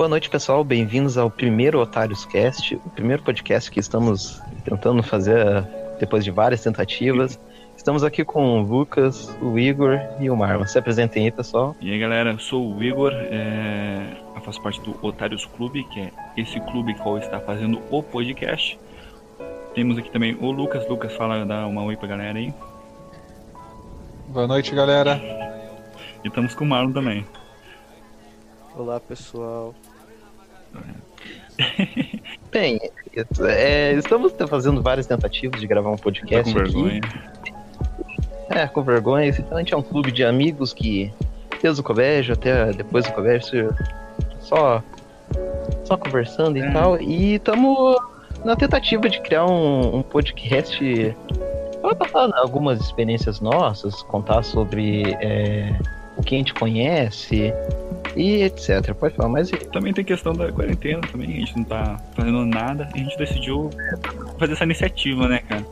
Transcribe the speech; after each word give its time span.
Boa 0.00 0.08
noite, 0.08 0.30
pessoal. 0.30 0.64
Bem-vindos 0.64 1.18
ao 1.18 1.30
primeiro 1.30 1.78
Otários 1.78 2.24
Cast, 2.24 2.74
o 2.74 2.88
primeiro 2.88 3.22
podcast 3.22 3.70
que 3.70 3.78
estamos 3.78 4.40
tentando 4.64 5.02
fazer 5.02 5.44
depois 5.98 6.24
de 6.24 6.30
várias 6.30 6.62
tentativas. 6.62 7.38
Estamos 7.76 8.02
aqui 8.02 8.24
com 8.24 8.58
o 8.58 8.62
Lucas, 8.62 9.28
o 9.42 9.58
Igor 9.58 10.00
e 10.18 10.30
o 10.30 10.34
Marlon. 10.34 10.64
Se 10.64 10.78
apresentem 10.78 11.26
aí, 11.26 11.30
pessoal. 11.30 11.76
E 11.82 11.92
aí, 11.92 11.98
galera, 11.98 12.32
eu 12.32 12.38
sou 12.38 12.74
o 12.74 12.82
Igor, 12.82 13.12
é... 13.12 14.16
eu 14.34 14.40
faço 14.40 14.62
parte 14.62 14.80
do 14.80 14.96
Otários 15.02 15.44
Clube, 15.44 15.84
que 15.84 16.00
é 16.00 16.10
esse 16.34 16.58
clube 16.60 16.94
que 16.94 17.08
está 17.18 17.38
fazendo 17.38 17.78
o 17.90 18.02
podcast. 18.02 18.80
Temos 19.74 19.98
aqui 19.98 20.10
também 20.10 20.34
o 20.40 20.50
Lucas. 20.50 20.88
Lucas, 20.88 21.14
fala, 21.14 21.44
dá 21.44 21.66
uma 21.66 21.84
oi 21.84 21.94
pra 21.98 22.08
galera 22.08 22.38
aí. 22.38 22.54
Boa 24.28 24.46
noite, 24.46 24.74
galera. 24.74 25.20
E 26.24 26.28
estamos 26.28 26.54
com 26.54 26.64
o 26.64 26.68
Marlon 26.68 26.90
também. 26.90 27.26
Olá, 28.74 28.98
pessoal. 28.98 29.74
Bem, 32.50 32.80
é, 33.46 33.92
estamos 33.92 34.32
fazendo 34.48 34.82
várias 34.82 35.06
tentativas 35.06 35.60
de 35.60 35.66
gravar 35.66 35.90
um 35.90 35.96
podcast 35.96 36.52
Tá 36.52 36.60
com 36.60 36.64
aqui. 36.64 36.72
vergonha. 36.72 37.00
É, 38.48 38.66
com 38.66 38.82
vergonha. 38.82 39.26
Esse 39.26 39.44
é 39.72 39.76
um 39.76 39.82
clube 39.82 40.10
de 40.10 40.24
amigos 40.24 40.72
que, 40.72 41.12
desde 41.62 41.80
o 41.80 41.84
colégio 41.84 42.34
até 42.34 42.72
depois 42.72 43.04
do 43.04 43.12
colégio, 43.12 43.74
só, 44.40 44.82
só 45.84 45.96
conversando 45.96 46.56
e 46.58 46.62
É. 46.62 46.70
tal. 46.72 47.00
E 47.00 47.34
estamos 47.34 47.96
na 48.44 48.56
tentativa 48.56 49.08
de 49.08 49.20
criar 49.20 49.46
um, 49.46 49.96
um 49.98 50.02
podcast 50.02 51.14
para 51.82 51.94
passar 51.94 52.30
algumas 52.38 52.80
experiências 52.80 53.40
nossas, 53.40 54.02
contar 54.02 54.42
sobre 54.42 55.02
é, 55.20 55.72
o 56.16 56.22
que 56.22 56.34
a 56.34 56.38
gente 56.38 56.54
conhece 56.54 57.52
e 58.16 58.42
etc. 58.42 58.94
Pode 58.94 59.14
falar 59.14 59.28
mais 59.28 59.52
aí. 59.52 59.58
Também 59.66 59.92
tem 59.92 60.04
questão 60.04 60.32
da 60.32 60.50
quarentena 60.50 61.00
também, 61.00 61.28
a 61.28 61.40
gente 61.40 61.56
não 61.56 61.64
tá 61.64 61.96
fazendo 62.14 62.44
nada 62.44 62.88
e 62.94 63.00
a 63.00 63.04
gente 63.04 63.16
decidiu 63.16 63.70
fazer 64.38 64.52
essa 64.52 64.64
iniciativa, 64.64 65.28
né, 65.28 65.38
cara? 65.38 65.64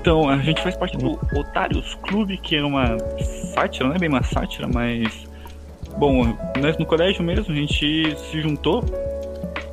Então, 0.00 0.28
a 0.28 0.36
gente 0.38 0.62
faz 0.62 0.76
parte 0.76 0.96
do 0.96 1.12
Otários 1.38 1.94
Clube, 2.02 2.36
que 2.38 2.56
é 2.56 2.64
uma 2.64 2.98
sátira, 3.54 3.88
não 3.88 3.96
é 3.96 3.98
bem 3.98 4.08
uma 4.08 4.22
sátira, 4.22 4.68
mas. 4.68 5.30
Bom, 5.98 6.36
nós 6.60 6.78
no 6.78 6.86
colégio 6.86 7.22
mesmo, 7.22 7.52
a 7.52 7.56
gente 7.56 8.16
se 8.16 8.40
juntou 8.40 8.82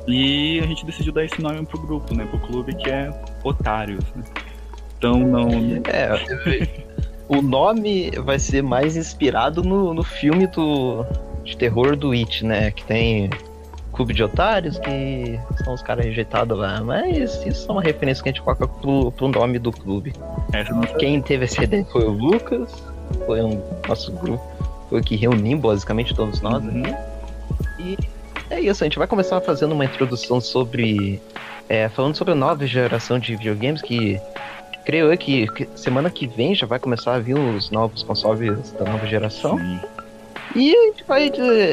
e 0.06 0.60
a 0.60 0.66
gente 0.66 0.84
decidiu 0.84 1.12
dar 1.12 1.24
esse 1.24 1.40
nome 1.40 1.64
pro 1.64 1.80
grupo, 1.80 2.14
né? 2.14 2.26
Pro 2.26 2.38
clube, 2.40 2.74
que 2.74 2.90
é 2.90 3.10
Otários, 3.42 4.04
né? 4.14 4.22
Então, 4.98 5.18
não. 5.18 5.48
É, 5.86 6.10
o 7.30 7.40
nome 7.40 8.10
vai 8.10 8.40
ser 8.40 8.60
mais 8.60 8.96
inspirado 8.96 9.62
no, 9.62 9.94
no 9.94 10.02
filme 10.02 10.48
do, 10.48 11.06
de 11.44 11.56
terror 11.56 11.94
do 11.94 12.10
It, 12.10 12.44
né? 12.44 12.72
Que 12.72 12.82
tem 12.84 13.30
Clube 13.92 14.12
de 14.12 14.24
Otários, 14.24 14.80
que 14.80 15.38
são 15.62 15.72
os 15.72 15.80
caras 15.80 16.04
rejeitados 16.04 16.58
lá. 16.58 16.82
Mas 16.82 17.46
isso 17.46 17.68
é 17.68 17.72
uma 17.72 17.82
referência 17.82 18.20
que 18.20 18.30
a 18.30 18.32
gente 18.32 18.42
coloca 18.42 18.66
pro, 18.66 19.12
pro 19.12 19.28
nome 19.28 19.60
do 19.60 19.70
clube. 19.70 20.12
Não 20.70 20.80
Quem 20.98 21.22
teve 21.22 21.44
essa 21.44 21.62
ideia 21.62 21.84
foi 21.84 22.04
o 22.04 22.10
Lucas, 22.10 22.82
foi 23.24 23.40
um 23.42 23.62
nosso 23.86 24.10
grupo, 24.10 24.44
foi 24.88 25.00
o 25.00 25.04
que 25.04 25.14
reuniu 25.14 25.56
basicamente 25.56 26.12
todos 26.12 26.40
nós. 26.40 26.64
Uhum. 26.64 26.82
E 27.78 27.96
é 28.50 28.60
isso, 28.60 28.82
a 28.82 28.86
gente 28.86 28.98
vai 28.98 29.06
começar 29.06 29.40
fazendo 29.40 29.70
uma 29.70 29.84
introdução 29.84 30.40
sobre. 30.40 31.22
é, 31.68 31.88
falando 31.88 32.16
sobre 32.16 32.32
a 32.32 32.36
nova 32.36 32.66
geração 32.66 33.20
de 33.20 33.36
videogames 33.36 33.80
que. 33.82 34.20
Creio 34.90 35.12
eu 35.12 35.16
que, 35.16 35.46
que 35.46 35.68
semana 35.76 36.10
que 36.10 36.26
vem 36.26 36.52
já 36.52 36.66
vai 36.66 36.80
começar 36.80 37.14
a 37.14 37.20
vir 37.20 37.38
os 37.38 37.70
novos 37.70 38.02
consoles 38.02 38.72
da 38.72 38.84
nova 38.84 39.06
geração. 39.06 39.56
Sim. 39.56 39.80
E 40.56 40.74
a 40.74 40.82
gente 40.86 41.04
vai 41.04 41.30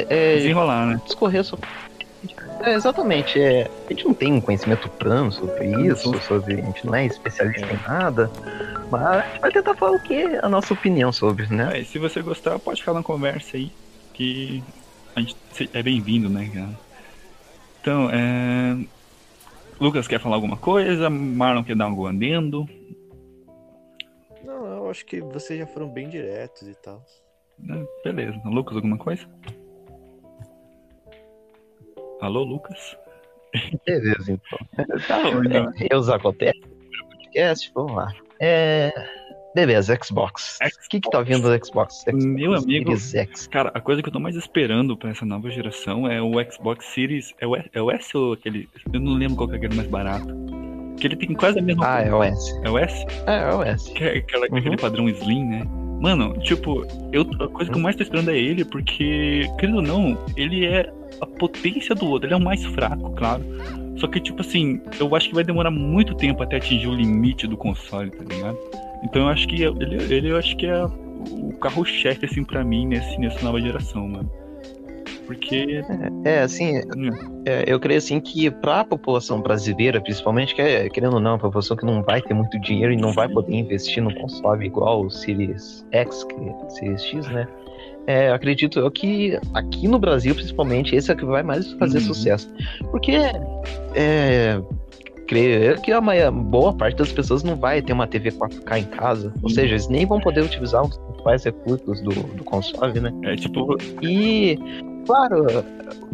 é, 0.07 0.35
Desenrolar, 0.35 0.85
né? 0.85 1.01
discorrer 1.03 1.43
sobre. 1.43 1.67
É, 2.61 2.75
exatamente, 2.75 3.41
é, 3.41 3.71
a 3.87 3.89
gente 3.89 4.05
não 4.05 4.13
tem 4.13 4.33
um 4.33 4.39
conhecimento 4.39 4.87
plano 4.87 5.31
sobre 5.31 5.65
isso, 5.87 6.13
sobre, 6.27 6.61
a 6.61 6.65
gente 6.65 6.85
não 6.85 6.93
é 6.93 7.07
especialista 7.07 7.65
em 7.65 7.79
nada, 7.87 8.29
mas 8.91 9.01
a 9.01 9.21
gente 9.21 9.41
vai 9.41 9.51
tentar 9.51 9.73
falar 9.73 9.93
o 9.93 9.99
que 9.99 10.23
a 10.39 10.47
nossa 10.47 10.75
opinião 10.75 11.11
sobre, 11.11 11.47
né? 11.47 11.79
É, 11.79 11.83
se 11.83 11.97
você 11.97 12.21
gostar, 12.21 12.59
pode 12.59 12.81
ficar 12.81 12.93
na 12.93 13.01
conversa 13.01 13.57
aí, 13.57 13.71
que 14.13 14.63
a 15.15 15.21
gente 15.21 15.35
é 15.73 15.81
bem-vindo, 15.81 16.29
né, 16.29 16.51
cara? 16.53 16.79
Então, 17.81 18.09
é... 18.13 18.77
Lucas 19.81 20.07
quer 20.07 20.19
falar 20.19 20.35
alguma 20.35 20.57
coisa? 20.57 21.09
Marlon 21.09 21.63
quer 21.63 21.75
dar 21.75 21.85
algum 21.85 22.05
adendo? 22.05 22.69
Não, 24.87 24.89
eu 24.89 24.91
acho 24.91 25.05
que 25.05 25.19
vocês 25.21 25.59
já 25.59 25.67
foram 25.67 25.89
bem 25.89 26.07
diretos 26.07 26.65
e 26.67 26.73
tal. 26.75 27.03
É, 27.69 27.85
Beleza. 28.03 28.39
Lucas, 28.45 28.75
alguma 28.77 28.97
coisa? 28.97 29.27
Alô, 32.21 32.43
Lucas? 32.43 32.97
Beleza, 33.85 34.31
então. 34.31 34.59
Tá 35.07 35.21
bom, 35.23 35.43
então. 35.43 35.71
É, 35.79 35.87
erros 35.91 36.09
acontecem 36.09 36.61
no 36.61 37.09
podcast, 37.09 37.71
vamos 37.75 37.95
lá. 37.95 38.13
É. 38.39 38.91
Beleza, 39.55 39.97
Xbox. 40.03 40.59
O 40.61 40.89
que 40.89 40.99
que 41.01 41.09
tá 41.09 41.21
vindo 41.21 41.41
do 41.49 41.65
Xbox? 41.65 42.01
Xbox 42.01 42.23
Meu 42.25 42.53
amigo. 42.53 42.95
Series 42.97 43.15
X. 43.15 43.47
Cara, 43.47 43.71
a 43.73 43.81
coisa 43.81 44.03
que 44.03 44.09
eu 44.09 44.13
tô 44.13 44.19
mais 44.19 44.35
esperando 44.35 44.95
pra 44.95 45.09
essa 45.09 45.25
nova 45.25 45.49
geração 45.49 46.07
é 46.07 46.21
o 46.21 46.31
Xbox 46.51 46.85
Series. 46.93 47.33
É 47.41 47.47
o, 47.47 47.55
S- 47.55 47.69
é 47.73 47.81
o 47.81 47.89
S 47.91 48.15
ou 48.15 48.33
aquele. 48.33 48.69
Eu 48.93 48.99
não 48.99 49.13
lembro 49.13 49.35
qual 49.35 49.47
que 49.49 49.55
é 49.55 49.57
aquele 49.57 49.75
mais 49.75 49.87
barato. 49.87 50.27
Que 50.97 51.07
ele 51.07 51.15
tem 51.15 51.33
quase 51.33 51.59
a 51.59 51.61
mesma. 51.61 51.85
Ah, 51.87 52.01
é 52.01 52.13
o 52.13 52.23
S. 52.23 52.59
É 52.63 52.69
o 52.69 52.77
S? 52.77 53.05
É, 53.27 53.49
é 53.49 53.53
o 53.53 53.63
S. 53.63 53.91
Que 53.93 54.03
é 54.03 54.17
aquela, 54.17 54.47
Uhum. 54.49 54.57
aquele 54.57 54.77
padrão 54.77 55.09
Slim, 55.09 55.45
né? 55.45 55.67
Mano, 56.01 56.33
tipo, 56.41 56.85
eu, 57.11 57.21
a 57.39 57.47
coisa 57.47 57.71
que 57.71 57.77
eu 57.77 57.81
mais 57.81 57.95
tô 57.95 58.03
esperando 58.03 58.29
é 58.29 58.37
ele, 58.37 58.63
porque, 58.63 59.49
querendo 59.59 59.77
ou 59.77 59.81
não, 59.81 60.17
ele 60.35 60.65
é 60.65 60.91
a 61.21 61.25
potência 61.25 61.95
do 61.95 62.05
outro. 62.07 62.27
Ele 62.27 62.33
é 62.35 62.37
o 62.37 62.41
mais 62.41 62.63
fraco, 62.65 63.11
claro. 63.13 63.43
Só 63.97 64.07
que, 64.07 64.19
tipo 64.19 64.41
assim, 64.41 64.79
eu 64.99 65.15
acho 65.15 65.29
que 65.29 65.33
vai 65.35 65.43
demorar 65.43 65.71
muito 65.71 66.13
tempo 66.13 66.43
até 66.43 66.57
atingir 66.57 66.87
o 66.87 66.93
limite 66.93 67.47
do 67.47 67.57
console, 67.57 68.11
tá 68.11 68.23
ligado? 68.23 68.57
Então 69.03 69.23
eu 69.23 69.27
acho 69.29 69.47
que 69.47 69.63
ele, 69.63 69.95
ele 70.13 70.29
eu 70.31 70.37
acho 70.37 70.55
que 70.55 70.67
é 70.67 70.85
o 70.85 71.53
carro-chefe, 71.59 72.25
assim, 72.25 72.43
pra 72.43 72.63
mim, 72.63 72.85
nesse, 72.85 73.19
nessa 73.19 73.43
nova 73.43 73.59
geração, 73.59 74.07
mano. 74.07 74.31
Porque. 75.27 75.83
É, 76.23 76.39
assim, 76.39 76.79
hum, 76.95 77.09
é, 77.45 77.65
eu 77.67 77.79
creio 77.79 77.97
assim 77.97 78.19
que 78.19 78.49
pra 78.49 78.83
população 78.83 79.41
brasileira, 79.41 80.01
principalmente, 80.01 80.55
que 80.55 80.61
é, 80.61 80.89
querendo 80.89 81.15
ou 81.15 81.19
não, 81.19 81.35
a 81.35 81.37
população 81.39 81.75
que 81.77 81.85
não 81.85 82.01
vai 82.01 82.21
ter 82.21 82.33
muito 82.33 82.57
dinheiro 82.61 82.93
e 82.93 82.97
não 82.97 83.11
vai 83.11 83.27
poder 83.27 83.53
investir 83.53 84.01
num 84.01 84.13
console 84.13 84.65
igual 84.65 85.03
o 85.05 85.09
Series 85.11 85.85
X, 85.91 86.23
que 86.23 86.35
é 86.35 86.69
Series 86.69 87.03
X, 87.03 87.27
né? 87.29 87.47
É, 88.07 88.31
acredito 88.31 88.79
eu 88.79 88.89
que 88.89 89.37
aqui 89.53 89.85
no 89.85 89.99
Brasil, 89.99 90.33
principalmente, 90.33 90.95
esse 90.95 91.11
é 91.11 91.13
o 91.13 91.17
que 91.17 91.25
vai 91.25 91.43
mais 91.43 91.73
fazer 91.73 91.97
Uhum. 91.97 92.05
sucesso. 92.05 92.49
Porque 92.89 93.11
é, 93.93 94.61
creio 95.27 95.61
eu 95.61 95.75
que 95.81 95.91
a 95.91 95.99
maior, 95.99 96.31
boa 96.31 96.73
parte 96.73 96.95
das 96.95 97.11
pessoas 97.11 97.43
não 97.43 97.57
vai 97.57 97.81
ter 97.81 97.91
uma 97.91 98.07
TV 98.07 98.31
4K 98.31 98.79
em 98.79 98.85
casa. 98.85 99.33
Ou 99.43 99.49
Sim. 99.49 99.55
seja, 99.55 99.73
eles 99.73 99.89
nem 99.89 100.05
vão 100.05 100.21
poder 100.21 100.41
utilizar 100.41 100.81
os 100.83 100.97
principais 100.97 101.43
recursos 101.43 102.01
do, 102.01 102.11
do 102.11 102.43
console, 102.45 102.97
né? 102.99 103.11
é 103.23 103.35
tipo. 103.35 103.75
E, 104.01 104.57
claro, 105.07 105.45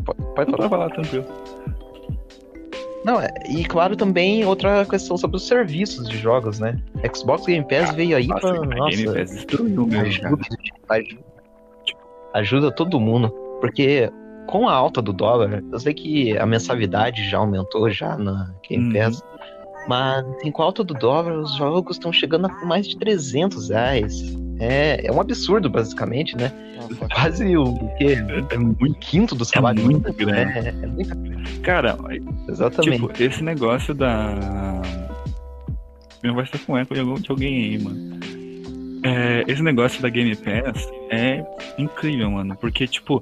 pode, 0.06 0.52
falar. 0.52 0.58
pra 0.58 0.70
falar 0.70 0.90
tranquilo. 0.92 1.26
Não, 3.04 3.20
é, 3.20 3.30
e 3.50 3.66
claro 3.66 3.98
também 3.98 4.46
outra 4.46 4.86
questão 4.86 5.18
sobre 5.18 5.36
os 5.36 5.46
serviços 5.46 6.08
de 6.08 6.18
jogos, 6.18 6.60
né? 6.60 6.78
Xbox 7.14 7.46
Game 7.46 7.68
Pass 7.68 7.94
veio 7.94 8.16
aí 8.16 8.28
Nossa, 8.28 8.54
pra. 8.54 8.66
Nossa, 8.66 8.96
Game 8.96 9.14
Pass 9.14 9.32
destruiu 9.32 9.90
ajuda, 9.92 10.40
ajuda, 10.90 11.24
ajuda 12.34 12.72
todo 12.72 13.00
mundo. 13.00 13.30
Porque 13.60 14.10
com 14.48 14.70
a 14.70 14.74
alta 14.74 15.02
do 15.02 15.12
dólar, 15.12 15.62
eu 15.72 15.80
sei 15.80 15.94
que 15.94 16.38
a 16.38 16.46
mensalidade 16.46 17.30
já 17.30 17.38
aumentou 17.38 17.90
já 17.90 18.18
na 18.18 18.54
Game 18.70 18.88
Uhum. 18.88 18.94
Pass. 18.94 19.22
Mas 19.88 20.26
assim, 20.38 20.52
com 20.52 20.62
a 20.62 20.66
alta 20.66 20.82
do 20.82 20.94
dólar, 20.94 21.38
os 21.40 21.56
jogos 21.58 21.98
estão 21.98 22.14
chegando 22.14 22.48
a 22.48 22.66
mais 22.66 22.88
de 22.88 22.98
300 22.98 23.70
reais. 23.70 24.34
É, 24.64 25.06
é 25.08 25.12
um 25.12 25.20
absurdo, 25.20 25.70
basicamente, 25.70 26.36
né? 26.38 26.52
Nossa, 26.78 27.08
Quase 27.14 27.58
o 27.58 27.74
quê? 27.98 28.18
É 28.50 28.58
muito. 28.58 28.86
Um 28.86 28.94
quinto 28.94 29.36
do 29.36 29.44
salário 29.44 29.84
muito 29.84 30.10
mínimo. 30.14 30.14
grande. 30.32 30.58
É, 30.60 30.70
é 30.70 30.88
muita 30.88 31.16
coisa. 31.16 31.34
Cara, 31.62 31.98
Exatamente. 32.48 33.02
Tipo, 33.08 33.24
esse 33.24 33.44
negócio 33.44 33.94
da. 33.94 34.82
Minha 36.22 36.34
voz 36.34 36.50
tá 36.50 36.58
com 36.66 36.78
eco 36.78 36.94
de 36.94 37.02
alguém 37.30 37.64
aí, 37.66 37.84
mano. 37.84 38.20
É, 39.04 39.44
esse 39.48 39.62
negócio 39.62 40.02
da 40.02 40.08
Game 40.08 40.34
Pass 40.36 40.88
é 41.12 41.44
incrível, 41.78 42.32
mano. 42.32 42.56
Porque, 42.56 42.88
tipo, 42.88 43.22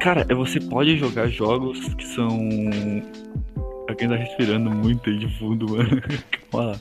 cara, 0.00 0.26
é- 0.28 0.34
você 0.34 0.60
pode 0.60 0.98
jogar 0.98 1.28
jogos 1.28 1.80
que 1.94 2.06
são. 2.06 2.28
Alguém 3.88 4.06
tá 4.08 4.16
respirando 4.16 4.70
muito 4.70 5.08
aí 5.08 5.18
de 5.18 5.38
fundo, 5.38 5.66
mano. 5.74 6.02
Calma 6.50 6.66
lá. 6.72 6.80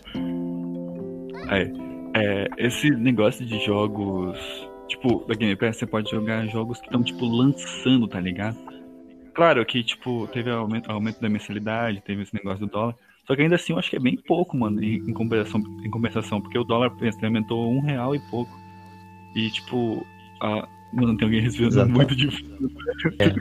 Aí, 1.48 1.72
é, 2.14 2.48
esse 2.58 2.90
negócio 2.92 3.46
de 3.46 3.64
jogos. 3.66 4.38
Tipo, 4.88 5.26
da 5.28 5.36
Game 5.36 5.56
Pass, 5.56 5.78
você 5.78 5.86
pode 5.86 6.10
jogar 6.10 6.48
jogos 6.48 6.80
que 6.80 6.86
estão, 6.86 7.04
tipo, 7.04 7.26
lançando, 7.26 8.08
tá 8.08 8.22
ligado? 8.22 8.58
Claro 9.34 9.66
que, 9.66 9.84
tipo, 9.84 10.28
teve 10.32 10.50
aumento, 10.50 10.90
aumento 10.90 11.20
da 11.20 11.28
mensalidade, 11.30 12.02
teve 12.02 12.24
esse 12.24 12.34
negócio 12.34 12.66
do 12.66 12.72
dólar. 12.72 12.96
Só 13.26 13.36
que 13.36 13.42
ainda 13.42 13.56
assim 13.56 13.74
eu 13.74 13.80
acho 13.80 13.90
que 13.90 13.98
é 13.98 14.00
bem 14.00 14.16
pouco, 14.16 14.56
mano, 14.56 14.82
em, 14.82 15.12
compensação, 15.12 15.62
em 15.84 15.90
compensação, 15.90 16.42
porque 16.42 16.58
o 16.58 16.64
dólar 16.64 16.94
aumentou 17.22 17.70
um 17.70 17.82
real 17.82 18.16
e 18.16 18.20
pouco. 18.30 18.58
E 19.36 19.52
tipo, 19.52 20.08
a, 20.42 20.66
Mano, 20.94 21.18
tem 21.18 21.26
alguém 21.26 21.44
Exato. 21.46 21.90
muito 21.90 22.16
difícil. 22.16 22.72
É. 23.20 23.34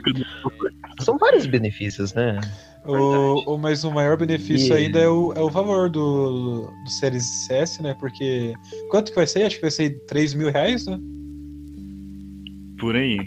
são 1.01 1.17
vários 1.17 1.45
benefícios, 1.45 2.13
né? 2.13 2.39
O, 2.87 3.53
o, 3.53 3.57
mas 3.57 3.83
o 3.83 3.91
maior 3.91 4.15
benefício 4.17 4.73
E- 4.73 4.77
ainda 4.85 4.99
é 4.99 5.07
o, 5.09 5.33
é 5.33 5.41
o 5.41 5.49
valor 5.49 5.89
do, 5.89 6.61
do 6.83 6.89
Series 6.89 7.49
S, 7.49 7.81
né? 7.81 7.95
Porque. 7.99 8.53
Quanto 8.89 9.09
que 9.11 9.15
vai 9.15 9.27
ser? 9.27 9.43
Acho 9.43 9.55
que 9.57 9.61
vai 9.63 9.71
ser 9.71 9.99
3 10.05 10.33
mil 10.33 10.51
reais, 10.51 10.85
né? 10.85 10.99
Por 12.79 12.95
aí. 12.95 13.17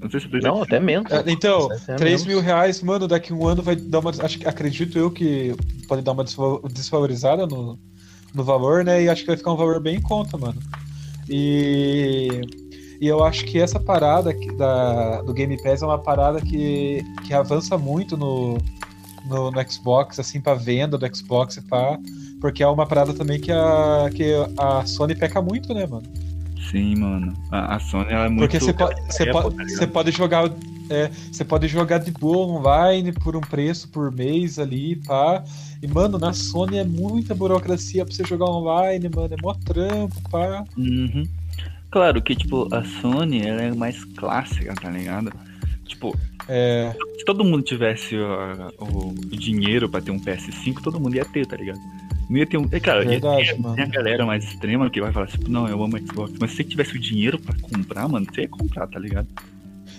Não 0.00 0.10
sei 0.10 0.20
se 0.20 0.26
eu 0.32 0.40
Não, 0.40 0.62
até 0.62 0.80
menos. 0.80 1.10
É, 1.12 1.22
Então, 1.26 1.70
Até 1.70 1.96
3 1.96 2.10
menos. 2.22 2.26
mil 2.26 2.40
reais, 2.40 2.82
mano, 2.82 3.06
daqui 3.06 3.32
um 3.34 3.46
ano 3.46 3.62
vai 3.62 3.76
dar 3.76 3.98
uma. 3.98 4.10
Acho, 4.10 4.38
que- 4.38 4.48
acredito 4.48 4.98
eu 4.98 5.10
que 5.10 5.54
pode 5.86 6.02
dar 6.02 6.12
uma 6.12 6.24
desvalorizada 6.72 7.46
no, 7.46 7.78
no 8.34 8.42
valor, 8.44 8.84
né? 8.84 9.02
E 9.02 9.08
acho 9.08 9.22
que 9.22 9.26
vai 9.26 9.36
ficar 9.36 9.52
um 9.52 9.56
valor 9.56 9.80
bem 9.80 9.96
em 9.96 10.00
conta, 10.02 10.38
mano. 10.38 10.58
E. 11.28 12.40
E 13.02 13.06
eu 13.08 13.24
acho 13.24 13.46
que 13.46 13.58
essa 13.58 13.80
parada 13.80 14.30
da, 14.58 15.22
do 15.22 15.32
Game 15.32 15.56
Pass 15.62 15.80
é 15.80 15.86
uma 15.86 15.98
parada 15.98 16.38
que, 16.38 17.02
que 17.26 17.32
avança 17.32 17.78
muito 17.78 18.14
no, 18.14 18.58
no, 19.24 19.50
no 19.50 19.70
Xbox, 19.70 20.18
assim, 20.18 20.40
pra 20.40 20.54
venda 20.54 20.96
do 20.96 21.16
Xbox 21.16 21.56
e 21.56 21.62
pá. 21.62 21.98
Porque 22.40 22.62
é 22.62 22.66
uma 22.66 22.86
parada 22.86 23.12
também 23.12 23.40
que 23.40 23.52
a, 23.52 24.10
que 24.14 24.32
a 24.58 24.86
Sony 24.86 25.14
peca 25.14 25.42
muito, 25.42 25.74
né, 25.74 25.86
mano? 25.86 26.06
Sim, 26.70 26.96
mano. 26.96 27.34
A, 27.50 27.76
a 27.76 27.80
Sony 27.80 28.12
ela 28.12 28.26
é 28.26 28.28
muito. 28.28 28.40
Porque 28.40 28.60
você 28.60 28.72
pode, 28.72 28.94
pode, 29.32 29.56
tá 29.56 29.64
você 29.64 29.86
pode 29.86 30.10
jogar. 30.10 30.50
é, 30.88 31.10
você 31.30 31.44
pode 31.44 31.68
jogar 31.68 31.98
de 31.98 32.10
boa 32.10 32.46
online 32.46 33.12
por 33.12 33.36
um 33.36 33.40
preço 33.40 33.88
por 33.88 34.12
mês 34.12 34.58
ali, 34.58 34.96
pá. 34.96 35.42
E, 35.82 35.86
mano, 35.86 36.18
na 36.18 36.32
Sony 36.32 36.78
é 36.78 36.84
muita 36.84 37.34
burocracia 37.34 38.04
pra 38.04 38.14
você 38.14 38.24
jogar 38.24 38.46
online, 38.46 39.08
mano. 39.14 39.34
É 39.34 39.42
mó 39.42 39.54
trampo, 39.54 40.16
pá. 40.30 40.64
Uhum. 40.76 41.26
Claro 41.90 42.22
que, 42.22 42.36
tipo, 42.36 42.72
a 42.72 42.84
Sony 42.84 43.42
ela 43.42 43.62
é 43.62 43.74
mais 43.74 44.04
clássica, 44.04 44.74
tá 44.74 44.88
ligado? 44.90 45.32
Tipo, 45.84 46.16
É, 46.52 46.92
se 47.16 47.24
todo 47.24 47.44
mundo 47.44 47.62
tivesse 47.62 48.16
o, 48.16 49.14
dinheiro 49.30 49.88
pra 49.88 50.00
ter 50.00 50.10
um 50.10 50.18
PS5, 50.18 50.82
todo 50.82 50.98
mundo 50.98 51.14
ia 51.14 51.24
ter, 51.24 51.46
tá 51.46 51.56
ligado? 51.56 51.78
Não 52.28 52.36
ia 52.36 52.46
ter 52.46 52.56
um. 52.58 52.66
É, 52.72 52.80
cara, 52.80 53.04
ia 53.04 53.10
Verdade, 53.10 53.46
ter- 53.46 53.60
mano. 53.60 53.76
tem 53.76 53.84
a 53.84 53.88
galera 53.88 54.26
mais 54.26 54.42
extrema 54.42 54.90
que 54.90 55.00
vai 55.00 55.12
falar 55.12 55.28
tipo, 55.28 55.48
não, 55.48 55.68
eu 55.68 55.80
amo 55.82 55.96
Xbox. 55.98 56.32
Mas 56.40 56.50
se 56.50 56.56
você 56.56 56.64
tivesse 56.64 56.96
o 56.96 56.98
dinheiro 56.98 57.38
pra 57.38 57.54
comprar, 57.60 58.08
mano, 58.08 58.26
você 58.28 58.42
ia 58.42 58.48
comprar, 58.48 58.88
tá 58.88 58.98
ligado? 58.98 59.28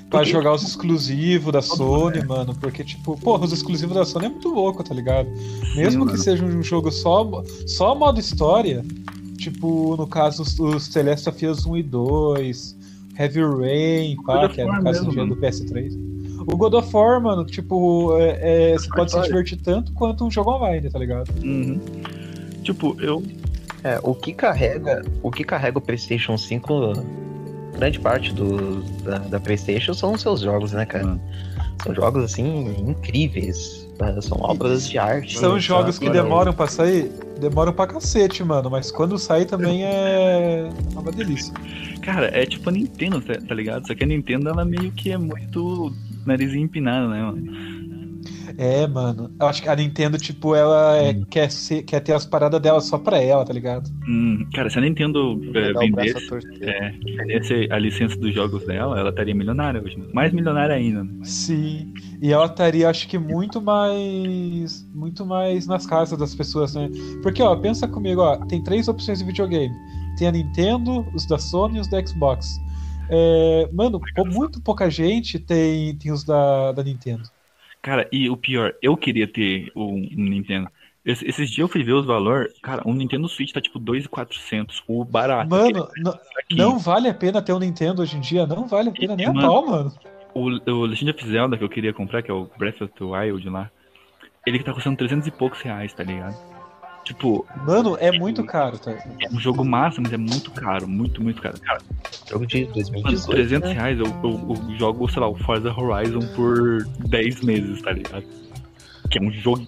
pra 0.09 0.25
jogar 0.25 0.53
os 0.53 0.62
exclusivos 0.63 1.53
da 1.53 1.62
Sony, 1.62 2.21
mano. 2.25 2.54
Porque, 2.59 2.83
tipo, 2.83 3.18
porra, 3.18 3.45
os 3.45 3.54
exclusivos 3.54 3.95
da 3.95 4.04
Sony 4.04 4.25
é 4.25 4.30
muito 4.30 4.50
louco, 4.50 4.83
tá 4.83 4.94
ligado? 4.94 5.30
Mesmo 5.74 5.92
Sim, 5.92 6.00
que 6.00 6.12
mano. 6.12 6.18
seja 6.18 6.44
um 6.44 6.62
jogo 6.62 6.92
só, 6.92 7.44
só 7.65 7.95
modo 7.95 8.19
história, 8.19 8.83
tipo, 9.38 9.95
no 9.95 10.06
caso, 10.06 10.44
os, 10.44 10.59
os 10.59 10.83
Celeste 10.83 11.30
of 11.30 11.47
Us 11.47 11.65
1 11.65 11.77
e 11.77 11.83
2, 11.83 12.77
Heavy 13.18 13.39
Rain, 13.42 14.18
pá, 14.25 14.50
que 14.50 14.59
é 14.59 14.65
no 14.65 14.83
caso 14.83 15.06
mesmo, 15.07 15.27
do, 15.27 15.36
do 15.36 15.42
PS3. 15.42 16.11
O 16.48 16.58
God 16.58 16.74
of 16.74 16.96
War, 16.96 17.22
mano, 17.22 17.46
tipo, 17.46 18.18
é, 18.18 18.72
é, 18.72 18.74
você 18.74 18.88
pode 18.90 19.12
se 19.12 19.22
divertir 19.22 19.58
tanto 19.62 19.92
quanto 19.94 20.26
um 20.26 20.32
jogo 20.32 20.52
online, 20.52 20.90
tá 20.90 21.00
ligado? 21.00 21.30
Uhum. 21.44 21.80
Tipo, 22.64 22.96
eu. 23.00 23.24
É, 23.84 24.00
o 24.04 24.14
que 24.14 24.32
carrega, 24.32 25.02
o 25.24 25.32
que 25.32 25.44
carrega 25.44 25.80
o 25.80 25.82
PlayStation 25.82 26.38
5, 26.38 26.94
grande 27.74 28.00
parte 28.00 28.32
do, 28.32 28.84
da, 29.04 29.18
da 29.18 29.40
PlayStation 29.40 29.94
são 29.94 30.14
os 30.14 30.22
seus 30.22 30.42
jogos, 30.42 30.72
né, 30.72 30.86
cara? 30.86 31.06
Mano. 31.06 31.22
São 31.84 31.96
jogos 31.96 32.24
assim 32.24 32.76
incríveis, 32.88 33.88
né? 34.00 34.22
são 34.22 34.38
obras 34.40 34.88
de 34.88 35.00
arte. 35.00 35.40
São 35.40 35.56
né? 35.56 35.60
jogos 35.60 35.98
que 35.98 36.10
demoram 36.12 36.54
pra 36.54 36.68
sair, 36.68 37.12
demoram 37.40 37.74
pra 37.74 37.88
cacete, 37.88 38.44
mano, 38.44 38.70
mas 38.70 38.92
quando 38.92 39.18
sai 39.18 39.46
também 39.46 39.84
é 39.84 40.70
uma 40.94 41.12
delícia. 41.12 41.52
Cara, 42.04 42.28
é 42.38 42.46
tipo 42.46 42.70
a 42.70 42.72
Nintendo, 42.72 43.20
tá 43.20 43.34
tá 43.34 43.56
ligado? 43.56 43.88
Só 43.88 43.96
que 43.96 44.04
a 44.04 44.08
Nintendo, 44.08 44.50
ela 44.50 44.64
meio 44.64 44.92
que 44.92 45.12
é 45.12 45.18
muito 45.18 45.92
narizinho 46.25 46.65
empinado, 46.65 47.09
né, 47.09 47.21
mano? 47.21 48.12
É, 48.57 48.85
mano. 48.85 49.31
Eu 49.39 49.47
acho 49.47 49.62
que 49.62 49.69
a 49.69 49.75
Nintendo, 49.75 50.18
tipo, 50.18 50.53
ela 50.53 50.97
é- 50.97 51.12
Hum. 51.13 51.25
quer, 51.29 51.50
ser, 51.50 51.83
quer 51.83 52.01
ter 52.01 52.13
as 52.13 52.25
paradas 52.25 52.62
dela 52.62 52.81
só 52.81 52.97
pra 52.97 53.18
ela, 53.18 53.45
tá 53.45 53.53
ligado? 53.53 53.89
Hum, 54.07 54.45
cara, 54.53 54.69
se 54.69 54.77
a 54.77 54.81
Nintendo 54.81 55.39
é, 55.56 55.73
vendesse, 55.73 56.27
é, 56.62 56.91
vendesse 57.18 57.68
a 57.71 57.79
licença 57.79 58.15
dos 58.18 58.33
jogos 58.35 58.65
dela, 58.68 59.00
ela 59.00 59.09
estaria 59.09 59.33
milionária 59.33 59.81
hoje. 59.81 59.97
né? 59.97 60.06
Mais 60.13 60.31
milionária 60.33 60.75
ainda. 60.75 61.03
né? 61.03 61.09
Sim. 61.23 61.94
E 62.21 62.31
ela 62.31 62.45
estaria, 62.45 62.89
acho 62.89 63.07
que, 63.07 63.18
muito 63.18 63.62
mais. 63.62 64.88
Muito 64.94 65.25
mais 65.25 65.65
nas 65.65 65.88
casas 65.88 66.19
das 66.19 66.35
pessoas, 66.35 66.75
né? 66.75 66.89
Porque, 67.23 67.41
ó, 67.41 67.56
pensa 67.56 67.88
comigo, 67.88 68.21
ó, 68.21 68.35
tem 68.45 68.62
três 68.63 68.88
opções 68.88 69.19
de 69.19 69.25
videogame. 69.25 69.73
Tem 70.18 70.27
a 70.27 70.31
Nintendo, 70.31 71.06
os 71.15 71.25
da 71.25 71.39
Sony 71.39 71.77
e 71.77 71.81
os 71.81 71.88
da 71.88 72.06
Xbox. 72.06 72.59
É, 73.12 73.69
mano, 73.74 74.00
muito 74.28 74.62
pouca 74.62 74.90
gente 74.90 75.38
tem, 75.38 75.96
tem 75.98 76.12
os 76.12 76.24
da, 76.24 76.72
da 76.72 76.84
Nintendo. 76.84 77.24
Cara, 77.81 78.08
e 78.12 78.30
o 78.30 78.38
pior, 78.38 78.74
eu 78.81 78.96
queria 78.96 79.28
ter 79.28 79.72
um, 79.75 79.96
um 79.96 80.30
Nintendo. 80.30 80.69
Esse- 81.04 81.25
esses 81.28 81.50
dias 81.50 81.60
eu 81.60 81.68
fui 81.68 81.84
ver 81.84 81.94
os 81.94 82.06
valores, 82.06 82.54
cara, 82.62 82.84
um 82.86 82.94
Nintendo 82.94 83.28
Switch 83.28 83.52
tá 83.52 83.60
tipo 83.60 83.80
2,400, 83.80 84.84
o 84.88 85.04
barato. 85.04 85.50
Mano, 85.50 85.88
não, 85.98 86.19
não 86.52 86.80
vale 86.80 87.10
a 87.10 87.13
pena 87.13 87.42
ter 87.42 87.54
um 87.54 87.60
Nintendo 87.60 88.02
hoje 88.02 88.18
em 88.18 88.22
dia. 88.22 88.46
Não 88.46 88.68
vale 88.68 88.90
a 88.90 88.94
pena 88.94 89.16
nem 89.16 89.25
a 89.25 89.34
Mano. 89.34 89.48
pau, 89.48 89.66
mano. 89.66 89.92
O, 90.34 90.72
o 90.72 90.86
Legend 90.86 91.12
of 91.12 91.28
Zelda 91.28 91.57
que 91.57 91.64
eu 91.64 91.69
queria 91.69 91.92
comprar, 91.92 92.22
que 92.22 92.31
é 92.31 92.34
o 92.34 92.50
Breath 92.57 92.81
of 92.81 92.94
the 92.98 93.04
Wild 93.04 93.50
lá, 93.50 93.69
ele 94.46 94.64
tá 94.64 94.74
custando 94.74 94.96
300 94.98 95.28
e 95.28 95.31
poucos 95.31 95.60
reais, 95.62 95.92
tá 95.94 96.04
ligado? 96.04 96.36
Tipo, 97.03 97.45
Mano, 97.65 97.98
é 98.00 98.12
muito 98.12 98.44
caro, 98.45 98.77
tá? 98.77 98.92
é 98.92 99.27
um 99.33 99.39
jogo 99.39 99.65
massa, 99.65 100.00
mas 100.01 100.13
é 100.13 100.18
muito 100.18 100.51
caro, 100.51 100.88
muito, 100.88 101.21
muito 101.21 101.42
caro. 101.42 101.59
Cara, 101.59 101.81
Jogo 102.30 102.45
de 102.45 102.62
mano, 102.62 102.74
2018. 102.74 103.31
300 103.31 103.69
né? 103.69 103.75
reais 103.75 104.00
eu, 104.00 104.06
eu, 104.24 104.56
eu 104.69 104.77
jogo, 104.77 105.09
sei 105.12 105.19
lá, 105.21 105.27
o 105.27 105.36
Forza 105.36 105.74
Horizon 105.74 106.21
por 106.36 106.86
10 107.07 107.42
meses, 107.42 107.81
tá 107.81 107.92
ligado? 107.92 108.24
Que 109.09 109.18
é 109.18 109.21
um 109.21 109.31
jogo. 109.31 109.68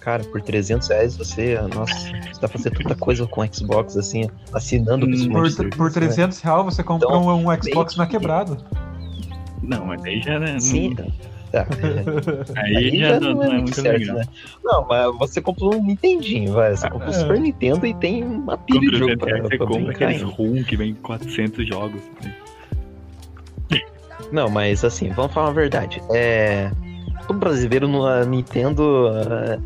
Cara, 0.00 0.22
por 0.24 0.40
300 0.40 0.88
reais 0.88 1.16
você, 1.16 1.58
nossa, 1.74 1.92
você 1.94 2.40
dá 2.40 2.48
pra 2.48 2.48
fazer 2.48 2.70
tanta 2.70 2.94
coisa 2.94 3.26
com 3.26 3.40
o 3.40 3.52
Xbox, 3.54 3.96
assim, 3.96 4.28
assinando 4.52 5.06
Hum, 5.06 5.28
Por, 5.28 5.50
serviço, 5.50 5.76
por 5.76 5.86
né? 5.88 5.92
300 5.92 6.40
reais 6.40 6.64
você 6.64 6.84
compra 6.84 7.08
Então, 7.08 7.26
um, 7.26 7.50
um 7.50 7.62
Xbox 7.62 7.96
na 7.96 8.06
que- 8.06 8.12
quebrada. 8.12 8.56
Não, 9.62 9.86
mas 9.86 10.02
aí 10.04 10.20
já, 10.22 10.38
né? 10.38 10.58
Sim, 10.60 10.94
tá. 11.50 11.66
Aí, 12.56 12.98
já, 12.98 13.20
não, 13.20 13.34
não 13.34 13.42
é 13.44 13.58
muito 13.58 13.74
certo, 13.80 13.98
legal. 14.00 14.16
né? 14.16 14.24
Não, 14.64 14.86
mas 14.86 15.18
você 15.18 15.40
comprou 15.40 15.74
um 15.76 15.84
Nintendinho, 15.84 16.52
vai. 16.52 16.76
Você 16.76 16.88
comprou 16.88 17.10
o 17.10 17.14
É. 17.14 17.18
Super 17.18 17.40
Nintendo 17.40 17.86
e 17.86 17.94
tem 17.94 18.24
uma 18.24 18.56
pilha 18.58 18.80
de 18.80 18.96
jogo 18.98 19.16
300 19.16 19.18
pra, 19.18 19.42
você 19.42 19.56
pra 19.56 19.66
compra 19.66 19.82
brincar 19.84 20.04
aqueles. 20.08 20.22
ROM 20.22 20.62
que 20.64 20.76
vem 20.76 20.94
400 20.94 21.66
jogos. 21.66 22.00
né? 22.22 22.34
Não, 24.32 24.50
mas 24.50 24.84
assim, 24.84 25.08
vamos 25.10 25.32
falar 25.32 25.48
a 25.48 25.52
verdade. 25.52 26.02
É. 26.12 26.70
O 27.28 27.34
brasileiro, 27.34 27.86
no- 27.86 28.06
a 28.06 28.24
Nintendo. 28.24 29.08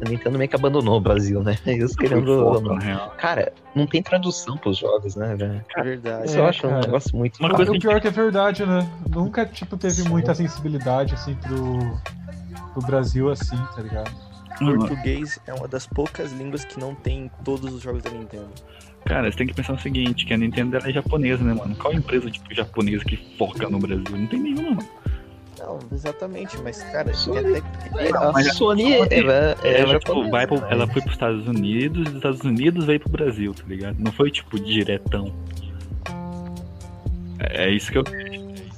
A 0.03 0.09
Nintendo 0.09 0.37
meio 0.37 0.49
que 0.51 0.57
abandonou 0.57 0.97
o 0.97 1.01
Brasil, 1.01 1.43
né? 1.43 1.57
Eles 1.67 1.95
querendo. 1.95 2.61
na 2.63 2.79
real. 2.81 3.15
Cara, 3.19 3.53
não 3.75 3.87
tem 3.87 4.03
tradução 4.03 4.57
pros 4.57 4.79
jogos, 4.79 5.15
né, 5.15 5.35
velho? 5.37 5.65
É 5.77 5.83
verdade. 5.83 6.27
Isso 6.27 6.37
É, 6.37 6.41
eu 6.41 6.47
acho 6.47 6.67
um 6.67 6.71
cara. 6.71 6.83
negócio 6.87 7.17
muito. 7.17 7.39
Uma 7.39 7.55
coisa 7.55 7.71
o 7.73 7.79
pior 7.79 8.01
que 8.01 8.09
é 8.09 8.11
verdade, 8.11 8.67
né? 8.67 8.87
Nunca, 9.09 9.47
tipo, 9.47 9.77
teve 9.77 10.03
Sim. 10.03 10.09
muita 10.09 10.35
sensibilidade, 10.35 11.15
assim, 11.15 11.35
pro, 11.37 11.99
pro 12.73 12.83
Brasil, 12.87 13.31
assim, 13.31 13.57
tá 13.77 13.81
ligado? 13.83 14.11
Mano, 14.61 14.79
Português 14.81 15.39
é 15.47 15.55
uma 15.55 15.67
das 15.67 15.87
poucas 15.87 16.31
línguas 16.33 16.65
que 16.65 16.79
não 16.79 16.95
tem 16.95 17.25
em 17.25 17.31
todos 17.45 17.73
os 17.73 17.81
jogos 17.83 18.03
da 18.03 18.11
Nintendo. 18.11 18.49
Cara, 19.05 19.31
você 19.31 19.39
tem 19.39 19.47
que 19.47 19.55
pensar 19.55 19.73
o 19.73 19.79
seguinte, 19.81 20.25
que 20.27 20.33
a 20.33 20.37
Nintendo 20.37 20.77
ela 20.77 20.89
é 20.89 20.93
japonesa, 20.93 21.43
né, 21.43 21.55
mano? 21.55 21.75
Qual 21.77 21.93
empresa, 21.93 22.31
tipo, 22.31 22.55
japonesa 22.55 23.05
que 23.05 23.17
foca 23.37 23.69
no 23.69 23.79
Brasil? 23.81 24.05
Não 24.11 24.27
tem 24.27 24.39
nenhuma, 24.41 24.71
mano. 24.77 24.89
Não, 25.65 25.79
exatamente, 25.93 26.59
mas 26.63 26.83
cara, 26.83 27.15
Sony. 27.15 27.39
até 27.93 28.17
a 28.17 28.33
Mas 28.33 28.49
a 28.49 28.53
Sony 28.53 28.93
é, 28.95 28.99
é, 29.03 29.57
é 29.63 29.81
ela, 29.81 29.99
tipo, 29.99 30.09
japonesa, 30.09 30.31
vai 30.31 30.47
pro- 30.47 30.61
né? 30.61 30.69
ela 30.71 30.87
foi 30.89 31.01
pros 31.03 31.15
Estados 31.15 31.47
Unidos 31.47 32.01
e 32.01 32.05
dos 32.05 32.15
Estados 32.17 32.41
Unidos 32.41 32.85
veio 32.85 32.99
pro 33.01 33.11
Brasil, 33.11 33.55
tá 33.55 33.63
ligado? 33.67 33.97
Não 34.01 34.11
foi, 34.13 34.31
tipo, 34.31 34.59
diretão. 34.59 35.33
É, 37.39 37.65
é 37.67 37.71
isso 37.71 37.93
que 37.93 37.99
eu. 37.99 38.05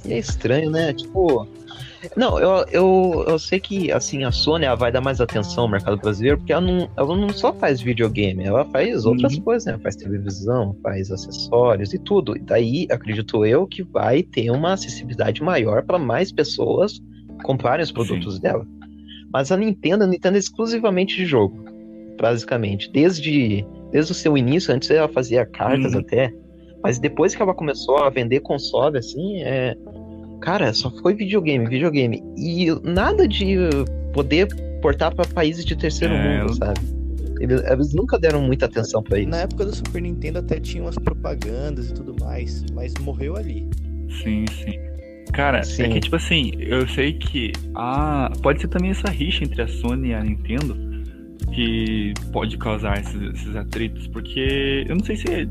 E 0.05 0.13
é 0.13 0.17
estranho, 0.19 0.69
né? 0.69 0.93
Tipo. 0.93 1.47
Não, 2.15 2.39
eu, 2.39 2.65
eu, 2.71 3.25
eu 3.27 3.39
sei 3.39 3.59
que 3.59 3.91
assim, 3.91 4.23
a 4.23 4.31
Sony 4.31 4.65
ela 4.65 4.75
vai 4.75 4.91
dar 4.91 5.01
mais 5.01 5.19
atenção 5.21 5.63
ao 5.63 5.69
mercado 5.69 5.97
brasileiro, 5.97 6.37
porque 6.37 6.51
ela 6.53 6.61
não, 6.61 6.89
ela 6.97 7.15
não 7.15 7.29
só 7.29 7.53
faz 7.53 7.81
videogame, 7.81 8.43
ela 8.43 8.65
faz 8.65 9.05
outras 9.05 9.35
Uhum. 9.35 9.41
coisas, 9.43 9.65
né? 9.65 9.79
Faz 9.81 9.95
televisão, 9.95 10.75
faz 10.83 11.11
acessórios 11.11 11.93
e 11.93 11.99
tudo. 11.99 12.35
E 12.35 12.39
daí, 12.39 12.87
acredito 12.89 13.45
eu, 13.45 13.65
que 13.67 13.83
vai 13.83 14.23
ter 14.23 14.49
uma 14.51 14.73
acessibilidade 14.73 15.41
maior 15.43 15.83
para 15.83 15.97
mais 15.99 16.31
pessoas 16.31 16.99
comprarem 17.43 17.83
os 17.83 17.91
produtos 17.91 18.39
dela. 18.39 18.65
Mas 19.31 19.51
a 19.51 19.57
Nintendo, 19.57 20.03
a 20.03 20.07
Nintendo 20.07 20.37
é 20.37 20.39
exclusivamente 20.39 21.15
de 21.15 21.25
jogo, 21.25 21.65
basicamente. 22.19 22.89
Desde, 22.91 23.65
desde 23.91 24.11
o 24.11 24.15
seu 24.15 24.37
início, 24.37 24.73
antes 24.73 24.89
ela 24.89 25.07
fazia 25.07 25.45
cartas 25.45 25.93
Uhum. 25.93 25.99
até. 25.99 26.31
Mas 26.83 26.99
depois 26.99 27.35
que 27.35 27.41
ela 27.41 27.53
começou 27.53 27.97
a 27.97 28.09
vender 28.09 28.39
console, 28.41 28.97
assim, 28.97 29.41
é. 29.41 29.75
Cara, 30.41 30.73
só 30.73 30.89
foi 30.89 31.13
videogame, 31.13 31.67
videogame. 31.67 32.23
E 32.37 32.67
nada 32.83 33.27
de 33.27 33.55
poder 34.13 34.47
portar 34.81 35.13
pra 35.13 35.25
países 35.25 35.65
de 35.65 35.75
terceiro 35.75 36.13
É, 36.13 36.39
mundo, 36.39 36.55
sabe? 36.55 36.79
Eles, 37.39 37.63
eles 37.63 37.93
nunca 37.93 38.17
deram 38.17 38.41
muita 38.41 38.65
atenção 38.65 39.03
pra 39.03 39.19
isso. 39.19 39.29
Na 39.29 39.39
época 39.39 39.65
do 39.65 39.75
Super 39.75 40.01
Nintendo 40.01 40.39
até 40.39 40.59
tinha 40.59 40.83
umas 40.83 40.95
propagandas 40.95 41.89
e 41.89 41.93
tudo 41.93 42.15
mais, 42.19 42.63
mas 42.73 42.93
morreu 43.01 43.35
ali. 43.35 43.67
Sim, 44.23 44.45
sim. 44.63 44.79
Cara, 45.33 45.59
é 45.59 45.63
Sim. 45.63 45.89
que 45.89 45.99
tipo 45.99 46.15
assim, 46.15 46.53
eu 46.59 46.87
sei 46.87 47.13
que 47.13 47.51
a. 47.75 48.31
Pode 48.41 48.61
ser 48.61 48.69
também 48.69 48.91
essa 48.91 49.09
rixa 49.09 49.43
entre 49.43 49.61
a 49.61 49.67
Sony 49.67 50.09
e 50.09 50.13
a 50.13 50.23
Nintendo 50.23 50.77
que 51.51 52.13
pode 52.31 52.57
causar 52.57 52.99
esses, 52.99 53.33
esses 53.33 53.55
atritos, 53.55 54.07
porque 54.07 54.85
eu 54.87 54.95
não 54.95 55.03
sei 55.03 55.15
se 55.15 55.29
é, 55.29 55.47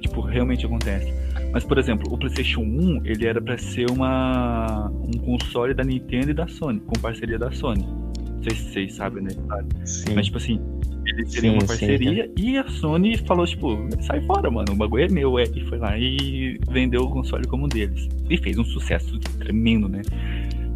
tipo, 0.00 0.20
realmente 0.20 0.64
acontece. 0.66 1.12
Mas, 1.52 1.64
por 1.64 1.78
exemplo, 1.78 2.12
o 2.12 2.18
PlayStation 2.18 2.60
1 2.60 3.02
ele 3.04 3.26
era 3.26 3.40
pra 3.40 3.56
ser 3.56 3.90
uma 3.90 4.90
um 4.90 5.18
console 5.18 5.74
da 5.74 5.82
Nintendo 5.82 6.30
e 6.30 6.34
da 6.34 6.46
Sony, 6.46 6.80
com 6.80 6.98
parceria 7.00 7.38
da 7.38 7.50
Sony. 7.50 7.84
Não 7.84 8.42
sei 8.42 8.54
se 8.54 8.72
vocês 8.72 8.94
sabem, 8.94 9.24
né? 9.24 9.30
Sim. 9.84 10.14
Mas, 10.14 10.26
tipo 10.26 10.38
assim, 10.38 10.60
ele 11.06 11.26
seria 11.26 11.50
Sim, 11.50 11.56
uma 11.56 11.60
sim, 11.62 11.66
parceria 11.66 12.30
e 12.36 12.58
a 12.58 12.68
Sony 12.68 13.16
falou, 13.18 13.46
tipo, 13.46 13.78
sai 14.02 14.20
fora, 14.22 14.50
mano, 14.50 14.72
o 14.72 14.76
bagulho 14.76 15.04
é 15.04 15.08
meu, 15.08 15.38
é. 15.38 15.44
E 15.44 15.60
foi 15.66 15.78
lá 15.78 15.98
e 15.98 16.58
vendeu 16.70 17.02
o 17.02 17.10
console 17.10 17.46
como 17.46 17.64
um 17.64 17.68
deles. 17.68 18.08
E 18.28 18.36
fez 18.36 18.58
um 18.58 18.64
sucesso 18.64 19.18
tremendo, 19.38 19.88
né? 19.88 20.02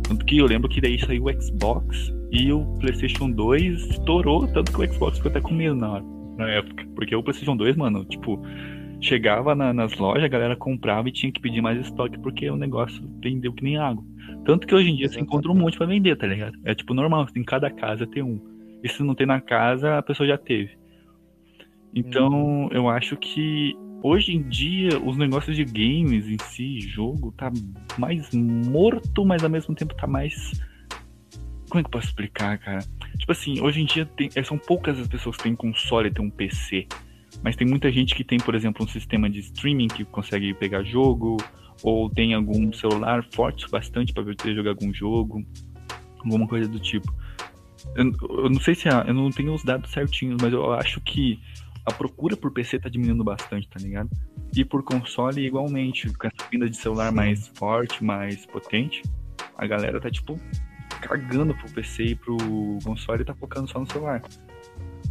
Tanto 0.02 0.24
que 0.24 0.38
eu 0.38 0.46
lembro 0.46 0.68
que 0.68 0.80
daí 0.80 0.98
saiu 0.98 1.24
o 1.24 1.42
Xbox 1.42 2.12
e 2.30 2.50
o 2.52 2.64
PlayStation 2.80 3.30
2 3.30 3.90
estourou, 3.90 4.46
tanto 4.48 4.72
que 4.72 4.80
o 4.80 4.92
Xbox 4.92 5.18
ficou 5.18 5.30
até 5.30 5.40
com 5.40 5.54
medo 5.54 5.76
na, 5.76 5.90
hora, 5.92 6.04
na 6.38 6.48
época. 6.48 6.84
Porque 6.94 7.14
o 7.14 7.22
PlayStation 7.22 7.56
2, 7.56 7.76
mano, 7.76 8.04
tipo, 8.06 8.42
chegava 9.02 9.54
na- 9.54 9.72
nas 9.72 9.96
lojas, 9.96 10.24
a 10.24 10.28
galera 10.28 10.56
comprava 10.56 11.08
e 11.08 11.12
tinha 11.12 11.30
que 11.32 11.40
pedir 11.40 11.60
mais 11.60 11.78
estoque 11.80 12.18
porque 12.20 12.48
o 12.48 12.56
negócio 12.56 13.02
vendeu 13.20 13.52
que 13.52 13.64
nem 13.64 13.76
água. 13.76 14.04
Tanto 14.44 14.66
que 14.66 14.74
hoje 14.74 14.90
em 14.90 14.96
dia 14.96 15.08
você 15.08 15.20
encontra 15.20 15.50
um 15.50 15.54
monte 15.54 15.76
pra 15.76 15.86
vender, 15.86 16.16
tá 16.16 16.26
ligado? 16.26 16.56
É 16.64 16.74
tipo 16.74 16.94
normal, 16.94 17.26
em 17.36 17.42
cada 17.42 17.68
casa 17.70 18.06
tem 18.06 18.22
um. 18.22 18.40
E 18.82 18.88
se 18.88 19.02
não 19.02 19.14
tem 19.14 19.26
na 19.26 19.40
casa, 19.40 19.98
a 19.98 20.02
pessoa 20.02 20.26
já 20.26 20.38
teve. 20.38 20.70
Então, 21.94 22.68
eu 22.72 22.88
acho 22.88 23.16
que 23.16 23.74
hoje 24.02 24.34
em 24.34 24.42
dia 24.42 24.98
os 24.98 25.16
negócios 25.16 25.54
de 25.54 25.64
games 25.64 26.26
em 26.26 26.38
si, 26.38 26.80
jogo, 26.80 27.32
tá 27.32 27.50
mais 27.98 28.30
morto, 28.32 29.24
mas 29.24 29.44
ao 29.44 29.50
mesmo 29.50 29.74
tempo 29.74 29.94
tá 29.94 30.06
mais. 30.06 30.52
Como 31.68 31.80
é 31.80 31.82
que 31.82 31.86
eu 31.86 31.90
posso 31.90 32.06
explicar, 32.06 32.58
cara? 32.58 32.80
Tipo 33.18 33.32
assim, 33.32 33.60
hoje 33.60 33.80
em 33.80 33.84
dia 33.84 34.04
tem- 34.04 34.30
são 34.44 34.58
poucas 34.58 34.98
as 34.98 35.08
pessoas 35.08 35.36
que 35.36 35.44
têm 35.44 35.54
console 35.54 36.08
e 36.08 36.12
têm 36.12 36.24
um 36.24 36.30
PC. 36.30 36.86
Mas 37.42 37.56
tem 37.56 37.66
muita 37.66 37.90
gente 37.90 38.14
que 38.14 38.24
tem, 38.24 38.38
por 38.38 38.54
exemplo, 38.54 38.84
um 38.84 38.88
sistema 38.88 39.28
de 39.28 39.40
streaming 39.40 39.88
que 39.88 40.04
consegue 40.04 40.54
pegar 40.54 40.82
jogo, 40.84 41.36
ou 41.82 42.08
tem 42.08 42.34
algum 42.34 42.72
celular 42.72 43.24
forte 43.32 43.68
bastante 43.70 44.12
para 44.12 44.22
poder 44.22 44.54
jogar 44.54 44.70
algum 44.70 44.92
jogo, 44.94 45.44
alguma 46.18 46.46
coisa 46.46 46.68
do 46.68 46.78
tipo. 46.78 47.12
Eu, 47.96 48.12
eu 48.30 48.50
não 48.50 48.60
sei 48.60 48.74
se 48.74 48.88
a, 48.88 49.04
eu 49.06 49.14
não 49.14 49.30
tenho 49.30 49.52
os 49.52 49.64
dados 49.64 49.90
certinhos, 49.90 50.36
mas 50.40 50.52
eu 50.52 50.72
acho 50.72 51.00
que 51.00 51.40
a 51.84 51.92
procura 51.92 52.36
por 52.36 52.52
PC 52.52 52.78
tá 52.78 52.88
diminuindo 52.88 53.24
bastante, 53.24 53.68
tá 53.68 53.80
ligado? 53.80 54.08
E 54.54 54.64
por 54.64 54.84
console 54.84 55.44
igualmente, 55.44 56.12
com 56.12 56.26
essa 56.28 56.48
vinda 56.50 56.70
de 56.70 56.76
celular 56.76 57.10
mais 57.10 57.48
forte, 57.56 58.04
mais 58.04 58.46
potente, 58.46 59.02
a 59.56 59.66
galera 59.66 60.00
tá 60.00 60.10
tipo 60.10 60.38
cagando 61.00 61.54
pro 61.54 61.72
PC 61.72 62.04
e 62.04 62.14
pro 62.14 62.36
console 62.84 63.22
e 63.22 63.24
tá 63.24 63.34
focando 63.34 63.68
só 63.68 63.80
no 63.80 63.90
celular. 63.90 64.22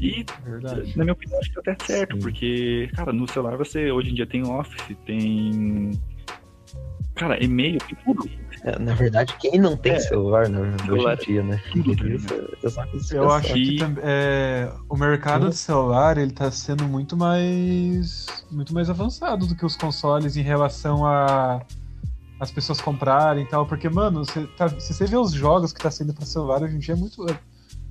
E 0.02 0.26
Verdade. 0.44 0.98
na 0.98 1.04
minha 1.04 1.14
opinião, 1.14 1.40
acho 1.40 1.50
que 1.50 1.62
tá 1.62 1.72
até 1.72 1.86
certo, 1.86 2.16
Sim. 2.16 2.22
porque, 2.22 2.90
cara, 2.96 3.14
no 3.14 3.28
celular 3.32 3.56
você 3.56 3.92
hoje 3.92 4.10
em 4.10 4.16
dia 4.16 4.26
tem 4.26 4.42
Office, 4.46 4.98
tem. 5.06 5.92
Cara, 7.16 7.42
e-mail, 7.44 7.78
tem 7.80 7.96
tudo. 8.04 8.28
É, 8.64 8.80
na 8.80 8.94
verdade, 8.96 9.36
quem 9.40 9.60
não 9.60 9.78
tem 9.78 9.94
É, 9.94 10.00
celular, 10.00 10.50
né, 10.50 10.76
celular 10.86 11.14
hoje 11.18 11.24
em 11.24 11.34
dia, 11.34 11.44
né? 11.44 11.62
tudo, 11.72 11.96
tá 11.96 12.06
Isso, 12.08 12.34
é 12.34 12.98
isso 12.98 13.16
Eu 13.16 13.32
acho 13.32 13.54
que 13.54 13.78
tam- 13.78 13.96
é, 14.02 14.72
o 14.90 14.98
mercado 14.98 15.50
de 15.50 15.56
celular 15.56 16.18
ele 16.18 16.32
tá 16.32 16.50
sendo 16.52 16.84
muito 16.86 17.16
mais 17.18 18.26
muito 18.52 18.74
mais 18.74 18.90
avançado 18.90 19.46
do 19.46 19.56
que 19.56 19.66
os 19.66 19.76
consoles 19.76 20.36
em 20.36 20.42
relação 20.42 21.06
a 21.06 21.62
as 22.40 22.50
pessoas 22.50 22.82
comprarem 22.82 23.44
e 23.44 23.48
tal, 23.48 23.68
porque 23.68 23.88
mano, 23.88 24.26
você 24.26 24.48
tá- 24.58 24.68
se 24.70 24.94
você 24.94 25.06
vê 25.06 25.16
os 25.18 25.32
jogos 25.32 25.72
que 25.72 25.80
tá 25.80 25.92
saindo 25.92 26.12
pra 26.14 26.26
celular 26.26 26.64
hoje 26.64 26.76
em 26.76 26.80
dia 26.80 26.96
é 26.96 26.98
muito 26.98 27.24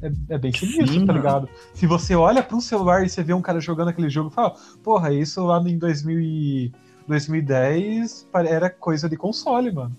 é, 0.03 0.35
é- 0.35 0.39
bem 0.39 0.53
sinistro, 0.53 0.87
Sim, 0.87 1.07
tá 1.07 1.13
mano. 1.13 1.19
ligado? 1.19 1.49
Se 1.75 1.87
você 1.87 2.15
olha 2.15 2.43
para 2.43 2.57
um 2.57 2.61
celular 2.61 3.05
e 3.05 3.09
você 3.09 3.23
vê 3.23 3.33
um 3.35 3.43
cara 3.43 3.61
jogando 3.61 3.89
aquele 3.89 4.09
jogo, 4.11 4.31
fala, 4.31 4.55
porra, 4.83 5.13
isso 5.13 5.45
lá 5.45 5.61
em 5.67 5.79
2000 5.79 6.21
e 6.21 6.73
2010 7.07 8.29
pare- 8.33 8.49
era 8.49 8.71
coisa 8.71 9.09
de 9.09 9.17
console, 9.17 9.73
mano. 9.73 9.97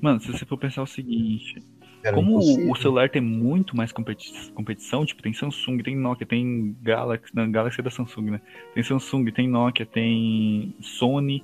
Mano, 0.00 0.20
se 0.20 0.32
você 0.32 0.44
for 0.44 0.56
pensar 0.58 0.82
o 0.82 0.86
seguinte, 0.86 1.62
Era 2.04 2.14
como 2.14 2.30
o- 2.30 2.40
impossível. 2.40 2.72
o 2.72 2.76
celular 2.76 3.08
tem 3.10 3.20
muito 3.22 3.76
mais 3.76 3.90
competi- 3.92 4.52
competição, 4.52 5.04
tipo, 5.04 5.22
tem 5.22 5.32
Samsung, 5.32 5.78
tem 5.78 5.96
Nokia, 5.96 6.26
tem 6.26 6.76
Galaxy, 6.82 7.34
não, 7.34 7.50
Galaxy 7.50 7.80
é 7.80 7.82
da 7.82 7.90
Samsung, 7.90 8.30
né? 8.32 8.40
Tem 8.74 8.82
Samsung, 8.82 9.24
tem 9.32 9.48
Nokia, 9.48 9.84
tem 9.86 10.74
Sony, 10.80 11.42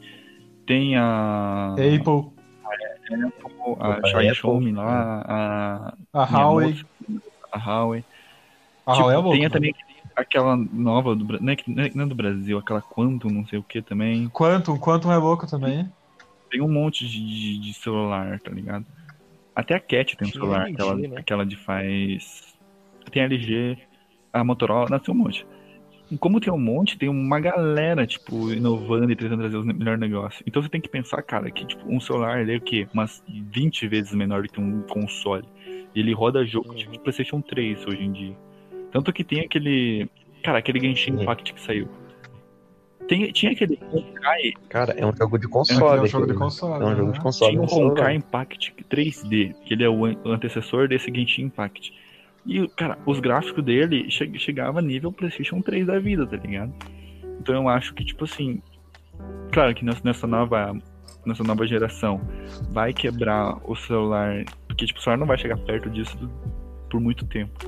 tem 0.67 0.97
a 0.97 1.73
Apple, 1.73 2.31
a 3.81 3.91
Opa, 3.91 4.01
Xiaomi 4.09 4.71
Apple. 4.71 4.73
lá, 4.73 5.23
a 5.27 5.95
a 6.13 6.25
Huawei, 6.25 6.81
a 7.55 7.59
Huawei. 7.59 8.05
a 8.87 8.93
Tipo, 8.93 9.05
Huawei 9.09 9.33
é 9.33 9.39
tem 9.39 9.51
também 9.51 9.75
aquela 10.17 10.57
nova 10.57 11.15
do 11.15 11.25
Bra- 11.25 11.39
não 11.41 11.53
é, 11.53 12.07
do 12.07 12.15
Brasil, 12.15 12.59
aquela 12.59 12.81
Quantum, 12.83 13.31
não 13.31 13.47
sei 13.47 13.59
o 13.59 13.63
que 13.63 13.83
também. 13.83 14.29
Quantum, 14.29 14.79
Quantum 14.79 15.13
é 15.13 15.17
louco 15.17 15.47
também. 15.47 15.89
Tem 16.51 16.61
um 16.61 16.69
monte 16.69 17.07
de, 17.07 17.19
de, 17.25 17.59
de 17.59 17.75
celular, 17.75 18.39
tá 18.41 18.51
ligado? 18.51 18.87
Até 19.55 19.75
a 19.75 19.81
Cat 19.81 20.17
tem 20.17 20.29
um 20.29 20.33
celular, 20.33 20.67
LG, 20.67 20.75
aquela, 20.75 20.97
né? 20.97 21.17
aquela 21.17 21.47
de 21.47 21.57
faz. 21.57 22.55
Tem 23.11 23.23
a 23.23 23.27
LG, 23.27 23.79
a 24.33 24.45
Motorola, 24.45 24.99
tem 25.01 25.15
um 25.15 25.19
monte. 25.19 25.47
E 26.11 26.19
como 26.19 26.39
tem 26.39 26.53
um 26.53 26.59
monte, 26.59 26.99
tem 26.99 27.09
uma 27.09 27.41
galera, 27.41 28.07
tipo, 28.07 28.53
inovando 28.53 29.11
e 29.11 29.17
tentando 29.17 29.41
trazer 29.41 29.57
os 29.57 29.65
melhores 29.65 29.99
negócios. 29.99 30.43
Então 30.47 30.63
você 30.63 30.69
tem 30.69 30.81
que 30.81 30.89
pensar, 30.89 31.23
cara, 31.23 31.51
que 31.51 31.67
tipo, 31.67 31.89
um 31.89 32.01
celular 32.01 32.41
ele 32.41 32.55
é 32.55 32.57
o 32.57 32.61
quê? 32.61 32.87
Umas 32.93 33.23
20 33.29 33.89
vezes 33.89 34.13
menor 34.13 34.43
do 34.43 34.49
que 34.49 34.61
um 34.61 34.83
console. 34.83 35.49
Ele 35.95 36.13
roda 36.13 36.45
jogo 36.45 36.75
tipo 36.75 36.93
de 36.93 36.99
PlayStation 36.99 37.41
3 37.41 37.87
hoje 37.87 38.03
em 38.03 38.13
dia. 38.13 38.37
Tanto 38.91 39.13
que 39.13 39.23
tem 39.25 39.41
aquele. 39.41 40.09
Cara, 40.43 40.59
aquele 40.59 40.81
Genshin. 40.81 41.13
Impact 41.21 41.55
que 41.55 41.61
saiu. 41.61 41.89
Tem, 43.07 43.31
tinha 43.33 43.53
aquele 43.53 43.79
Honkai, 43.93 44.53
Cara, 44.71 44.93
é 44.95 45.05
um 45.05 45.15
jogo 45.15 45.39
de 45.39 45.47
É 45.47 45.49
console. 45.49 46.01
um 46.01 46.07
jogo 46.07 46.27
de 46.27 46.35
console. 46.35 46.83
É 46.83 46.87
um 46.87 46.97
jogo 46.97 47.07
né? 47.09 47.13
de 47.13 47.21
console. 47.21 47.51
Tinha 47.53 47.63
o. 47.63 47.89
Honkai 47.91 48.15
Impact 48.17 48.75
3D, 48.91 49.55
que 49.65 49.75
ele 49.75 49.85
é 49.85 49.89
o 49.89 50.05
an- 50.07 50.17
o 50.25 50.31
antecessor 50.31 50.89
desse 50.89 51.13
Genshin 51.15 51.43
Impact. 51.43 51.93
E, 52.47 52.67
cara, 52.69 52.99
os 53.07 53.21
gráficos 53.21 53.63
dele 53.65 54.11
che 54.11 54.39
chegava 54.39 54.79
a 54.79 54.83
nível 54.83 55.13
PlayStation 55.13 55.61
3 55.61 55.87
da 55.87 55.99
vida, 55.99 56.27
tá 56.27 56.37
ligado? 56.37 56.73
Então 57.41 57.55
eu 57.55 57.69
acho 57.69 57.93
que, 57.95 58.05
tipo 58.05 58.25
assim. 58.25 58.63
Claro 59.53 59.75
que 59.75 59.85
nessa 59.85 60.27
nova, 60.27 60.75
nessa 61.27 61.45
nova 61.45 61.67
geração 61.67 62.21
vai 62.71 62.93
quebrar 62.95 63.59
o 63.71 63.77
celular. 63.77 64.45
Porque, 64.75 64.87
tipo, 64.87 64.99
o 64.99 65.03
celular 65.03 65.19
não 65.19 65.27
vai 65.27 65.39
chegar 65.39 65.57
perto 65.57 65.89
disso 65.89 66.19
por 66.91 67.01
muito 67.01 67.25
tempo. 67.27 67.65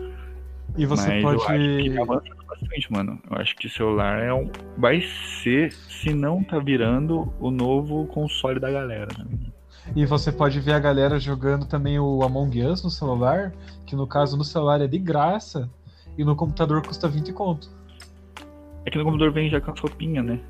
E 0.77 0.85
você 0.85 1.23
Mas 1.23 1.23
eu 1.23 1.31
acho 1.31 1.47
que 1.47 1.91
pode. 1.91 2.01
avança 2.01 2.35
bastante, 2.49 2.93
mano. 2.93 3.21
Eu 3.31 3.37
acho 3.39 3.57
que 3.57 3.69
o 3.69 3.71
celular 3.71 4.19
é 4.21 4.35
um... 4.35 4.51
vai 4.77 5.01
ser, 5.43 5.73
se 5.73 6.13
não 6.13 6.43
tá 6.43 6.59
virando, 6.59 7.33
o 7.39 7.51
novo 7.51 8.07
console 8.09 8.59
da 8.59 8.71
galera. 8.71 9.07
Né? 9.17 9.25
E 9.95 10.05
você 10.05 10.33
pode 10.33 10.59
ver 10.59 10.73
a 10.73 10.81
galera 10.81 11.19
jogando 11.21 11.65
também 11.65 11.99
o 12.01 12.25
Among 12.25 12.61
Us 12.65 12.83
no 12.83 12.91
celular, 12.91 13.53
que 13.87 13.95
no 13.95 14.07
caso 14.07 14.37
no 14.37 14.45
celular 14.45 14.81
é 14.81 14.89
de 14.89 14.99
graça 14.99 15.71
e 16.19 16.25
no 16.25 16.35
computador 16.35 16.85
custa 16.85 17.07
20 17.07 17.33
conto. 17.33 17.71
É 18.85 18.91
que 18.91 18.99
no 18.99 19.05
computador 19.05 19.33
vem 19.33 19.49
já 19.49 19.61
com 19.61 19.71
as 19.71 19.79
roupinhas, 19.79 20.25
né? 20.25 20.41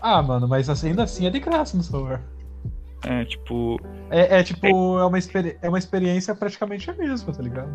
Ah, 0.00 0.22
mano, 0.22 0.46
mas 0.46 0.68
ainda 0.84 1.04
assim 1.04 1.26
é 1.26 1.30
de 1.30 1.40
graça 1.40 1.74
no 1.74 1.82
celular. 1.82 2.22
É, 3.06 3.24
tipo, 3.24 3.80
É, 4.10 4.40
é 4.40 4.42
tipo, 4.42 4.66
é 4.66 5.04
uma, 5.04 5.18
é 5.62 5.68
uma 5.68 5.78
experiência 5.78 6.34
praticamente 6.34 6.90
a 6.90 6.94
mesma, 6.94 7.32
tá 7.32 7.42
ligado? 7.42 7.70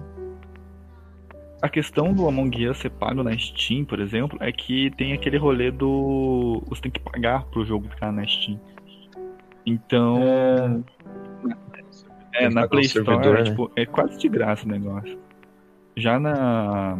a 1.61 1.67
questão 1.67 2.13
do 2.13 2.27
Among 2.27 2.67
Us 2.67 2.77
ser 2.77 2.89
pago 2.89 3.23
na 3.23 3.37
Steam, 3.37 3.83
por 3.83 3.99
exemplo, 3.99 4.37
é 4.41 4.51
que 4.51 4.91
tem 4.91 5.13
aquele 5.13 5.37
rolê 5.37 5.71
do. 5.71 6.63
Você 6.67 6.83
tem 6.83 6.91
que 6.91 6.99
pagar 6.99 7.45
pro 7.45 7.65
jogo 7.65 7.89
ficar 7.89 8.11
na 8.11 8.25
Steam. 8.25 8.59
Então. 9.65 10.83
É, 12.33 12.47
que 12.47 12.53
na 12.53 12.67
Play 12.67 12.85
Store, 12.85 13.05
servidor, 13.05 13.39
né? 13.39 13.43
tipo, 13.43 13.71
é 13.75 13.85
quase 13.85 14.17
de 14.19 14.29
graça 14.29 14.65
o 14.65 14.69
negócio. 14.69 15.19
Já 15.97 16.19
na. 16.19 16.97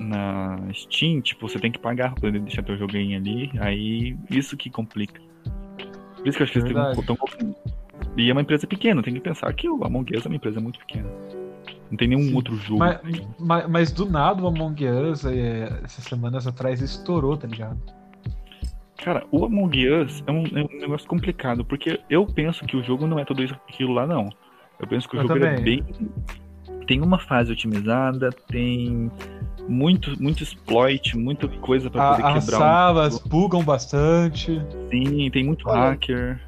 Na 0.00 0.58
Steam, 0.72 1.20
tipo, 1.20 1.46
você 1.46 1.58
tem 1.58 1.70
que 1.70 1.78
pagar 1.78 2.12
pra 2.12 2.22
poder 2.22 2.40
deixar 2.40 2.62
teu 2.62 2.76
joguinho 2.78 3.18
ali. 3.18 3.52
Aí, 3.60 4.16
isso 4.30 4.56
que 4.56 4.70
complica. 4.70 5.20
Por 6.22 6.28
isso 6.28 6.36
que 6.38 6.42
eu 6.42 6.44
acho 6.44 6.52
que 6.52 6.58
eles 6.60 6.72
Verdade. 6.72 7.00
estão 7.00 7.16
confundindo. 7.16 7.56
E 8.16 8.30
é 8.30 8.32
uma 8.32 8.42
empresa 8.42 8.66
pequena, 8.66 9.02
tem 9.02 9.14
que 9.14 9.20
pensar 9.20 9.52
que 9.54 9.68
o 9.68 9.84
Among 9.84 10.16
Us 10.16 10.24
é 10.24 10.28
uma 10.28 10.36
empresa 10.36 10.60
muito 10.60 10.78
pequena. 10.78 11.08
Não 11.90 11.96
tem 11.96 12.08
nenhum 12.08 12.22
Sim. 12.28 12.34
outro 12.34 12.56
jogo. 12.56 12.78
Mas, 12.78 13.00
mas, 13.38 13.68
mas 13.68 13.92
do 13.92 14.06
nada 14.08 14.42
o 14.42 14.46
Among 14.46 14.86
Us, 14.86 15.24
é, 15.24 15.80
essas 15.84 16.04
semanas 16.04 16.46
atrás, 16.46 16.80
estourou, 16.80 17.36
tá 17.36 17.46
ligado? 17.46 17.78
Cara, 18.98 19.26
o 19.30 19.44
Among 19.44 19.88
Us 19.88 20.22
é 20.26 20.30
um, 20.30 20.44
é 20.46 20.62
um 20.62 20.80
negócio 20.80 21.08
complicado, 21.08 21.64
porque 21.64 22.00
eu 22.08 22.24
penso 22.24 22.64
que 22.64 22.76
o 22.76 22.84
jogo 22.84 23.06
não 23.06 23.18
é 23.18 23.24
tudo 23.24 23.42
isso 23.42 23.54
aquilo 23.68 23.92
lá, 23.92 24.06
não. 24.06 24.30
Eu 24.78 24.86
penso 24.86 25.08
que 25.08 25.16
o 25.16 25.20
Eu 25.20 25.28
jogo 25.28 25.44
é 25.44 25.56
também. 25.56 25.82
bem. 25.82 26.10
Tem 26.86 27.00
uma 27.00 27.18
fase 27.18 27.52
otimizada, 27.52 28.30
tem 28.48 29.10
muito, 29.68 30.20
muito 30.22 30.42
exploit, 30.42 31.16
muita 31.16 31.46
coisa 31.48 31.88
pra 31.90 32.10
poder 32.16 32.24
A- 32.26 32.32
as 32.34 32.44
quebrar. 32.44 32.58
salas 32.58 33.18
bugam 33.18 33.62
bastante. 33.64 34.50
Um... 34.52 34.88
Sim, 34.90 35.30
tem 35.30 35.44
muito 35.44 35.68
Olha. 35.68 35.90
hacker. 35.90 36.40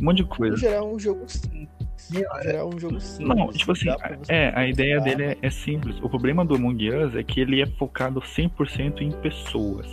Um 0.00 0.04
monte 0.06 0.16
de 0.18 0.24
coisa. 0.24 0.56
geral, 0.56 0.88
é 0.90 0.94
um 0.94 0.98
jogo 0.98 1.22
simples. 1.28 1.68
É 2.44 2.64
um 2.64 2.78
jogo 2.78 3.00
simples. 3.00 3.28
Não, 3.36 3.48
tipo 3.48 3.72
assim, 3.72 3.88
é, 4.28 4.52
a 4.56 4.66
ideia 4.66 4.98
jogar. 4.98 5.04
dele 5.16 5.22
é, 5.24 5.38
é 5.46 5.50
simples. 5.50 5.96
O 6.02 6.08
problema 6.08 6.44
do 6.44 6.54
Among 6.56 6.90
Us 6.90 7.14
é 7.14 7.22
que 7.22 7.40
ele 7.40 7.62
é 7.62 7.66
focado 7.66 8.20
100% 8.20 9.00
em 9.02 9.10
pessoas. 9.12 9.86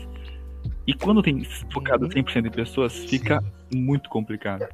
E 0.87 0.93
quando 0.93 1.21
tem 1.21 1.43
focado 1.71 2.05
Uhum. 2.05 2.09
100% 2.11 2.47
em 2.47 2.51
pessoas, 2.51 2.97
fica 2.97 3.43
muito 3.73 4.09
complicado. 4.09 4.65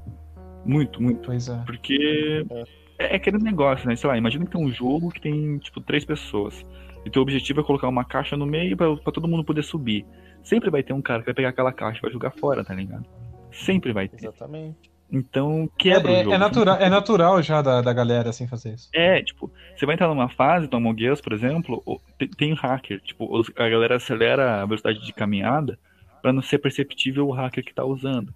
Muito, 0.64 1.02
muito. 1.04 1.20
Pois 1.26 1.50
é. 1.50 1.62
Porque 1.66 2.46
é, 2.50 2.64
é 2.98 3.16
aquele 3.16 3.38
negócio, 3.38 3.88
né? 3.88 3.96
Sei 3.96 4.10
lá, 4.10 4.18
imagina 4.18 4.46
que 4.46 4.52
tem 4.52 4.62
um 4.66 4.72
jogo 4.72 5.12
que 5.12 5.22
tem, 5.22 5.58
tipo, 5.60 5.82
três 5.82 6.04
pessoas. 6.06 6.66
E 7.06 7.10
teu 7.10 7.22
objetivo 7.22 7.62
é 7.62 7.64
colocar 7.64 7.88
uma 7.88 8.04
caixa 8.04 8.36
no 8.36 8.46
meio 8.46 8.76
pra, 8.76 8.96
pra 8.98 9.12
todo 9.12 9.28
mundo 9.28 9.44
poder 9.44 9.64
subir. 9.64 10.06
Sempre 10.44 10.70
vai 10.70 10.82
ter 10.84 10.94
um 10.94 11.02
cara 11.02 11.20
que 11.20 11.26
vai 11.26 11.34
pegar 11.36 11.50
aquela 11.50 11.72
caixa 11.72 12.00
e 12.00 12.02
vai 12.02 12.12
jogar 12.12 12.32
fora, 12.32 12.64
tá 12.64 12.74
ligado? 12.74 13.06
Sempre 13.52 13.94
vai 13.94 14.08
ter. 14.08 14.18
Exatamente. 14.28 14.92
Então, 15.12 15.70
É, 15.76 15.78
quebra 15.78 16.12
o 16.12 16.16
é, 16.16 16.24
jogo. 16.24 16.34
é 16.34 16.38
natural, 16.38 16.78
é 16.78 16.90
natural 16.90 17.42
já 17.44 17.62
da, 17.62 17.80
da 17.82 17.94
galera 17.94 18.30
assim 18.30 18.48
fazer 18.48 18.74
isso. 18.74 18.90
É, 18.94 19.22
tipo, 19.22 19.52
você 19.76 19.86
vai 19.86 19.94
entrar 19.94 20.08
numa 20.08 20.30
fase 20.30 20.68
do 20.68 20.76
Among 20.78 21.10
Us, 21.12 21.22
por 21.22 21.32
exemplo, 21.32 21.82
o- 21.86 22.00
tem, 22.18 22.28
tem 22.28 22.54
um 22.54 22.56
hacker. 22.56 23.00
Tipo, 23.02 23.44
a 23.56 23.70
galera 23.70 23.98
acelera 23.98 24.62
a 24.64 24.66
velocidade 24.66 25.00
de 25.06 25.14
caminhada 25.14 25.78
pra 26.24 26.34
não 26.34 26.42
ser 26.42 26.58
perceptível 26.58 27.28
o 27.28 27.32
hacker 27.32 27.64
que 27.64 27.74
tá 27.74 27.86
usando. 27.86 28.34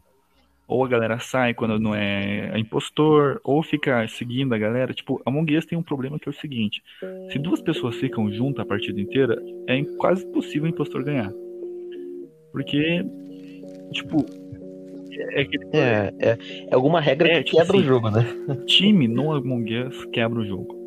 Ou 0.69 0.85
a 0.85 0.87
galera 0.87 1.17
sai 1.17 1.55
quando 1.55 1.79
não 1.79 1.95
é 1.95 2.57
impostor, 2.59 3.41
ou 3.43 3.63
fica 3.63 4.07
seguindo 4.07 4.53
a 4.53 4.57
galera. 4.57 4.93
Tipo, 4.93 5.19
Among 5.25 5.57
Us 5.57 5.65
tem 5.65 5.75
um 5.75 5.81
problema 5.81 6.19
que 6.19 6.29
é 6.29 6.31
o 6.31 6.33
seguinte: 6.33 6.83
se 7.31 7.39
duas 7.39 7.59
pessoas 7.59 7.95
ficam 7.95 8.31
juntas 8.31 8.63
a 8.63 8.67
partida 8.67 9.01
inteira, 9.01 9.35
é 9.67 9.83
quase 9.97 10.23
impossível 10.23 10.65
o 10.65 10.67
impostor 10.67 11.03
ganhar. 11.03 11.33
Porque, 12.51 13.03
tipo, 13.93 14.23
é 15.11 15.41
É, 15.73 16.13
é, 16.19 16.37
é 16.69 16.75
alguma 16.75 17.01
regra 17.01 17.27
É, 17.27 17.37
que 17.39 17.45
tipo 17.45 17.57
quebra 17.57 17.75
o 17.75 17.79
assim, 17.79 17.87
jogo, 17.87 18.11
né? 18.11 18.23
time 18.67 19.07
no 19.07 19.33
Among 19.33 19.87
Us 19.87 20.05
quebra 20.13 20.39
o 20.39 20.45
jogo. 20.45 20.77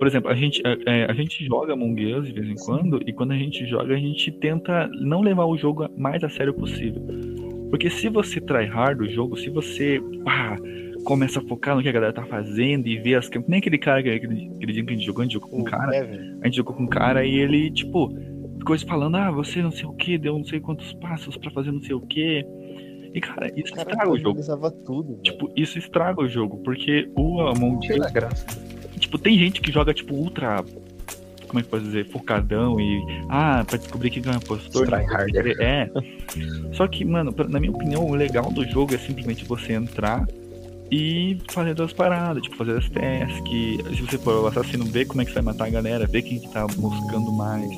Por 0.00 0.08
exemplo, 0.08 0.32
a 0.32 0.34
gente, 0.34 0.60
é, 0.66 0.78
é, 0.84 1.04
a 1.04 1.14
gente 1.14 1.44
joga 1.44 1.74
Among 1.74 2.12
Us 2.12 2.26
de 2.26 2.32
vez 2.32 2.48
em 2.48 2.56
quando, 2.56 3.00
e 3.06 3.12
quando 3.12 3.30
a 3.30 3.38
gente 3.38 3.64
joga, 3.66 3.94
a 3.94 3.98
gente 3.98 4.32
tenta 4.32 4.88
não 5.00 5.20
levar 5.20 5.44
o 5.44 5.56
jogo 5.56 5.88
mais 5.96 6.24
a 6.24 6.28
sério 6.28 6.52
possível. 6.54 7.00
Porque 7.72 7.88
se 7.88 8.10
você 8.10 8.38
tryhard 8.38 9.00
o 9.02 9.10
jogo, 9.10 9.34
se 9.34 9.48
você 9.48 9.98
pá, 10.22 10.58
começa 11.04 11.38
a 11.40 11.42
focar 11.42 11.74
no 11.74 11.82
que 11.82 11.88
a 11.88 11.92
galera 11.92 12.12
tá 12.12 12.22
fazendo 12.26 12.86
e 12.86 12.98
ver 12.98 13.14
as. 13.14 13.30
Nem 13.48 13.60
aquele 13.60 13.78
cara, 13.78 14.02
que- 14.02 14.10
aquele, 14.10 14.50
aquele 14.56 14.72
dia 14.74 14.84
que 14.84 14.90
a 14.90 14.94
gente 14.94 15.06
jogou, 15.06 15.22
a 15.22 15.24
gente 15.24 15.32
jogou 15.32 15.48
com 15.48 15.56
um 15.56 15.62
O 15.62 15.64
cara, 15.64 15.90
Kevin, 15.90 16.38
a 16.42 16.46
gente 16.46 16.56
jogou 16.56 16.74
com 16.74 16.82
um 16.82 16.86
cara 16.86 17.24
e 17.24 17.34
ele, 17.34 17.70
tipo, 17.70 18.14
ficou 18.58 18.78
falando, 18.80 19.16
ah, 19.16 19.30
você 19.30 19.62
não 19.62 19.70
sei 19.70 19.86
o 19.86 19.94
que, 19.94 20.18
deu 20.18 20.36
não 20.36 20.44
sei 20.44 20.60
quantos 20.60 20.92
passos 20.92 21.34
pra 21.38 21.50
fazer 21.50 21.72
não 21.72 21.80
sei 21.80 21.94
o 21.94 22.00
que. 22.02 22.44
E, 23.14 23.20
cara, 23.22 23.50
isso 23.58 23.72
cara 23.74 23.88
estraga 23.90 24.10
o 24.10 24.18
jogo. 24.18 24.40
tudo. 24.84 25.18
Tipo, 25.22 25.50
isso 25.56 25.78
estraga 25.78 26.20
o 26.20 26.28
jogo, 26.28 26.58
porque 26.58 27.08
o 27.16 27.40
Among 27.40 27.86
Us. 27.98 28.12
Tipo, 28.98 29.16
tem 29.18 29.38
gente 29.38 29.62
que 29.62 29.72
joga, 29.72 29.94
tipo, 29.94 30.14
ultra. 30.14 30.62
Como 31.52 31.60
é 31.60 31.62
que 31.64 31.68
pode 31.68 31.84
dizer? 31.84 32.06
Focadão 32.08 32.80
e. 32.80 33.04
Ah, 33.28 33.62
pra 33.68 33.76
descobrir 33.76 34.08
quem 34.08 34.22
é 34.24 34.34
o 34.34 34.36
impostor. 34.38 34.86
Tryharder. 34.86 35.54
É. 35.60 35.90
Só 36.72 36.88
que, 36.88 37.04
mano, 37.04 37.30
pra- 37.30 37.46
na 37.46 37.60
minha 37.60 37.70
opinião, 37.70 38.06
o 38.08 38.14
legal 38.14 38.50
do 38.50 38.64
jogo 38.70 38.94
é 38.94 38.98
simplesmente 38.98 39.44
você 39.44 39.74
entrar 39.74 40.26
e 40.90 41.36
fazer 41.50 41.74
duas 41.74 41.92
paradas, 41.92 42.42
tipo, 42.42 42.56
fazer 42.56 42.78
as 42.78 42.88
tasks. 42.88 43.96
Se 43.96 44.00
você 44.02 44.16
for 44.16 44.44
o 44.44 44.46
assassino, 44.46 44.86
ver 44.86 45.04
como 45.04 45.20
é 45.20 45.24
que 45.26 45.30
você 45.30 45.42
vai 45.42 45.52
matar 45.52 45.66
a 45.66 45.70
galera, 45.70 46.06
ver 46.06 46.22
quem 46.22 46.38
que 46.40 46.48
tá 46.48 46.66
buscando 46.66 47.30
mais. 47.32 47.70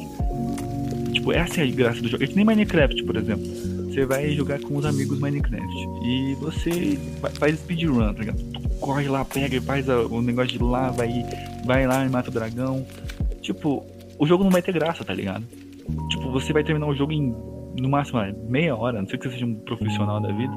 Tipo, 1.13 1.33
essa 1.33 1.61
é 1.61 1.65
a 1.65 1.71
graça 1.71 2.01
do 2.01 2.09
jogo. 2.09 2.23
É 2.23 2.27
que 2.29 2.37
nem 2.37 2.45
Minecraft, 2.45 3.03
por 3.03 3.17
exemplo. 3.17 3.45
Você 3.93 4.05
vai 4.07 4.31
jogar 4.33 4.61
com 4.61 4.77
os 4.77 4.85
amigos 4.85 5.19
Minecraft 5.21 5.75
e 6.05 6.35
você 6.41 6.99
fa- 7.21 7.31
faz 7.31 7.57
speedrun, 7.59 8.13
tá 8.13 8.21
ligado? 8.21 8.43
Corre 8.81 9.09
lá, 9.09 9.25
pega 9.25 9.57
e 9.57 9.61
faz 9.61 9.89
o 9.89 10.21
negócio 10.21 10.59
de 10.59 10.63
lava 10.63 11.07
e 11.07 11.25
vai 11.65 11.87
lá 11.87 12.05
e 12.05 12.09
mata 12.09 12.29
o 12.29 12.33
dragão. 12.33 12.85
Tipo, 13.45 13.85
o 14.19 14.27
jogo 14.27 14.43
não 14.43 14.51
vai 14.51 14.63
ter 14.63 14.73
graça, 14.73 15.05
tá 15.05 15.13
ligado? 15.13 15.45
Tipo, 16.09 16.33
você 16.33 16.51
vai 16.53 16.65
terminar 16.65 16.87
o 16.87 16.95
jogo 16.95 17.13
em, 17.13 17.35
no 17.79 17.91
máximo, 17.91 18.19
ah, 18.19 18.33
meia 18.49 18.75
hora, 18.75 18.99
a 18.99 19.03
não 19.03 19.09
sei 19.09 19.19
que 19.19 19.27
você 19.29 19.35
seja 19.35 19.45
um 19.45 19.55
profissional 19.57 20.19
da 20.19 20.33
vida. 20.33 20.53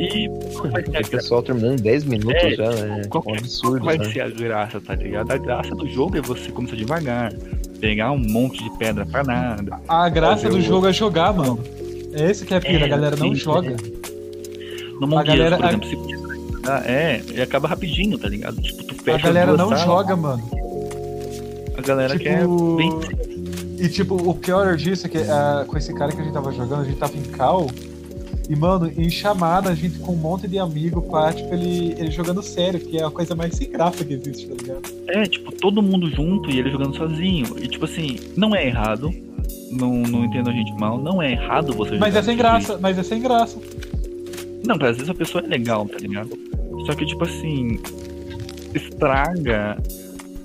E 0.00 0.26
qual 0.54 0.70
vai 0.70 0.84
ser 0.84 0.96
a 0.96 1.00
O 1.00 1.08
pessoal 1.10 1.42
terminando 1.42 1.78
em 1.78 1.82
10 1.82 2.04
minutos 2.04 2.42
É, 2.42 2.50
já, 2.54 2.64
é 2.64 3.02
qual 3.10 3.22
um 3.26 3.32
que- 3.32 3.38
absurdo, 3.38 3.84
vai 3.84 3.98
né? 3.98 4.04
ser 4.06 4.20
a 4.22 4.28
graça, 4.30 4.80
tá 4.80 4.94
ligado? 4.94 5.30
A 5.30 5.36
graça 5.36 5.74
do 5.74 5.86
jogo 5.88 6.16
é 6.16 6.22
você 6.22 6.50
começar 6.50 6.76
devagar, 6.76 7.32
pegar 7.80 8.12
um 8.12 8.18
monte 8.18 8.64
de 8.64 8.70
pedra 8.78 9.04
pra 9.04 9.22
nada. 9.22 9.78
A 9.86 10.08
graça 10.08 10.48
do 10.48 10.56
o- 10.56 10.60
jogo 10.62 10.86
é 10.88 10.92
jogar, 10.94 11.34
mano. 11.34 11.58
É 12.14 12.30
esse 12.30 12.46
que 12.46 12.54
é 12.54 12.56
a 12.56 12.60
pira, 12.62 12.80
É, 12.80 12.84
a 12.84 12.88
galera 12.88 13.16
não 13.16 13.28
sim, 13.28 13.34
joga. 13.34 13.76
No 14.98 15.04
Among 15.04 15.20
Us, 15.20 15.24
galera- 15.36 15.56
por 15.56 15.64
a- 15.66 15.68
exemplo, 15.68 15.88
se 15.88 15.96
você 15.96 16.52
jogar, 16.56 16.88
é, 16.90 17.20
e 17.34 17.40
acaba 17.42 17.68
rapidinho, 17.68 18.16
tá 18.18 18.26
ligado? 18.28 18.56
Tipo, 18.62 18.84
tu 18.84 18.94
A 18.98 19.02
fecha 19.02 19.26
galera 19.26 19.46
duas 19.48 19.58
não 19.60 19.68
salas, 19.68 19.84
joga, 19.84 20.16
mano. 20.16 20.42
A 21.76 21.80
galera 21.82 22.18
quer 22.18 22.40
Tipo. 22.40 22.76
vencer. 22.76 23.36
E 23.78 23.88
tipo, 23.90 24.14
o 24.14 24.34
pior 24.34 24.74
disso 24.76 25.06
é 25.06 25.10
que 25.10 25.18
ah, 25.18 25.64
com 25.68 25.76
esse 25.76 25.92
cara 25.92 26.10
que 26.12 26.20
a 26.20 26.24
gente 26.24 26.32
tava 26.32 26.50
jogando, 26.52 26.80
a 26.80 26.84
gente 26.84 26.96
tava 26.96 27.16
em 27.16 27.22
cal. 27.22 27.66
E, 28.48 28.54
mano, 28.54 28.90
em 28.96 29.10
chamada, 29.10 29.70
a 29.70 29.74
gente 29.74 29.98
com 29.98 30.12
um 30.12 30.16
monte 30.16 30.46
de 30.46 30.56
amigo 30.56 31.02
pra, 31.02 31.32
tipo, 31.32 31.52
ele, 31.52 31.94
ele 31.98 32.12
jogando 32.12 32.40
sério, 32.42 32.78
que 32.78 32.96
é 32.96 33.04
a 33.04 33.10
coisa 33.10 33.34
mais 33.34 33.54
sem 33.56 33.68
graça 33.68 34.04
que 34.04 34.14
existe, 34.14 34.46
tá 34.46 34.54
ligado? 34.54 34.82
É, 35.08 35.24
tipo, 35.24 35.50
todo 35.52 35.82
mundo 35.82 36.08
junto 36.10 36.48
e 36.48 36.58
ele 36.60 36.70
jogando 36.70 36.96
sozinho. 36.96 37.56
E 37.58 37.66
tipo 37.66 37.84
assim, 37.84 38.18
não 38.36 38.54
é 38.54 38.66
errado. 38.66 39.10
Não, 39.72 39.92
não 39.94 40.24
entendo 40.24 40.48
a 40.48 40.52
gente 40.52 40.72
mal. 40.74 40.96
Não 40.96 41.20
é 41.20 41.32
errado 41.32 41.72
você 41.72 41.98
Mas 41.98 42.14
é 42.14 42.22
sem 42.22 42.36
graça, 42.36 42.78
mas 42.80 42.96
é 42.96 43.02
sem 43.02 43.20
graça. 43.20 43.58
jeito. 43.60 44.64
Não, 44.64 44.76
às 44.76 44.96
vezes 44.96 45.08
a 45.10 45.14
pessoa 45.14 45.42
é 45.44 45.48
legal, 45.48 45.84
tá 45.86 45.98
ligado? 45.98 46.30
Só 46.86 46.94
que, 46.94 47.04
tipo 47.04 47.24
assim, 47.24 47.80
estraga 48.74 49.76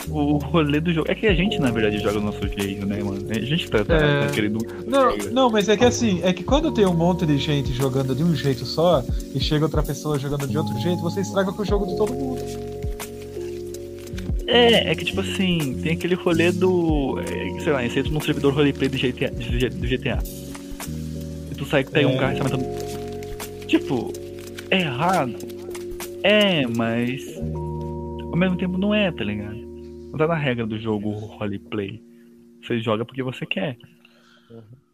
o 0.09 0.37
rolê 0.37 0.79
do 0.79 0.91
jogo. 0.93 1.09
É 1.11 1.15
que 1.15 1.27
a 1.27 1.33
gente, 1.33 1.59
na 1.59 1.69
verdade, 1.71 1.99
joga 1.99 2.13
do 2.19 2.21
nosso 2.25 2.47
jeito, 2.47 2.85
né, 2.85 3.01
mano? 3.03 3.25
A 3.29 3.39
gente 3.39 3.69
tá, 3.69 3.83
tá, 3.85 3.95
É. 3.95 4.27
querendo. 4.33 4.59
Não, 4.87 5.15
não, 5.31 5.49
mas 5.49 5.69
é 5.69 5.77
que 5.77 5.85
assim, 5.85 6.19
é 6.23 6.33
que 6.33 6.43
quando 6.43 6.71
tem 6.73 6.85
um 6.85 6.93
monte 6.93 7.25
de 7.25 7.37
gente 7.37 7.71
jogando 7.73 8.15
de 8.15 8.23
um 8.23 8.35
jeito 8.35 8.65
só 8.65 9.03
e 9.33 9.39
chega 9.39 9.65
outra 9.65 9.83
pessoa 9.83 10.17
jogando 10.19 10.47
de 10.47 10.57
outro 10.57 10.77
jeito, 10.79 11.01
você 11.01 11.21
estraga 11.21 11.51
com 11.51 11.61
o 11.61 11.65
jogo 11.65 11.85
de 11.85 11.95
todo 11.97 12.13
mundo. 12.13 12.41
É, 14.47 14.91
é 14.91 14.95
que 14.95 15.05
tipo 15.05 15.21
assim, 15.21 15.79
tem 15.81 15.93
aquele 15.93 16.15
rolê 16.15 16.51
do. 16.51 17.19
é, 17.21 17.59
sei 17.61 17.71
lá, 17.71 17.81
você 17.87 17.99
entra 17.99 18.11
num 18.11 18.19
servidor 18.21 18.53
roleplay 18.53 18.89
do 18.89 18.97
GTA. 18.97 19.31
do 19.31 19.87
GTA. 19.87 20.19
E 21.51 21.55
tu 21.55 21.65
sai 21.65 21.83
que 21.83 21.91
pega 21.91 22.07
um 22.07 22.11
É. 22.13 22.17
carro 22.17 22.33
e 22.33 22.37
sai 22.37 22.43
matando. 22.43 22.65
Tipo, 23.67 24.11
é 24.69 24.79
errado. 24.81 25.35
É, 26.23 26.67
mas. 26.67 27.21
Ao 28.31 28.35
mesmo 28.37 28.57
tempo 28.57 28.77
não 28.77 28.93
é, 28.93 29.11
tá 29.11 29.23
ligado? 29.23 29.60
Não 30.11 30.17
tá 30.17 30.27
na 30.27 30.35
regra 30.35 30.65
do 30.65 30.77
jogo 30.77 31.09
roleplay. 31.11 32.01
Você 32.61 32.79
joga 32.79 33.05
porque 33.05 33.23
você 33.23 33.45
quer. 33.45 33.77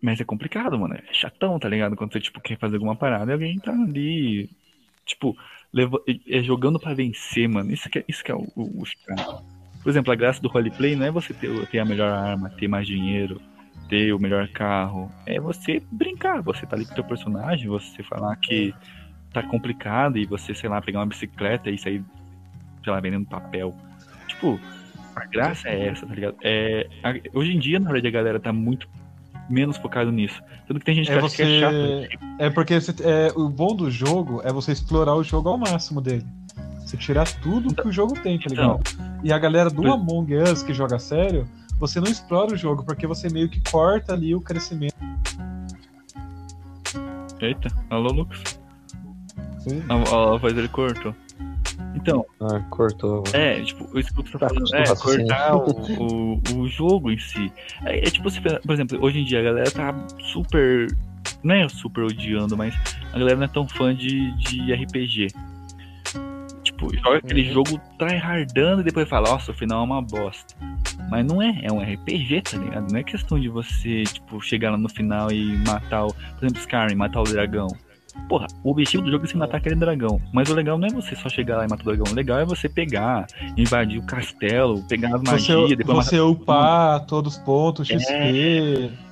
Mas 0.01 0.21
é 0.21 0.23
complicado, 0.23 0.77
mano. 0.77 0.93
É 0.93 1.13
chatão, 1.13 1.57
tá 1.59 1.67
ligado? 1.67 1.95
Quando 1.95 2.13
você, 2.13 2.19
tipo, 2.19 2.39
quer 2.39 2.57
fazer 2.57 2.75
alguma 2.75 2.95
parada 2.95 3.31
e 3.31 3.33
alguém 3.33 3.57
tá 3.59 3.71
ali. 3.73 4.49
Tipo, 5.05 5.35
leva- 5.73 6.01
é 6.29 6.43
jogando 6.43 6.79
pra 6.79 6.93
vencer, 6.93 7.49
mano. 7.49 7.71
Isso 7.73 7.89
que 7.89 7.99
é, 7.99 8.05
isso 8.07 8.23
que 8.23 8.31
é 8.31 8.35
o, 8.35 8.47
o, 8.55 8.83
o. 8.83 8.83
Por 9.81 9.89
exemplo, 9.89 10.11
a 10.11 10.15
graça 10.15 10.41
do 10.41 10.49
roleplay 10.49 10.95
não 10.95 11.05
é 11.05 11.11
você 11.11 11.33
ter, 11.33 11.67
ter 11.67 11.79
a 11.79 11.85
melhor 11.85 12.11
arma, 12.11 12.49
ter 12.49 12.67
mais 12.67 12.85
dinheiro, 12.85 13.41
ter 13.89 14.13
o 14.13 14.19
melhor 14.19 14.47
carro. 14.49 15.11
É 15.25 15.39
você 15.39 15.81
brincar. 15.91 16.41
Você 16.43 16.65
tá 16.65 16.75
ali 16.75 16.85
com 16.85 16.91
o 16.91 16.95
teu 16.95 17.03
personagem, 17.03 17.67
você 17.67 18.03
falar 18.03 18.35
que 18.35 18.73
tá 19.33 19.41
complicado 19.43 20.17
e 20.17 20.25
você, 20.25 20.53
sei 20.53 20.69
lá, 20.69 20.81
pegar 20.81 20.99
uma 20.99 21.05
bicicleta 21.05 21.69
e 21.69 21.77
sair, 21.77 22.03
sei 22.83 22.93
lá, 22.93 22.99
vendendo 22.99 23.25
papel. 23.25 23.75
Tipo, 24.27 24.59
a 25.17 25.25
graça 25.25 25.67
é 25.69 25.87
essa, 25.87 26.05
tá 26.05 26.13
ligado? 26.13 26.35
É, 26.43 26.87
a- 27.03 27.13
hoje 27.37 27.51
em 27.55 27.59
dia, 27.59 27.79
na 27.79 27.91
verdade, 27.91 28.07
a 28.07 28.11
galera 28.11 28.39
tá 28.39 28.51
muito 28.53 28.87
menos 29.49 29.77
focado 29.77 30.11
nisso. 30.11 30.41
Tanto 30.67 30.79
que 30.79 30.85
tem 30.85 30.95
gente 30.95 31.07
que 31.07 31.13
É 31.13 31.17
acha 31.19 31.35
que 31.35 31.41
é 31.41 31.59
chato. 31.59 31.73
você. 31.73 32.09
É 32.39 32.49
porque 32.49 32.79
você- 32.81 33.03
é, 33.03 33.31
o 33.35 33.49
bom 33.49 33.75
do 33.75 33.89
jogo 33.89 34.41
é 34.43 34.51
você 34.51 34.71
explorar 34.71 35.15
o 35.15 35.23
jogo 35.23 35.49
ao 35.49 35.57
máximo 35.57 36.01
dele. 36.01 36.25
Você 36.79 36.97
tirar 36.97 37.27
tudo 37.41 37.73
que 37.75 37.87
o 37.87 37.91
jogo 37.91 38.13
tem, 38.21 38.37
tá 38.39 38.49
ligado? 38.49 38.79
E 39.23 39.31
a 39.31 39.37
galera 39.39 39.69
do 39.69 39.91
Among 39.91 40.35
Us 40.35 40.63
que 40.63 40.73
joga 40.73 40.99
sério, 40.99 41.45
você 41.79 41.99
não 41.99 42.07
explora 42.09 42.53
o 42.53 42.57
jogo, 42.57 42.83
porque 42.85 43.05
você 43.07 43.29
meio 43.29 43.49
que 43.49 43.61
corta 43.69 44.13
ali 44.13 44.33
o 44.35 44.41
crescimento. 44.41 44.95
Eita, 47.39 47.69
alô, 47.89 48.11
Lucas? 48.11 48.59
A, 49.89 50.33
a 50.33 50.37
voz 50.37 50.53
dele 50.53 50.67
cortou. 50.69 51.13
Então, 51.95 52.25
Ah, 52.41 52.59
cortou. 52.69 53.23
é, 53.33 53.61
tipo, 53.61 53.97
isso 53.99 54.13
que 54.13 54.21
você 54.23 54.37
tá 54.37 54.47
Tá, 54.47 54.49
falando, 54.53 54.75
é, 54.75 54.95
cortar 54.95 55.55
o, 55.55 55.71
o, 56.03 56.41
o 56.59 56.67
jogo 56.67 57.11
em 57.11 57.17
si. 57.19 57.51
É, 57.85 57.99
é 57.99 58.11
tipo, 58.11 58.29
você, 58.29 58.39
por 58.41 58.73
exemplo, 58.73 58.97
hoje 59.01 59.19
em 59.19 59.25
dia 59.25 59.39
a 59.39 59.43
galera 59.43 59.69
tá 59.71 59.93
super. 60.31 60.87
Não 61.43 61.55
é 61.55 61.67
super 61.69 62.03
odiando, 62.03 62.55
mas 62.57 62.73
a 63.13 63.17
galera 63.19 63.35
não 63.37 63.43
é 63.43 63.47
tão 63.47 63.67
fã 63.67 63.93
de, 63.95 64.31
de 64.37 64.73
RPG. 64.73 65.27
Tipo, 66.63 66.95
joga 66.97 67.17
aquele 67.17 67.47
Uhum. 67.47 67.53
jogo 67.53 67.81
tryhardando 67.97 68.81
e 68.81 68.83
depois 68.83 69.07
fala, 69.07 69.29
nossa, 69.31 69.51
o 69.51 69.53
final 69.53 69.81
é 69.81 69.85
uma 69.85 70.01
bosta. 70.01 70.55
Mas 71.09 71.25
não 71.25 71.41
é, 71.41 71.59
é 71.63 71.71
um 71.71 71.79
RPG, 71.79 72.41
tá 72.41 72.57
ligado? 72.57 72.91
Não 72.91 72.99
é 72.99 73.03
questão 73.03 73.39
de 73.39 73.47
você, 73.49 74.03
tipo, 74.03 74.41
chegar 74.41 74.71
lá 74.71 74.77
no 74.77 74.89
final 74.89 75.31
e 75.31 75.57
matar 75.65 76.05
o. 76.05 76.13
Por 76.13 76.43
exemplo, 76.45 76.59
Skyrim, 76.59 76.95
matar 76.95 77.21
o 77.21 77.23
dragão. 77.23 77.67
Porra, 78.27 78.47
o 78.63 78.71
objetivo 78.71 79.03
do 79.03 79.11
jogo 79.11 79.23
é 79.23 79.27
você 79.27 79.37
matar 79.37 79.57
aquele 79.57 79.75
dragão. 79.75 80.19
Mas 80.33 80.49
o 80.49 80.53
legal 80.53 80.77
não 80.77 80.87
é 80.87 80.91
você 80.91 81.15
só 81.15 81.29
chegar 81.29 81.57
lá 81.57 81.65
e 81.65 81.69
matar 81.69 81.83
o 81.83 81.85
dragão. 81.85 82.05
O 82.11 82.15
legal 82.15 82.39
é 82.39 82.45
você 82.45 82.67
pegar, 82.67 83.25
invadir 83.55 83.99
o 83.99 84.05
castelo, 84.05 84.83
pegar 84.83 85.15
as 85.15 85.21
magias, 85.23 85.69
Você, 85.69 85.75
depois 85.75 86.05
você 86.05 86.19
upar 86.19 87.05
todos 87.05 87.37
os 87.37 87.43
pontos, 87.43 87.87
XP. 87.87 88.11
matar. 88.13 89.07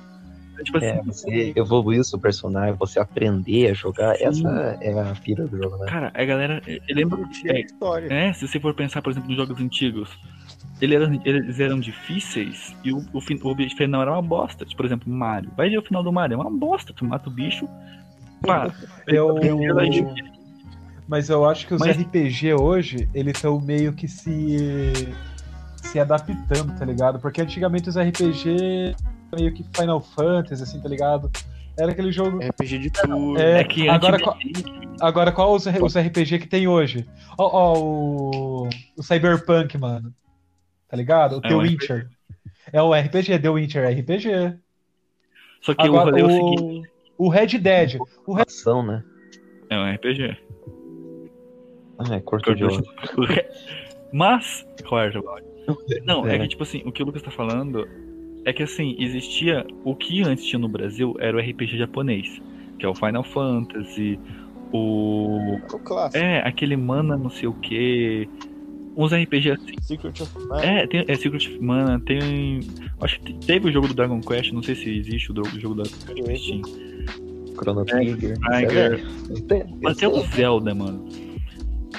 Tipo 0.64 0.78
assim, 0.78 0.86
É, 0.86 1.02
você 1.02 1.52
evoluir 1.54 2.00
o 2.00 2.04
seu 2.04 2.18
personagem, 2.18 2.74
você 2.78 2.98
aprender 2.98 3.70
a 3.70 3.74
jogar, 3.74 4.16
Sim. 4.16 4.24
essa 4.24 4.78
é 4.80 4.90
a 5.00 5.14
pira 5.14 5.46
do 5.46 5.56
jogo, 5.56 5.76
né? 5.76 5.86
cara, 5.86 6.10
a 6.14 6.24
galera. 6.24 6.62
Eu 6.66 6.80
lembro. 6.96 7.18
Curtir 7.18 7.50
a 7.50 7.60
história. 7.60 8.12
É, 8.12 8.32
se 8.32 8.48
você 8.48 8.58
for 8.58 8.72
pensar, 8.74 9.02
por 9.02 9.10
exemplo, 9.10 9.28
nos 9.28 9.36
jogos 9.36 9.60
antigos, 9.60 10.08
ele 10.80 10.94
era- 10.94 11.10
eles 11.26 11.60
eram 11.60 11.78
difíceis 11.78 12.74
e 12.82 12.90
o, 12.90 12.98
o, 13.12 13.18
o 13.18 13.48
objetivo 13.50 13.76
final 13.76 14.00
era 14.02 14.12
uma 14.12 14.22
bosta. 14.22 14.64
Tipo, 14.64 14.78
por 14.78 14.86
exemplo, 14.86 15.12
Mario. 15.12 15.50
Vai 15.54 15.68
ver 15.68 15.78
o 15.78 15.82
final 15.82 16.02
do 16.02 16.10
Mario, 16.12 16.34
é 16.34 16.38
uma 16.38 16.50
bosta. 16.50 16.92
Tu 16.94 17.04
mata 17.04 17.28
o 17.28 17.32
bicho, 17.32 17.68
para. 18.42 18.74
Eu- 19.06 19.38
Eu... 19.38 19.58
Mas 21.08 21.28
eu 21.28 21.44
acho 21.48 21.68
que 21.68 21.74
os 21.74 21.80
Mas- 21.80 21.96
RPG 21.96 22.54
hoje, 22.54 23.08
eles 23.14 23.36
estão 23.36 23.60
meio 23.60 23.92
que 23.92 24.08
se 24.08 25.14
se 25.76 26.00
adaptando, 26.00 26.76
tá 26.76 26.84
ligado? 26.84 27.20
Porque 27.20 27.40
antigamente 27.40 27.88
os 27.88 27.96
RPG 27.96 28.96
meio 29.38 29.52
que 29.54 29.64
Final 29.74 30.00
Fantasy, 30.00 30.60
assim, 30.64 30.80
tá 30.80 30.88
ligado? 30.88 31.30
Era 31.78 31.92
aquele 31.92 32.10
jogo. 32.10 32.38
RPG 32.38 32.78
de 32.78 32.90
turno. 32.90 33.38
É, 33.38 33.60
É 33.60 33.64
que 33.64 33.88
agora, 33.88 34.18
qual, 34.18 34.36
agora 35.00 35.30
qual 35.30 35.54
os, 35.54 35.64
os 35.66 35.96
RPG 35.96 36.40
que 36.40 36.48
tem 36.48 36.66
hoje? 36.66 37.06
Ó, 37.38 37.44
ó, 37.52 37.78
o, 37.78 38.68
o 38.96 39.02
Cyberpunk, 39.02 39.78
mano. 39.78 40.12
Tá 40.88 40.96
ligado? 40.96 41.36
O 41.36 41.38
É 41.38 41.48
The 41.48 41.54
um 41.54 41.58
Witcher. 41.58 42.08
É 42.72 42.82
o 42.82 42.92
RPG, 42.92 43.38
The 43.38 43.48
Witcher 43.48 43.88
RPG. 44.00 44.58
Só 45.62 45.72
que 45.74 45.82
Agora, 45.86 46.08
o 46.08 46.10
rolê 46.10 46.20
é 46.20 46.24
o 46.24 46.30
seguinte: 46.30 46.90
o, 47.18 47.28
Red 47.28 47.58
Dead. 47.58 47.98
O 48.26 48.34
Red... 48.34 48.44
Ação, 48.46 48.84
né? 48.84 49.02
é 49.70 49.78
um 49.78 49.94
RPG. 49.94 50.36
Ah, 51.98 52.14
é 52.14 52.20
corto 52.20 52.54
de. 52.54 52.64
Mas, 54.12 54.66
qual 54.88 55.02
é 55.02 55.08
o 55.08 55.12
jogo? 55.12 55.28
Não, 56.04 56.26
é 56.26 56.36
É. 56.36 56.38
que, 56.40 56.48
tipo 56.48 56.62
assim, 56.62 56.82
o 56.84 56.92
que 56.92 57.02
o 57.02 57.06
Lucas 57.06 57.22
tá 57.22 57.30
falando 57.30 57.86
é 58.44 58.52
que, 58.52 58.62
assim, 58.62 58.96
existia. 58.98 59.66
O 59.84 59.94
que 59.94 60.22
antes 60.22 60.44
tinha 60.44 60.58
no 60.58 60.68
Brasil 60.68 61.16
era 61.18 61.36
o 61.36 61.40
RPG 61.40 61.78
japonês, 61.78 62.40
que 62.78 62.86
é 62.86 62.88
o 62.88 62.94
Final 62.94 63.24
Fantasy, 63.24 64.18
o. 64.72 65.56
O 65.72 65.78
clássico. 65.80 66.22
É, 66.22 66.46
aquele 66.46 66.76
Mana 66.76 67.16
não 67.16 67.30
sei 67.30 67.48
o 67.48 67.54
que. 67.54 68.28
Uns 68.96 69.12
RPG 69.12 69.50
assim. 69.50 69.74
Secret 69.82 70.22
of 70.22 70.46
Mana. 70.46 70.64
É, 70.64 70.86
tem, 70.86 71.04
é 71.06 71.14
Secret 71.14 71.48
of 71.48 71.58
Mana, 71.60 72.00
tem. 72.00 72.60
Acho 73.00 73.20
que 73.20 73.34
teve 73.46 73.68
o 73.68 73.72
jogo 73.72 73.88
do 73.88 73.94
Dragon 73.94 74.20
Quest, 74.20 74.52
não 74.52 74.62
sei 74.62 74.74
se 74.74 74.96
existe 74.96 75.32
o 75.32 75.34
jogo 75.60 75.74
do 75.74 75.82
Dragon 75.82 76.22
Quest. 76.24 76.85
Chrono 77.56 77.84
Trigger. 77.84 78.38
Trigger. 78.38 79.06
Tem- 79.48 79.64
Mas 79.82 79.96
tem 79.96 80.08
o 80.08 80.20
Zelda, 80.34 80.74
mano. 80.74 81.06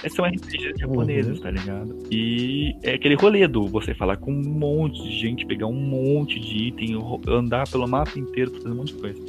Esses 0.04 0.14
são 0.16 0.26
RPGs 0.26 0.74
japoneses, 0.80 1.40
tá 1.40 1.50
ligado? 1.50 1.96
E 2.12 2.76
é 2.84 2.94
aquele 2.94 3.16
rolê 3.16 3.48
do 3.48 3.66
você 3.68 3.96
falar 3.96 4.18
com 4.18 4.32
um 4.32 4.44
monte 4.48 5.02
de 5.02 5.20
gente, 5.20 5.46
pegar 5.46 5.66
um 5.66 5.74
monte 5.74 6.40
de 6.40 6.68
item, 6.68 7.00
andar 7.28 7.68
pelo 7.68 7.88
mapa 7.88 8.18
inteiro, 8.20 8.52
fazendo 8.52 8.74
um 8.74 8.78
monte 8.78 8.94
de 8.94 9.00
coisa. 9.02 9.20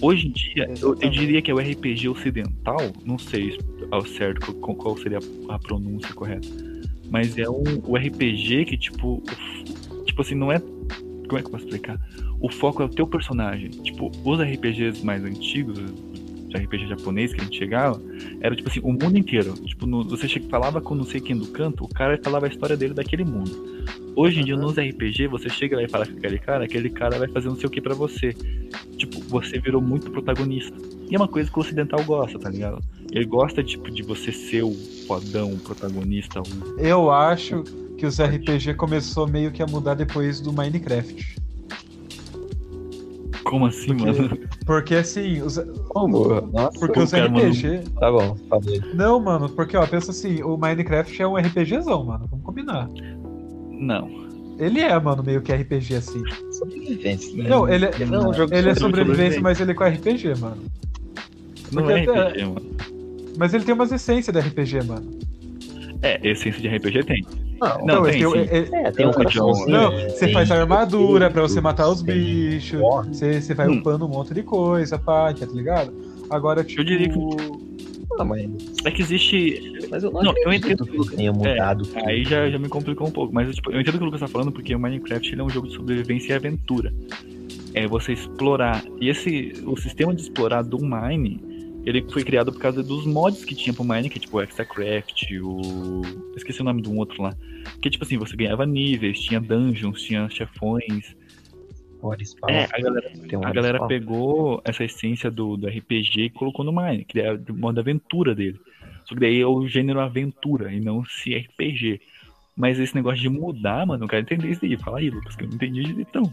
Hoje 0.00 0.28
em 0.28 0.30
dia, 0.30 0.70
eu, 0.80 0.96
eu 1.00 1.10
diria 1.10 1.40
que 1.42 1.50
é 1.50 1.54
o 1.54 1.58
RPG 1.58 2.08
ocidental, 2.08 2.78
não 3.04 3.18
sei 3.18 3.58
ao 3.90 4.04
certo 4.06 4.52
qual, 4.54 4.74
qual 4.74 4.96
seria 4.96 5.18
a, 5.48 5.54
a 5.54 5.58
pronúncia 5.58 6.12
correta, 6.14 6.48
mas 7.10 7.36
é 7.38 7.48
um, 7.48 7.62
o 7.86 7.94
RPG 7.96 8.64
que, 8.64 8.76
tipo, 8.78 9.22
tipo 10.06 10.22
assim, 10.22 10.34
não 10.34 10.50
é. 10.50 10.60
Como 11.28 11.38
é 11.38 11.42
que 11.42 11.46
eu 11.48 11.52
posso 11.52 11.64
explicar? 11.64 11.98
O 12.40 12.50
foco 12.50 12.82
é 12.82 12.86
o 12.86 12.88
teu 12.88 13.06
personagem. 13.06 13.70
Tipo, 13.70 14.10
os 14.24 14.40
RPGs 14.40 15.04
mais 15.04 15.24
antigos, 15.24 15.78
de 16.48 16.56
RPG 16.56 16.86
japonês 16.88 17.32
que 17.32 17.40
a 17.40 17.44
gente 17.44 17.58
chegava, 17.58 18.00
era 18.40 18.54
tipo 18.54 18.68
assim, 18.68 18.80
o 18.80 18.92
mundo 18.92 19.16
inteiro. 19.18 19.54
Tipo, 19.54 19.86
no- 19.86 20.04
você 20.04 20.28
falava 20.48 20.80
com 20.80 20.94
não 20.94 21.04
sei 21.04 21.20
quem 21.20 21.36
do 21.36 21.46
canto, 21.48 21.84
o 21.84 21.88
cara 21.88 22.18
falava 22.22 22.46
a 22.46 22.48
história 22.48 22.76
dele 22.76 22.94
daquele 22.94 23.24
mundo. 23.24 23.50
Hoje 24.14 24.40
em 24.40 24.44
dia, 24.44 24.56
nos 24.56 24.76
RPG, 24.78 25.26
você 25.26 25.48
chega 25.48 25.74
lá 25.76 25.82
e 25.82 25.88
fala 25.88 26.06
com 26.06 26.16
aquele 26.16 26.38
cara, 26.38 26.64
aquele 26.64 26.88
cara 26.90 27.18
vai 27.18 27.26
fazer 27.28 27.48
não 27.48 27.56
sei 27.56 27.66
o 27.66 27.70
que 27.70 27.80
pra 27.80 27.94
você. 27.94 28.32
Tipo, 28.96 29.20
você 29.22 29.58
virou 29.58 29.82
muito 29.82 30.10
protagonista. 30.12 30.76
E 31.10 31.14
é 31.14 31.18
uma 31.18 31.26
coisa 31.26 31.50
que 31.50 31.58
o 31.58 31.62
ocidental 31.62 32.02
gosta, 32.04 32.38
tá 32.38 32.48
ligado? 32.48 32.78
Ele 33.10 33.24
gosta, 33.24 33.62
tipo, 33.62 33.90
de 33.90 34.02
você 34.04 34.30
ser 34.30 34.62
o 34.62 34.72
fodão, 35.08 35.52
o 35.52 35.58
protagonista, 35.58 36.40
o... 36.40 36.80
Eu 36.80 37.10
acho 37.10 37.64
que 38.04 38.08
os 38.08 38.20
RPG 38.20 38.74
começou 38.74 39.26
meio 39.26 39.50
que 39.50 39.62
a 39.62 39.66
mudar 39.66 39.94
depois 39.94 40.38
do 40.38 40.52
Minecraft. 40.52 41.36
Como 43.44 43.64
assim, 43.66 43.96
Porque- 43.96 44.04
mano? 44.22 44.38
Porque 44.66 44.94
assim, 44.94 45.40
os, 45.40 45.58
Como? 45.88 46.40
Nossa, 46.52 46.78
porque 46.78 46.98
os 47.00 47.12
RPG. 47.14 47.78
tá 47.98 48.10
bom, 48.12 48.36
falei. 48.48 48.82
Não, 48.94 49.18
mano, 49.20 49.48
porque 49.48 49.74
ó, 49.76 49.86
pensa 49.86 50.10
assim, 50.10 50.42
o 50.42 50.56
Minecraft 50.58 51.22
é 51.22 51.26
um 51.26 51.36
RPGzão, 51.36 52.04
mano. 52.04 52.26
Vamos 52.30 52.44
combinar. 52.44 52.88
Não. 53.70 54.24
Ele 54.58 54.80
é, 54.80 54.98
mano, 55.00 55.22
meio 55.22 55.40
que 55.40 55.52
RPG 55.52 55.94
assim. 55.96 56.22
Sobrevivência. 56.52 57.42
Não, 57.48 57.66
ele, 57.68 57.86
Ele 57.86 58.04
não 58.06 58.24
é 58.24 58.28
um 58.28 58.34
jogo 58.34 58.54
ele 58.54 58.68
é 58.70 58.74
sobre 58.74 58.98
sobrevivência, 59.00 59.40
mas 59.40 59.60
ele 59.60 59.70
é 59.70 59.74
com 59.74 59.84
RPG, 59.84 60.34
mano. 60.40 60.62
Não 61.72 61.82
Porque 61.84 61.92
é 62.00 62.02
até- 62.02 62.28
RPG, 62.28 62.44
mano. 62.44 62.76
Mas 63.38 63.54
ele 63.54 63.64
tem 63.64 63.74
umas 63.74 63.90
essências 63.92 64.34
de 64.34 64.40
RPG, 64.40 64.82
mano. 64.86 65.10
É, 66.02 66.20
essência 66.28 66.60
de 66.60 66.68
RPG 66.68 67.02
tem. 67.04 67.24
Não, 67.78 67.86
Não, 67.86 68.06
ele 68.08 68.18
tem, 68.18 68.30
sim. 68.30 68.38
ele- 68.54 68.74
é, 68.76 68.90
tem 68.90 69.04
um 69.06 69.08
Não, 69.08 69.14
coraçãozinho. 69.14 69.68
Não, 69.70 69.90
você 70.10 70.28
faz 70.32 70.50
a 70.50 70.60
armadura 70.60 71.30
pra 71.30 71.42
você 71.42 71.60
matar 71.60 71.88
os 71.88 72.02
tem- 72.02 72.14
bichos. 72.14 72.80
Você, 73.08 73.40
você 73.40 73.54
vai 73.54 73.68
Hum. 73.68 73.78
upando 73.78 74.04
um 74.06 74.08
monte 74.08 74.32
de 74.34 74.42
coisa, 74.42 74.98
pá, 74.98 75.32
tá 75.32 75.46
ligado? 75.46 75.92
Agora, 76.30 76.62
tipo. 76.64 76.84
diria 76.84 77.08
que- 77.08 77.64
Ah, 78.18 78.24
mas, 78.24 78.48
É 78.84 78.90
que 78.92 79.02
existe. 79.02 79.60
mas 79.90 80.04
eu 80.04 80.10
não, 80.12 80.22
Não, 80.22 80.34
eu 80.44 80.52
entendo 80.52 80.86
que 80.86 81.16
tenha 81.16 81.32
mudado. 81.32 81.88
É, 81.96 82.08
aí 82.10 82.24
já, 82.24 82.48
já 82.48 82.58
me 82.58 82.68
complicou 82.68 83.08
um 83.08 83.10
pouco. 83.10 83.34
Mas 83.34 83.52
tipo, 83.56 83.72
eu 83.72 83.80
entendo 83.80 83.94
o 83.94 83.98
que 83.98 84.02
o 84.04 84.06
Lucas 84.06 84.20
tá 84.20 84.28
falando, 84.28 84.52
porque 84.52 84.72
o 84.74 84.78
Minecraft 84.78 85.32
ele 85.32 85.40
é 85.40 85.44
um 85.44 85.50
jogo 85.50 85.66
de 85.66 85.74
sobrevivência 85.74 86.32
e 86.32 86.36
aventura. 86.36 86.92
É 87.72 87.88
você 87.88 88.12
explorar. 88.12 88.84
E 89.00 89.08
esse. 89.08 89.54
O 89.66 89.76
sistema 89.76 90.14
de 90.14 90.22
explorar 90.22 90.62
do 90.62 90.78
Mine, 90.78 91.40
ele 91.84 92.02
foi 92.10 92.24
criado 92.24 92.52
por 92.52 92.60
causa 92.60 92.82
dos 92.82 93.06
mods 93.06 93.44
que 93.44 93.54
tinha 93.54 93.74
pro 93.74 93.84
Mine, 93.84 94.08
que 94.08 94.18
é 94.18 94.20
tipo 94.20 94.38
o 94.38 94.42
Extracraft, 94.42 95.30
o. 95.42 96.02
Esqueci 96.36 96.60
o 96.60 96.64
nome 96.64 96.80
de 96.80 96.88
um 96.88 96.96
outro 96.96 97.22
lá. 97.22 97.34
Que 97.80 97.90
tipo 97.90 98.04
assim, 98.04 98.16
você 98.16 98.36
ganhava 98.36 98.64
níveis, 98.64 99.20
tinha 99.20 99.40
dungeons, 99.40 100.02
tinha 100.02 100.28
chefões. 100.30 101.14
É, 102.48 102.64
a 102.64 102.80
galera 102.82 103.12
um 103.32 103.46
A 103.46 103.52
galera 103.52 103.86
pegou 103.86 104.60
essa 104.64 104.84
essência 104.84 105.30
do, 105.30 105.56
do 105.56 105.66
RPG 105.66 106.20
e 106.20 106.30
colocou 106.30 106.64
no 106.64 106.72
Mine, 106.72 107.04
que 107.04 107.18
é 107.18 107.32
o 107.32 107.54
modo 107.54 107.80
aventura 107.80 108.34
dele. 108.34 108.60
Só 109.04 109.14
que 109.14 109.20
daí 109.20 109.40
é 109.40 109.46
o 109.46 109.66
gênero 109.66 110.00
aventura 110.00 110.72
e 110.72 110.80
não 110.80 111.04
se 111.04 111.34
RPG. 111.34 112.00
Mas 112.56 112.78
esse 112.78 112.94
negócio 112.94 113.20
de 113.20 113.28
mudar, 113.28 113.86
mano, 113.86 114.04
eu 114.04 114.08
quero 114.08 114.22
entender 114.22 114.50
isso 114.50 114.64
aí. 114.64 114.76
Fala 114.76 114.98
aí, 114.98 115.10
Lucas, 115.10 115.34
que 115.34 115.44
eu 115.44 115.48
não 115.48 115.54
entendi 115.56 115.82
então. 115.98 116.32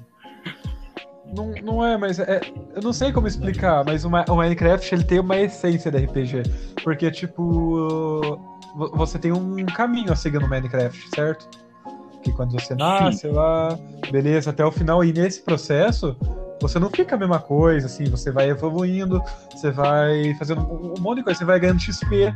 Não, 1.35 1.51
não 1.63 1.85
é, 1.85 1.97
mas 1.97 2.19
é, 2.19 2.41
eu 2.75 2.81
não 2.81 2.91
sei 2.91 3.11
como 3.11 3.27
explicar, 3.27 3.83
mas 3.85 4.03
o, 4.03 4.09
Ma- 4.09 4.25
o 4.29 4.35
Minecraft 4.35 4.93
ele 4.93 5.03
tem 5.03 5.19
uma 5.19 5.37
essência 5.39 5.89
de 5.89 5.97
RPG. 6.05 6.43
Porque, 6.83 7.09
tipo, 7.09 8.21
vo- 8.75 8.91
você 8.95 9.17
tem 9.17 9.31
um 9.31 9.65
caminho 9.65 10.11
a 10.11 10.15
seguir 10.15 10.39
no 10.39 10.47
Minecraft, 10.47 11.09
certo? 11.15 11.47
Que 12.21 12.31
quando 12.33 12.51
você 12.51 12.75
nasce 12.75 13.27
lá, 13.27 13.77
beleza, 14.11 14.49
até 14.49 14.63
o 14.65 14.71
final, 14.71 15.03
e 15.03 15.11
nesse 15.13 15.41
processo, 15.41 16.15
você 16.61 16.77
não 16.77 16.89
fica 16.89 17.15
a 17.15 17.17
mesma 17.17 17.39
coisa, 17.39 17.87
assim, 17.87 18.03
você 18.05 18.29
vai 18.31 18.49
evoluindo, 18.49 19.23
você 19.51 19.71
vai 19.71 20.35
fazendo 20.37 20.61
um 20.61 20.93
um 20.97 21.01
monte 21.01 21.19
de 21.19 21.23
coisa, 21.23 21.39
você 21.39 21.45
vai 21.45 21.59
ganhando 21.59 21.79
XP 21.81 22.33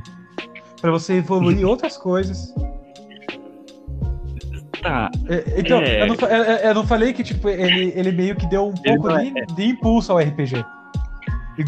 pra 0.82 0.90
você 0.92 1.16
evoluir 1.16 1.68
outras 1.68 1.98
coisas. 1.98 2.54
Tá, 4.86 5.12
É, 5.28 5.60
Então, 5.60 5.80
É. 5.82 6.02
eu, 6.04 6.08
não, 6.08 6.16
é- 6.28 6.70
eu 6.70 6.74
não 6.76 6.86
falei 6.86 7.12
que 7.12 7.24
tipo, 7.24 7.50
ele, 7.50 7.92
ele 7.96 8.12
meio 8.12 8.36
que 8.36 8.46
deu 8.48 8.68
um 8.68 8.74
Ele 8.84 8.94
pouco 8.98 9.08
não 9.08 9.18
é- 9.18 9.32
de, 9.32 9.56
de 9.56 9.66
impulso 9.66 10.12
ao 10.12 10.20
RPG. 10.20 10.64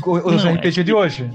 Os 0.06 0.44
Não, 0.44 0.52
é 0.52 0.54
RPG 0.56 0.84
de 0.84 0.94
hoje. 0.94 1.30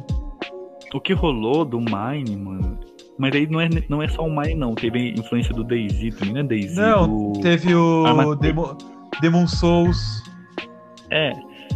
o 0.94 1.00
que 1.00 1.12
rolou 1.12 1.64
do 1.64 1.80
Mine, 1.80 2.36
mano. 2.36 2.78
Mas 3.18 3.34
aí 3.34 3.46
não 3.46 3.60
é, 3.60 3.68
não 3.88 4.02
é 4.02 4.08
só 4.08 4.22
o 4.26 4.30
Mine, 4.34 4.54
não. 4.54 4.74
Teve 4.74 5.10
influência 5.10 5.52
do 5.54 5.64
DayZ 5.64 6.14
também, 6.16 6.34
não 6.34 6.40
é 6.40 6.44
DayZ? 6.44 6.76
Não, 6.76 7.32
do... 7.32 7.40
Teve 7.40 7.74
o 7.74 8.02
mas- 8.14 8.38
Demon, 9.20 9.46
Souls. 9.46 10.22
É. 11.10 11.32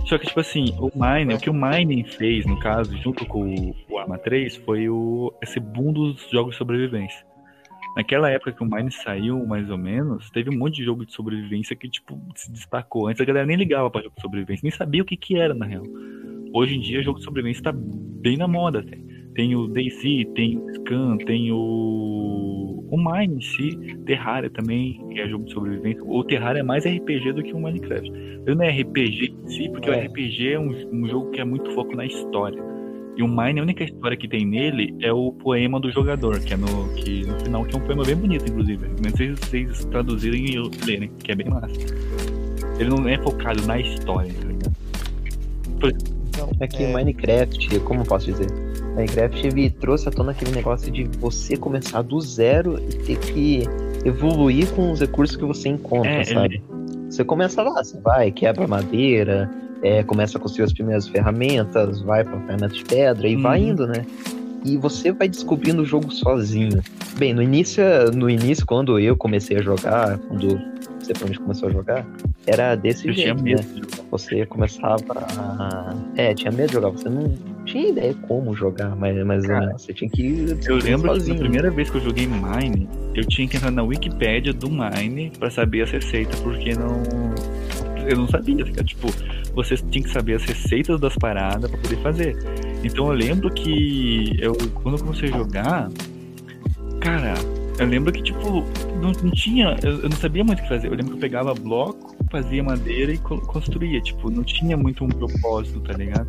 Só 0.07 0.19
que, 0.19 0.27
tipo 0.27 0.39
assim, 0.41 0.67
o 0.79 0.91
Mine, 0.95 1.35
o 1.35 1.39
que 1.39 1.51
o 1.51 1.55
Mining 1.55 2.05
fez, 2.05 2.47
no 2.47 2.59
caso, 2.61 2.97
junto 2.99 3.27
com 3.27 3.43
o, 3.55 3.75
o 3.91 3.99
Arma 3.99 4.17
3, 4.19 4.55
foi 4.57 4.89
o, 4.89 5.33
esse 5.43 5.59
boom 5.59 5.93
dos 5.93 6.29
jogos 6.31 6.53
de 6.53 6.59
sobrevivência. 6.59 7.26
Naquela 7.97 8.31
época 8.31 8.53
que 8.53 8.63
o 8.63 8.67
Mine 8.67 8.93
saiu, 8.93 9.47
mais 9.47 9.71
ou 9.71 9.79
menos, 9.79 10.29
teve 10.31 10.51
um 10.51 10.59
monte 10.59 10.77
de 10.77 10.85
jogo 10.85 11.07
de 11.07 11.13
sobrevivência 11.15 11.75
que, 11.75 11.89
tipo, 11.89 12.21
se 12.35 12.53
destacou. 12.53 13.09
Antes 13.09 13.23
a 13.23 13.25
galera 13.25 13.47
nem 13.47 13.57
ligava 13.57 13.91
pra 13.91 14.03
jogo 14.03 14.15
de 14.15 14.21
sobrevivência, 14.21 14.61
nem 14.63 14.71
sabia 14.71 15.01
o 15.01 15.05
que 15.07 15.17
que 15.17 15.39
era, 15.39 15.55
na 15.55 15.65
real. 15.65 15.85
Hoje 16.53 16.77
em 16.77 16.81
dia, 16.81 17.03
jogo 17.03 17.19
de 17.19 17.25
sobrevivência 17.25 17.63
tá 17.63 17.73
bem 17.75 18.37
na 18.37 18.47
moda, 18.47 18.81
até. 18.81 18.99
Tem 19.35 19.55
o 19.57 19.67
DayZ, 19.67 20.27
tem 20.35 20.59
o 20.59 20.75
Scan, 20.75 21.17
tem 21.19 21.51
o... 21.53 22.87
O 22.89 22.97
Mine 22.97 23.37
em 23.37 23.41
si, 23.41 23.77
Terraria 24.07 24.49
também, 24.49 25.05
que 25.11 25.21
é 25.21 25.29
jogo 25.29 25.45
de 25.45 25.53
sobrevivência. 25.53 26.05
O 26.05 26.23
Terraria 26.23 26.61
é 26.61 26.63
mais 26.63 26.85
RPG 26.87 27.33
do 27.33 27.43
que 27.43 27.53
o 27.53 27.59
Minecraft. 27.59 28.09
Ele 28.11 28.55
não 28.55 28.63
é 28.63 28.71
RPG 28.71 29.35
em 29.43 29.49
si, 29.49 29.69
porque 29.71 29.91
É. 29.91 29.97
o 29.97 30.07
RPG 30.07 30.53
é 30.53 30.59
um, 30.59 30.71
um 30.93 31.09
jogo 31.09 31.31
que 31.31 31.41
é 31.41 31.45
muito 31.45 31.71
foco 31.73 31.97
na 31.97 32.07
história. 32.07 32.63
E 33.17 33.23
o 33.23 33.29
Mine, 33.29 33.61
a 33.61 33.63
única 33.63 33.83
história 33.83 34.17
que 34.17 34.29
tem 34.29 34.45
nele 34.45 34.95
é 35.01 35.11
o 35.13 35.33
poema 35.33 35.81
do 35.81 35.91
jogador, 35.91 36.39
que 36.41 36.53
é 36.53 36.57
no, 36.57 36.89
que, 36.95 37.27
no 37.27 37.41
final, 37.41 37.65
que 37.65 37.75
é 37.75 37.79
um 37.79 37.83
poema 37.83 38.05
bem 38.05 38.15
bonito, 38.15 38.45
inclusive. 38.47 38.87
Não 39.03 39.17
sei 39.17 39.35
se 39.35 39.43
vocês 39.43 39.85
traduzirem 39.87 40.45
e 40.45 40.85
lerem, 40.85 41.11
que 41.19 41.33
é 41.33 41.35
bem 41.35 41.49
massa. 41.49 41.75
Ele 42.79 42.91
não 42.91 43.09
é 43.09 43.17
focado 43.17 43.67
na 43.67 43.81
história, 43.81 44.31
tá 44.35 44.47
ligado? 44.47 44.77
Então, 46.29 46.51
É 46.61 46.67
que 46.67 46.87
Minecraft, 46.87 47.81
como 47.81 48.03
eu 48.03 48.05
posso 48.05 48.27
dizer? 48.27 48.49
Minecraft 48.95 49.47
ele 49.47 49.71
trouxe 49.71 50.09
à 50.09 50.13
tona 50.13 50.33
aquele 50.33 50.51
negócio 50.51 50.93
de 50.93 51.05
você 51.19 51.57
começar 51.57 52.03
do 52.03 52.21
zero 52.21 52.79
e 52.79 52.99
ter 52.99 53.19
que 53.19 53.63
evoluir 54.05 54.71
com 54.73 54.93
os 54.93 55.01
recursos 55.01 55.37
que 55.37 55.45
você 55.45 55.71
encontra, 55.71 56.11
É, 56.11 56.25
sabe? 56.25 56.63
Você 57.09 57.25
começa 57.25 57.63
lá, 57.63 57.83
você 57.83 57.99
vai, 58.01 58.31
quebra 58.31 58.67
madeira, 58.67 59.51
é, 59.83 60.03
começa 60.03 60.39
a 60.39 60.41
construir 60.41 60.65
as 60.65 60.73
primeiras 60.73 61.07
ferramentas, 61.09 62.01
vai 62.03 62.25
pra 62.25 62.39
ferramenta 62.41 62.69
de 62.75 62.85
pedra 62.85 63.29
e 63.29 63.37
Uhum. 63.37 63.43
vai 63.43 63.61
indo, 63.61 63.87
né? 63.87 64.05
E 64.65 64.77
você 64.77 65.13
vai 65.13 65.29
descobrindo 65.29 65.83
o 65.83 65.85
jogo 65.85 66.11
sozinho. 66.13 66.83
Bem, 67.17 67.33
no 67.33 67.41
início, 67.43 67.85
no 68.15 68.29
início, 68.29 68.67
quando 68.67 68.99
eu 68.99 69.17
comecei 69.17 69.57
a 69.59 69.63
jogar, 69.63 70.19
quando 70.19 70.49
você 70.99 71.13
provavelmente 71.13 71.39
começou 71.41 71.69
a 71.69 71.73
jogar, 71.73 72.07
era 72.49 72.75
desse 72.75 73.07
Eu 73.07 73.15
tinha 73.15 73.37
jeito, 73.39 73.45
né? 73.45 73.81
Você 74.11 74.45
começava 74.47 75.05
a... 75.39 75.95
É, 76.17 76.35
tinha 76.35 76.51
medo 76.51 76.69
de 76.69 76.73
jogar, 76.75 76.89
você 76.91 77.09
não 77.09 77.33
tinha 77.65 77.91
ideia 77.91 78.15
como 78.27 78.57
jogar, 78.57 78.97
mas, 78.97 79.17
mas 79.25 79.47
Cara, 79.47 79.67
né, 79.67 79.73
você 79.79 79.93
tinha 79.93 80.11
que 80.11 80.23
ir 80.23 80.59
Eu 80.67 80.77
lembro 80.79 81.13
que 81.13 81.19
sozinho. 81.21 81.35
na 81.35 81.41
primeira 81.43 81.71
vez 81.71 81.89
que 81.89 81.99
eu 81.99 82.01
joguei 82.01 82.27
Mine, 82.27 82.89
eu 83.15 83.25
tinha 83.25 83.47
que 83.47 83.57
entrar 83.57 83.71
na 83.71 83.85
Wikipédia 83.85 84.53
do 84.53 84.69
Mine 84.69 85.31
pra 85.39 85.49
saber 85.49 85.83
as 85.83 85.91
receitas, 85.93 86.41
porque 86.41 86.75
não. 86.75 87.03
Eu 88.09 88.17
não 88.19 88.29
sabia, 88.29 88.55
ligado? 88.65 88.85
Tipo, 88.87 89.09
você 89.55 89.77
tinha 89.77 90.05
que 90.05 90.11
saber 90.11 90.35
as 90.35 90.43
receitas 90.45 91.01
das 91.01 91.15
paradas 91.17 91.71
pra 91.71 91.81
poder 91.81 91.97
fazer. 92.03 92.37
Então 92.85 93.07
eu 93.09 93.13
lembro 93.13 93.51
que 93.51 94.37
eu, 94.41 94.55
quando 94.75 94.99
eu 94.99 95.05
comecei 95.05 95.29
a 95.29 95.33
jogar, 95.37 95.89
cara, 97.01 97.35
eu 97.79 97.87
lembro 97.87 98.13
que, 98.13 98.23
tipo, 98.23 98.65
não, 99.01 99.13
não 99.13 99.31
tinha. 99.33 99.77
Eu, 99.83 100.01
eu 100.03 100.09
não 100.09 100.17
sabia 100.17 100.43
muito 100.45 100.61
o 100.61 100.63
que 100.63 100.69
fazer. 100.69 100.87
Eu 100.89 100.93
lembro 100.93 101.09
que 101.09 101.13
eu 101.15 101.19
pegava 101.21 101.53
bloco, 101.55 102.17
fazia 102.31 102.63
madeira 102.63 103.13
e 103.13 103.19
co- 103.19 103.41
construía. 103.43 104.01
Tipo, 104.01 104.31
não 104.31 104.43
tinha 104.43 104.77
muito 104.77 105.05
um 105.05 105.09
propósito, 105.09 105.81
tá 105.81 105.93
ligado? 105.93 106.27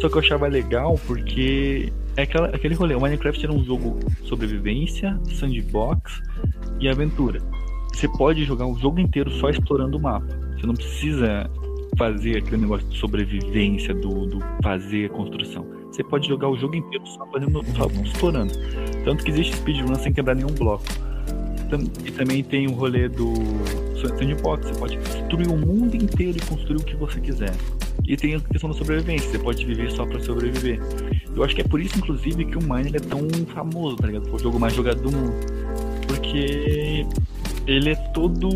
Só 0.00 0.08
que 0.08 0.14
eu 0.16 0.20
achava 0.20 0.46
legal 0.46 0.98
porque 1.06 1.92
é 2.16 2.22
aquela, 2.22 2.48
aquele 2.48 2.74
rolê. 2.74 2.94
O 2.94 3.00
Minecraft 3.00 3.44
era 3.44 3.52
um 3.52 3.64
jogo 3.64 3.98
sobrevivência, 4.24 5.18
sandbox 5.38 6.22
e 6.80 6.88
aventura. 6.88 7.40
Você 7.94 8.08
pode 8.08 8.44
jogar 8.44 8.66
o 8.66 8.78
jogo 8.78 9.00
inteiro 9.00 9.30
só 9.32 9.48
explorando 9.48 9.96
o 9.96 10.00
mapa. 10.02 10.45
Você 10.56 10.66
não 10.66 10.74
precisa 10.74 11.50
fazer 11.96 12.38
aquele 12.38 12.58
negócio 12.58 12.86
de 12.88 12.98
sobrevivência, 12.98 13.94
do, 13.94 14.26
do 14.26 14.38
fazer 14.62 15.06
a 15.06 15.08
construção. 15.10 15.66
Você 15.90 16.04
pode 16.04 16.28
jogar 16.28 16.48
o 16.48 16.56
jogo 16.56 16.74
inteiro 16.76 17.06
só 17.06 17.26
fazendo, 17.26 17.64
só 17.74 17.86
explorando. 18.04 18.52
Tanto 19.04 19.24
que 19.24 19.30
existe 19.30 19.56
speedrun 19.56 19.94
sem 19.94 20.12
quebrar 20.12 20.34
nenhum 20.34 20.52
bloco. 20.54 20.84
E 22.04 22.10
também 22.12 22.44
tem 22.44 22.66
o 22.68 22.72
rolê 22.72 23.08
do 23.08 23.32
sandbox. 24.00 24.68
Você 24.68 24.78
pode 24.78 24.96
destruir 24.98 25.48
o 25.48 25.56
mundo 25.56 25.96
inteiro 25.96 26.36
e 26.36 26.40
construir 26.40 26.76
o 26.76 26.84
que 26.84 26.94
você 26.96 27.20
quiser. 27.20 27.52
E 28.06 28.16
tem 28.16 28.34
a 28.34 28.40
questão 28.40 28.70
da 28.70 28.76
sobrevivência. 28.76 29.30
Você 29.30 29.38
pode 29.38 29.64
viver 29.64 29.90
só 29.90 30.04
pra 30.04 30.20
sobreviver. 30.20 30.80
Eu 31.34 31.42
acho 31.42 31.54
que 31.54 31.62
é 31.62 31.64
por 31.64 31.80
isso, 31.80 31.98
inclusive, 31.98 32.44
que 32.44 32.56
o 32.56 32.62
Mine 32.62 32.92
é 32.94 33.00
tão 33.00 33.26
famoso, 33.52 33.96
tá 33.96 34.06
ligado? 34.06 34.26
Foi 34.26 34.36
o 34.36 34.42
jogo 34.42 34.60
mais 34.60 34.74
jogado 34.74 35.00
do 35.00 35.10
mundo. 35.10 35.34
Porque 36.06 37.06
ele 37.66 37.90
é 37.90 37.94
todo. 38.12 38.48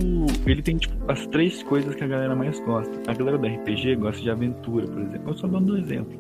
Ele 0.47 0.63
tem, 0.63 0.77
tipo, 0.77 0.95
as 1.11 1.27
três 1.29 1.63
coisas 1.63 1.95
que 1.95 2.05
a 2.05 2.07
galera 2.07 2.35
mais 2.35 2.59
gosta. 2.61 2.93
A 3.11 3.15
galera 3.15 3.39
do 3.39 3.47
RPG 3.47 3.97
gosta 3.97 4.23
de 4.23 4.31
aventura, 4.31 4.87
por 4.87 5.03
exemplo. 5.03 5.31
Eu 5.31 5.35
só 5.35 5.47
dando 5.47 5.75
um 5.75 5.77
exemplo. 5.79 6.19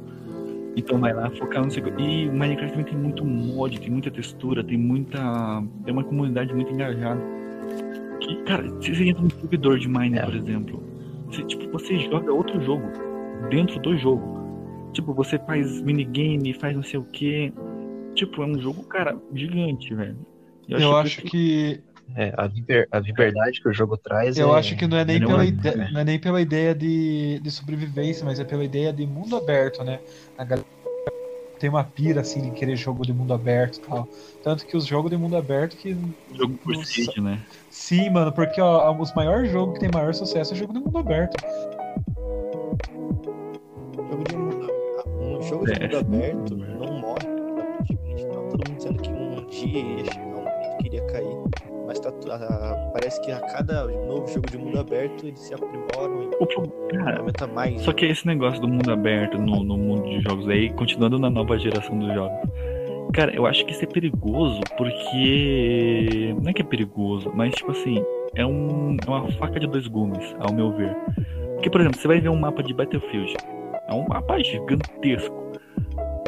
Então 0.76 0.98
vai 0.98 1.12
lá 1.12 1.30
focar 1.30 1.64
no 1.64 1.70
seu. 1.70 1.84
E 1.98 2.28
o 2.28 2.32
Minecraft 2.32 2.70
também 2.72 2.84
tem 2.92 2.98
muito 2.98 3.24
mod, 3.24 3.78
tem 3.80 3.90
muita 3.90 4.10
textura, 4.10 4.62
tem 4.62 4.78
muita. 4.78 5.18
Tem 5.84 5.92
uma 5.92 6.04
comunidade 6.04 6.54
muito 6.54 6.72
engajada. 6.72 7.20
Que, 8.20 8.36
cara, 8.44 8.68
se 8.80 8.94
você 8.94 9.08
entra 9.08 9.22
no 9.22 9.30
servidor 9.30 9.78
de 9.78 9.88
Mine, 9.88 10.18
É. 10.18 10.22
por 10.24 10.34
exemplo, 10.34 10.82
você, 11.26 11.42
tipo, 11.44 11.70
você 11.72 11.98
joga 11.98 12.32
outro 12.32 12.60
jogo 12.62 12.86
dentro 13.50 13.80
do 13.80 13.96
jogo. 13.96 14.38
Tipo, 14.92 15.14
você 15.14 15.38
faz 15.38 15.80
minigame, 15.82 16.52
faz 16.54 16.74
não 16.76 16.82
sei 16.82 17.00
o 17.00 17.04
que. 17.04 17.52
Tipo, 18.14 18.42
é 18.42 18.46
um 18.46 18.60
jogo, 18.60 18.82
cara, 18.84 19.16
gigante, 19.34 19.94
velho. 19.94 20.16
Eu 20.68 20.96
acho 20.96 21.22
que 21.22 21.80
É, 22.16 22.32
a, 22.36 22.46
liber- 22.46 22.88
a 22.90 22.98
liberdade 22.98 23.60
que 23.62 23.68
o 23.68 23.72
jogo 23.72 23.96
traz 23.96 24.36
Eu 24.36 24.54
é... 24.54 24.58
acho 24.58 24.76
que 24.76 24.86
não 24.86 24.96
é 24.96 25.04
nem 25.04 25.20
Não 25.20 25.28
pela 25.28 25.44
é, 25.44 25.46
ideia, 25.46 25.76
né? 25.76 25.90
não 25.92 26.00
é 26.00 26.04
nem 26.04 26.18
pela 26.18 26.40
ideia 26.40 26.74
de, 26.74 27.38
de 27.40 27.50
sobrevivência, 27.50 28.24
mas 28.24 28.40
é 28.40 28.44
pela 28.44 28.64
ideia 28.64 28.92
de 28.92 29.06
mundo 29.06 29.36
aberto, 29.36 29.84
né? 29.84 30.00
A 30.36 30.44
galera 30.44 30.66
tem 31.60 31.68
uma 31.68 31.84
pira 31.84 32.22
assim 32.22 32.40
de 32.40 32.50
querer 32.52 32.74
jogo 32.74 33.04
de 33.04 33.12
mundo 33.12 33.34
aberto 33.34 33.76
e 33.76 33.80
tal. 33.82 34.08
Tanto 34.42 34.66
que 34.66 34.76
os 34.76 34.86
jogos 34.86 35.10
de 35.10 35.16
mundo 35.16 35.36
aberto 35.36 35.76
que. 35.76 35.94
jogo 36.32 36.56
por 36.64 36.74
Nossa. 36.74 36.90
si, 36.90 37.20
né? 37.20 37.44
Sim, 37.68 38.10
mano, 38.10 38.32
porque 38.32 38.60
ó, 38.60 38.90
os 38.98 39.12
maiores 39.14 39.52
jogos 39.52 39.74
que 39.74 39.80
tem 39.80 39.90
maior 39.92 40.14
sucesso 40.14 40.54
é 40.54 40.56
jogo 40.56 40.72
de 40.72 40.80
mundo 40.80 40.96
aberto. 40.98 41.36
Jogo 44.10 44.24
de 44.24 44.36
mundo, 44.36 44.70
um 45.20 45.42
jogo 45.42 45.66
de 45.66 45.72
É. 45.72 45.80
mundo 45.80 45.96
aberto 45.98 46.56
não 46.56 46.98
morre 47.00 47.26
rapidamente. 47.56 48.26
Tá 48.26 48.32
todo 48.32 48.68
mundo 48.68 48.76
dizendo 48.78 49.02
que 49.02 49.10
um 49.10 49.46
dia 49.48 49.80
ia 49.98 50.04
chegar 50.06 50.26
um 50.26 50.42
momento 50.42 50.76
que 50.80 50.86
iria 50.86 51.06
cair. 51.06 51.69
Mas 51.90 51.98
tá, 51.98 52.08
a- 52.10 52.90
parece 52.92 53.20
que 53.20 53.32
a 53.32 53.40
cada 53.40 53.84
novo 53.88 54.24
jogo 54.28 54.48
de 54.48 54.56
mundo 54.56 54.78
aberto 54.78 55.26
eles 55.26 55.40
se 55.40 55.52
aprimoram 55.52 56.22
e 56.22 56.26
O 56.38 56.46
pro- 56.46 56.68
Cara, 56.88 57.18
aumenta 57.18 57.48
mais. 57.48 57.80
só 57.82 57.92
que 57.92 58.06
esse 58.06 58.24
negócio 58.28 58.60
do 58.60 58.68
mundo 58.68 58.92
aberto 58.92 59.36
no, 59.36 59.64
no 59.64 59.76
mundo 59.76 60.04
de 60.08 60.20
jogos 60.20 60.48
aí, 60.48 60.70
continuando 60.74 61.18
na 61.18 61.28
nova 61.28 61.58
geração 61.58 61.98
dos 61.98 62.14
jogos. 62.14 62.48
Cara, 63.12 63.34
eu 63.34 63.44
acho 63.44 63.66
que 63.66 63.72
isso 63.72 63.82
é 63.82 63.88
perigoso 63.88 64.60
porque. 64.78 66.32
Não 66.40 66.50
é 66.50 66.52
que 66.52 66.62
é 66.62 66.64
perigoso, 66.64 67.28
mas 67.34 67.52
tipo 67.56 67.72
assim, 67.72 68.04
é, 68.36 68.46
um, 68.46 68.96
é 69.04 69.10
uma 69.10 69.28
faca 69.32 69.58
de 69.58 69.66
dois 69.66 69.88
gumes, 69.88 70.32
ao 70.38 70.54
meu 70.54 70.70
ver. 70.70 70.94
Porque, 71.54 71.68
por 71.70 71.80
exemplo, 71.80 71.98
você 72.00 72.06
vai 72.06 72.20
ver 72.20 72.28
um 72.28 72.36
mapa 72.38 72.62
de 72.62 72.72
Battlefield. 72.72 73.34
É 73.88 73.92
um 73.92 74.06
mapa 74.06 74.38
gigantesco. 74.38 75.50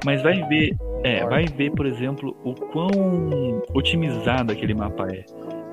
Mas 0.05 0.21
vai 0.25 0.43
ver. 0.49 0.77
É, 1.05 1.25
vai 1.25 1.45
ver, 1.47 1.71
por 1.73 1.87
exemplo, 1.87 2.37
o 2.45 2.53
quão 2.55 2.89
otimizado 3.75 4.53
aquele 4.53 4.75
mapa 4.75 5.07
é. 5.13 5.25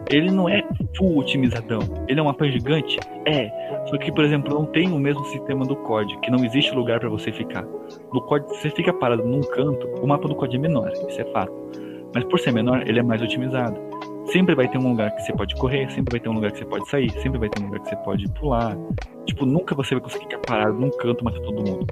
Ele 0.09 0.31
não 0.31 0.49
é 0.49 0.63
full 0.97 1.17
otimizadão. 1.17 1.79
Ele 2.07 2.19
é 2.19 2.23
um 2.23 2.25
mapa 2.25 2.47
gigante? 2.47 2.97
É. 3.25 3.51
Só 3.85 3.97
que, 3.97 4.11
por 4.11 4.23
exemplo, 4.23 4.53
não 4.53 4.65
tem 4.65 4.91
o 4.91 4.97
mesmo 4.97 5.23
sistema 5.25 5.65
do 5.65 5.75
COD, 5.75 6.17
que 6.19 6.31
não 6.31 6.43
existe 6.43 6.73
lugar 6.73 6.99
pra 6.99 7.09
você 7.09 7.31
ficar. 7.31 7.63
No 8.11 8.21
COD, 8.21 8.49
se 8.49 8.61
você 8.61 8.69
fica 8.71 8.91
parado 8.91 9.23
num 9.23 9.41
canto, 9.41 9.87
o 10.01 10.07
mapa 10.07 10.27
do 10.27 10.35
COD 10.35 10.55
é 10.55 10.59
menor, 10.59 10.91
isso 10.91 11.21
é 11.21 11.25
fato. 11.25 11.53
Mas 12.13 12.23
por 12.23 12.39
ser 12.39 12.51
menor, 12.51 12.87
ele 12.87 12.99
é 12.99 13.03
mais 13.03 13.21
otimizado. 13.21 13.79
Sempre 14.31 14.53
vai 14.53 14.67
ter 14.67 14.77
um 14.77 14.89
lugar 14.89 15.11
que 15.15 15.23
você 15.23 15.33
pode 15.33 15.55
correr, 15.55 15.89
sempre 15.91 16.11
vai 16.11 16.19
ter 16.19 16.29
um 16.29 16.33
lugar 16.33 16.51
que 16.51 16.59
você 16.59 16.65
pode 16.65 16.87
sair, 16.89 17.09
sempre 17.21 17.39
vai 17.39 17.49
ter 17.49 17.61
um 17.61 17.65
lugar 17.65 17.79
que 17.81 17.89
você 17.89 17.95
pode 17.97 18.27
pular. 18.33 18.77
Tipo, 19.25 19.45
nunca 19.45 19.75
você 19.75 19.95
vai 19.95 20.03
conseguir 20.03 20.25
ficar 20.25 20.39
parado 20.39 20.73
num 20.73 20.91
canto 20.91 21.23
matar 21.23 21.39
todo 21.41 21.55
mundo. 21.55 21.85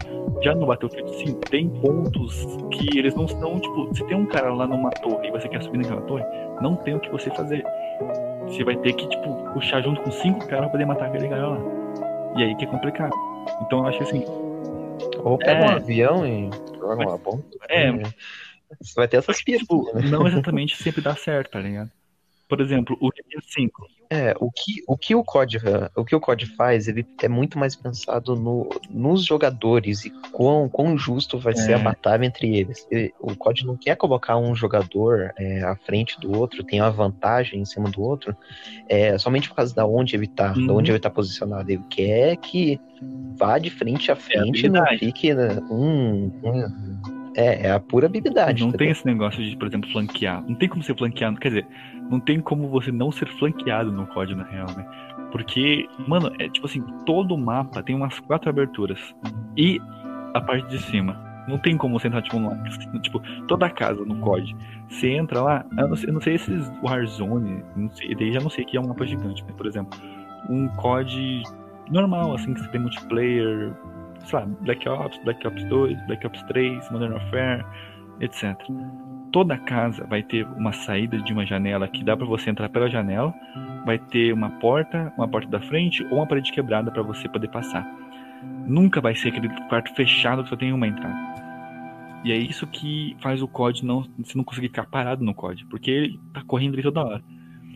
Já 0.44 0.54
no 0.54 0.68
Battlefield, 0.68 1.16
sim, 1.16 1.34
tem 1.50 1.68
pontos 1.70 2.46
que 2.72 2.98
eles 2.98 3.16
não 3.16 3.26
estão, 3.26 3.60
tipo, 3.60 3.96
se 3.96 4.04
tem 4.06 4.16
um 4.16 4.26
cara 4.26 4.54
lá 4.54 4.68
numa 4.68 4.90
torre 4.90 5.28
e 5.28 5.32
você 5.32 5.48
quer 5.48 5.64
subir 5.64 5.80
naquela 5.80 6.02
torre, 6.02 6.24
não 6.62 6.76
tem 6.76 6.96
o 6.96 7.00
que 7.00 7.10
você 7.10 7.30
fazer. 7.32 7.64
Você 8.48 8.64
vai 8.64 8.76
ter 8.78 8.94
que, 8.94 9.08
tipo, 9.10 9.54
puxar 9.54 9.82
junto 9.82 10.02
com 10.02 10.12
cinco 10.12 10.40
caras 10.48 10.66
pra 10.66 10.70
poder 10.70 10.86
matar 10.86 11.08
aquele 11.08 11.28
cara 11.28 11.48
lá. 11.50 11.60
E 12.38 12.44
aí 12.44 12.56
que 12.56 12.66
é 12.66 12.68
complicado. 12.68 13.14
Então 13.62 13.80
eu 13.80 13.88
acho 13.88 13.98
que 14.00 14.04
assim, 14.04 14.24
Ou 15.24 15.38
pega 15.38 15.66
É. 15.66 15.72
um 15.72 15.76
avião 15.76 16.26
e 16.26 16.50
joga 16.80 16.96
uma 17.08 17.18
bomba. 17.18 17.44
é, 17.70 17.92
Você 18.82 18.94
vai 18.96 19.08
ter 19.08 19.18
essas 19.18 19.38
tipo, 19.40 19.92
né? 19.94 20.02
não 20.10 20.28
exatamente 20.28 20.76
sempre 20.78 21.02
dá 21.02 21.16
certo, 21.16 21.52
tá 21.52 21.60
ligado? 21.60 21.90
Por 22.48 22.62
exemplo, 22.62 22.98
o 23.02 23.10
GTA 23.10 23.42
V. 23.58 23.70
É, 24.10 24.34
o 24.40 24.50
que 24.50 24.82
o, 24.88 24.96
que 24.98 25.14
o 25.16 25.22
COD, 25.22 25.58
o 25.94 26.06
que 26.06 26.16
o 26.16 26.20
COD 26.22 26.46
faz, 26.56 26.88
ele 26.88 27.06
é 27.22 27.28
muito 27.28 27.60
mais 27.60 27.76
pensado 27.76 28.38
no, 28.38 28.70
nos 28.90 29.26
jogadores 29.26 30.06
e 30.06 30.10
quão, 30.32 30.70
quão 30.70 30.98
justo 30.98 31.38
vai 31.38 31.54
ser 31.54 31.74
É. 31.74 31.76
a 31.76 31.80
batalha 31.80 32.26
entre 32.26 32.56
eles. 32.56 32.88
E 32.90 33.12
o 33.20 33.36
COD 33.36 33.66
não 33.66 33.76
quer 33.76 33.98
colocar 33.98 34.38
um 34.38 34.56
jogador 34.56 35.34
é, 35.38 35.62
à 35.62 35.76
frente 35.76 36.18
do 36.22 36.32
outro, 36.40 36.64
tem 36.64 36.80
uma 36.80 36.90
vantagem 36.90 37.60
em 37.60 37.66
cima 37.66 37.90
do 37.92 38.02
outro, 38.02 38.34
é, 38.88 39.18
somente 39.18 39.50
por 39.50 39.56
causa 39.56 39.76
da 39.76 39.86
onde 39.86 40.16
ele 40.16 40.28
tá, 40.28 40.54
Uhum. 40.56 40.66
de 40.68 40.72
onde 40.72 40.92
ele 40.92 41.00
tá 41.00 41.10
posicionado. 41.10 41.70
Ele 41.70 41.84
quer 41.90 42.38
que 42.38 42.80
vá 43.38 43.58
de 43.60 43.70
frente 43.70 44.10
a 44.10 44.16
frente 44.16 44.68
e 44.68 44.70
não 44.70 44.86
fique 44.98 45.34
né, 45.34 45.50
um, 45.70 46.32
um- 46.44 46.98
é, 47.36 47.68
é 47.68 47.72
a 47.72 47.80
pura 47.80 48.08
habilidade. 48.08 48.62
Não 48.62 48.70
entendeu? 48.70 48.78
tem 48.88 48.90
esse 48.92 49.06
negócio 49.06 49.44
de, 49.44 49.56
por 49.58 49.68
exemplo, 49.68 49.88
flanquear. 49.92 50.44
Não 50.48 50.56
tem 50.56 50.68
como 50.68 50.82
ser 50.82 50.98
flanqueado. 50.98 51.38
Quer 51.40 51.50
dizer, 51.50 51.68
não 52.10 52.20
tem 52.20 52.40
como 52.40 52.70
você 52.70 52.92
não 52.92 53.12
ser 53.12 53.28
flanqueado 53.38 53.92
no 53.92 54.08
COD, 54.08 54.36
na 54.36 54.44
real, 54.44 54.68
né? 54.76 54.86
Porque, 55.32 55.88
mano, 56.08 56.32
é 56.40 56.50
tipo 56.50 56.66
assim, 56.66 56.82
todo 57.06 57.36
o 57.36 57.38
mapa 57.38 57.84
tem 57.84 57.96
umas 57.96 58.20
quatro 58.20 58.50
aberturas. 58.50 59.00
E 59.56 59.80
a 60.34 60.42
parte 60.42 60.68
de 60.70 60.80
cima. 60.80 61.26
Não 61.48 61.58
tem 61.58 61.78
como 61.78 61.98
você 61.98 62.08
entrar, 62.08 62.22
tipo, 62.22 62.40
lá. 62.40 62.58
Tipo, 63.02 63.22
toda 63.48 63.68
a 63.68 63.70
casa 63.70 64.04
no 64.04 64.18
COD. 64.18 64.56
Você 64.90 65.12
entra 65.12 65.42
lá, 65.42 65.66
eu 65.78 65.88
não 65.88 65.96
sei, 65.96 66.10
eu 66.10 66.14
não 66.14 66.22
sei 66.22 66.36
esses 66.36 66.72
Warzone, 66.84 67.64
não 67.76 67.90
sei, 67.92 68.14
daí 68.16 68.34
já 68.34 68.42
não 68.42 68.50
sei 68.50 68.66
que 68.66 68.76
é 68.76 68.82
um 68.82 68.88
mapa 68.88 69.06
gigante, 69.06 69.44
né? 69.46 69.54
Por 69.56 69.66
exemplo, 69.66 69.98
um 70.50 70.68
COD 70.76 71.44
normal, 71.90 72.36
assim, 72.36 72.54
que 72.54 72.60
você 72.62 72.70
tem 72.70 72.82
multiplayer, 72.82 73.74
sei 74.26 74.40
lá, 74.40 74.46
Black 74.62 74.88
Ops, 74.90 75.18
Black 75.24 75.48
Ops 75.48 75.64
2, 75.66 76.08
Black 76.08 76.28
Ops 76.28 76.44
3, 76.44 76.92
Modern 76.92 77.14
Warfare, 77.14 77.66
etc. 78.20 78.56
Toda 79.32 79.58
casa 79.58 80.06
vai 80.06 80.24
ter 80.24 80.46
uma 80.46 80.72
saída 80.72 81.18
de 81.18 81.34
uma 81.34 81.46
janela 81.46 81.88
que 81.88 82.04
dá 82.04 82.16
para 82.16 82.26
você 82.26 82.50
entrar 82.50 82.70
pela 82.70 82.90
janela, 82.90 83.34
vai 83.86 83.98
ter 83.98 84.34
uma 84.34 84.50
porta, 84.52 85.14
uma 85.18 85.28
porta 85.28 85.50
da 85.50 85.60
frente 85.60 86.04
ou 86.06 86.18
uma 86.18 86.28
parede 86.28 86.52
quebrada 86.52 86.92
para 86.92 87.04
você 87.04 87.28
poder 87.28 87.50
passar. 87.50 87.86
Nunca 88.66 89.02
vai 89.02 89.16
ser 89.16 89.30
aquele 89.30 89.50
quarto 89.68 89.94
fechado 89.96 90.44
que 90.44 90.50
só 90.50 90.56
tem 90.56 90.72
uma 90.72 90.88
entrada. 90.88 91.38
E 92.24 92.32
é 92.32 92.38
isso 92.38 92.66
que 92.68 93.16
faz 93.22 93.42
o 93.42 93.48
COD 93.48 93.86
não, 93.86 94.04
você 94.18 94.38
não 94.38 94.44
conseguir 94.44 94.68
ficar 94.68 94.86
parado 94.86 95.24
no 95.24 95.34
COD, 95.34 95.66
porque 95.68 95.92
ele 95.92 96.20
tá 96.34 96.44
correndo 96.46 96.74
ali 96.74 96.84
toda 96.84 97.04
hora. 97.04 97.24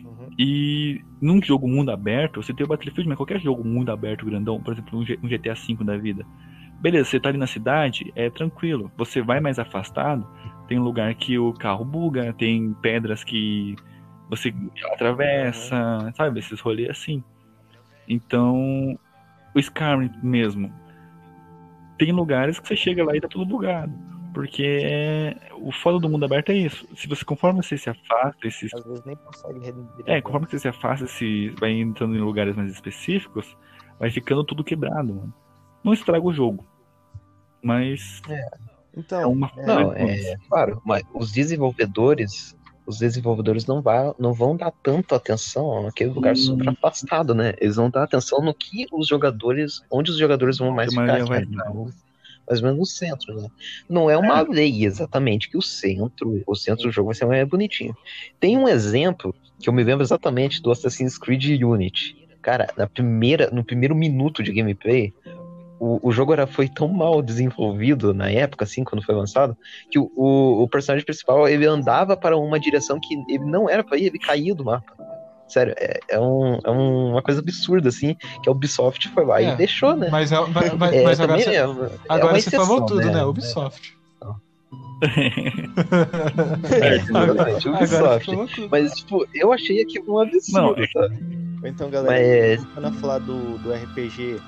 Uhum. 0.04 0.30
E 0.38 1.00
num 1.20 1.40
jogo 1.42 1.68
mundo 1.68 1.90
aberto, 1.90 2.42
você 2.42 2.52
tem 2.52 2.64
o 2.64 2.68
Battlefield, 2.68 3.08
mas 3.08 3.16
qualquer 3.16 3.40
jogo 3.40 3.64
mundo 3.64 3.90
aberto 3.90 4.26
grandão, 4.26 4.60
por 4.60 4.72
exemplo, 4.72 4.98
um 4.98 5.28
GTA 5.28 5.54
V 5.54 5.84
da 5.84 5.96
vida. 5.96 6.26
Beleza, 6.80 7.08
você 7.08 7.20
tá 7.20 7.28
ali 7.28 7.38
na 7.38 7.46
cidade, 7.46 8.12
é 8.16 8.28
tranquilo. 8.28 8.90
Você 8.96 9.22
vai 9.22 9.38
mais 9.38 9.58
afastado, 9.58 10.26
tem 10.72 10.78
lugar 10.78 11.14
que 11.14 11.38
o 11.38 11.52
carro 11.52 11.84
buga, 11.84 12.32
tem 12.32 12.72
pedras 12.80 13.22
que 13.22 13.76
você 14.30 14.54
atravessa, 14.94 16.10
sabe? 16.16 16.40
Esses 16.40 16.58
rolês 16.60 16.88
assim. 16.88 17.22
Então, 18.08 18.98
o 19.54 19.58
Skyrim 19.58 20.10
mesmo. 20.22 20.72
Tem 21.98 22.10
lugares 22.10 22.58
que 22.58 22.66
você 22.66 22.74
chega 22.74 23.04
lá 23.04 23.14
e 23.14 23.20
tá 23.20 23.28
tudo 23.28 23.44
bugado. 23.44 23.92
Porque 24.32 24.80
é- 24.82 25.36
o 25.60 25.70
foda 25.70 25.98
do 25.98 26.08
mundo 26.08 26.24
aberto 26.24 26.48
é 26.48 26.54
isso. 26.54 26.88
Se 26.96 27.06
você, 27.06 27.22
conforme 27.22 27.62
você 27.62 27.76
se 27.76 27.90
afasta, 27.90 28.50
se 28.50 28.70
Às 28.74 28.82
vezes 28.82 29.04
nem 29.04 29.14
consegue 29.14 29.74
é, 30.06 30.22
conforme 30.22 30.46
você 30.46 30.58
se 30.58 30.68
afasta, 30.68 31.06
se 31.06 31.50
vai 31.60 31.72
entrando 31.72 32.16
em 32.16 32.20
lugares 32.20 32.56
mais 32.56 32.72
específicos, 32.72 33.54
vai 34.00 34.10
ficando 34.10 34.42
tudo 34.42 34.64
quebrado, 34.64 35.14
mano. 35.14 35.34
Não 35.84 35.92
estraga 35.92 36.24
o 36.24 36.32
jogo. 36.32 36.66
Mas 37.62 38.22
é 38.26 38.71
Então, 38.96 39.32
uma 39.32 39.50
Não, 39.56 39.92
é 39.92 40.36
claro, 40.48 40.80
mas 40.84 41.02
os 41.14 41.32
desenvolvedores, 41.32 42.54
os 42.86 42.98
desenvolvedores 42.98 43.66
não, 43.66 43.80
vai, 43.80 44.12
não 44.18 44.32
vão 44.32 44.56
dar 44.56 44.72
tanto 44.82 45.14
atenção 45.14 45.84
naquele 45.84 46.10
lugar 46.10 46.36
super 46.36 46.68
afastado, 46.68 47.34
né? 47.34 47.54
Eles 47.60 47.76
vão 47.76 47.88
dar 47.90 48.04
atenção 48.04 48.42
no 48.42 48.52
que 48.54 48.86
os 48.92 49.08
jogadores, 49.08 49.80
onde 49.90 50.10
os 50.10 50.18
jogadores 50.18 50.58
vão 50.58 50.70
mais 50.70 50.90
ficar, 50.90 51.24
vai 51.24 51.42
é 51.42 51.44
no- 51.46 51.90
mais 52.46 52.60
ou 52.60 52.64
menos 52.64 52.78
no 52.78 52.86
centro, 52.86 53.34
né? 53.34 53.48
Não 53.88 54.10
é 54.10 54.16
uma 54.18 54.42
lei 54.42 54.84
exatamente 54.84 55.48
que 55.48 55.56
o 55.56 55.62
centro, 55.62 56.42
o 56.46 56.54
centro 56.54 56.84
do 56.84 56.92
jogo 56.92 57.06
vai 57.06 57.14
ser 57.14 57.24
mais 57.24 57.48
bonitinho. 57.48 57.94
Tem 58.40 58.58
um 58.58 58.68
exemplo 58.68 59.34
que 59.60 59.68
eu 59.68 59.72
me 59.72 59.84
lembro 59.84 60.02
exatamente 60.04 60.60
do 60.60 60.70
Assassin's 60.70 61.16
Creed 61.16 61.62
Unity. 61.62 62.16
Cara, 62.42 62.66
na 62.76 62.88
primeira, 62.88 63.48
no 63.52 63.64
primeiro 63.64 63.94
minuto 63.94 64.42
de 64.42 64.52
gameplay, 64.52 65.14
o, 65.84 65.98
o 66.00 66.12
jogo 66.12 66.32
era, 66.32 66.46
foi 66.46 66.68
tão 66.68 66.86
mal 66.86 67.20
desenvolvido 67.20 68.14
na 68.14 68.30
época, 68.30 68.64
assim, 68.64 68.84
quando 68.84 69.04
foi 69.04 69.14
lançado, 69.16 69.56
que 69.90 69.98
o, 69.98 70.08
o, 70.14 70.62
o 70.62 70.68
personagem 70.68 71.04
principal 71.04 71.48
ele 71.48 71.66
andava 71.66 72.16
para 72.16 72.36
uma 72.36 72.60
direção 72.60 73.00
que 73.02 73.14
ele 73.28 73.44
não 73.44 73.68
era 73.68 73.82
para 73.82 73.98
ir, 73.98 74.06
ele 74.06 74.18
caía 74.18 74.54
do 74.54 74.64
mapa. 74.64 74.92
Sério, 75.48 75.74
é, 75.76 75.98
é, 76.08 76.20
um, 76.20 76.58
é 76.64 76.70
um- 76.70 77.10
uma 77.10 77.22
coisa 77.22 77.40
absurda, 77.40 77.88
assim, 77.88 78.14
que 78.42 78.48
a 78.48 78.52
Ubisoft 78.52 79.08
foi 79.08 79.24
lá 79.26 79.42
É, 79.42 79.50
e 79.52 79.56
deixou, 79.56 79.96
né? 79.96 80.08
Mas, 80.10 80.30
é- 80.30 80.40
mas, 80.46 80.72
mas- 80.78 80.92
É, 80.94 81.04
agora, 81.24 81.38
você, 81.38 81.54
é 81.56 81.66
uma- 81.66 81.86
é 81.86 81.90
agora 82.08 82.32
uma 82.34 82.40
você 82.40 82.50
falou 82.52 82.86
tudo, 82.86 83.00
né? 83.00 83.24
Ubisoft. 83.24 83.98
É, 86.80 86.94
exatamente, 86.94 87.68
Agora 87.68 88.20
você 88.20 88.34
Ubisoft. 88.34 88.68
Mas, 88.70 88.92
tipo, 88.92 89.26
eu 89.34 89.52
achei 89.52 89.82
aquilo 89.82 90.14
um 90.14 90.20
absurdo, 90.20 90.76
Não, 91.62 91.68
então 91.68 91.90
galera, 91.90 92.56
Mas, 92.56 92.64
quando 92.72 92.84
eu 92.86 92.92
falar 93.00 93.18
do, 93.18 93.58
do 93.58 93.72
RPG, 93.72 94.40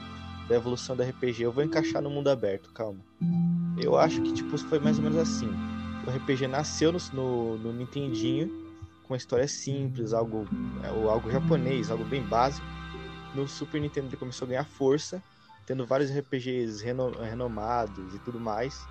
da 0.49 0.55
evolução 0.55 0.97
do 0.97 1.03
RPG, 1.03 1.43
eu 1.43 1.53
vou 1.53 1.65
encaixar 1.65 2.03
no 2.03 2.11
mundo 2.11 2.29
aberto, 2.29 2.71
calma. 2.73 3.01
Eu 3.81 3.97
acho 3.97 4.21
que 4.23 4.33
tipo 4.33 4.57
foi 4.59 4.79
mais 4.79 4.99
ou 4.99 5.05
menos 5.05 5.19
assim. 5.19 5.49
O 6.07 6.11
RPG 6.11 6.47
nasceu 6.47 6.93
no, 6.93 6.99
no, 7.13 7.59
no 7.59 7.73
Nintendinho, 7.73 8.49
com 9.03 9.15
uma 9.15 9.17
história 9.17 9.49
simples, 9.49 10.13
algo, 10.13 10.47
é, 10.83 10.89
algo 10.89 11.31
japonês, 11.31 11.91
algo 11.91 12.05
bem 12.05 12.23
básico. 12.23 12.67
No 13.35 13.49
Super 13.49 13.81
Nintendo 13.81 14.09
ele 14.09 14.17
começou 14.17 14.47
a 14.47 14.49
ganhar 14.51 14.65
força, 14.65 15.23
tendo 15.67 15.87
vários 15.87 16.11
RPGs 16.11 16.85
reno- 16.85 17.11
renomados 17.11 18.15
e 18.15 18.19
tudo 18.19 18.39
mais. 18.39 18.87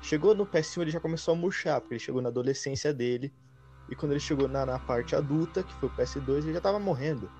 Chegou 0.00 0.34
no 0.34 0.46
PS1 0.46 0.82
ele 0.82 0.90
já 0.90 1.00
começou 1.00 1.34
a 1.34 1.36
murchar, 1.36 1.80
porque 1.80 1.94
ele 1.94 2.00
chegou 2.00 2.22
na 2.22 2.28
adolescência 2.28 2.92
dele. 2.92 3.32
E 3.88 3.94
quando 3.94 4.12
ele 4.12 4.20
chegou 4.20 4.48
na, 4.48 4.64
na 4.64 4.78
parte 4.78 5.14
adulta, 5.14 5.62
que 5.62 5.74
foi 5.74 5.88
o 5.88 5.92
PS2, 5.92 6.44
ele 6.44 6.54
já 6.54 6.60
tava 6.60 6.78
morrendo. 6.78 7.30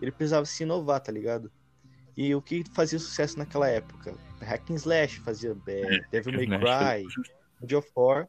Ele 0.00 0.10
precisava 0.10 0.44
se 0.44 0.62
inovar, 0.62 1.00
tá 1.00 1.12
ligado? 1.12 1.50
E 2.16 2.34
o 2.34 2.42
que 2.42 2.62
fazia 2.72 2.98
sucesso 2.98 3.38
naquela 3.38 3.68
época? 3.68 4.14
Hack 4.40 4.70
and 4.70 4.74
Slash, 4.74 5.20
fazia 5.20 5.56
é, 5.66 6.00
Devil 6.10 6.32
May 6.34 6.46
Cry, 6.60 7.04
God 7.60 7.72
of 7.72 7.88
War. 7.96 8.28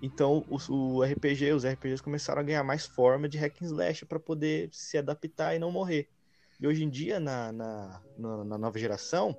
Então 0.00 0.44
os- 0.50 0.68
o, 0.68 1.02
RPG, 1.02 1.52
os 1.52 1.64
RPGs 1.64 2.02
começaram 2.02 2.40
a 2.40 2.44
ganhar 2.44 2.62
mais 2.64 2.84
forma 2.86 3.28
de 3.28 3.38
hack 3.38 3.62
and 3.62 3.66
slash 3.66 4.04
para 4.04 4.18
poder 4.18 4.68
se 4.72 4.98
adaptar 4.98 5.54
e 5.54 5.58
não 5.58 5.70
morrer. 5.70 6.08
E 6.60 6.66
hoje 6.66 6.84
em 6.84 6.88
dia, 6.90 7.18
na, 7.20 7.52
na, 7.52 8.02
na, 8.18 8.44
na 8.44 8.58
nova 8.58 8.78
geração, 8.78 9.36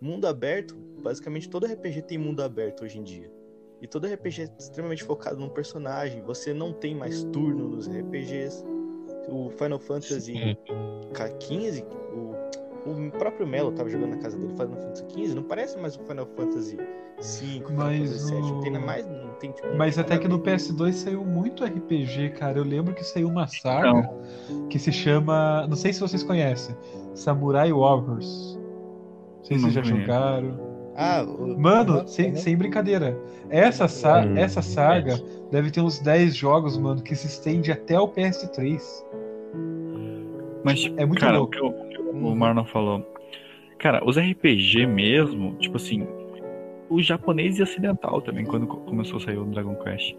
mundo 0.00 0.26
aberto, 0.26 0.74
basicamente 1.02 1.48
todo 1.48 1.66
RPG 1.66 2.02
tem 2.02 2.18
mundo 2.18 2.42
aberto 2.42 2.84
hoje 2.84 2.98
em 2.98 3.02
dia. 3.02 3.30
E 3.80 3.86
todo 3.86 4.06
RPG 4.06 4.42
é 4.42 4.56
extremamente 4.58 5.02
focado 5.04 5.40
num 5.40 5.48
personagem. 5.48 6.22
Você 6.22 6.52
não 6.52 6.72
tem 6.72 6.94
mais 6.94 7.22
turno 7.24 7.68
nos 7.68 7.88
RPGs. 7.88 8.62
O 9.28 9.50
Final 9.50 9.78
Fantasy 9.78 10.34
XV, 11.14 11.84
o, 12.12 12.34
o 12.86 13.10
próprio 13.12 13.46
Melo 13.46 13.72
tava 13.72 13.88
jogando 13.88 14.10
na 14.10 14.16
casa 14.18 14.36
dele 14.36 14.52
Final 14.52 14.70
Fantasy 14.80 15.04
XV, 15.10 15.34
não 15.34 15.42
parece 15.42 15.78
mais 15.78 15.96
o 15.96 16.00
Final 16.04 16.26
Fantasy 16.36 16.76
V, 16.76 16.82
Final 17.66 17.72
Mas 17.76 17.98
Fantasy 18.10 18.32
VII. 18.34 18.40
Não 18.52 18.60
tem 18.60 18.76
o- 18.76 18.80
mais, 18.86 19.06
não 19.06 19.28
tem 19.40 19.50
tipo. 19.52 19.68
Mas 19.76 19.98
até 19.98 20.16
que 20.18 20.26
no 20.28 20.38
nada 20.38 20.50
a 20.50 20.52
ver. 20.52 20.58
PS2 20.58 20.92
saiu 20.94 21.24
muito 21.24 21.64
RPG, 21.64 22.30
cara. 22.30 22.58
Eu 22.58 22.64
lembro 22.64 22.94
que 22.94 23.04
saiu 23.04 23.28
uma 23.28 23.46
saga 23.46 23.88
Então, 23.88 24.68
que 24.68 24.78
se 24.78 24.90
chama. 24.92 25.66
Não 25.68 25.76
sei 25.76 25.92
se 25.92 26.00
vocês 26.00 26.22
conhecem. 26.22 26.74
Samurai 27.14 27.72
Warriors. 27.72 28.58
Não 29.38 29.44
sei 29.44 29.58
se 29.58 29.64
Não 29.64 29.70
vocês 29.70 29.74
já 29.74 29.82
conheço. 29.82 30.00
jogaram. 30.06 30.70
Ah, 30.96 31.22
o- 31.26 31.58
Mano, 31.58 32.06
sem, 32.08 32.34
sem 32.36 32.56
brincadeira. 32.56 33.16
Essa, 33.48 33.88
sa 33.88 34.20
Hum, 34.20 34.36
essa 34.36 34.60
saga 34.62 35.18
deve 35.50 35.70
ter 35.70 35.80
uns 35.80 35.98
10 35.98 36.34
jogos, 36.36 36.76
mano, 36.76 37.00
que 37.02 37.14
se 37.14 37.26
estende 37.26 37.72
até 37.72 37.98
o 37.98 38.06
PS3. 38.08 39.04
Mas, 40.62 40.84
É 40.96 41.06
muito 41.06 41.20
cara, 41.20 41.36
o 41.36 41.48
louco. 41.48 41.52
que, 41.52 41.89
o, 42.12 42.28
o 42.28 42.36
Marlon 42.36 42.64
falou. 42.64 43.06
Cara, 43.78 44.04
os 44.04 44.18
RPG 44.18 44.86
mesmo, 44.86 45.54
tipo 45.58 45.76
assim, 45.76 46.06
o 46.88 47.00
japonês 47.00 47.58
e 47.58 47.62
ocidental 47.62 48.20
também, 48.20 48.44
quando 48.44 48.66
co- 48.66 48.78
começou 48.78 49.18
a 49.18 49.20
sair 49.20 49.38
o 49.38 49.44
Dragon 49.44 49.74
Quest. 49.76 50.14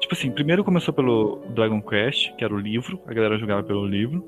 Tipo 0.00 0.14
assim, 0.14 0.30
primeiro 0.30 0.64
começou 0.64 0.92
pelo 0.94 1.40
Dragon 1.54 1.80
Quest, 1.82 2.34
que 2.36 2.44
era 2.44 2.54
o 2.54 2.58
livro, 2.58 3.00
a 3.06 3.12
galera 3.12 3.38
jogava 3.38 3.62
pelo 3.62 3.86
livro. 3.86 4.24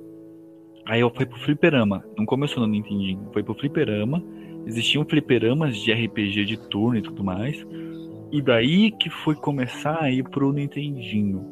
Aí 0.86 1.00
eu 1.00 1.10
fui 1.10 1.24
pro 1.24 1.38
fliperama, 1.38 2.04
não 2.18 2.26
começou 2.26 2.60
no 2.60 2.68
Nintendinho, 2.68 3.28
foi 3.32 3.42
pro 3.42 3.54
fliperama. 3.54 4.22
Existiam 4.66 5.04
fliperamas 5.04 5.76
de 5.76 5.92
RPG 5.92 6.44
de 6.44 6.56
turno 6.68 6.98
e 6.98 7.02
tudo 7.02 7.24
mais. 7.24 7.66
E 8.30 8.42
daí 8.42 8.90
que 8.90 9.08
foi 9.08 9.34
começar 9.34 10.02
a 10.02 10.10
ir 10.10 10.24
pro 10.24 10.52
Nintendinho. 10.52 11.46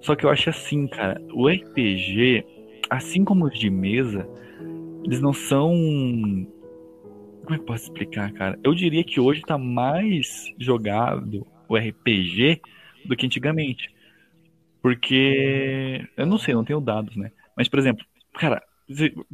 Só 0.00 0.14
que 0.14 0.24
eu 0.24 0.30
acho 0.30 0.48
assim, 0.50 0.86
cara, 0.86 1.20
o 1.32 1.48
RPG, 1.48 2.44
assim 2.88 3.24
como 3.24 3.46
os 3.46 3.58
de 3.58 3.68
mesa, 3.68 4.28
eles 5.04 5.20
não 5.20 5.32
são. 5.32 5.70
Como 7.42 7.54
é 7.54 7.56
que 7.56 7.62
eu 7.62 7.66
posso 7.66 7.84
explicar, 7.84 8.32
cara? 8.32 8.58
Eu 8.62 8.74
diria 8.74 9.02
que 9.02 9.20
hoje 9.20 9.42
tá 9.42 9.58
mais 9.58 10.52
jogado 10.58 11.46
o 11.68 11.76
RPG 11.76 12.60
do 13.04 13.16
que 13.16 13.26
antigamente. 13.26 13.92
Porque. 14.82 16.06
Eu 16.16 16.26
não 16.26 16.38
sei, 16.38 16.54
não 16.54 16.64
tenho 16.64 16.80
dados, 16.80 17.16
né? 17.16 17.30
Mas, 17.56 17.68
por 17.68 17.78
exemplo, 17.78 18.04
cara, 18.34 18.62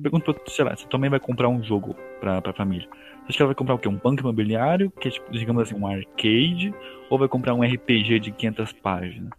pergunta 0.00 0.32
pra, 0.32 0.42
sei 0.48 0.64
lá, 0.64 0.76
você 0.76 0.86
também 0.88 1.10
vai 1.10 1.20
comprar 1.20 1.48
um 1.48 1.62
jogo 1.62 1.94
pra, 2.20 2.40
pra 2.40 2.52
família. 2.52 2.88
Você 2.88 3.30
acha 3.30 3.36
que 3.36 3.42
ela 3.42 3.48
vai 3.48 3.54
comprar 3.54 3.74
o 3.74 3.78
quê? 3.78 3.88
Um 3.88 3.96
banco 3.96 4.20
imobiliário, 4.20 4.90
que 4.90 5.08
é, 5.08 5.10
tipo, 5.10 5.30
digamos 5.32 5.62
assim, 5.62 5.74
um 5.74 5.86
arcade, 5.86 6.72
ou 7.10 7.18
vai 7.18 7.28
comprar 7.28 7.54
um 7.54 7.62
RPG 7.62 8.20
de 8.20 8.30
500 8.30 8.72
páginas? 8.74 9.30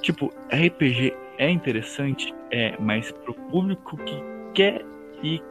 Tipo, 0.00 0.32
RPG 0.50 1.14
é 1.38 1.50
interessante, 1.50 2.32
é, 2.50 2.76
mas 2.78 3.10
pro 3.12 3.34
público 3.34 3.96
que 3.98 4.14
quer 4.54 4.84
ir 5.24 5.42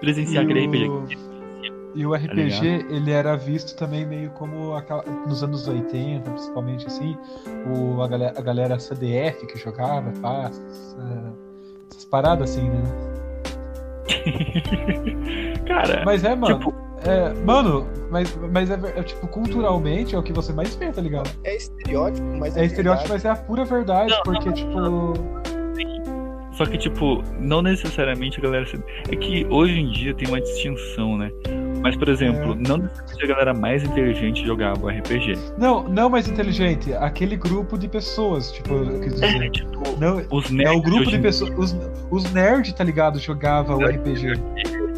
presenciar 0.00 0.44
aquele 0.44 0.66
RPG. 0.66 0.88
o... 0.88 1.04
E 1.96 2.04
o 2.04 2.10
Tá 2.10 2.16
RPG, 2.16 2.86
ele 2.90 3.12
era 3.12 3.36
visto 3.36 3.76
também 3.76 4.04
meio 4.04 4.30
como 4.30 4.74
aquela- 4.74 5.04
nos 5.28 5.44
anos 5.44 5.68
80, 5.68 6.28
principalmente 6.28 6.84
assim, 6.88 7.16
o, 7.72 8.02
a, 8.02 8.08
galera, 8.08 8.34
a 8.36 8.42
galera 8.42 8.78
CDF 8.80 9.46
que 9.46 9.56
jogava, 9.56 10.10
pá, 10.20 10.46
essas, 10.50 10.96
essas 11.92 12.04
paradas 12.06 12.50
assim, 12.50 12.68
né? 12.68 12.82
Cara, 15.66 16.02
Mas 16.04 16.24
é, 16.24 16.34
mano. 16.34 16.58
tipo, 16.58 16.74
é, 17.06 17.32
mano, 17.44 17.86
mas, 18.10 18.36
mas 18.52 18.70
é, 18.70 18.74
é, 18.96 19.02
tipo, 19.02 19.26
culturalmente 19.28 20.14
é 20.14 20.18
o 20.18 20.22
que 20.22 20.32
você 20.32 20.52
mais 20.52 20.74
vê, 20.74 20.90
tá 20.90 21.00
ligado? 21.00 21.30
É 21.44 21.56
estereótipo, 21.56 22.26
mas 22.38 22.56
É 22.56 22.64
estereótipo, 22.64 23.08
verdade. 23.08 23.12
mas 23.12 23.24
é 23.24 23.30
a 23.30 23.36
pura 23.44 23.64
verdade, 23.64 24.14
porque, 24.24 24.52
tipo. 24.52 25.12
Só 26.56 26.64
que, 26.66 26.78
tipo, 26.78 27.22
não 27.40 27.60
necessariamente 27.62 28.38
a 28.38 28.42
galera. 28.42 28.64
se- 28.66 28.78
É 29.10 29.16
que 29.16 29.44
hoje 29.50 29.78
em 29.80 29.90
dia 29.90 30.14
tem 30.14 30.28
uma 30.28 30.40
distinção, 30.40 31.18
né? 31.18 31.30
Mas, 31.82 31.96
por 31.96 32.08
exemplo, 32.08 32.54
não 32.54 32.78
necessariamente 32.78 33.24
a 33.24 33.26
galera 33.26 33.52
mais 33.54 33.82
inteligente 33.84 34.46
jogava 34.46 34.86
o 34.86 34.88
RPG. 34.88 35.34
Não, 35.58 35.82
não 35.88 36.08
mais 36.08 36.28
inteligente, 36.28 36.94
aquele 36.94 37.36
grupo 37.36 37.76
de 37.76 37.88
pessoas, 37.88 38.52
tipo, 38.52 38.84
dizer. 39.00 39.26
É, 39.44 39.50
tipo, 39.50 39.70
Não, 40.00 40.22
os 40.30 40.50
é 40.50 40.54
nerds 40.54 40.76
o 40.78 40.82
grupo 40.82 41.10
de 41.10 41.18
pessoas. 41.18 41.50
Os, 41.58 41.76
os 42.10 42.32
nerds, 42.32 42.72
tá 42.72 42.84
ligado? 42.84 43.18
Jogava 43.18 43.74
o 43.74 43.78
Nerd. 43.78 43.98
RPG. 43.98 44.32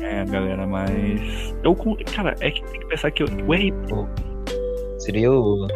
É, 0.02 0.24
galera, 0.26 0.66
mas. 0.66 1.54
Eu, 1.64 1.74
cara, 2.14 2.34
é 2.40 2.50
que 2.50 2.62
tem 2.64 2.80
que 2.80 2.86
pensar 2.86 3.10
que 3.10 3.22
o 3.24 3.26
RPG. 3.26 4.06
Seria 4.98 5.32
o. 5.32 5.66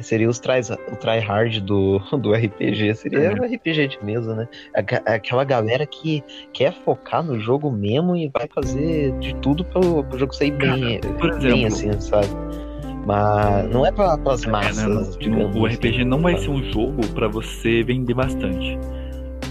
Seria 0.00 0.28
os 0.28 0.38
try, 0.40 0.60
o 0.90 0.96
tryhard 0.96 1.60
do, 1.60 1.98
do 2.18 2.32
RPG. 2.32 2.94
Seria 2.94 3.32
o 3.32 3.44
RPG 3.44 3.88
de 3.88 3.98
mesa, 4.04 4.34
né? 4.34 4.48
Aquela 5.06 5.44
galera 5.44 5.86
que 5.86 6.24
quer 6.52 6.72
focar 6.84 7.22
no 7.22 7.38
jogo 7.38 7.70
mesmo 7.70 8.16
e 8.16 8.28
vai 8.28 8.48
fazer 8.52 9.12
de 9.20 9.34
tudo 9.36 9.64
pro, 9.64 10.02
pro 10.04 10.18
jogo 10.18 10.34
sair 10.34 10.50
bem, 10.52 11.00
bem 11.00 11.64
exemplo- 11.64 11.66
assim, 11.66 12.00
sabe? 12.00 12.26
Mas 13.06 13.68
não 13.70 13.84
é 13.84 13.90
pra, 13.92 14.16
pras 14.16 14.44
É, 14.44 14.48
massas, 14.50 14.76
né, 14.76 14.86
no- 14.86 15.18
digamos 15.18 15.56
o 15.56 15.66
assim, 15.66 15.76
RPG 15.76 16.04
não 16.04 16.20
vai 16.20 16.34
sabe? 16.34 16.44
ser 16.44 16.50
um 16.52 16.62
jogo 16.72 17.06
pra 17.14 17.28
você 17.28 17.82
vender 17.82 18.14
bastante. 18.14 18.78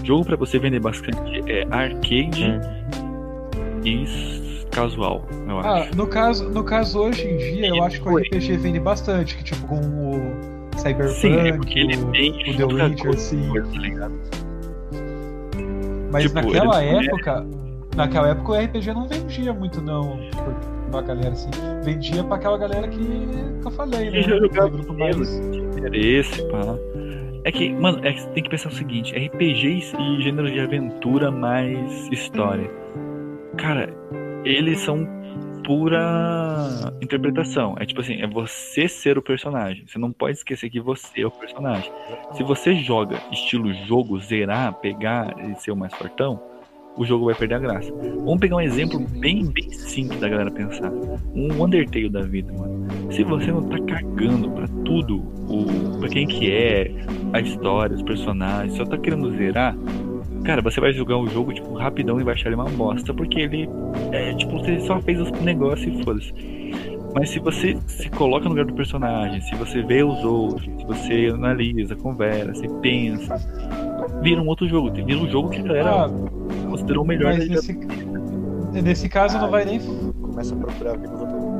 Jogo 0.04 0.24
pra 0.24 0.36
você 0.36 0.58
vender 0.58 0.80
bastante 0.80 1.40
é 1.50 1.64
arcade 1.70 2.44
Hum. 2.44 3.80
e 3.84 4.04
casual, 4.72 5.24
eu 5.48 5.58
Ah, 5.60 5.80
acho. 5.82 5.96
no 5.96 6.06
caso, 6.06 6.48
no 6.50 6.64
caso 6.64 6.98
hoje 7.00 7.26
em 7.28 7.36
dia, 7.36 7.68
eu 7.68 7.82
acho 7.84 8.02
que 8.02 8.08
o. 8.08 8.16
RPG 8.18 8.56
vende 8.56 8.80
bastante, 8.80 9.36
que 9.36 9.44
tipo 9.44 9.66
com 9.66 9.76
o 9.78 10.78
Cyberpunk, 10.78 11.20
Sim, 11.20 11.36
é 11.36 11.52
porque 11.52 11.78
ele 11.78 11.96
o, 11.96 12.06
tem 12.12 12.30
o 12.50 12.56
The 12.56 12.64
Witcher, 12.64 13.10
assim. 13.14 13.52
tá? 13.98 14.10
Mas 16.10 16.24
Tipo, 16.24 16.34
naquela 16.34 16.84
ele- 16.84 17.06
época, 17.06 17.46
naquela 17.96 18.28
época 18.28 18.52
o 18.52 18.54
RPG 18.54 18.92
não 18.92 19.06
vendia 19.08 19.52
muito 19.52 19.80
não 19.80 20.18
pra 20.90 21.00
galera 21.02 21.30
assim. 21.30 21.50
Vendia 21.84 22.22
pra 22.24 22.36
aquela 22.36 22.58
galera 22.58 22.88
que, 22.88 22.98
que 22.98 23.66
eu 23.66 23.70
falei, 23.70 24.10
né? 24.10 24.22
Já 24.22 24.36
jogava 24.38 24.68
grupo 24.68 24.92
mais. 24.94 25.16
interesse, 25.76 26.42
pá. 26.50 26.76
É 27.44 27.50
que, 27.50 27.72
mano, 27.72 27.98
é 28.06 28.12
que 28.12 28.20
você 28.20 28.28
tem 28.30 28.42
que 28.44 28.50
pensar 28.50 28.68
o 28.68 28.72
seguinte, 28.72 29.12
RPGs 29.16 29.96
e 29.98 30.22
gênero 30.22 30.50
de 30.50 30.60
aventura 30.60 31.30
mais 31.30 32.06
história. 32.12 32.70
Cara, 33.56 33.88
eles 34.44 34.80
são 34.80 35.06
pura 35.64 36.92
interpretação. 37.00 37.76
É 37.78 37.86
tipo 37.86 38.00
assim, 38.00 38.20
é 38.20 38.26
você 38.26 38.88
ser 38.88 39.16
o 39.16 39.22
personagem. 39.22 39.84
Você 39.86 39.98
não 39.98 40.12
pode 40.12 40.38
esquecer 40.38 40.70
que 40.70 40.80
você 40.80 41.22
é 41.22 41.26
o 41.26 41.30
personagem. 41.30 41.90
Se 42.32 42.42
você 42.42 42.74
joga 42.74 43.18
estilo 43.30 43.72
jogo, 43.86 44.18
zerar, 44.20 44.74
pegar 44.74 45.34
e 45.38 45.54
ser 45.60 45.70
o 45.70 45.76
mais 45.76 45.94
fortão, 45.94 46.40
o 46.96 47.04
jogo 47.04 47.26
vai 47.26 47.34
perder 47.34 47.54
a 47.54 47.58
graça. 47.58 47.92
Vamos 47.92 48.40
pegar 48.40 48.56
um 48.56 48.60
exemplo 48.60 48.98
bem, 49.18 49.46
bem 49.50 49.70
simples 49.70 50.20
da 50.20 50.28
galera 50.28 50.50
pensar. 50.50 50.92
Um 51.34 51.62
Undertale 51.62 52.10
da 52.10 52.20
vida, 52.20 52.52
mano. 52.52 52.86
Se 53.10 53.24
você 53.24 53.50
não 53.50 53.62
tá 53.68 53.78
cagando 53.78 54.50
pra 54.50 54.66
tudo, 54.84 55.18
o, 55.48 55.98
pra 55.98 56.08
quem 56.08 56.26
que 56.26 56.50
é, 56.50 56.90
a 57.32 57.40
história, 57.40 57.96
os 57.96 58.02
personagens, 58.02 58.76
só 58.76 58.84
tá 58.84 58.98
querendo 58.98 59.30
zerar, 59.36 59.74
cara, 60.44 60.60
você 60.62 60.80
vai 60.80 60.92
jogar 60.92 61.16
o 61.18 61.26
jogo, 61.28 61.52
tipo, 61.52 61.72
rapidão 61.74 62.20
e 62.20 62.24
vai 62.24 62.34
achar 62.34 62.46
ele 62.48 62.56
uma 62.56 62.64
bosta, 62.68 63.12
porque 63.14 63.40
ele, 63.40 63.68
é, 64.12 64.34
tipo, 64.34 64.58
você 64.58 64.80
só 64.80 65.00
fez 65.00 65.20
os 65.20 65.30
negócios 65.40 65.86
e 65.94 66.02
foda-se. 66.02 66.32
Mas 67.14 67.28
se 67.30 67.38
você 67.38 67.76
se 67.86 68.08
coloca 68.08 68.44
no 68.44 68.50
lugar 68.50 68.64
do 68.64 68.72
personagem, 68.72 69.40
se 69.42 69.54
você 69.54 69.82
vê 69.82 70.02
os 70.02 70.24
outros, 70.24 70.64
se 70.64 70.86
você 70.86 71.30
analisa, 71.34 71.94
conversa, 71.94 72.54
se 72.54 72.68
pensa, 72.80 73.36
vira 74.22 74.40
um 74.40 74.46
outro 74.48 74.66
jogo. 74.66 74.90
Vira 74.90 75.20
um 75.20 75.28
jogo 75.28 75.50
que 75.50 75.60
a 75.60 75.62
galera 75.62 76.06
Ah, 76.06 76.10
considerou 76.70 77.04
o 77.04 77.06
melhor. 77.06 77.34
mas 77.34 77.46
da- 77.48 77.54
nesse, 77.54 77.78
nesse 78.82 79.08
caso 79.10 79.38
não 79.38 79.50
vai 79.50 79.64
nem, 79.66 79.78
Começa 80.22 80.54
a 80.54 80.58
procurar 80.58 80.96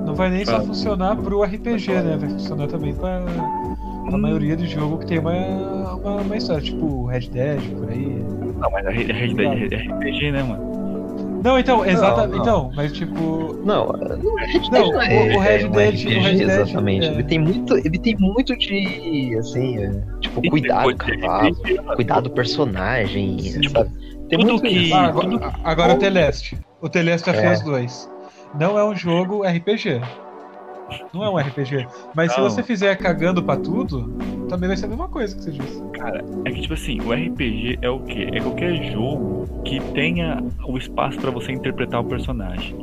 não 0.06 0.14
vai 0.14 0.30
nem 0.30 0.44
só 0.44 0.52
Fala. 0.52 0.64
funcionar 0.64 1.16
pro 1.16 1.42
RPG, 1.44 1.92
né? 2.02 2.16
Vai 2.18 2.30
funcionar 2.30 2.66
também 2.68 2.94
pra 2.94 3.18
a 3.18 4.16
Hum. 4.16 4.18
maioria 4.18 4.56
de 4.56 4.66
jogo 4.66 4.98
que 4.98 5.06
tem 5.06 5.18
uma, 5.18 5.94
uma, 5.94 6.16
uma 6.22 6.36
história, 6.36 6.62
tipo 6.62 7.06
Red 7.06 7.28
Dead, 7.28 7.60
por 7.78 7.90
aí. 7.90 8.24
Não, 8.62 8.70
mas 8.70 8.86
a 8.86 8.90
Red 8.90 9.04
Red 9.12 9.34
Dead 9.34 9.72
é 9.72 9.76
RPG, 9.76 10.32
né, 10.32 10.42
mano? 10.42 10.72
Não, 11.44 11.58
então, 11.58 11.84
exatamente. 11.84 12.36
não. 12.36 12.42
Então, 12.42 12.72
mas 12.76 12.92
tipo. 12.92 13.60
Não, 13.64 13.88
o 13.88 14.36
Red 14.36 14.52
Dead 14.52 14.70
Não, 14.70 14.92
não 14.92 15.02
é, 15.02 15.34
o- 15.34 15.36
o 15.36 15.40
Red 15.40 15.62
é 15.62 15.66
um 15.66 15.70
Dead- 15.72 15.88
RPG, 15.94 16.06
o 16.16 16.22
Red 16.22 16.34
Dead, 16.36 16.40
exatamente. 16.48 17.06
é. 17.06 17.10
Ele 17.12 17.24
tem 17.24 17.38
muito, 17.40 17.76
ele 17.76 17.98
tem 17.98 18.16
muito 18.16 18.56
de, 18.56 19.36
assim, 19.38 19.78
é, 19.78 19.90
tipo, 20.20 20.40
cuidar 20.48 20.84
do 20.86 20.96
cavalo, 20.96 21.56
cuidar 21.96 22.20
do 22.20 22.30
personagem, 22.30 23.36
Tipo, 23.36 23.78
sabe? 23.78 23.90
Tem 24.28 24.38
tudo 24.38 24.50
muito 24.52 24.62
que-. 24.62 24.92
Ah, 24.92 25.06
agora, 25.08 25.52
agora 25.64 25.94
o 25.94 25.98
Teleste. 25.98 26.58
O 26.80 26.88
Teleste 26.88 27.30
já 27.30 27.36
É. 27.36 27.40
fez 27.40 27.60
dois. 27.62 28.08
Não 28.58 28.78
é 28.78 28.84
um 28.84 28.94
jogo 28.94 29.42
RPG. 29.44 30.00
Não 31.12 31.24
é 31.24 31.30
um 31.30 31.36
RPG. 31.38 31.86
Mas 32.14 32.32
se 32.32 32.40
Não. 32.40 32.48
você 32.50 32.62
fizer 32.62 32.94
cagando 32.96 33.42
pra 33.42 33.56
tudo, 33.56 34.08
também 34.48 34.68
vai 34.68 34.76
ser 34.76 34.86
a 34.86 34.88
mesma 34.88 35.08
coisa 35.08 35.34
que 35.36 35.42
você 35.42 35.50
disse. 35.52 35.82
Cara, 35.92 36.24
é 36.44 36.50
que 36.50 36.60
tipo 36.62 36.74
assim, 36.74 37.00
o 37.00 37.12
RPG 37.12 37.78
é 37.82 37.88
o 37.90 38.00
quê? 38.00 38.28
É 38.32 38.40
qualquer 38.40 38.92
jogo 38.92 39.46
que 39.64 39.80
tenha 39.92 40.42
o 40.66 40.76
espaço 40.76 41.18
pra 41.20 41.30
você 41.30 41.52
interpretar 41.52 42.00
o 42.00 42.04
personagem. 42.04 42.74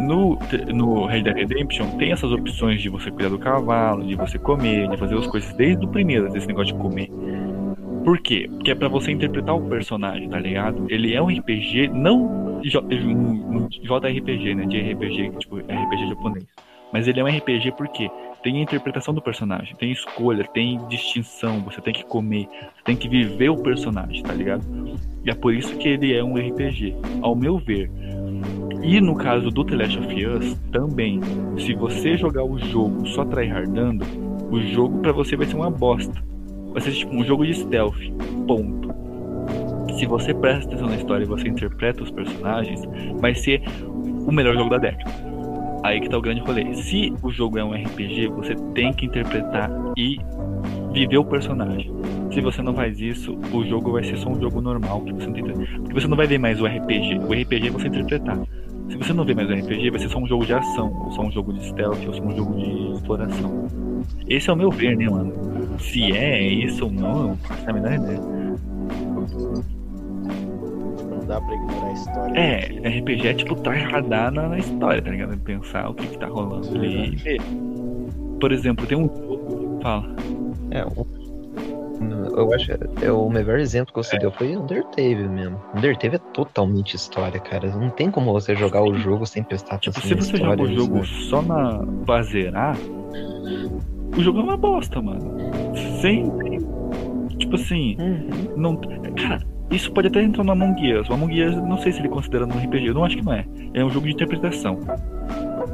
No, 0.00 0.38
no 0.74 1.06
Red 1.06 1.22
Dead 1.22 1.36
Redemption 1.36 1.86
tem 1.96 2.12
essas 2.12 2.30
opções 2.30 2.82
de 2.82 2.88
você 2.88 3.10
cuidar 3.10 3.30
do 3.30 3.38
cavalo, 3.38 4.04
de 4.04 4.14
você 4.14 4.38
comer, 4.38 4.88
de 4.88 4.96
fazer 4.96 5.16
as 5.16 5.26
coisas 5.26 5.52
desde 5.54 5.84
o 5.84 5.88
primeiro, 5.88 6.28
desse 6.30 6.46
negócio 6.46 6.74
de 6.74 6.80
comer. 6.80 7.10
Por 8.04 8.18
quê? 8.18 8.48
Porque 8.50 8.70
é 8.70 8.74
pra 8.74 8.88
você 8.88 9.10
interpretar 9.10 9.54
o 9.56 9.62
personagem, 9.62 10.28
tá 10.28 10.38
ligado? 10.38 10.86
Ele 10.88 11.14
é 11.14 11.22
um 11.22 11.28
RPG, 11.28 11.88
não 11.88 12.46
J- 12.62 12.80
um, 12.80 13.56
um 13.64 13.68
JRPG, 13.68 14.54
né? 14.54 14.64
De 14.66 14.80
RPG, 14.92 15.30
tipo 15.38 15.56
RPG 15.58 16.08
japonês. 16.08 16.44
Mas 16.92 17.08
ele 17.08 17.20
é 17.20 17.24
um 17.24 17.26
RPG 17.26 17.72
porque 17.76 18.10
tem 18.42 18.58
a 18.58 18.62
interpretação 18.62 19.12
do 19.12 19.20
personagem, 19.20 19.74
tem 19.74 19.90
escolha, 19.90 20.44
tem 20.44 20.78
distinção, 20.88 21.60
você 21.60 21.80
tem 21.80 21.92
que 21.92 22.04
comer, 22.04 22.46
você 22.46 22.82
tem 22.84 22.96
que 22.96 23.08
viver 23.08 23.48
o 23.48 23.56
personagem, 23.56 24.22
tá 24.22 24.32
ligado? 24.32 24.64
E 25.24 25.30
é 25.30 25.34
por 25.34 25.52
isso 25.52 25.76
que 25.76 25.88
ele 25.88 26.14
é 26.14 26.22
um 26.22 26.36
RPG, 26.36 26.94
ao 27.22 27.34
meu 27.34 27.58
ver. 27.58 27.90
E 28.82 29.00
no 29.00 29.16
caso 29.16 29.50
do 29.50 29.64
The 29.64 29.74
Last 29.74 29.98
of 29.98 30.26
Us, 30.26 30.54
também, 30.70 31.20
se 31.58 31.74
você 31.74 32.16
jogar 32.16 32.44
o 32.44 32.56
jogo 32.56 33.04
só 33.08 33.24
tryhardando, 33.24 34.04
o 34.48 34.60
jogo 34.60 35.00
pra 35.00 35.10
você 35.10 35.36
vai 35.36 35.46
ser 35.46 35.56
uma 35.56 35.70
bosta. 35.70 36.22
Vai 36.72 36.80
ser 36.82 36.92
tipo 36.92 37.12
um 37.14 37.24
jogo 37.24 37.44
de 37.44 37.54
stealth, 37.54 37.98
ponto. 38.46 38.94
Se 39.98 40.06
você 40.06 40.32
presta 40.32 40.66
atenção 40.66 40.88
na 40.88 40.96
história 40.96 41.24
e 41.24 41.26
você 41.26 41.48
interpreta 41.48 42.02
os 42.02 42.10
personagens, 42.12 42.80
vai 43.18 43.34
ser 43.34 43.62
o 44.26 44.30
melhor 44.30 44.54
jogo 44.54 44.70
da 44.70 44.78
década. 44.78 45.35
Aí 45.86 46.00
que 46.00 46.08
tá 46.08 46.18
o 46.18 46.20
grande 46.20 46.40
rolê. 46.40 46.74
Se 46.74 47.14
o 47.22 47.30
jogo 47.30 47.58
é 47.58 47.64
um 47.64 47.72
RPG, 47.72 48.26
você 48.26 48.56
tem 48.74 48.92
que 48.92 49.06
interpretar 49.06 49.70
e 49.96 50.18
viver 50.92 51.18
o 51.18 51.24
personagem. 51.24 51.92
Se 52.32 52.40
você 52.40 52.60
não 52.60 52.74
faz 52.74 53.00
isso, 53.00 53.38
o 53.52 53.64
jogo 53.64 53.92
vai 53.92 54.02
ser 54.02 54.16
só 54.16 54.30
um 54.30 54.40
jogo 54.40 54.60
normal, 54.60 55.02
que 55.02 55.12
você 55.12 55.28
não 55.28 55.34
porque 55.34 55.94
você 55.94 56.08
não 56.08 56.16
vai 56.16 56.26
ver 56.26 56.38
mais 56.38 56.60
o 56.60 56.66
RPG. 56.66 57.20
O 57.20 57.32
RPG 57.32 57.68
é 57.68 57.70
você 57.70 57.86
interpretar. 57.86 58.36
Se 58.90 58.96
você 58.96 59.12
não 59.12 59.24
vê 59.24 59.32
mais 59.32 59.48
o 59.48 59.52
RPG, 59.52 59.90
vai 59.90 60.00
ser 60.00 60.08
só 60.08 60.18
um 60.18 60.26
jogo 60.26 60.44
de 60.44 60.54
ação, 60.54 60.92
ou 61.04 61.12
só 61.12 61.22
um 61.22 61.30
jogo 61.30 61.52
de 61.52 61.64
stealth, 61.64 62.04
ou 62.04 62.14
só 62.14 62.22
um 62.22 62.36
jogo 62.36 62.54
de 62.56 62.92
exploração. 62.96 63.68
Esse 64.28 64.50
é 64.50 64.52
o 64.52 64.56
meu 64.56 64.72
ver, 64.72 64.96
né, 64.96 65.08
mano? 65.08 65.32
Se 65.78 66.16
é 66.16 66.42
isso 66.42 66.84
ou 66.84 66.90
não, 66.90 67.28
não 67.28 67.36
faço 67.36 67.70
a 67.70 67.72
menor 67.72 67.92
ideia. 67.92 68.20
Dá 71.26 71.40
pra 71.40 71.54
ignorar 71.54 71.86
a 71.86 71.92
história. 71.92 72.38
É, 72.38 72.88
RPG 73.00 73.28
é 73.28 73.34
tipo 73.34 73.54
tryhardar 73.56 74.30
na, 74.32 74.48
na 74.48 74.58
história, 74.58 75.02
tá 75.02 75.10
ligado? 75.10 75.36
Pensar 75.38 75.88
o 75.90 75.94
que 75.94 76.06
que 76.06 76.18
tá 76.18 76.26
rolando 76.26 76.68
ali. 76.78 77.16
Por 78.40 78.52
exemplo, 78.52 78.86
tem 78.86 78.96
um 78.98 79.08
jogo. 79.08 79.78
Fala. 79.82 80.04
É, 80.70 80.82
eu 82.36 82.52
acho 82.54 82.70
é, 83.02 83.10
o 83.10 83.28
melhor 83.30 83.58
exemplo 83.58 83.92
que 83.94 83.98
você 84.02 84.18
deu 84.18 84.30
foi 84.30 84.54
Undertale 84.56 85.28
mesmo. 85.28 85.58
Undertale 85.74 86.16
é 86.16 86.18
totalmente 86.18 86.94
história, 86.94 87.40
cara. 87.40 87.68
Não 87.74 87.88
tem 87.90 88.10
como 88.10 88.32
você 88.32 88.54
jogar 88.54 88.82
o 88.82 88.94
jogo 88.94 89.26
sem 89.26 89.42
prestar 89.42 89.78
Tipo, 89.78 89.98
atenção 89.98 90.20
se 90.22 90.32
na 90.32 90.38
você 90.38 90.44
joga 90.44 90.62
o 90.62 90.74
jogo 90.74 90.96
né? 90.96 91.04
só 91.04 91.42
na 91.42 91.82
pra 92.04 92.22
zerar, 92.22 92.76
o 94.16 94.20
jogo 94.20 94.40
é 94.40 94.42
uma 94.42 94.56
bosta, 94.56 95.00
mano. 95.00 95.36
Sem. 96.00 96.30
Tipo 97.38 97.54
assim, 97.56 97.96
Uhum. 97.98 98.28
não. 98.56 98.76
Cara, 98.76 99.40
isso 99.70 99.92
pode 99.92 100.08
até 100.08 100.22
entrar 100.22 100.44
no 100.44 100.52
Among 100.52 100.94
Us. 100.94 101.08
O 101.08 101.14
Among 101.14 101.42
Us, 101.42 101.56
não 101.56 101.78
sei 101.78 101.92
se 101.92 102.00
ele 102.00 102.08
considera 102.08 102.46
um 102.46 102.50
RPG, 102.50 102.86
eu 102.86 102.94
não 102.94 103.04
acho 103.04 103.16
que 103.16 103.24
não 103.24 103.32
é. 103.32 103.44
É 103.74 103.84
um 103.84 103.90
jogo 103.90 104.06
de 104.06 104.12
interpretação 104.12 104.78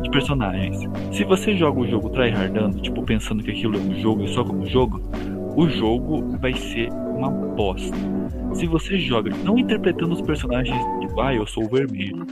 de 0.03 0.11
personagens. 0.11 0.78
Se 1.12 1.24
você 1.24 1.57
joga 1.57 1.80
o 1.80 1.86
jogo 1.86 2.11
tryhardando, 2.11 2.80
tipo, 2.80 3.03
pensando 3.03 3.43
que 3.43 3.51
aquilo 3.51 3.76
é 3.76 3.80
um 3.80 3.95
jogo 4.01 4.24
e 4.24 4.28
só 4.28 4.45
como 4.45 4.66
jogo, 4.66 5.01
o 5.57 5.68
jogo 5.68 6.36
vai 6.38 6.55
ser 6.55 6.90
uma 6.90 7.30
bosta. 7.30 7.97
Se 8.55 8.66
você 8.66 8.99
joga 8.99 9.30
não 9.45 9.59
interpretando 9.59 10.12
os 10.12 10.20
personagens, 10.22 10.78
tipo, 11.01 11.20
ah, 11.20 11.34
eu 11.34 11.47
sou 11.47 11.64
o 11.64 11.68
vermelho, 11.68 12.26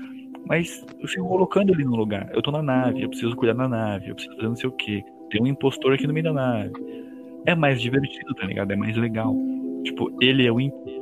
mas 0.47 0.85
você 1.01 1.19
colocando 1.21 1.73
ele 1.73 1.85
no 1.85 1.95
lugar, 1.95 2.29
eu 2.35 2.43
tô 2.43 2.51
na 2.51 2.63
nave, 2.63 3.03
eu 3.03 3.09
preciso 3.09 3.37
cuidar 3.37 3.55
da 3.55 3.69
nave, 3.69 4.09
eu 4.09 4.15
preciso 4.15 4.35
fazer 4.37 4.49
não 4.49 4.57
sei 4.57 4.69
o 4.69 4.73
que, 4.73 5.03
tem 5.31 5.41
um 5.41 5.47
impostor 5.47 5.93
aqui 5.93 6.07
no 6.07 6.13
meio 6.13 6.25
da 6.25 6.33
nave. 6.33 6.73
É 7.47 7.55
mais 7.55 7.81
divertido, 7.81 8.35
tá 8.35 8.47
ligado? 8.47 8.71
É 8.71 8.77
mais 8.77 8.97
legal. 8.97 9.35
Tipo, 9.85 10.13
ele 10.21 10.47
é 10.47 10.53
o 10.53 10.61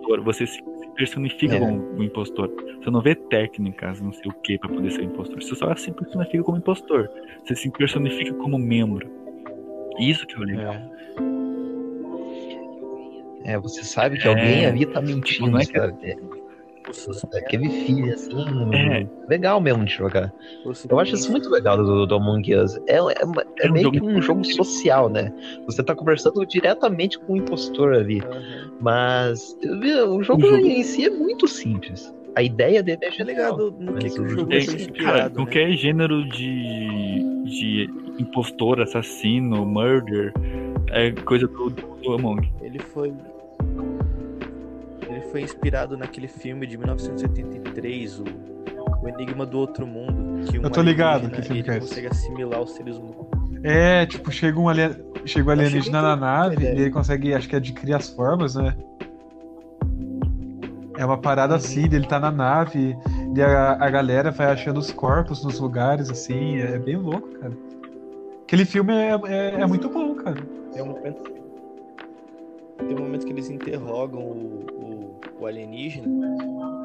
impostor, 0.08 0.20
você 0.24 0.46
se, 0.46 0.62
personifica 0.96 1.56
É. 1.56 1.58
como 1.60 1.96
um 1.96 2.02
impostor. 2.02 2.50
Você 2.82 2.90
não 2.90 3.00
vê 3.02 3.14
técnicas, 3.14 4.00
não 4.00 4.12
sei 4.12 4.30
o 4.30 4.34
que, 4.42 4.58
pra 4.58 4.68
poder 4.68 4.90
ser 4.90 5.02
impostor. 5.02 5.40
Você 5.42 5.54
só 5.54 5.74
se 5.76 5.92
personifica 5.92 6.42
como 6.42 6.58
impostor. 6.58 7.08
Você 7.44 7.54
se 7.54 7.70
personifica 7.70 8.32
como 8.34 8.58
membro. 8.58 9.08
Isso 9.98 10.26
que 10.26 10.34
é 10.34 10.38
o 10.38 10.42
legal. 10.42 10.74
É. 13.44 13.52
É, 13.52 13.58
você 13.58 13.82
sabe 13.84 14.18
que 14.18 14.26
É. 14.26 14.30
alguém 14.30 14.66
ali 14.66 14.86
tá 14.86 15.00
mentindo, 15.00 15.50
Não 15.50 15.58
é 15.58 15.64
que- 15.64 15.78
sabe? 15.78 16.16
É, 17.34 17.38
Aquele 17.38 17.68
filho, 17.70 18.12
assim, 18.12 18.34
É. 18.74 19.06
legal 19.28 19.60
mesmo 19.60 19.84
de 19.84 19.92
jogar. 19.92 20.32
Eu 20.88 20.98
acho 20.98 21.14
isso 21.14 21.30
muito 21.30 21.48
legal 21.50 21.76
do, 21.76 22.06
do 22.06 22.14
Among 22.14 22.54
Us. 22.54 22.76
É, 22.86 22.96
é, 22.96 22.98
é 22.98 23.66
É 23.66 23.68
um 23.68 23.72
meio 23.72 23.90
que 23.92 24.00
um 24.02 24.20
jogo 24.22 24.44
social, 24.44 25.08
né? 25.08 25.32
Você 25.66 25.82
tá 25.82 25.94
conversando 25.94 26.44
diretamente 26.46 27.18
com 27.18 27.34
o 27.34 27.36
impostor 27.36 27.94
ali. 27.94 28.22
Mas 28.80 29.56
o 29.64 30.22
jogo, 30.22 30.42
O 30.42 30.46
jogo- 30.46 30.66
em 30.66 30.82
si 30.82 31.04
é 31.04 31.10
muito 31.10 31.46
simples. 31.46 32.12
A 32.36 32.42
ideia 32.42 32.82
dele 32.82 33.00
é 33.02 33.20
É 33.20 33.24
ligado 33.24 33.74
no 33.78 33.94
que, 33.94 34.10
que 34.10 34.20
o 34.20 34.28
jogo 34.28 34.52
É, 34.52 34.58
cara, 35.02 35.24
né? 35.24 35.30
qualquer 35.34 35.72
gênero 35.72 36.24
de, 36.28 37.20
de 37.44 37.90
impostor, 38.18 38.80
assassino, 38.80 39.66
murder, 39.66 40.32
é 40.90 41.10
coisa 41.10 41.48
do, 41.48 41.70
do 41.70 42.12
Among. 42.12 42.48
Ele 42.62 42.78
foi. 42.78 43.12
Foi 45.30 45.42
inspirado 45.42 45.96
naquele 45.96 46.28
filme 46.28 46.66
de 46.66 46.76
1973, 46.76 48.20
o, 48.20 48.24
o 49.02 49.08
Enigma 49.08 49.44
do 49.44 49.58
Outro 49.58 49.86
Mundo. 49.86 50.46
Que 50.50 50.58
um 50.58 50.62
Eu 50.62 50.70
tô 50.70 50.80
ligado 50.82 51.30
que 51.30 51.42
filme 51.42 51.60
ele 51.60 51.70
é 51.70 51.80
consegue 51.80 52.06
assimilar 52.06 52.62
os 52.62 52.70
seres 52.72 52.96
humanos. 52.96 53.26
É, 53.62 54.06
tipo, 54.06 54.30
chega 54.30 54.58
um 54.58 54.68
alien... 54.68 54.92
chega 55.24 55.48
um 55.48 55.50
alienígena 55.52 56.00
na 56.00 56.16
nave 56.16 56.64
e 56.64 56.66
ele 56.66 56.90
consegue, 56.90 57.34
acho 57.34 57.48
que 57.48 57.56
adquirir 57.56 57.94
as 57.94 58.08
formas, 58.08 58.54
né? 58.54 58.74
É 60.96 61.04
uma 61.04 61.18
parada 61.18 61.54
Uhum. 61.54 61.58
assim, 61.58 61.84
ele 61.84 62.06
tá 62.06 62.18
na 62.18 62.30
nave 62.30 62.96
e 63.34 63.42
a, 63.42 63.72
a 63.72 63.90
galera 63.90 64.30
vai 64.30 64.48
achando 64.48 64.78
os 64.78 64.90
corpos 64.90 65.44
nos 65.44 65.60
lugares, 65.60 66.10
assim, 66.10 66.58
é 66.58 66.78
bem 66.78 66.96
louco, 66.96 67.28
cara. 67.38 67.52
Aquele 68.42 68.64
filme 68.64 68.92
é, 68.92 69.10
é, 69.26 69.60
é 69.60 69.66
muito 69.66 69.88
bom, 69.88 70.14
cara. 70.14 70.40
Tem 70.72 70.82
um 70.82 70.86
momento. 70.86 71.22
Tem 72.78 72.96
um 72.96 73.00
momento 73.02 73.26
que 73.26 73.32
eles 73.32 73.50
interrogam 73.50 74.20
o, 74.22 74.66
o, 75.40 75.46
alienígena, 75.46 76.08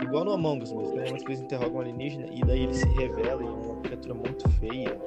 igual 0.01 0.25
no 0.25 0.31
Among 0.31 0.63
Us 0.63 0.71
mesmo, 0.71 0.95
né? 0.95 1.03
Que 1.03 1.25
eles 1.25 1.41
interrogam 1.41 1.77
o 1.77 1.81
alienígena 1.81 2.25
e 2.31 2.41
daí 2.41 2.63
ele 2.63 2.73
se 2.73 2.87
revela 2.89 3.43
em 3.43 3.47
uma 3.47 3.81
criatura 3.81 4.13
muito 4.13 4.49
feia. 4.51 4.97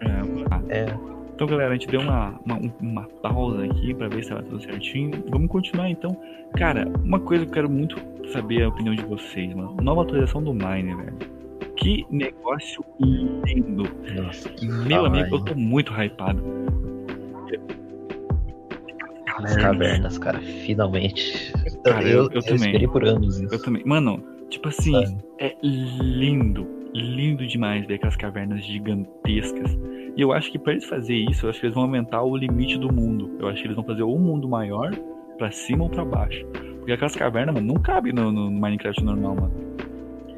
É. 0.00 0.80
É, 0.80 0.86
Então, 1.34 1.46
galera, 1.46 1.70
a 1.70 1.72
gente 1.72 1.86
deu 1.86 2.00
uma, 2.00 2.38
uma, 2.44 2.60
uma 2.80 3.08
pausa 3.22 3.64
aqui 3.64 3.94
pra 3.94 4.08
ver 4.08 4.22
se 4.22 4.30
tava 4.30 4.42
tudo 4.42 4.62
certinho. 4.62 5.22
Vamos 5.28 5.48
continuar 5.48 5.88
então. 5.88 6.16
Cara, 6.56 6.86
uma 7.04 7.20
coisa 7.20 7.44
que 7.44 7.50
eu 7.50 7.54
quero 7.54 7.70
muito 7.70 7.96
saber 8.32 8.62
a 8.62 8.68
opinião 8.68 8.94
de 8.94 9.04
vocês, 9.04 9.54
mano. 9.54 9.76
Nova 9.80 10.02
atualização 10.02 10.42
do 10.42 10.52
Mine, 10.52 10.94
velho. 10.94 11.16
Que 11.76 12.06
negócio 12.10 12.84
lindo. 13.00 13.84
nossa, 14.14 14.48
que 14.50 14.66
Meu 14.66 15.06
amigo, 15.06 15.36
eu 15.36 15.44
tô 15.44 15.54
muito 15.54 15.92
hypado. 15.92 16.42
As 19.38 19.56
cavernas, 19.56 20.18
cara, 20.18 20.38
finalmente. 20.40 21.52
Cara, 21.84 22.08
eu- 22.08 22.24
eu 22.32 22.42
também. 22.42 22.54
esperei 22.56 22.88
por 22.88 23.04
anos 23.04 23.40
isso. 23.40 23.54
Eu 23.54 23.62
também. 23.62 23.82
Mano, 23.84 24.22
tipo 24.50 24.68
assim, 24.68 24.92
sabe? 24.92 25.16
é 25.40 25.56
lindo. 25.62 26.66
Lindo 26.94 27.46
demais 27.46 27.86
ver 27.86 27.94
aquelas 27.94 28.16
cavernas 28.16 28.62
gigantescas. 28.64 29.78
E 30.14 30.20
eu 30.20 30.30
acho 30.32 30.52
que 30.52 30.58
pra 30.58 30.72
eles 30.72 30.84
fazer 30.84 31.14
isso, 31.16 31.46
eu 31.46 31.50
acho 31.50 31.58
que 31.60 31.66
eles 31.66 31.74
vão 31.74 31.84
aumentar 31.84 32.22
o 32.22 32.36
limite 32.36 32.78
do 32.78 32.92
mundo. 32.92 33.30
Eu 33.40 33.48
acho 33.48 33.60
que 33.60 33.66
eles 33.66 33.76
vão 33.76 33.84
fazer 33.84 34.02
ou 34.02 34.14
um 34.14 34.20
mundo 34.20 34.46
maior, 34.48 34.90
pra 35.38 35.50
cima 35.50 35.84
ou 35.84 35.90
pra 35.90 36.04
baixo. 36.04 36.44
Porque 36.78 36.92
aquelas 36.92 37.14
cavernas, 37.16 37.54
mano, 37.54 37.66
não 37.66 37.80
cabe 37.80 38.12
no, 38.12 38.30
no 38.30 38.50
Minecraft 38.50 39.02
normal, 39.04 39.36
mano. 39.36 39.52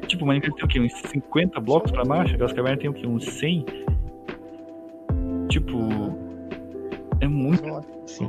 Tipo, 0.07 0.23
o 0.23 0.27
Minecraft 0.27 0.55
tem 0.57 0.65
o 0.65 0.67
quê? 0.69 0.79
Uns 0.79 1.09
50 1.09 1.59
blocos 1.59 1.91
pra 1.91 2.05
baixo? 2.05 2.35
Aquelas 2.35 2.53
cavernas 2.53 2.79
tem 2.79 2.89
o 2.89 2.93
quê? 2.93 3.05
Uns 3.05 3.25
100? 3.25 3.65
Tipo. 5.49 5.77
É 7.21 7.27
muito. 7.27 7.63
Sim. 8.05 8.27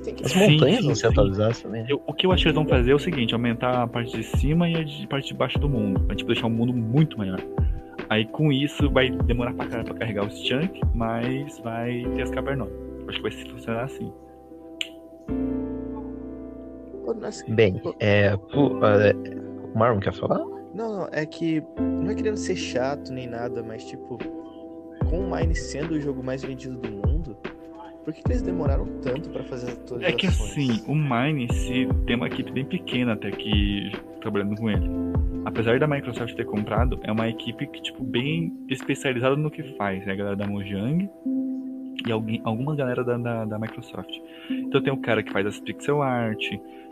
Que 0.00 0.24
As 0.24 0.34
montanhas 0.34 0.78
sim, 0.78 0.86
vão 0.86 0.94
sim. 0.94 1.00
ser 1.00 1.06
atualizadas 1.08 1.60
também. 1.62 1.84
Eu- 1.88 2.02
o 2.06 2.12
que 2.14 2.26
eu 2.26 2.32
acho 2.32 2.42
que 2.42 2.48
eles 2.48 2.54
vão 2.56 2.66
fazer 2.66 2.90
é 2.90 2.94
o 2.94 2.98
seguinte: 2.98 3.34
aumentar 3.34 3.82
a 3.82 3.86
parte 3.86 4.16
de 4.16 4.22
cima 4.24 4.68
e 4.68 4.76
a 4.76 4.82
de- 4.82 5.06
parte 5.06 5.28
de 5.28 5.34
baixo 5.34 5.58
do 5.58 5.68
mundo. 5.68 6.00
Pra 6.00 6.14
tipo, 6.16 6.32
deixar 6.32 6.46
o 6.46 6.50
mundo 6.50 6.72
muito 6.72 7.18
maior. 7.18 7.40
Aí 8.08 8.24
com 8.24 8.50
isso 8.50 8.90
vai 8.90 9.10
demorar 9.10 9.52
pra 9.54 9.66
caralho 9.66 9.84
pra 9.86 9.94
carregar 9.98 10.26
os 10.26 10.38
chunk, 10.46 10.80
mas 10.94 11.58
vai 11.60 12.06
ter 12.14 12.22
as 12.22 12.30
cavernonas. 12.30 12.72
Eu 12.72 13.08
Acho 13.08 13.16
que 13.18 13.22
vai 13.22 13.30
funcionar 13.32 13.84
assim. 13.84 14.12
Bem, 17.48 17.80
é, 18.00 18.26
é, 18.26 18.34
o 18.54 19.78
Marlon 19.78 19.98
quer 20.00 20.12
falar? 20.12 20.38
Não, 20.74 20.98
não, 20.98 21.08
é 21.10 21.24
que 21.24 21.62
não 21.80 22.10
é 22.10 22.14
querendo 22.14 22.36
ser 22.36 22.54
chato 22.56 23.12
nem 23.12 23.26
nada, 23.26 23.62
mas 23.62 23.84
tipo, 23.84 24.18
com 25.08 25.20
o 25.20 25.30
Mine 25.34 25.54
sendo 25.54 25.92
o 25.94 26.00
jogo 26.00 26.22
mais 26.22 26.44
vendido 26.44 26.76
do 26.76 26.88
mundo, 26.90 27.36
por 28.08 28.14
que, 28.14 28.22
que 28.22 28.32
eles 28.32 28.40
demoraram 28.40 28.86
tanto 29.02 29.28
pra 29.28 29.44
fazer 29.44 29.70
as 29.70 30.02
É 30.02 30.12
que 30.12 30.26
assim, 30.26 30.82
o 30.86 30.94
Mine 30.94 31.46
se 31.52 31.86
tem 32.06 32.16
uma 32.16 32.26
equipe 32.26 32.50
bem 32.50 32.64
pequena 32.64 33.12
até 33.12 33.30
que 33.30 33.92
trabalhando 34.22 34.56
com 34.56 34.70
ele. 34.70 34.88
Apesar 35.44 35.78
da 35.78 35.86
Microsoft 35.86 36.34
ter 36.34 36.46
comprado, 36.46 36.98
é 37.02 37.12
uma 37.12 37.28
equipe 37.28 37.66
que, 37.66 37.82
tipo, 37.82 38.02
bem 38.02 38.50
especializada 38.70 39.36
no 39.36 39.50
que 39.50 39.62
faz. 39.76 40.08
É 40.08 40.12
a 40.12 40.14
galera 40.14 40.36
da 40.36 40.46
Mojang 40.46 41.06
e 42.06 42.10
alguém, 42.10 42.40
alguma 42.44 42.74
galera 42.74 43.04
da, 43.04 43.18
da, 43.18 43.44
da 43.44 43.58
Microsoft. 43.58 44.16
Então 44.48 44.80
tem 44.80 44.92
o 44.92 45.02
cara 45.02 45.22
que 45.22 45.30
faz 45.30 45.44
as 45.44 45.60
pixel 45.60 46.00
art, 46.00 46.42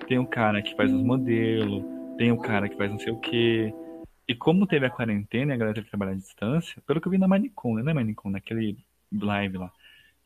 tem 0.06 0.18
o 0.18 0.26
cara 0.26 0.60
que 0.60 0.76
faz 0.76 0.92
os 0.92 1.02
modelos, 1.02 1.82
tem 2.18 2.30
o 2.30 2.36
cara 2.36 2.68
que 2.68 2.76
faz 2.76 2.90
não 2.90 2.98
sei 2.98 3.14
o 3.14 3.16
que. 3.16 3.72
E 4.28 4.34
como 4.34 4.66
teve 4.66 4.84
a 4.84 4.90
quarentena 4.90 5.52
e 5.52 5.54
a 5.54 5.56
galera 5.56 5.76
teve 5.76 5.86
que 5.86 5.90
trabalhar 5.92 6.12
à 6.12 6.16
distância, 6.16 6.82
pelo 6.86 7.00
que 7.00 7.08
eu 7.08 7.12
vi 7.12 7.16
na 7.16 7.26
Minecon, 7.26 7.76
né? 7.76 7.90
É 7.90 7.94
Minecon, 7.94 8.28
naquele 8.28 8.76
live 9.10 9.56
lá. 9.56 9.72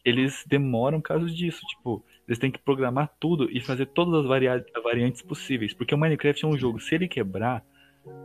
Eles 0.04 0.44
demoram 0.46 1.00
causa 1.00 1.26
disso. 1.26 1.60
Tipo, 1.66 2.02
eles 2.26 2.38
têm 2.38 2.50
que 2.50 2.58
programar 2.58 3.10
tudo 3.20 3.48
e 3.50 3.60
fazer 3.60 3.86
todas 3.86 4.20
as 4.20 4.26
varia- 4.26 4.64
variantes 4.82 5.22
possíveis. 5.22 5.74
Porque 5.74 5.94
o 5.94 5.98
Minecraft 5.98 6.44
é 6.44 6.48
um 6.48 6.56
jogo, 6.58 6.80
se 6.80 6.94
ele 6.94 7.08
quebrar, 7.08 7.64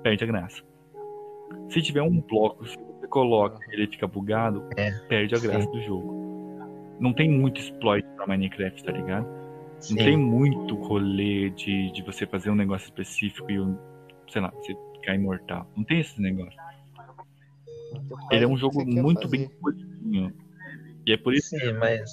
perde 0.04 0.24
a 0.24 0.28
graça. 0.28 0.64
Se 1.70 1.82
tiver 1.82 2.02
um 2.02 2.22
bloco, 2.22 2.66
se 2.68 2.78
você 2.78 3.08
coloca 3.08 3.60
e 3.70 3.74
ele 3.76 3.88
fica 3.88 4.08
bugado, 4.08 4.68
É, 4.78 4.92
perde 5.08 5.36
a 5.36 5.40
graça 5.40 5.62
sim. 5.66 5.72
do 5.72 5.82
jogo. 5.82 6.26
Não 7.00 7.12
tem 7.14 7.30
muito 7.30 7.60
exploit 7.60 8.06
pra 8.16 8.26
Minecraft, 8.28 8.84
tá 8.84 8.92
ligado? 8.92 9.28
Sim. 9.80 9.96
Não 9.96 10.04
tem 10.06 10.18
muito 10.18 10.76
rolê 10.76 11.50
de, 11.50 11.92
de 11.92 12.02
você 12.04 12.26
fazer 12.26 12.50
um 12.50 12.56
negócio 12.56 12.86
específico 12.86 13.52
e, 13.52 13.58
sei 14.32 14.42
lá, 14.42 14.50
você 14.52 14.76
ficar 14.94 15.14
imortal. 15.16 15.70
Não 15.76 15.84
tem 15.84 16.00
esse 16.00 16.20
negócio. 16.22 16.58
Então, 17.92 18.18
faz 18.18 18.32
Ele 18.32 18.46
é 18.46 18.48
um 18.48 18.58
jogo 18.58 18.86
muito 18.86 19.24
fazer. 19.24 19.50
bem. 20.02 20.32
E 21.06 21.14
é 21.14 21.18
por 21.18 21.34
isso 21.34 21.50
Sim, 21.50 21.74
mas. 21.74 22.10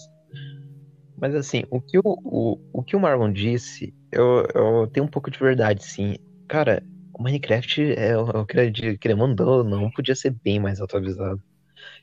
Mas 1.17 1.35
assim, 1.35 1.65
o 1.71 1.81
que 1.81 1.99
o, 1.99 2.03
o, 2.05 2.59
o 2.73 2.83
que 2.83 2.97
o 2.97 3.01
Marlon 3.01 3.33
disse, 3.33 3.95
eu, 4.11 4.47
eu 4.55 4.87
tenho 4.89 5.07
um 5.07 5.11
pouco 5.11 5.31
de 5.31 5.39
verdade, 5.39 5.85
sim. 5.85 6.17
Cara, 6.49 6.83
o 7.13 7.23
Minecraft 7.23 7.95
é 7.95 8.17
o 8.19 8.45
que 8.45 8.59
ele 8.59 8.99
que 8.99 9.07
ele 9.09 9.15
mandou, 9.15 9.63
não 9.63 9.91
podia 9.91 10.15
ser 10.15 10.35
bem 10.43 10.59
mais 10.59 10.81
atualizado. 10.81 11.41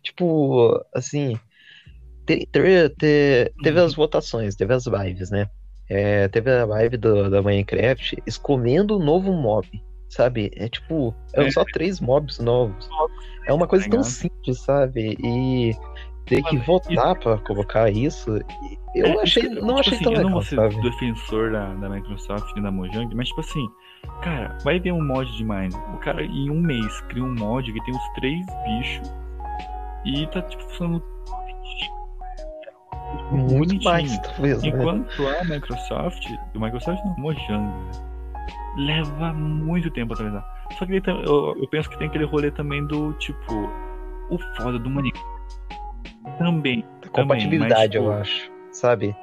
Tipo, 0.04 0.80
assim, 0.94 1.38
te- 2.26 2.48
te- 2.52 2.90
te- 2.98 3.54
teve 3.62 3.80
as 3.80 3.94
votações, 3.94 4.56
teve 4.56 4.74
as 4.74 4.86
lives, 4.86 5.30
né? 5.30 5.50
É, 5.90 6.28
teve 6.28 6.52
a 6.52 6.66
live 6.66 6.98
do, 6.98 7.30
da 7.30 7.42
Minecraft 7.42 8.22
escolhendo 8.26 8.98
o 8.98 9.04
novo 9.04 9.34
mob, 9.34 9.68
sabe? 10.08 10.52
É 10.56 10.70
tipo, 10.70 11.16
eram 11.34 11.48
É. 11.48 11.52
só 11.52 11.66
três 11.74 12.00
mobs 12.00 12.38
novos. 12.40 12.88
É 13.48 13.54
uma 13.54 13.68
coisa 13.68 13.90
tão 13.90 14.04
simples, 14.04 14.62
sabe? 14.64 15.18
E 15.20 15.76
ter 16.30 16.44
que 16.44 16.58
votar 16.60 17.16
pra 17.20 17.38
colocar 17.40 17.90
isso, 17.90 18.38
eu 18.96 19.06
É, 19.06 19.22
achei, 19.22 19.44
isso 19.44 19.56
não 19.56 19.76
tipo 19.76 19.80
achei 19.80 19.94
assim, 19.96 20.04
tão 20.04 20.14
Eu 20.14 20.18
não 20.18 20.24
legal, 20.26 20.32
vou 20.32 20.42
ser 20.44 20.56
sabe? 20.56 20.82
defensor 20.82 21.52
da, 21.52 21.74
da 21.76 21.90
Microsoft 21.90 22.56
e 22.58 22.62
da 22.62 22.72
Mojang, 22.72 23.14
mas 23.16 23.28
tipo 23.28 23.42
assim, 23.42 23.68
cara, 24.22 24.58
vai 24.64 24.80
ver 24.80 24.92
um 24.94 25.04
mod 25.06 25.30
de 25.36 25.44
Mine. 25.44 25.76
O 25.94 25.98
cara 25.98 26.24
em 26.24 26.50
um 26.50 26.62
mês 26.62 27.02
cria 27.10 27.24
um 27.24 27.34
mod 27.36 27.72
que 27.72 27.84
tem 27.84 27.94
os 27.96 28.10
três 28.16 28.46
bichos 28.66 29.14
e 30.06 30.26
tá 30.28 30.42
tipo 30.44 30.64
funcionando 30.64 31.04
Muito 33.32 33.54
bonitinho. 33.54 33.84
mais, 33.84 34.18
talvez, 34.20 34.62
né? 34.64 34.70
Enquanto 34.70 35.28
a 35.28 35.44
Microsoft, 35.44 36.26
o 36.56 36.60
Microsoft 36.60 37.04
não, 37.06 37.16
Mojang, 37.18 37.64
né, 37.64 37.92
leva 38.78 39.34
muito 39.34 39.90
tempo 39.92 40.16
pra 40.16 40.26
atualizar. 40.28 40.60
Só 40.78 40.86
que 40.86 41.02
eu, 41.26 41.56
eu 41.60 41.68
penso 41.68 41.90
que 41.90 41.98
tem 41.98 42.08
aquele 42.08 42.26
rolê 42.26 42.52
também 42.52 42.86
do 42.86 43.14
tipo, 43.14 43.54
o 44.30 44.38
foda 44.58 44.78
do 44.80 44.90
Minecraft 44.90 45.39
também. 46.38 46.86
Compatibilidade, 47.12 47.94
também, 47.94 48.08
eu 48.08 48.14
mas, 48.14 48.22
acho, 48.22 48.52
sabe? 48.72 49.16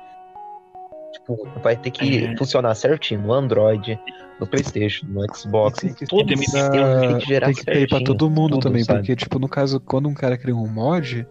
Tipo, 1.12 1.48
vai 1.62 1.76
ter 1.76 1.90
que 1.90 2.24
É. 2.24 2.36
funcionar 2.36 2.74
certinho 2.74 3.22
no 3.22 3.32
Android, 3.32 3.98
no 4.40 4.46
Playstation, 4.46 5.06
no 5.06 5.22
Xbox, 5.34 5.80
Tem 5.80 5.90
em 5.90 5.94
que, 5.94 6.06
todos 6.06 6.26
tem 6.26 6.36
sistemas 6.36 7.00
tem 7.00 7.18
que 7.18 7.26
gerar 7.26 7.46
tem 7.46 7.54
que 7.54 7.64
ter 7.64 7.72
pra 7.88 7.98
certinho, 7.98 8.04
todo 8.04 8.30
mundo 8.30 8.52
tudo, 8.54 8.62
também, 8.62 8.84
sabe? 8.84 8.98
porque, 9.00 9.16
tipo, 9.16 9.38
no 9.38 9.48
caso, 9.48 9.80
quando 9.80 10.08
um 10.08 10.14
cara 10.14 10.36
cria 10.36 10.54
um 10.54 10.66
mod, 10.66 11.26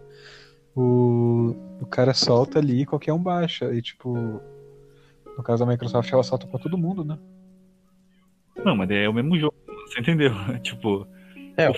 o, 0.74 1.54
o 1.80 1.86
cara 1.86 2.12
solta 2.12 2.58
ali 2.58 2.82
e 2.82 2.86
qualquer 2.86 3.12
um 3.12 3.22
baixa. 3.22 3.72
E, 3.72 3.80
tipo, 3.80 4.40
no 5.36 5.42
caso 5.42 5.64
da 5.64 5.70
Microsoft, 5.70 6.12
ela 6.12 6.22
solta 6.22 6.46
pra 6.46 6.58
todo 6.58 6.76
mundo, 6.78 7.04
né? 7.04 7.18
Não, 8.64 8.74
mas 8.74 8.90
é 8.90 9.08
o 9.08 9.12
mesmo 9.12 9.38
jogo, 9.38 9.54
você 9.86 10.00
entendeu? 10.00 10.32
tipo, 10.62 11.06
É. 11.56 11.70
o, 11.70 11.74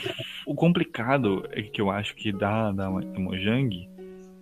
o 0.47 0.55
complicado 0.55 1.47
é 1.53 1.63
que 1.63 1.81
eu 1.81 1.91
acho 1.91 2.15
que 2.15 2.33
dá 2.33 2.73
da, 2.73 2.89
da 2.89 3.21
Mojang 3.21 3.89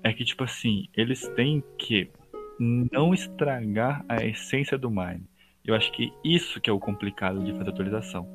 é 0.02 0.12
que, 0.12 0.24
tipo 0.24 0.44
assim, 0.44 0.88
eles 0.96 1.28
têm 1.30 1.62
que 1.78 2.10
não 2.58 3.12
estragar 3.12 4.04
a 4.08 4.24
essência 4.24 4.78
do 4.78 4.90
Mine. 4.90 5.24
Eu 5.64 5.74
acho 5.74 5.92
que 5.92 6.12
isso 6.24 6.60
que 6.60 6.70
é 6.70 6.72
o 6.72 6.78
complicado 6.78 7.42
de 7.44 7.52
fazer 7.52 7.70
atualização. 7.70 8.26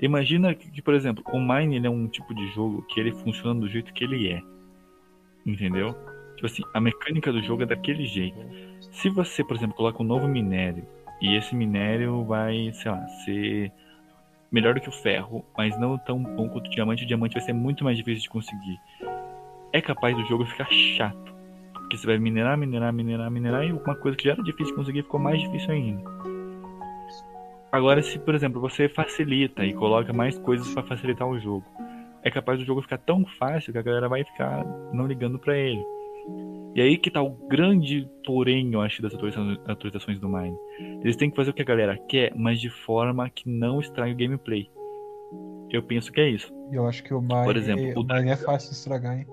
Imagina 0.00 0.54
que, 0.54 0.70
que, 0.70 0.80
por 0.80 0.94
exemplo, 0.94 1.24
o 1.32 1.40
Mine 1.40 1.76
ele 1.76 1.86
é 1.86 1.90
um 1.90 2.06
tipo 2.06 2.32
de 2.34 2.46
jogo 2.52 2.82
que 2.82 3.00
ele 3.00 3.12
funciona 3.12 3.60
do 3.60 3.68
jeito 3.68 3.92
que 3.92 4.04
ele 4.04 4.28
é. 4.28 4.40
Entendeu? 5.44 5.94
Tipo 6.36 6.46
assim, 6.46 6.62
a 6.72 6.80
mecânica 6.80 7.32
do 7.32 7.42
jogo 7.42 7.64
é 7.64 7.66
daquele 7.66 8.04
jeito. 8.04 8.38
Se 8.92 9.08
você, 9.10 9.42
por 9.42 9.56
exemplo, 9.56 9.74
coloca 9.74 10.00
um 10.00 10.06
novo 10.06 10.28
minério 10.28 10.86
e 11.20 11.34
esse 11.34 11.54
minério 11.54 12.24
vai, 12.24 12.70
sei 12.74 12.92
lá, 12.92 13.06
ser 13.24 13.72
melhor 14.50 14.74
do 14.74 14.80
que 14.80 14.88
o 14.88 14.92
ferro, 14.92 15.44
mas 15.56 15.78
não 15.78 15.98
tão 15.98 16.22
bom 16.22 16.48
quanto 16.48 16.66
o 16.66 16.70
diamante, 16.70 17.04
o 17.04 17.06
diamante 17.06 17.34
vai 17.34 17.42
ser 17.42 17.52
muito 17.52 17.84
mais 17.84 17.96
difícil 17.96 18.22
de 18.22 18.28
conseguir. 18.30 18.80
É 19.72 19.80
capaz 19.80 20.16
do 20.16 20.24
jogo 20.26 20.46
ficar 20.46 20.68
chato. 20.70 21.34
Porque 21.72 21.96
você 21.96 22.06
vai 22.06 22.18
minerar, 22.18 22.56
minerar, 22.56 22.92
minerar, 22.92 23.30
minerar, 23.30 23.64
e 23.64 23.72
uma 23.72 23.94
coisa 23.96 24.16
que 24.16 24.24
já 24.24 24.32
era 24.32 24.42
difícil 24.42 24.66
de 24.66 24.74
conseguir 24.74 25.02
ficou 25.02 25.20
mais 25.20 25.40
difícil 25.40 25.70
ainda. 25.70 26.02
Agora, 27.70 28.02
se, 28.02 28.18
por 28.18 28.34
exemplo, 28.34 28.60
você 28.60 28.88
facilita 28.88 29.64
e 29.64 29.74
coloca 29.74 30.12
mais 30.12 30.38
coisas 30.38 30.72
para 30.72 30.82
facilitar 30.82 31.28
o 31.28 31.38
jogo, 31.38 31.64
é 32.22 32.30
capaz 32.30 32.58
do 32.58 32.64
jogo 32.64 32.82
ficar 32.82 32.98
tão 32.98 33.24
fácil 33.38 33.72
que 33.72 33.78
a 33.78 33.82
galera 33.82 34.08
vai 34.08 34.24
ficar 34.24 34.64
não 34.92 35.06
ligando 35.06 35.38
para 35.38 35.56
ele. 35.56 35.84
E 36.78 36.80
aí 36.80 36.96
que 36.96 37.10
tá 37.10 37.20
o 37.20 37.30
grande 37.30 38.08
porém, 38.24 38.72
eu 38.72 38.80
acho, 38.80 39.02
das 39.02 39.12
atualizações, 39.12 40.20
do 40.20 40.28
Mine. 40.28 40.56
Eles 41.02 41.16
têm 41.16 41.28
que 41.28 41.34
fazer 41.34 41.50
o 41.50 41.52
que 41.52 41.62
a 41.62 41.64
galera 41.64 41.98
quer, 42.08 42.32
mas 42.36 42.60
de 42.60 42.70
forma 42.70 43.28
que 43.28 43.48
não 43.48 43.80
estrague 43.80 44.12
o 44.12 44.16
gameplay. 44.16 44.70
Eu 45.72 45.82
penso 45.82 46.12
que 46.12 46.20
é 46.20 46.28
isso. 46.28 46.54
Eu 46.70 46.86
acho 46.86 47.02
que 47.02 47.12
o 47.12 47.20
Mine, 47.20 47.44
Por 47.44 47.56
exemplo, 47.56 47.84
o 47.96 48.00
o 48.02 48.04
Mine 48.04 48.30
é 48.30 48.36
fácil 48.36 48.70
de 48.70 48.76
estragar, 48.76 49.18
hein? 49.18 49.26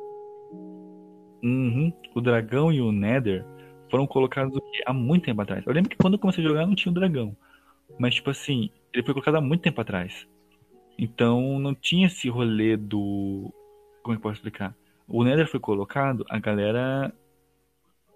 Uhum. 1.44 1.94
O 2.16 2.20
dragão 2.20 2.74
e 2.74 2.82
o 2.82 2.92
Nether 2.92 3.46
foram 3.92 4.08
colocados 4.08 4.60
há 4.84 4.92
muito 4.92 5.26
tempo 5.26 5.44
atrás. 5.44 5.64
Eu 5.68 5.72
lembro 5.72 5.92
que 5.92 5.98
quando 5.98 6.16
eu 6.16 6.20
comecei 6.20 6.44
a 6.44 6.48
jogar 6.48 6.66
não 6.66 6.74
tinha 6.74 6.92
o 6.92 6.96
dragão. 6.96 7.38
Mas, 8.00 8.16
tipo 8.16 8.32
assim, 8.32 8.72
ele 8.92 9.04
foi 9.04 9.14
colocado 9.14 9.36
há 9.36 9.42
muito 9.42 9.62
tempo 9.62 9.80
atrás. 9.80 10.28
Então 10.98 11.60
não 11.60 11.76
tinha 11.76 12.08
esse 12.08 12.28
rolê 12.28 12.76
do. 12.76 13.54
Como 14.02 14.16
é 14.16 14.18
que 14.18 14.20
eu 14.20 14.24
posso 14.24 14.38
explicar? 14.38 14.76
O 15.08 15.24
Nether 15.24 15.48
foi 15.48 15.60
colocado, 15.60 16.26
a 16.28 16.40
galera 16.40 17.14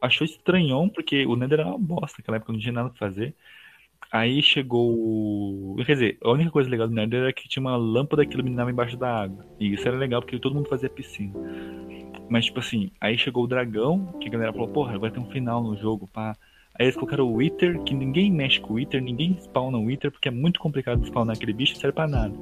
achou 0.02 0.26
estranhão, 0.26 0.90
porque 0.90 1.26
o 1.26 1.36
Nether 1.36 1.62
era 1.62 1.70
uma 1.70 1.78
bosta, 1.78 2.18
naquela 2.20 2.38
época 2.38 2.54
não 2.54 2.60
tinha 2.60 2.74
nada 2.74 2.90
pra 2.90 2.98
fazer. 2.98 3.34
Aí 4.12 4.42
chegou. 4.42 5.76
Quer 5.86 5.94
dizer, 5.94 6.18
a 6.24 6.32
única 6.32 6.50
coisa 6.50 6.70
legal 6.70 6.88
do 6.88 6.94
Nether 6.94 7.22
era 7.22 7.34
que 7.34 7.48
tinha 7.48 7.62
uma 7.62 7.76
lâmpada 7.76 8.26
que 8.26 8.34
iluminava 8.34 8.72
embaixo 8.72 8.98
da 8.98 9.22
água. 9.22 9.46
E 9.60 9.74
isso 9.74 9.88
era 9.88 9.98
legal 9.98 10.22
porque 10.22 10.40
todo 10.40 10.56
mundo 10.56 10.68
fazia 10.68 10.90
piscina. 10.90 11.34
Mas, 12.30 12.46
tipo 12.46 12.60
assim, 12.60 12.92
aí 13.00 13.18
chegou 13.18 13.44
o 13.44 13.48
dragão, 13.48 14.18
que 14.20 14.28
a 14.28 14.32
galera 14.32 14.54
falou, 14.54 14.68
porra, 14.68 14.98
vai 14.98 15.12
ter 15.12 15.20
um 15.20 15.30
final 15.30 15.64
no 15.64 15.76
jogo, 15.76 16.08
pá. 16.08 16.36
Aí 16.80 16.86
eles 16.86 16.96
colocaram 16.96 17.26
o 17.26 17.36
Wither, 17.36 17.82
que 17.84 17.94
ninguém 17.94 18.32
mexe 18.32 18.60
com 18.60 18.74
o 18.74 18.76
Wither, 18.78 19.02
ninguém 19.02 19.36
spawna 19.40 19.78
o 19.78 19.86
Wither, 19.86 20.12
porque 20.12 20.30
é 20.30 20.32
muito 20.32 20.60
complicado 20.60 21.06
spawnar 21.06 21.36
aquele 21.36 21.54
bicho, 21.54 21.74
não 21.74 21.82
serve 21.82 21.96
pra 21.96 22.08
nada. 22.08 22.34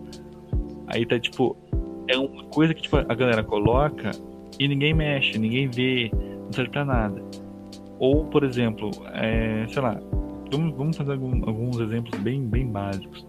Aí 0.88 1.06
tá, 1.06 1.20
tipo, 1.20 1.58
é 2.08 2.18
uma 2.18 2.44
coisa 2.46 2.74
que 2.74 2.82
tipo, 2.84 2.98
a 2.98 3.16
galera 3.16 3.44
coloca 3.44 4.12
e 4.60 4.68
ninguém 4.68 4.94
mexe, 4.94 5.38
ninguém 5.38 5.68
vê, 5.68 6.12
não 6.14 6.54
serve 6.54 6.72
pra 6.72 6.86
nada. 6.86 7.22
Ou, 8.00 8.26
por 8.26 8.44
exemplo, 8.44 8.92
é, 9.14 9.66
sei 9.70 9.82
lá, 9.82 10.00
vamos, 10.52 10.76
vamos 10.76 10.98
fazer 10.98 11.14
algum- 11.14 11.48
alguns 11.48 11.80
exemplos 11.80 12.20
bem, 12.22 12.42
bem 12.42 12.68
básicos. 12.68 13.26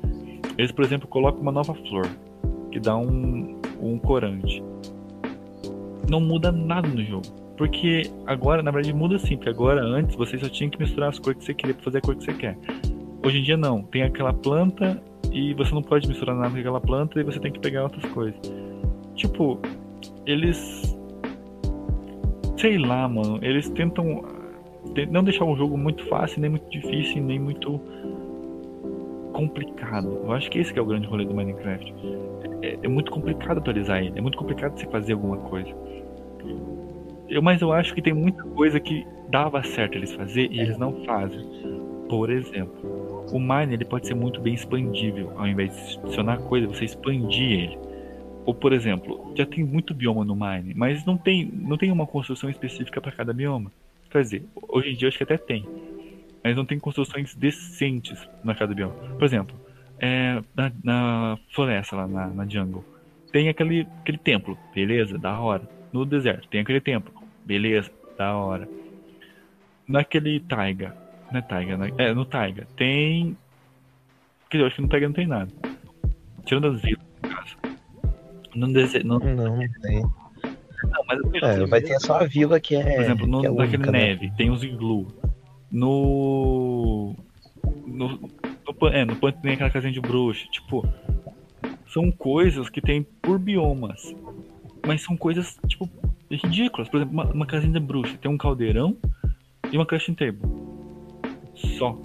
Eles, 0.56 0.72
por 0.72 0.84
exemplo, 0.84 1.06
colocam 1.08 1.40
uma 1.40 1.52
nova 1.52 1.74
flor, 1.74 2.06
que 2.70 2.80
dá 2.80 2.96
um, 2.96 3.60
um 3.80 3.98
corante. 3.98 4.62
Não 6.10 6.20
muda 6.20 6.50
nada 6.50 6.88
no 6.88 7.02
jogo. 7.04 7.26
Porque 7.56 8.02
agora, 8.26 8.62
na 8.62 8.70
verdade, 8.70 8.94
muda 8.94 9.18
sim, 9.18 9.36
porque 9.36 9.50
agora, 9.50 9.82
antes, 9.82 10.14
você 10.16 10.38
só 10.38 10.48
tinha 10.48 10.70
que 10.70 10.78
misturar 10.78 11.08
as 11.10 11.18
cores 11.18 11.38
que 11.38 11.44
você 11.44 11.54
queria 11.54 11.74
pra 11.74 11.84
fazer 11.84 11.98
a 11.98 12.00
cor 12.00 12.14
que 12.14 12.24
você 12.24 12.32
quer. 12.32 12.56
Hoje 13.24 13.38
em 13.38 13.42
dia, 13.42 13.56
não. 13.56 13.82
Tem 13.82 14.02
aquela 14.04 14.32
planta 14.32 15.02
e 15.32 15.54
você 15.54 15.74
não 15.74 15.82
pode 15.82 16.06
misturar 16.08 16.36
nada 16.36 16.50
com 16.50 16.56
aquela 16.58 16.80
planta 16.80 17.20
e 17.20 17.24
você 17.24 17.40
tem 17.40 17.50
que 17.50 17.58
pegar 17.58 17.82
outras 17.82 18.04
coisas. 18.12 18.40
Tipo, 19.16 19.58
eles. 20.24 20.96
Sei 22.56 22.78
lá, 22.78 23.08
mano. 23.08 23.38
Eles 23.42 23.68
tentam 23.70 24.22
te- 24.22 24.37
não 25.06 25.24
deixar 25.24 25.44
o 25.44 25.56
jogo 25.56 25.76
muito 25.76 26.04
fácil, 26.06 26.40
nem 26.40 26.50
muito 26.50 26.68
difícil, 26.70 27.22
nem 27.22 27.38
muito 27.38 27.80
complicado. 29.32 30.20
Eu 30.24 30.32
acho 30.32 30.50
que 30.50 30.58
esse 30.58 30.72
que 30.72 30.78
é 30.78 30.82
o 30.82 30.86
grande 30.86 31.06
rolê 31.06 31.24
do 31.24 31.34
Minecraft. 31.34 31.94
É, 32.62 32.78
é 32.82 32.88
muito 32.88 33.10
complicado 33.10 33.58
atualizar 33.58 34.02
ele, 34.02 34.18
é 34.18 34.20
muito 34.20 34.36
complicado 34.36 34.78
você 34.78 34.86
fazer 34.86 35.12
alguma 35.12 35.36
coisa. 35.36 35.68
Eu, 37.28 37.42
mas 37.42 37.60
eu 37.60 37.72
acho 37.72 37.94
que 37.94 38.02
tem 38.02 38.12
muita 38.12 38.42
coisa 38.42 38.80
que 38.80 39.06
dava 39.28 39.62
certo 39.62 39.96
eles 39.96 40.12
fazer 40.12 40.50
e 40.50 40.60
eles 40.60 40.78
não 40.78 41.04
fazem. 41.04 41.44
Por 42.08 42.30
exemplo, 42.30 43.26
o 43.30 43.38
Mine 43.38 43.74
ele 43.74 43.84
pode 43.84 44.06
ser 44.06 44.14
muito 44.14 44.40
bem 44.40 44.54
expandível. 44.54 45.32
Ao 45.36 45.46
invés 45.46 45.72
de 45.72 45.98
adicionar 45.98 46.38
coisa, 46.38 46.66
você 46.66 46.84
expandir 46.86 47.60
ele. 47.60 47.78
Ou, 48.46 48.54
por 48.54 48.72
exemplo, 48.72 49.32
já 49.36 49.44
tem 49.44 49.62
muito 49.62 49.92
bioma 49.92 50.24
no 50.24 50.34
Mine, 50.34 50.72
mas 50.74 51.04
não 51.04 51.18
tem, 51.18 51.50
não 51.52 51.76
tem 51.76 51.92
uma 51.92 52.06
construção 52.06 52.48
específica 52.48 52.98
para 52.98 53.12
cada 53.12 53.32
bioma. 53.32 53.70
Dizer, 54.12 54.44
hoje 54.68 54.90
em 54.90 54.94
dia 54.94 55.08
acho 55.08 55.18
que 55.18 55.24
até 55.24 55.36
tem. 55.36 55.64
Mas 56.42 56.56
não 56.56 56.64
tem 56.64 56.78
construções 56.78 57.34
decentes 57.34 58.18
na 58.42 58.54
cada 58.54 58.74
bioma. 58.74 58.94
Por 58.94 59.24
exemplo, 59.24 59.54
é, 59.98 60.40
na, 60.54 60.72
na 60.82 61.38
floresta 61.54 61.96
lá, 61.96 62.06
na, 62.06 62.26
na 62.28 62.46
jungle, 62.46 62.84
tem 63.32 63.48
aquele, 63.48 63.86
aquele 64.00 64.18
templo, 64.18 64.56
beleza, 64.74 65.18
da 65.18 65.38
hora. 65.38 65.68
No 65.92 66.04
deserto, 66.04 66.48
tem 66.48 66.60
aquele 66.60 66.80
templo, 66.80 67.12
beleza, 67.44 67.90
da 68.16 68.34
hora. 68.34 68.68
Naquele 69.86 70.40
taiga, 70.40 70.96
é 71.32 71.40
taiga, 71.40 71.76
né? 71.76 71.92
é, 71.98 72.14
no 72.14 72.24
taiga, 72.24 72.66
tem... 72.76 73.36
Quer 74.48 74.58
dizer, 74.58 74.62
eu 74.62 74.66
acho 74.66 74.76
que 74.76 74.82
no 74.82 74.88
taiga 74.88 75.08
não 75.08 75.14
tem 75.14 75.26
nada. 75.26 75.50
Tirando 76.44 76.68
as 76.68 76.80
vilas, 76.80 77.04
no 77.22 77.28
caso. 77.28 77.56
No 78.54 78.72
deserto, 78.72 79.06
Não, 79.06 79.18
não 79.18 79.58
tem. 79.82 80.04
Não, 80.84 81.02
mas 81.06 81.42
É, 81.42 81.66
vai 81.66 81.80
ter 81.80 81.98
só 82.00 82.20
a 82.20 82.24
vila 82.24 82.60
que 82.60 82.74
é. 82.76 82.82
por 82.94 83.02
exemplo, 83.02 83.26
no, 83.26 83.44
é 83.44 83.48
naquele 83.50 83.76
única, 83.76 83.92
né? 83.92 83.98
neve, 84.08 84.32
tem 84.36 84.50
os 84.50 84.62
iglu. 84.62 85.06
No. 85.70 87.14
No, 87.86 88.08
no, 88.18 88.88
é, 88.88 89.04
no 89.04 89.16
tem 89.32 89.52
aquela 89.54 89.70
casinha 89.70 89.92
de 89.92 90.00
bruxa. 90.00 90.46
Tipo, 90.50 90.86
são 91.86 92.10
coisas 92.10 92.68
que 92.68 92.80
tem 92.80 93.02
por 93.22 93.38
biomas. 93.38 94.14
Mas 94.86 95.02
são 95.02 95.16
coisas, 95.16 95.58
tipo, 95.66 95.88
ridículas. 96.30 96.88
Por 96.88 96.98
exemplo, 96.98 97.12
uma, 97.14 97.24
uma 97.32 97.46
casinha 97.46 97.72
de 97.72 97.80
bruxa 97.80 98.16
tem 98.20 98.30
um 98.30 98.38
caldeirão 98.38 98.96
e 99.70 99.76
uma 99.76 99.84
crafting 99.86 100.14
table. 100.14 100.40
Só. 101.54 101.96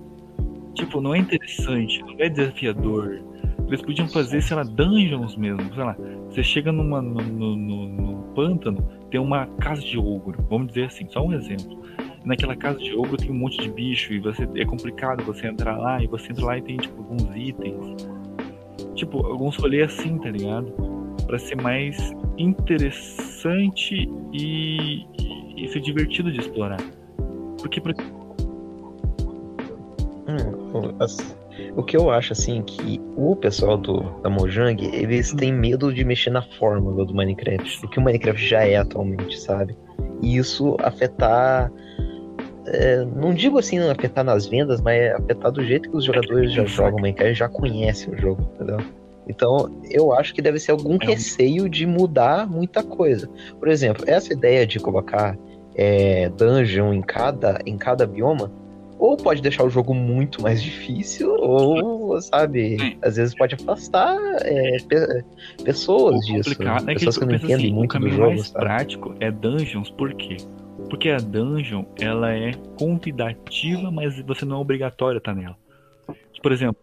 Tipo, 0.74 1.00
não 1.00 1.14
é 1.14 1.20
interessante, 1.20 2.02
não 2.02 2.16
é 2.18 2.28
desafiador. 2.30 3.22
Eles 3.68 3.82
podiam 3.82 4.08
fazer, 4.08 4.42
sei 4.42 4.58
lá, 4.58 4.64
dungeons 4.64 5.36
mesmo. 5.38 5.74
Sei 5.74 5.84
lá, 5.84 5.96
você 6.30 6.44
chega 6.44 6.72
numa, 6.72 7.02
no, 7.02 7.22
no- 7.22 7.56
no 7.56 8.13
pântano, 8.34 8.84
tem 9.10 9.20
uma 9.20 9.46
casa 9.60 9.82
de 9.82 9.98
ogro, 9.98 10.44
vamos 10.50 10.68
dizer 10.70 10.86
assim, 10.86 11.08
só 11.10 11.24
um 11.26 11.34
exemplo. 11.34 11.82
Naquela 12.26 12.56
casa 12.56 12.80
de 12.80 12.96
ogro 12.96 13.18
tem 13.18 13.30
um 13.32 13.36
monte 13.36 13.58
de 13.62 13.70
bicho 13.70 14.14
e 14.14 14.20
você 14.20 14.48
é 14.56 14.66
complicado 14.66 15.24
você 15.24 15.48
entrar 15.48 15.78
lá 15.78 16.02
e 16.02 16.08
você 16.08 16.32
entra 16.32 16.46
lá 16.46 16.58
e 16.58 16.62
tem 16.62 16.78
tipo 16.78 16.98
alguns 17.02 17.24
itens. 17.36 18.08
Tipo, 18.96 19.26
alguns 19.26 19.56
rolês 19.58 19.92
assim, 19.94 20.18
tá 20.20 20.30
ligado? 20.30 20.72
Pra 21.28 21.38
ser 21.38 21.62
mais 21.62 22.14
interessante 22.38 24.10
e, 24.32 25.06
e, 25.20 25.66
e 25.66 25.68
ser 25.68 25.82
divertido 25.82 26.32
de 26.32 26.40
explorar. 26.40 26.80
Porque 27.60 27.82
pra... 27.82 27.94
Hum, 30.28 30.72
o- 30.74 31.04
as- 31.04 31.36
o 31.76 31.84
que 31.84 31.98
eu 31.98 32.10
acho 32.10 32.34
assim 32.34 32.62
que 32.62 33.02
o 33.16 33.36
pessoal 33.36 33.78
do 33.78 34.02
da 34.22 34.30
Mojang, 34.30 34.84
eles 34.94 35.34
têm 35.34 35.52
medo 35.52 35.94
de 35.94 36.04
mexer 36.04 36.30
na 36.30 36.42
fórmula 36.42 37.06
do 37.06 37.14
Minecraft, 37.14 37.86
o 37.86 37.90
que 37.90 38.00
o 38.00 38.02
Minecraft 38.02 38.46
já 38.46 38.66
é 38.66 38.78
atualmente, 38.78 39.40
sabe? 39.40 39.76
E 40.22 40.38
isso 40.38 40.78
afetar 40.80 41.72
é, 42.66 43.06
não 43.16 43.34
digo 43.34 43.60
assim 43.60 43.80
afetar 43.80 44.24
nas 44.24 44.46
vendas, 44.46 44.82
mas 44.82 45.14
afetar 45.16 45.52
do 45.52 45.64
jeito 45.64 45.90
que 45.90 45.98
os 45.98 46.06
jogadores 46.06 46.54
já 46.54 46.66
jogam 46.66 47.00
Minecraft, 47.00 47.34
já 47.36 47.50
conhecem 47.50 48.14
o 48.14 48.18
jogo, 48.18 48.42
entendeu? 48.56 48.78
Então, 49.28 49.82
eu 49.90 50.14
acho 50.14 50.34
que 50.34 50.42
deve 50.42 50.60
ser 50.60 50.72
algum 50.72 50.98
É 51.02 51.06
receio 51.06 51.70
de 51.70 51.86
mudar 51.86 52.50
muita 52.50 52.84
coisa. 52.84 53.30
Por 53.58 53.68
exemplo, 53.68 54.04
essa 54.08 54.34
ideia 54.34 54.68
de 54.68 54.80
colocar 54.80 55.38
é, 55.76 56.30
dungeon 56.30 56.94
em 56.94 57.02
cada, 57.02 57.60
em 57.66 57.78
cada 57.78 58.06
bioma, 58.06 58.52
ou 59.04 59.18
pode 59.18 59.42
deixar 59.42 59.66
o 59.66 59.70
jogo 59.70 59.94
muito 59.94 60.42
mais 60.42 60.64
difícil, 60.64 61.36
ou, 61.38 62.22
sabe, 62.22 62.78
Sim. 62.80 62.98
às 63.02 63.18
vezes 63.18 63.36
pode 63.36 63.54
afastar 63.54 64.16
é, 64.44 64.78
pe- 64.88 65.26
pessoas 65.66 66.16
O 66.16 66.20
disso. 66.22 66.50
complicado 66.52 66.90
é 66.90 66.94
que 66.94 67.00
Pessoas 67.06 67.18
que, 67.18 67.24
eu 67.24 67.28
não 67.28 67.36
entendem 67.36 67.56
assim, 67.56 67.72
o 67.72 67.76
muito 67.76 67.90
do 67.90 67.94
caminho 67.94 68.16
jogo, 68.16 68.30
mais 68.30 68.48
sabe? 68.48 68.66
prático 68.66 69.14
é 69.20 69.30
dungeons, 69.30 69.90
por 69.90 70.14
quê? 70.14 70.38
Porque 70.90 71.10
a 71.10 71.18
dungeon, 71.18 71.84
ela 72.00 72.34
é 72.34 72.54
convidativa, 72.78 73.92
mas 73.92 74.18
você 74.22 74.46
não 74.46 74.56
é 74.56 74.60
obrigatório 74.60 75.18
estar 75.18 75.36
nela. 75.36 75.58
Por 76.42 76.52
exemplo, 76.54 76.78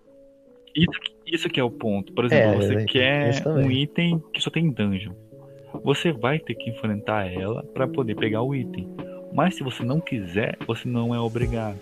isso, 0.77 0.91
Isso 1.27 1.49
que 1.49 1.59
é 1.59 1.65
o 1.65 1.71
ponto. 1.71 2.13
Por 2.13 2.27
exemplo, 2.27 2.51
É, 2.51 2.57
você 2.57 2.75
é, 2.75 2.85
quer 2.85 3.49
um 3.49 3.71
item 3.71 4.23
que 4.35 4.43
só 4.43 4.51
tem 4.51 4.71
dungeon. 4.71 5.13
Você 5.83 6.13
vai 6.13 6.39
ter 6.39 6.55
que 6.55 6.69
enfrentar 6.69 7.33
ela 7.33 7.63
pra 7.73 7.89
poder 7.89 8.15
pegar 8.15 8.43
o 8.43 8.55
item. 8.55 8.87
Mas 9.33 9.55
se 9.55 9.63
você 9.63 9.83
não 9.85 10.01
quiser, 10.01 10.59
você 10.67 10.87
não 10.89 11.15
é 11.15 11.21
obrigado. 11.21 11.79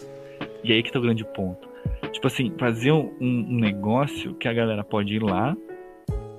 E 0.64 0.72
aí 0.72 0.82
que 0.82 0.92
tá 0.92 0.98
o 0.98 1.02
grande 1.02 1.24
ponto. 1.24 1.68
Tipo 2.12 2.26
assim, 2.26 2.52
fazer 2.58 2.92
um, 2.92 3.10
um 3.20 3.58
negócio 3.58 4.34
que 4.34 4.48
a 4.48 4.52
galera 4.52 4.82
pode 4.84 5.14
ir 5.14 5.22
lá, 5.22 5.56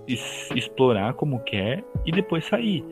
es- 0.07 0.49
explorar 0.55 1.13
como 1.13 1.39
quer 1.43 1.83
e 2.05 2.11
depois 2.11 2.45
sair. 2.45 2.83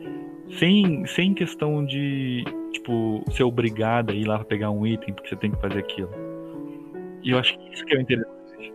Sem, 0.58 1.04
sem 1.06 1.34
questão 1.34 1.84
de, 1.84 2.42
tipo, 2.72 3.22
ser 3.30 3.42
obrigado 3.42 4.10
a 4.10 4.14
ir 4.14 4.24
lá 4.24 4.36
pra 4.38 4.46
pegar 4.46 4.70
um 4.70 4.86
item 4.86 5.12
porque 5.14 5.28
você 5.28 5.36
tem 5.36 5.50
que 5.50 5.60
fazer 5.60 5.78
aquilo. 5.80 6.10
E 7.22 7.30
eu 7.32 7.38
acho 7.38 7.58
que 7.58 7.74
isso 7.74 7.84
que 7.84 7.94
é 7.94 7.98
o 7.98 8.00
interessante. 8.00 8.72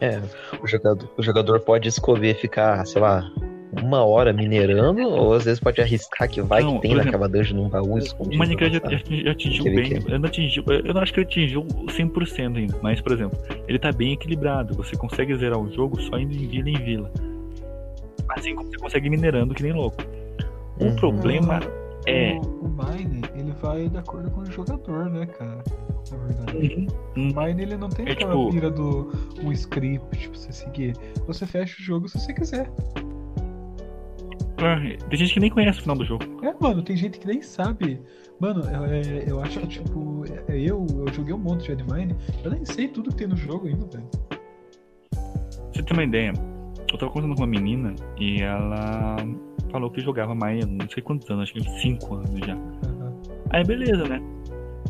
É, 0.00 0.20
o 0.60 0.66
jogador, 0.66 1.08
o 1.16 1.22
jogador 1.22 1.60
pode 1.60 1.88
escolher 1.88 2.34
ficar, 2.34 2.84
sei 2.84 3.00
lá, 3.00 3.22
uma 3.82 4.04
hora 4.04 4.32
minerando, 4.32 5.02
ou 5.08 5.32
às 5.34 5.44
vezes 5.44 5.60
pode 5.60 5.80
arriscar 5.80 6.28
que 6.28 6.40
vai 6.42 6.62
Não, 6.62 6.76
que 6.76 6.82
tem 6.82 6.92
exemplo, 6.92 7.06
naquela 7.12 7.28
dungeon 7.28 7.56
num 7.56 7.68
baú 7.68 7.98
escondido. 7.98 8.36
O 8.36 8.38
Minecraft 8.38 8.80
já, 8.80 8.90
já- 9.22 9.30
atingiu 9.30 9.64
bem. 9.64 10.00
que- 10.00 10.12
Eu 10.12 10.18
não 10.18 10.26
atingiu. 10.28 10.64
Eu 10.68 10.94
não 10.94 11.00
acho 11.02 11.12
que 11.12 11.20
ele 11.20 11.26
atingiu 11.26 11.66
100% 11.90 12.56
ainda. 12.58 12.78
Mas, 12.82 13.00
por 13.00 13.12
exemplo, 13.12 13.38
ele 13.68 13.78
tá 13.78 13.90
bem 13.92 14.12
equilibrado. 14.12 14.74
Você 14.74 14.96
consegue 14.96 15.34
zerar 15.36 15.58
o 15.58 15.70
jogo 15.72 16.00
só 16.00 16.18
indo 16.18 16.34
em 16.34 16.46
vila 16.48 16.70
em 16.70 16.82
vila. 16.84 17.10
Assim 18.28 18.54
como 18.54 18.68
você 18.70 18.78
consegue 18.78 19.06
ir 19.06 19.10
minerando 19.10 19.54
que 19.54 19.62
nem 19.62 19.72
louco. 19.72 20.02
O 20.80 20.84
Uhum. 20.84 20.96
problema 20.96 21.60
O- 21.60 22.08
é. 22.08 22.38
O, 22.40 22.68
Mine, 22.68 23.22
ele 23.36 23.52
vai 23.62 23.88
de 23.88 23.96
acordo 23.98 24.30
com 24.30 24.40
o 24.40 24.46
jogador, 24.46 25.08
né, 25.10 25.26
cara? 25.26 25.62
Na 26.10 26.16
verdade. 26.18 26.86
Hum, 27.16 27.28
O 27.32 27.40
Mine, 27.40 27.62
ele 27.62 27.76
não 27.76 27.88
tem 27.88 28.06
É 28.08 28.12
aquela 28.12 28.32
tipo- 28.36 28.50
pira 28.50 28.70
do 28.70 29.10
um 29.42 29.52
script 29.52 30.28
pra 30.28 30.38
você 30.38 30.52
seguir. 30.52 30.96
Você 31.26 31.46
fecha 31.46 31.76
o 31.80 31.82
jogo 31.82 32.08
se 32.08 32.18
você 32.18 32.32
quiser. 32.32 32.68
Tem 35.08 35.18
gente 35.18 35.34
que 35.34 35.40
nem 35.40 35.50
conhece 35.50 35.78
o 35.78 35.82
final 35.82 35.96
do 35.96 36.04
jogo. 36.04 36.24
É, 36.42 36.54
mano, 36.60 36.82
tem 36.82 36.96
gente 36.96 37.18
que 37.18 37.26
nem 37.26 37.42
sabe. 37.42 38.00
Mano, 38.40 38.62
eu, 38.62 38.84
é, 38.84 39.24
eu 39.26 39.40
acho 39.40 39.60
que, 39.60 39.66
tipo, 39.66 40.24
é, 40.48 40.58
eu, 40.58 40.86
eu 41.06 41.12
joguei 41.12 41.34
um 41.34 41.38
monte 41.38 41.66
de 41.66 41.72
Admine, 41.72 42.14
eu 42.42 42.50
nem 42.50 42.64
sei 42.64 42.88
tudo 42.88 43.10
que 43.10 43.16
tem 43.16 43.26
no 43.28 43.36
jogo 43.36 43.66
ainda, 43.66 43.86
velho. 43.86 44.08
Pra 45.10 45.72
você 45.72 45.82
ter 45.82 45.92
uma 45.92 46.04
ideia, 46.04 46.32
eu 46.92 46.98
tava 46.98 47.12
conversando 47.12 47.34
com 47.36 47.42
uma 47.42 47.46
menina 47.46 47.94
e 48.18 48.40
ela 48.42 49.16
falou 49.70 49.90
que 49.90 50.00
jogava 50.00 50.34
mais, 50.34 50.64
não 50.66 50.88
sei 50.88 51.02
quantos 51.02 51.28
anos, 51.30 51.44
acho 51.44 51.54
que 51.54 51.60
uns 51.60 51.80
5 51.80 52.14
anos 52.14 52.46
já. 52.46 52.54
Aham. 52.54 53.12
Aí 53.50 53.64
beleza, 53.64 54.04
né? 54.08 54.20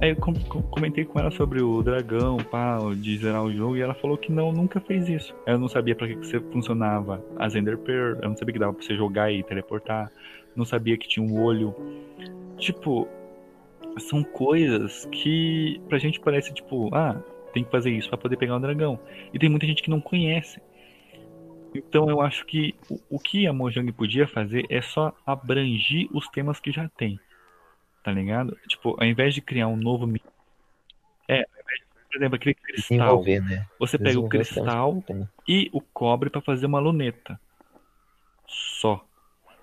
Aí 0.00 0.10
eu 0.10 0.16
com- 0.16 0.34
com- 0.34 0.62
comentei 0.62 1.04
com 1.04 1.18
ela 1.18 1.30
sobre 1.30 1.62
o 1.62 1.82
dragão, 1.82 2.36
pá, 2.36 2.78
de 2.96 3.16
zerar 3.18 3.44
o 3.44 3.52
jogo, 3.52 3.76
e 3.76 3.80
ela 3.80 3.94
falou 3.94 4.18
que 4.18 4.30
não, 4.30 4.52
nunca 4.52 4.80
fez 4.80 5.08
isso. 5.08 5.34
Eu 5.46 5.58
não 5.58 5.68
sabia 5.68 5.94
pra 5.94 6.06
que, 6.06 6.16
que 6.16 6.40
funcionava 6.52 7.24
as 7.36 7.54
Ender 7.54 7.78
Pearl, 7.78 8.18
eu 8.20 8.28
não 8.28 8.36
sabia 8.36 8.52
que 8.52 8.58
dava 8.58 8.72
pra 8.72 8.84
você 8.84 8.96
jogar 8.96 9.32
e 9.32 9.42
teleportar, 9.42 10.10
não 10.54 10.64
sabia 10.64 10.98
que 10.98 11.08
tinha 11.08 11.24
um 11.24 11.40
olho. 11.40 11.74
Tipo, 12.58 13.08
são 13.98 14.22
coisas 14.22 15.06
que 15.06 15.80
pra 15.88 15.98
gente 15.98 16.20
parece 16.20 16.52
tipo, 16.52 16.94
ah, 16.94 17.16
tem 17.52 17.64
que 17.64 17.70
fazer 17.70 17.90
isso 17.90 18.08
pra 18.08 18.18
poder 18.18 18.36
pegar 18.36 18.56
o 18.56 18.60
dragão. 18.60 18.98
E 19.32 19.38
tem 19.38 19.48
muita 19.48 19.66
gente 19.66 19.82
que 19.82 19.90
não 19.90 20.00
conhece. 20.00 20.60
Então 21.74 22.08
eu 22.08 22.20
acho 22.20 22.44
que 22.46 22.74
o, 22.90 22.98
o 23.10 23.18
que 23.18 23.46
a 23.46 23.52
Mojang 23.52 23.90
podia 23.92 24.26
fazer 24.26 24.66
é 24.68 24.80
só 24.80 25.12
abrangir 25.26 26.08
os 26.12 26.28
temas 26.28 26.60
que 26.60 26.70
já 26.70 26.88
tem. 26.88 27.18
Tá 28.04 28.12
ligado? 28.12 28.56
Tipo, 28.68 28.96
ao 29.00 29.06
invés 29.06 29.34
de 29.34 29.40
criar 29.40 29.66
um 29.66 29.76
novo. 29.76 30.06
É, 31.26 31.42
por 32.10 32.16
exemplo, 32.18 32.36
aquele 32.36 32.54
cristal. 32.54 33.24
Né? 33.24 33.66
Você 33.78 33.98
pega 33.98 34.20
o 34.20 34.28
cristal 34.28 35.02
e 35.48 35.70
o 35.72 35.80
cobre 35.80 36.28
pra 36.28 36.42
fazer 36.42 36.66
uma 36.66 36.78
luneta. 36.78 37.40
Só. 38.46 39.02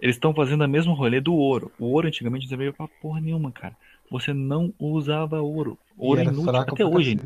Eles 0.02 0.16
estão 0.16 0.34
fazendo 0.34 0.64
a 0.64 0.68
mesmo 0.68 0.96
rolê 0.96 1.22
do 1.22 1.36
ouro. 1.36 1.72
O 1.78 1.86
ouro 1.86 2.08
antigamente 2.08 2.50
não 2.50 2.58
veio 2.58 2.74
pra 2.74 2.88
porra 2.88 3.22
nenhuma, 3.22 3.52
cara. 3.52 3.78
Você 4.10 4.34
não 4.34 4.74
usava 4.80 5.40
ouro. 5.40 5.78
Ouro 5.96 6.22
inútil. 6.22 6.56
Até 6.56 6.84
hoje. 6.84 7.20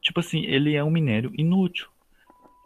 Tipo 0.00 0.20
assim, 0.20 0.40
ele 0.46 0.74
é 0.74 0.82
um 0.82 0.90
minério 0.90 1.30
inútil. 1.36 1.86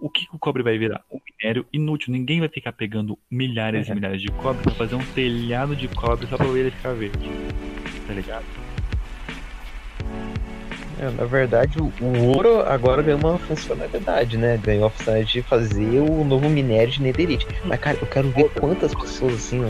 O 0.01 0.09
que 0.09 0.27
o 0.33 0.39
cobre 0.39 0.63
vai 0.63 0.79
virar? 0.79 1.03
Um 1.13 1.19
minério 1.43 1.67
inútil. 1.73 2.11
Ninguém 2.13 2.41
vai 2.41 2.49
ficar 2.49 2.73
pegando 2.73 3.19
milhares 3.31 3.87
e 3.87 3.91
É. 3.91 3.95
milhares 3.95 4.23
de 4.23 4.29
cobre 4.29 4.63
pra 4.63 4.73
fazer 4.73 4.95
um 4.95 5.05
telhado 5.15 5.77
de 5.77 5.89
cobre 5.89 6.27
só 6.27 6.37
pra 6.37 6.47
ele 6.47 6.71
ficar 6.71 6.95
verde. 6.95 7.31
Tá 8.07 8.15
ligado? 8.15 8.45
É, 10.99 11.11
na 11.11 11.25
verdade, 11.25 11.79
o, 11.81 11.91
o 12.01 12.27
ouro 12.27 12.61
agora 12.61 13.03
ganhou 13.03 13.21
uma 13.21 13.39
funcionalidade, 13.39 14.37
né? 14.37 14.59
Ganhou 14.63 14.87
a 14.87 14.91
funcionalidade 14.91 15.33
de 15.33 15.43
fazer 15.43 16.01
o 16.01 16.25
novo 16.25 16.49
minério 16.49 16.93
de 16.93 17.03
netherite. 17.03 17.47
Mas, 17.65 17.81
cara, 17.81 17.97
eu 18.01 18.07
quero 18.07 18.29
ver 18.31 18.51
quantas 18.51 18.95
pessoas, 18.95 19.35
assim, 19.35 19.63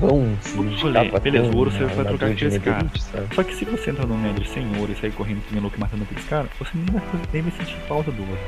vão 0.00 0.36
se 0.40 0.56
Rolê, 0.56 0.70
dedicar 0.70 1.04
pra 1.10 1.20
beleza, 1.20 1.50
o 1.52 1.56
ouro 1.56 1.70
você 1.70 1.84
vai 1.84 2.04
trocar 2.04 2.28
com 2.28 2.44
netherite, 2.44 3.02
sabe? 3.02 3.34
Só 3.34 3.42
que 3.44 3.54
se 3.54 3.64
você 3.64 3.90
entrar 3.90 4.06
no 4.06 4.18
Nether 4.18 4.46
sem 4.48 4.64
ouro 4.78 4.90
e 4.90 4.96
sair 4.96 5.12
correndo 5.12 5.42
que 5.42 5.52
nem 5.52 5.62
louco 5.62 5.76
e 5.76 5.80
matando 5.80 6.02
aqueles 6.02 6.24
caras, 6.24 6.50
você 6.58 6.70
nem 6.74 6.86
vai, 6.86 7.02
nem 7.32 7.42
vai 7.42 7.52
sentir 7.52 7.76
falta 7.86 8.10
do 8.10 8.22
ouro. 8.22 8.38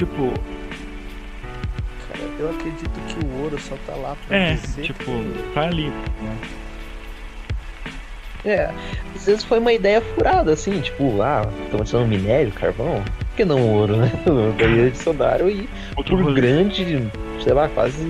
Tipo, 0.00 0.32
Cara, 2.08 2.20
eu 2.38 2.48
acredito 2.48 2.88
que 3.06 3.20
o 3.20 3.42
ouro 3.42 3.58
só 3.60 3.76
tá 3.86 3.94
lá 3.94 4.16
pra 4.26 4.34
é, 4.34 4.56
tipo, 4.80 5.04
que- 5.04 5.52
tá 5.54 5.66
ali. 5.66 5.88
Né? 5.90 6.36
É, 8.46 8.70
às 9.14 9.26
vezes 9.26 9.44
foi 9.44 9.58
uma 9.58 9.74
ideia 9.74 10.00
furada, 10.00 10.54
assim, 10.54 10.80
tipo, 10.80 11.20
ah, 11.20 11.46
estão 11.64 11.80
adicionando 11.82 12.08
minério, 12.08 12.50
carvão, 12.52 13.02
por 13.28 13.36
que 13.36 13.44
não 13.44 13.60
ouro, 13.74 13.94
né? 13.98 14.10
Daí 14.58 14.86
adicionaram 14.86 15.50
e 15.50 15.68
Outro 15.94 16.16
por 16.16 16.24
rolê, 16.24 16.40
grande, 16.40 17.06
sei 17.44 17.52
lá, 17.52 17.68
quase 17.68 18.02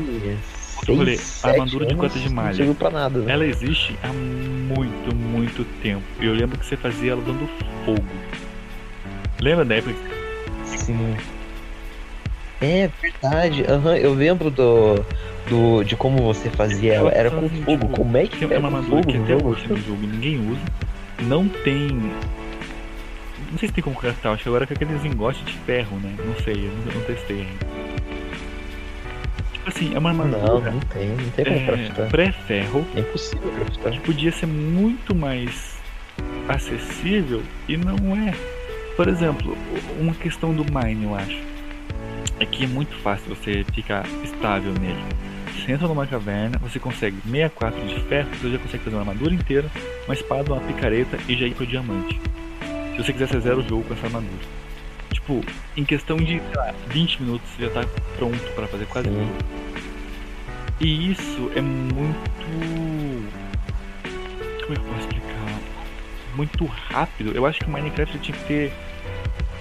Outro 0.76 0.94
rolê, 0.94 1.16
sete 1.16 1.50
armadura 1.50 1.86
de 1.86 1.96
cota 1.96 2.18
de 2.20 2.28
malha. 2.28 2.48
Não 2.50 2.54
serviu 2.54 2.74
pra 2.76 2.90
nada, 2.90 3.18
né? 3.18 3.32
ela 3.32 3.44
existe 3.44 3.98
há 4.04 4.12
muito, 4.12 5.12
muito 5.12 5.64
tempo. 5.82 6.04
E 6.20 6.26
eu 6.26 6.34
lembro 6.34 6.56
que 6.56 6.64
você 6.66 6.76
fazia 6.76 7.10
ela 7.10 7.20
dando 7.20 7.48
fogo. 7.84 8.04
Lembra 9.40 9.64
da 9.64 9.74
época 9.74 9.96
Sim. 10.64 11.16
É 12.60 12.90
verdade, 13.00 13.64
aham, 13.68 13.96
eu 13.96 14.12
lembro 14.12 14.50
do, 14.50 15.02
do, 15.48 15.82
de 15.82 15.96
como 15.96 16.22
você 16.22 16.50
fazia 16.50 16.94
ela, 16.94 17.10
era 17.10 17.30
com 17.30 17.48
Tipo, 17.48 17.64
fogo, 17.64 17.88
como 17.88 18.16
é 18.16 18.26
que 18.26 18.46
pega 18.46 18.58
uma 18.58 18.68
armadura 18.68 19.02
fogo 19.02 19.12
que 19.12 19.16
até 19.32 19.36
hoje 19.36 19.68
no 19.68 19.76
jogo 19.78 20.06
ninguém 20.06 20.38
usa. 20.50 20.60
Não 21.22 21.48
tem. 21.48 21.88
Não 23.50 23.58
sei 23.58 23.68
se 23.68 23.74
tem 23.74 23.82
como 23.82 23.96
craftar, 23.96 24.32
acho 24.32 24.42
que 24.42 24.48
agora 24.48 24.64
é 24.64 24.66
com 24.66 24.74
aqueles 24.74 25.04
engotes 25.04 25.44
de 25.44 25.52
ferro, 25.60 25.96
né? 25.98 26.14
Não 26.24 26.36
sei, 26.44 26.66
eu 26.66 26.70
não, 26.72 26.94
não 26.94 27.02
testei 27.02 27.40
ainda. 27.40 27.66
Tipo 29.54 29.68
assim, 29.68 29.94
é 29.94 29.98
uma 29.98 30.12
Não, 30.12 30.28
armadura 30.28 30.70
não 30.70 30.80
tem, 30.80 31.08
não 31.08 31.30
tem 31.30 31.44
como 31.44 31.58
é, 31.58 31.64
craftar, 31.66 32.10
pré-ferro 32.10 32.86
é 32.94 33.00
impossível 33.00 33.50
craftar. 33.52 33.92
que 33.92 34.00
podia 34.00 34.32
ser 34.32 34.46
muito 34.46 35.14
mais 35.14 35.78
acessível 36.48 37.42
e 37.68 37.76
não 37.76 38.16
é. 38.16 38.32
Por 38.96 39.08
exemplo, 39.08 39.56
uma 39.98 40.14
questão 40.14 40.52
do 40.54 40.64
mine, 40.64 41.04
eu 41.04 41.14
acho. 41.14 41.38
É 42.60 42.66
que 42.66 42.66
é 42.66 42.68
muito 42.68 42.94
fácil 42.98 43.34
você 43.34 43.64
ficar 43.72 44.04
estável 44.22 44.74
nele. 44.74 45.02
Você 45.46 45.72
entra 45.72 45.88
numa 45.88 46.06
caverna, 46.06 46.58
você 46.58 46.78
consegue 46.78 47.16
64 47.22 47.86
de 47.86 48.00
ferro, 48.02 48.28
você 48.34 48.50
já 48.50 48.58
consegue 48.58 48.84
fazer 48.84 48.96
uma 48.96 49.00
armadura 49.00 49.32
inteira, 49.32 49.70
uma 50.04 50.12
espada, 50.12 50.52
uma 50.52 50.60
picareta 50.60 51.18
e 51.26 51.38
já 51.38 51.46
ir 51.46 51.54
pro 51.54 51.66
diamante. 51.66 52.20
Se 52.90 53.02
você 53.02 53.12
quiser, 53.14 53.28
você 53.28 53.40
zera 53.40 53.56
o 53.56 53.66
jogo 53.66 53.84
com 53.84 53.94
essa 53.94 54.04
armadura. 54.04 54.42
Tipo, 55.10 55.42
em 55.74 55.84
questão 55.86 56.18
de, 56.18 56.38
sei 56.38 56.54
lá, 56.54 56.74
20 56.88 57.22
minutos 57.22 57.48
você 57.48 57.64
já 57.64 57.70
tá 57.70 57.88
pronto 58.18 58.54
pra 58.54 58.66
fazer 58.66 58.84
quase 58.88 59.08
tudo. 59.08 59.44
E 60.80 61.12
isso 61.12 61.50
é 61.56 61.62
muito. 61.62 62.20
Como 64.60 64.72
é 64.72 64.76
que 64.76 64.80
eu 64.80 64.84
posso 64.84 65.00
explicar? 65.00 65.60
Muito 66.36 66.64
rápido. 66.66 67.32
Eu 67.34 67.46
acho 67.46 67.58
que 67.58 67.66
o 67.66 67.70
Minecraft 67.70 68.18
tinha 68.18 68.36
que 68.36 68.44
ter. 68.44 68.72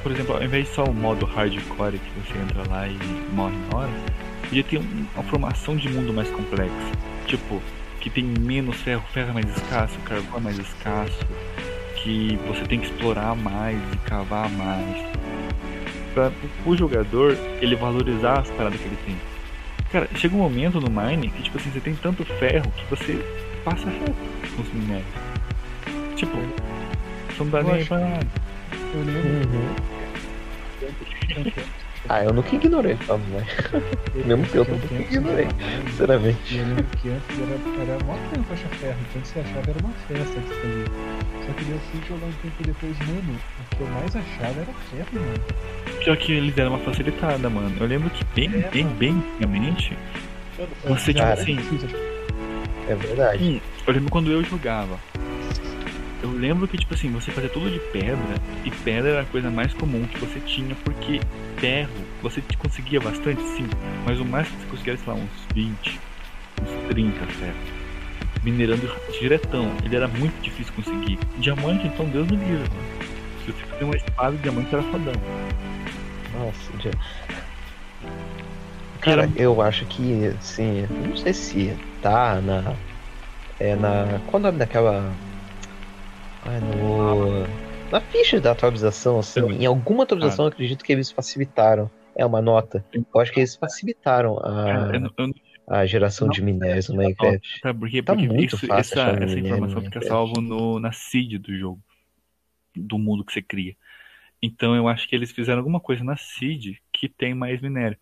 Por 0.02 0.12
exemplo, 0.12 0.36
ao 0.36 0.44
invés 0.44 0.68
de 0.68 0.74
só 0.74 0.84
o 0.86 0.94
modo 0.94 1.26
hardcore 1.26 2.00
que 2.00 2.10
você 2.22 2.38
entra 2.40 2.64
lá 2.70 2.88
e 2.88 2.98
morre 3.34 3.56
na 3.72 3.78
hora, 3.78 3.90
podia 4.48 4.64
ter 4.64 4.78
um- 4.78 5.06
uma 5.14 5.24
formação 5.26 5.76
de 5.76 5.90
mundo 5.90 6.14
mais 6.14 6.30
complexa. 6.30 6.74
Tipo, 7.26 7.62
que 8.00 8.10
tem 8.10 8.24
menos 8.24 8.78
ferro, 8.78 9.04
ferro 9.14 9.32
é 9.32 9.34
mais 9.34 9.58
escasso, 9.58 9.98
carvão 10.06 10.38
é 10.38 10.42
mais 10.42 10.58
escasso, 10.58 11.20
que 11.98 12.40
você 12.48 12.64
tem 12.66 12.80
que 12.80 12.86
explorar 12.88 13.36
mais 13.36 13.78
e 13.94 13.98
cavar 13.98 14.50
mais. 14.50 15.06
Pra 16.14 16.32
o 16.66 16.76
jogador 16.76 17.38
ele 17.62 17.76
valorizar 17.76 18.40
as 18.40 18.50
paradas 18.52 18.80
que 18.80 18.88
ele 18.88 18.98
tem. 19.06 19.16
Cara, 19.92 20.08
chega 20.16 20.34
um 20.36 20.40
momento 20.40 20.80
no 20.80 20.90
Mine 20.90 21.30
que, 21.30 21.44
tipo 21.44 21.58
assim, 21.58 21.72
você 21.72 21.80
tem 21.80 21.94
tanto 21.96 22.24
ferro 22.24 22.72
que 22.72 22.86
você 22.90 23.20
passa 23.66 23.90
reto 23.90 24.16
com 24.56 24.62
os 24.62 24.74
minérios. 24.74 25.06
Tipo, 26.16 26.38
você 26.38 27.44
não 27.44 27.50
dá 27.50 27.64
nem 27.64 27.86
pra 27.86 27.98
nada. 28.00 28.28
Eu 28.94 29.02
lembro 29.04 29.30
Uhum. 29.30 29.68
de 30.80 31.54
Ah, 32.08 32.24
eu 32.24 32.34
nunca 32.34 32.56
ignorei, 32.56 32.96
vamos, 33.08 33.28
né? 33.28 33.44
Mesmo 34.26 34.46
que 34.48 34.58
eu 34.58 34.66
nunca 34.66 34.94
ignorei, 34.96 35.46
né? 35.46 35.54
sinceramente. 35.90 36.56
Eu 36.56 36.66
lembro 36.66 36.86
que 36.98 37.10
antes 37.10 37.40
era, 37.40 37.92
era 37.92 38.00
mó 38.04 38.16
tempo 38.30 38.54
achar 38.54 38.70
ferro, 38.70 38.98
então 39.10 39.24
você 39.24 39.40
achava 39.40 39.70
era 39.70 39.80
uma 39.80 39.94
festa 39.94 40.42
que 40.42 40.48
você 40.50 40.56
fazia. 40.56 40.86
Só 41.46 41.54
que 41.54 41.72
eu 41.72 41.80
fui 41.80 42.02
jogar 42.08 42.26
um 42.26 42.32
tempo 42.32 42.64
depois, 42.64 43.00
mano, 43.08 43.36
o 43.60 43.76
que 43.76 43.82
eu 43.82 43.88
mais 43.88 44.16
achava 44.16 44.62
era 44.62 44.74
ferro, 44.90 45.08
mano. 45.14 45.40
Pior 46.04 46.18
que 46.18 46.32
eles 46.32 46.56
deram 46.56 46.72
uma 46.72 46.80
facilitada, 46.80 47.50
mano. 47.50 47.76
Eu 47.80 47.86
lembro 47.86 48.10
que 48.10 48.24
bem, 48.36 48.62
É, 48.62 48.70
bem, 48.72 48.84
mano. 48.86 48.96
bem 48.98 49.12
antigamente, 49.18 49.96
você, 50.88 51.14
tipo 51.14 51.20
Cara. 51.20 51.34
assim, 51.34 51.58
É 52.88 52.96
verdade. 52.96 53.44
Hum, 53.44 53.60
eu 53.86 53.94
lembro 53.94 54.10
quando 54.10 54.32
eu 54.32 54.44
jogava. 54.44 54.98
Eu 56.22 56.32
lembro 56.32 56.68
que, 56.68 56.78
tipo 56.78 56.94
assim, 56.94 57.10
você 57.12 57.32
fazia 57.32 57.50
tudo 57.50 57.72
de 57.72 57.80
pedra, 57.92 58.36
e 58.66 58.72
pedra 58.72 59.12
era 59.12 59.22
a 59.22 59.26
coisa 59.26 59.50
mais 59.50 59.74
comum 59.74 60.06
que 60.06 60.18
você 60.20 60.40
tinha, 60.42 60.76
porque 60.76 61.20
ferro, 61.58 61.94
você 62.22 62.42
te 62.42 62.58
conseguia 62.58 63.00
bastante, 63.00 63.42
sim, 63.42 63.68
mas 64.06 64.20
o 64.20 64.26
mais 64.26 64.48
que 64.48 64.58
você 64.58 64.68
conseguia 64.68 64.94
era, 64.94 65.02
sei 65.02 65.14
lá, 65.14 65.20
uns 65.20 65.48
20, 65.54 66.00
uns 66.62 66.88
30 66.90 67.26
ferros. 67.26 67.80
Minerando 68.44 68.90
diretão, 69.20 69.72
ele 69.84 69.96
era 69.96 70.08
muito 70.08 70.42
difícil 70.42 70.74
conseguir. 70.74 71.18
Diamante, 71.38 71.88
então, 71.88 72.06
Deus 72.06 72.28
me 72.28 72.38
livre, 72.38 72.58
mano. 72.58 73.00
Se 73.46 73.52
você 73.52 73.66
fazer 73.66 73.84
uma 73.84 73.96
espada 73.96 74.36
de 74.36 74.44
diamante, 74.44 74.74
era 74.74 74.84
fodão. 74.84 75.14
Nossa, 76.34 76.72
já... 76.80 76.92
Cara, 79.02 79.30
eu 79.36 79.62
acho 79.62 79.86
que, 79.86 80.26
assim, 80.26 80.86
não 81.08 81.16
sei 81.16 81.34
se 81.34 81.78
tá 82.02 82.42
na. 82.42 82.76
É 83.58 83.76
na. 83.76 84.20
Qual 84.28 84.42
o 84.42 84.44
nome 84.44 84.58
daquela. 84.58 85.14
Ai, 86.44 86.60
no. 86.62 87.44
Na 87.92 88.00
ficha 88.02 88.40
da 88.40 88.52
atualização, 88.52 89.20
assim, 89.20 89.42
em 89.52 89.66
alguma 89.66 90.04
atualização 90.04 90.46
eu 90.46 90.50
acredito 90.50 90.84
que 90.84 90.92
eles 90.92 91.12
facilitaram. 91.12 91.90
É 92.16 92.26
uma 92.26 92.42
nota. 92.42 92.86
Eu 92.94 93.22
acho 93.22 93.32
que 93.32 93.40
eles 93.40 93.56
facilitaram 93.56 94.36
Cara, 94.36 94.94
eu, 94.96 95.00
não- 95.00 95.10
eu 95.18 95.28
não 95.28 95.34
a, 95.68 95.80
a 95.80 95.86
geração 95.86 96.28
não 96.28 96.34
de 96.34 96.42
minérios 96.42 96.90
no 96.90 96.96
a 96.96 96.98
Minecraft. 97.04 97.60
Sabe 97.62 97.80
por 97.80 97.90
quê? 97.90 98.04
Tá 98.04 98.14
Porque 98.14 98.28
muito 98.28 98.56
isso- 98.56 98.68
fácil 98.68 99.00
essa, 99.00 99.24
essa 99.24 99.40
informação 99.40 99.82
fica 99.82 100.02
salvo 100.02 100.42
no, 100.42 100.80
na 100.80 100.92
seed 100.92 101.40
do 101.42 101.56
jogo. 101.58 101.82
Do 102.76 102.98
mundo 103.00 103.24
que 103.26 103.32
você 103.34 103.42
cria. 103.42 103.76
Então 104.42 104.76
eu 104.76 104.88
acho 104.88 105.08
que 105.08 105.16
eles 105.16 105.32
fizeram 105.32 105.60
alguma 105.60 105.80
coisa 105.80 106.04
na 106.04 106.16
seed 106.18 106.78
que 106.94 107.08
tem 107.10 107.34
mais 107.34 107.62
minério. 107.62 107.98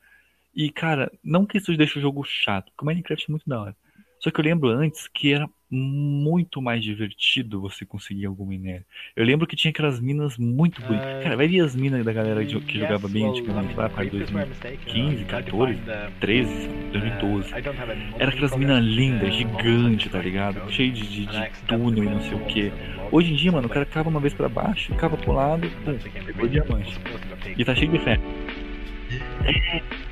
E, 0.55 0.69
cara, 0.71 1.11
não 1.23 1.45
que 1.45 1.57
isso 1.59 1.75
deixe 1.77 1.99
o 1.99 2.01
jogo 2.01 2.23
chato, 2.23 2.65
porque 2.71 2.83
o 2.83 2.85
Minecraft 2.85 3.25
é 3.27 3.31
muito 3.31 3.47
da 3.47 3.61
hora. 3.61 3.75
Só 4.19 4.31
que 4.31 4.39
eu 4.39 4.43
lembro 4.45 4.69
antes 4.69 5.07
que 5.07 5.31
era 5.33 5.47
muito 5.69 6.61
mais 6.61 6.83
divertido 6.83 7.59
você 7.59 7.85
conseguir 7.85 8.25
algum 8.25 8.45
minério. 8.45 8.85
Eu 9.15 9.25
lembro 9.25 9.45
que 9.45 9.55
tinha 9.55 9.71
aquelas 9.71 9.99
minas 9.99 10.37
muito 10.37 10.81
bonitas. 10.81 11.23
Cara, 11.23 11.35
vai 11.35 11.47
ver 11.47 11.59
as 11.59 11.75
minas 11.75 12.05
da 12.05 12.13
galera 12.13 12.45
que, 12.45 12.59
que 12.61 12.79
jogava 12.79 13.07
bem 13.07 13.27
antigamente, 13.27 13.75
lá 13.75 13.89
para 13.89 14.05
2015, 14.05 15.25
14, 15.25 15.79
13, 16.19 16.67
2012. 16.93 17.53
Era 18.17 18.31
aquelas 18.31 18.55
minas 18.55 18.83
lindas, 18.83 19.33
gigantes, 19.33 20.11
tá 20.11 20.21
ligado? 20.21 20.71
Cheio 20.71 20.91
de, 20.91 21.01
de, 21.01 21.25
de 21.25 21.49
túnel 21.67 22.03
e 22.03 22.09
não 22.09 22.21
sei 22.21 22.33
o 22.33 22.45
que. 22.45 22.71
Hoje 23.11 23.33
em 23.33 23.35
dia, 23.35 23.51
mano, 23.51 23.67
o 23.67 23.69
cara 23.69 23.85
cava 23.85 24.09
uma 24.09 24.19
vez 24.19 24.33
pra 24.33 24.47
baixo, 24.47 24.93
cava 24.95 25.17
pro 25.17 25.33
lado, 25.33 25.69
pum, 25.83 25.97
pegou 26.25 26.47
diamante. 26.47 26.97
E 27.57 27.65
tá 27.65 27.75
cheio 27.75 27.91
de 27.91 27.99
ferro. 27.99 28.23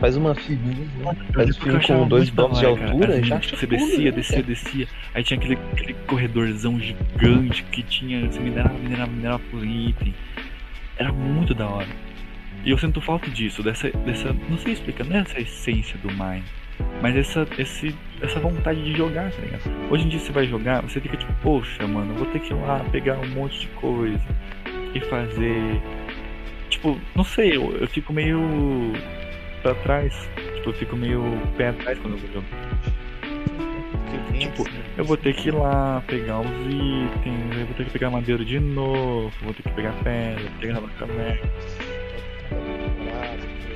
Faz 0.00 0.16
uma 0.16 0.34
figura, 0.34 0.76
Eu 0.98 1.04
faz 1.04 1.56
lembro 1.56 1.76
um 1.76 1.80
filme 1.80 1.86
com 1.86 2.08
dois 2.08 2.30
blocos 2.30 2.58
de 2.58 2.64
cara. 2.64 2.90
altura 2.90 3.18
e 3.18 3.24
já 3.24 3.36
acha 3.36 3.56
Você 3.56 3.66
descia, 3.66 4.04
né, 4.06 4.10
descia, 4.12 4.34
cara? 4.36 4.46
descia. 4.46 4.88
Aí 5.14 5.22
tinha 5.22 5.38
aquele, 5.38 5.58
aquele 5.72 5.94
corredorzão 6.06 6.80
gigante 6.80 7.62
que 7.64 7.82
tinha. 7.82 8.26
Você 8.26 8.40
minerava, 8.40 8.78
minerava, 8.78 9.10
minerava 9.10 9.42
por 9.50 9.64
item. 9.64 10.14
Era 10.96 11.12
muito 11.12 11.54
da 11.54 11.66
hora. 11.68 11.88
E 12.64 12.70
eu 12.70 12.78
sinto 12.78 13.00
falta 13.00 13.30
disso, 13.30 13.62
dessa. 13.62 13.90
dessa 13.90 14.34
não 14.48 14.56
sei 14.58 14.72
explicar, 14.72 15.04
não 15.04 15.16
é 15.16 15.20
essa 15.20 15.40
essência 15.40 15.98
do 15.98 16.08
Mine. 16.08 16.44
Mas 17.02 17.14
essa, 17.14 17.46
esse, 17.58 17.94
essa 18.22 18.40
vontade 18.40 18.82
de 18.82 18.96
jogar, 18.96 19.30
tá 19.30 19.42
ligado? 19.42 19.62
Hoje 19.90 20.04
em 20.06 20.08
dia 20.08 20.18
você 20.18 20.32
vai 20.32 20.46
jogar, 20.46 20.80
você 20.80 20.98
fica 20.98 21.14
tipo, 21.16 21.32
poxa, 21.42 21.86
mano, 21.86 22.12
eu 22.12 22.16
vou 22.16 22.26
ter 22.26 22.40
que 22.40 22.52
ir 22.52 22.56
lá 22.56 22.82
pegar 22.90 23.18
um 23.18 23.28
monte 23.28 23.60
de 23.60 23.68
coisa 23.68 24.20
e 24.94 25.00
fazer. 25.00 25.82
Tipo, 26.70 26.98
não 27.14 27.24
sei, 27.24 27.56
eu, 27.56 27.76
eu 27.76 27.86
fico 27.88 28.12
meio 28.14 28.40
pra 29.62 29.74
trás. 29.76 30.14
Tipo, 30.56 30.70
eu 30.70 30.74
fico 30.74 30.96
meio 30.96 31.22
pé 31.56 31.68
atrás 31.68 31.98
quando 31.98 32.14
eu 32.14 32.18
vou 32.18 32.32
jogar. 32.32 32.70
Tipo, 34.38 34.64
eu 34.96 35.04
vou 35.04 35.16
ter 35.16 35.34
que 35.34 35.48
ir 35.48 35.54
lá 35.54 36.02
pegar 36.06 36.40
os 36.40 36.46
itens, 36.46 37.58
eu 37.58 37.66
vou 37.66 37.74
ter 37.76 37.84
que 37.84 37.90
pegar 37.90 38.10
madeira 38.10 38.44
de 38.44 38.58
novo, 38.58 39.32
vou 39.42 39.52
ter 39.52 39.62
que 39.62 39.70
pegar 39.70 39.92
pedra, 40.02 40.50
pegar 40.60 40.80
na 40.80 40.88
caverna. 40.88 41.50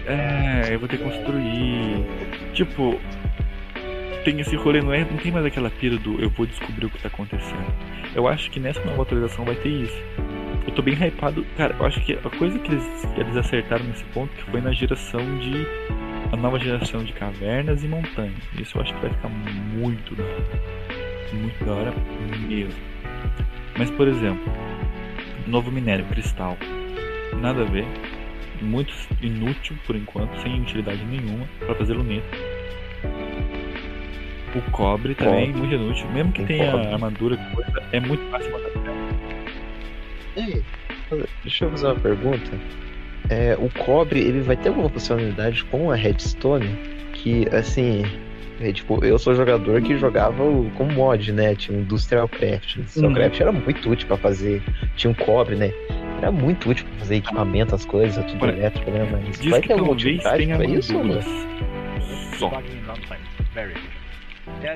É, 0.06 0.74
eu 0.74 0.78
vou 0.78 0.88
ter 0.88 0.98
que 0.98 1.04
construir. 1.04 2.04
Tipo, 2.54 2.98
tem 4.24 4.40
esse 4.40 4.56
rolê, 4.56 4.80
não, 4.80 4.92
é, 4.92 5.00
não 5.04 5.18
tem 5.18 5.30
mais 5.30 5.44
aquela 5.44 5.70
pira 5.70 5.98
do 5.98 6.20
eu 6.20 6.30
vou 6.30 6.46
descobrir 6.46 6.86
o 6.86 6.90
que 6.90 6.98
tá 6.98 7.08
acontecendo. 7.08 7.74
Eu 8.14 8.26
acho 8.26 8.50
que 8.50 8.58
nessa 8.58 8.82
nova 8.84 9.02
atualização 9.02 9.44
vai 9.44 9.56
ter 9.56 9.68
isso. 9.68 10.02
Eu 10.66 10.72
tô 10.74 10.82
bem 10.82 10.94
hypado. 10.94 11.44
Cara, 11.56 11.74
eu 11.78 11.86
acho 11.86 12.00
que 12.00 12.14
a 12.14 12.30
coisa 12.38 12.58
que 12.58 12.70
eles, 12.72 12.84
que 13.14 13.20
eles 13.20 13.36
acertaram 13.36 13.84
nesse 13.84 14.04
ponto 14.06 14.32
que 14.34 14.42
foi 14.50 14.60
na 14.60 14.72
geração 14.72 15.20
de. 15.38 15.66
A 16.32 16.36
nova 16.36 16.58
geração 16.58 17.04
de 17.04 17.12
cavernas 17.12 17.84
e 17.84 17.86
montanhas. 17.88 18.34
Isso 18.58 18.76
eu 18.76 18.82
acho 18.82 18.92
que 18.94 19.00
vai 19.00 19.10
ficar 19.10 19.28
muito 19.28 20.16
da 20.16 20.24
hora. 20.24 20.44
Muito 21.32 21.64
da 21.64 21.72
hora 21.72 21.94
mesmo. 22.48 22.80
Mas, 23.78 23.90
por 23.90 24.08
exemplo, 24.08 24.52
novo 25.46 25.70
minério, 25.70 26.04
cristal. 26.06 26.56
Nada 27.40 27.62
a 27.62 27.64
ver. 27.64 27.84
Muito 28.60 28.92
inútil 29.20 29.76
por 29.86 29.94
enquanto, 29.94 30.34
sem 30.40 30.60
utilidade 30.60 31.04
nenhuma 31.04 31.46
para 31.60 31.74
fazer 31.74 31.92
luneta. 31.94 32.26
O 34.56 34.70
cobre 34.70 35.14
também, 35.14 35.52
Cobre. 35.52 35.60
muito 35.68 35.74
inútil. 35.74 36.06
Mesmo 36.10 36.32
que 36.32 36.44
tenha 36.44 36.70
cobre. 36.70 36.86
armadura, 36.86 37.36
coisa, 37.54 37.82
é 37.92 38.00
muito 38.00 38.22
fácil 38.30 38.52
matar 38.52 38.70
deixa 41.42 41.64
eu 41.64 41.70
fazer 41.70 41.86
uma 41.86 41.96
pergunta. 41.96 42.50
É, 43.30 43.56
o 43.58 43.70
cobre, 43.82 44.20
ele 44.20 44.40
vai 44.40 44.56
ter 44.56 44.68
alguma 44.68 44.88
funcionalidade 44.88 45.64
com 45.64 45.90
a 45.90 45.94
redstone? 45.94 46.68
Que, 47.14 47.48
assim, 47.54 48.04
é, 48.60 48.72
tipo, 48.72 49.02
eu 49.04 49.18
sou 49.18 49.34
jogador 49.34 49.80
que 49.80 49.96
jogava 49.96 50.42
o, 50.44 50.70
com 50.72 50.84
mod, 50.84 51.32
né? 51.32 51.54
Tinha 51.54 51.78
Industrial 51.78 52.28
Craft. 52.28 52.76
O 52.76 52.80
Industrial 52.80 53.08
Uhum. 53.08 53.14
Craft 53.14 53.40
era 53.40 53.52
muito 53.52 53.90
útil 53.90 54.06
pra 54.06 54.16
fazer. 54.18 54.62
Tinha 54.94 55.10
um 55.10 55.14
cobre, 55.14 55.56
né? 55.56 55.72
Era 56.18 56.30
muito 56.30 56.68
útil 56.68 56.86
pra 56.86 56.98
fazer 56.98 57.16
equipamento, 57.16 57.74
as 57.74 57.84
coisas, 57.84 58.24
tudo 58.24 58.44
Olha, 58.44 58.52
elétrico, 58.52 58.90
né? 58.90 59.08
Mas 59.10 59.40
Diz 59.40 59.50
vai 59.50 59.60
que 59.60 59.68
ter 59.68 59.74
alguma 59.74 59.92
utilidade 59.92 60.46
pra 60.46 60.64
isso 60.64 60.92
não? 60.92 61.00
armaduras. 61.00 61.26
Só. 62.38 62.50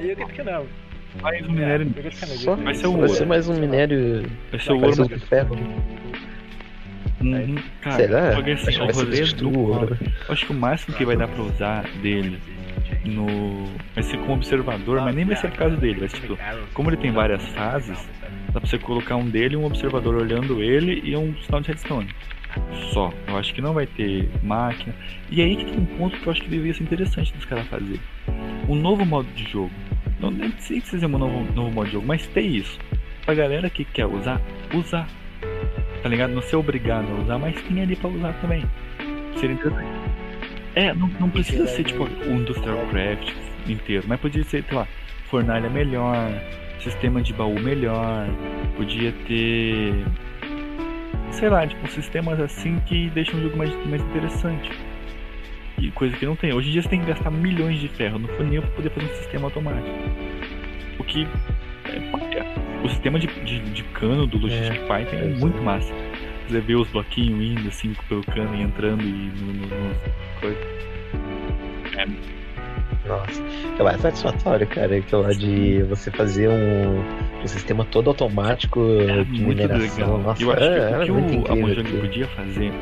You 0.00 0.14
get 0.16 0.36
to 0.36 0.44
know. 0.44 0.66
Mais 1.22 1.46
um 1.48 1.52
minério. 1.52 1.94
Só? 2.12 2.56
Vai 2.56 2.74
ser 2.74 2.86
o 2.86 2.96
Vai 2.96 3.08
ser 3.08 3.26
mais 3.26 3.48
um 3.48 3.54
minério 3.54 4.24
Vai 4.50 4.60
ser 4.60 4.72
o 4.72 4.80
vai 4.80 4.90
ouro, 4.90 4.94
ser 4.94 5.10
mas 5.10 5.22
o 5.22 5.26
ferro. 5.26 5.56
Uhum. 7.20 7.56
Cara, 7.80 7.96
Será? 7.96 8.32
só 8.32 8.42
que 8.42 8.50
assim, 8.52 8.68
Acho 8.68 8.82
o 8.82 8.86
vai 8.86 8.94
rolê 8.94 9.16
substituir 9.16 9.52
do 9.52 9.58
o 9.58 10.32
acho 10.32 10.46
que 10.46 10.52
o 10.52 10.54
máximo 10.54 10.96
que 10.96 11.04
vai 11.04 11.16
dar 11.16 11.26
pra 11.26 11.42
usar 11.42 11.84
dele 12.00 12.38
no. 13.04 13.64
Vai 13.94 14.04
ser 14.04 14.18
como 14.18 14.34
observador, 14.34 15.00
mas 15.00 15.14
nem 15.14 15.24
vai 15.24 15.36
ser 15.36 15.48
a 15.48 15.50
casa 15.50 15.76
dele. 15.76 16.00
Vai 16.00 16.08
ser 16.08 16.20
tipo, 16.20 16.38
como 16.74 16.90
ele 16.90 16.96
tem 16.96 17.10
várias 17.10 17.44
fases, 17.48 17.98
dá 18.52 18.60
pra 18.60 18.68
você 18.68 18.78
colocar 18.78 19.16
um 19.16 19.28
dele, 19.28 19.56
um 19.56 19.64
observador 19.64 20.14
olhando 20.14 20.62
ele 20.62 21.00
e 21.04 21.16
um 21.16 21.34
sinal 21.38 21.60
de 21.60 21.68
redstone. 21.68 22.08
Só. 22.92 23.12
Eu 23.26 23.36
acho 23.36 23.54
que 23.54 23.60
não 23.60 23.74
vai 23.74 23.86
ter 23.86 24.28
máquina. 24.42 24.94
E 25.30 25.42
aí 25.42 25.56
que 25.56 25.64
tem 25.64 25.80
um 25.80 25.86
ponto 25.86 26.18
que 26.18 26.26
eu 26.26 26.32
acho 26.32 26.42
que 26.42 26.48
deveria 26.48 26.74
ser 26.74 26.82
interessante 26.82 27.32
dos 27.34 27.44
caras 27.44 27.66
fazer. 27.66 28.00
Um 28.68 28.74
novo 28.74 29.04
modo 29.04 29.28
de 29.34 29.44
jogo. 29.50 29.70
Não 30.20 30.30
nem 30.30 30.52
sei 30.58 30.80
se 30.80 31.02
é 31.02 31.06
um 31.06 31.10
novo, 31.10 31.52
novo 31.52 31.70
modo 31.70 31.86
de 31.86 31.92
jogo, 31.92 32.06
mas 32.06 32.26
ter 32.28 32.42
isso. 32.42 32.78
Pra 33.24 33.34
galera 33.34 33.70
que 33.70 33.84
quer 33.84 34.06
usar, 34.06 34.40
usar. 34.74 35.08
Tá 36.02 36.08
ligado? 36.08 36.32
Não 36.32 36.42
ser 36.42 36.56
obrigado 36.56 37.06
a 37.10 37.22
usar, 37.22 37.38
mas 37.38 37.60
tem 37.62 37.82
ali 37.82 37.94
pra 37.94 38.08
usar 38.08 38.32
também. 38.40 38.64
Seria 39.36 39.54
interessante. 39.54 39.88
É, 40.74 40.94
não, 40.94 41.08
não 41.20 41.30
precisa 41.30 41.66
ser 41.66 41.84
tipo 41.84 42.04
o 42.04 42.32
Industrial 42.32 42.86
Craft 42.86 43.32
inteiro, 43.68 44.04
mas 44.08 44.20
podia 44.20 44.44
ser, 44.44 44.64
sei 44.64 44.76
lá, 44.76 44.86
fornalha 45.28 45.68
melhor, 45.68 46.14
sistema 46.80 47.20
de 47.20 47.32
baú 47.32 47.58
melhor, 47.58 48.26
podia 48.76 49.12
ter. 49.26 49.92
Sei 51.32 51.48
lá, 51.48 51.66
tipo, 51.66 51.86
sistemas 51.88 52.40
assim 52.40 52.80
que 52.86 53.10
deixam 53.10 53.38
o 53.38 53.42
jogo 53.42 53.56
mais, 53.56 53.74
mais 53.86 54.02
interessante. 54.02 54.70
E 55.78 55.90
coisa 55.92 56.16
que 56.16 56.26
não 56.26 56.34
tem. 56.34 56.52
Hoje 56.52 56.68
em 56.68 56.72
dia 56.72 56.82
você 56.82 56.88
tem 56.88 57.00
que 57.00 57.06
gastar 57.06 57.30
milhões 57.30 57.78
de 57.78 57.88
ferro 57.88 58.18
no 58.18 58.28
funil 58.28 58.62
pra 58.62 58.70
poder 58.72 58.90
fazer 58.90 59.06
um 59.06 59.14
sistema 59.16 59.44
automático. 59.44 59.96
O 60.98 61.04
que. 61.04 61.26
É, 61.86 62.84
o 62.84 62.88
sistema 62.88 63.18
de, 63.18 63.26
de, 63.44 63.60
de 63.60 63.82
cano 63.84 64.26
do 64.26 64.38
Logistic 64.38 64.80
Python 64.86 65.16
é, 65.16 65.24
é, 65.24 65.34
muito 65.36 65.60
massa. 65.62 65.92
Você 66.48 66.60
vê 66.60 66.74
os 66.74 66.88
bloquinhos 66.88 67.60
indo 67.60 67.68
assim 67.68 67.94
pelo 68.08 68.22
cano 68.24 68.54
e 68.54 68.62
entrando 68.62 69.02
e 69.02 69.30
no, 69.40 69.52
no, 69.52 69.66
no 69.66 69.94
coisa. 70.40 70.78
Nossa, 73.06 73.42
aquela 73.72 73.92
é 73.92 73.98
satisfatório, 73.98 74.66
cara. 74.66 75.00
De 75.34 75.82
você 75.84 76.10
fazer 76.10 76.48
um, 76.48 77.00
um 77.42 77.46
sistema 77.46 77.84
todo 77.84 78.08
automático 78.08 78.80
É 79.00 79.24
de 79.24 79.40
muito 79.40 79.46
mineração. 79.46 80.06
legal. 80.06 80.18
Nossa, 80.18 80.42
eu 80.42 80.52
acho 80.52 80.62
é, 80.62 80.88
que 80.88 80.94
é 80.94 80.98
o 80.98 81.04
que 81.04 81.12
muito 81.12 81.48
o, 81.48 81.52
a 81.52 81.56
Mojang 81.56 82.00
podia 82.00 82.26
fazer 82.28 82.72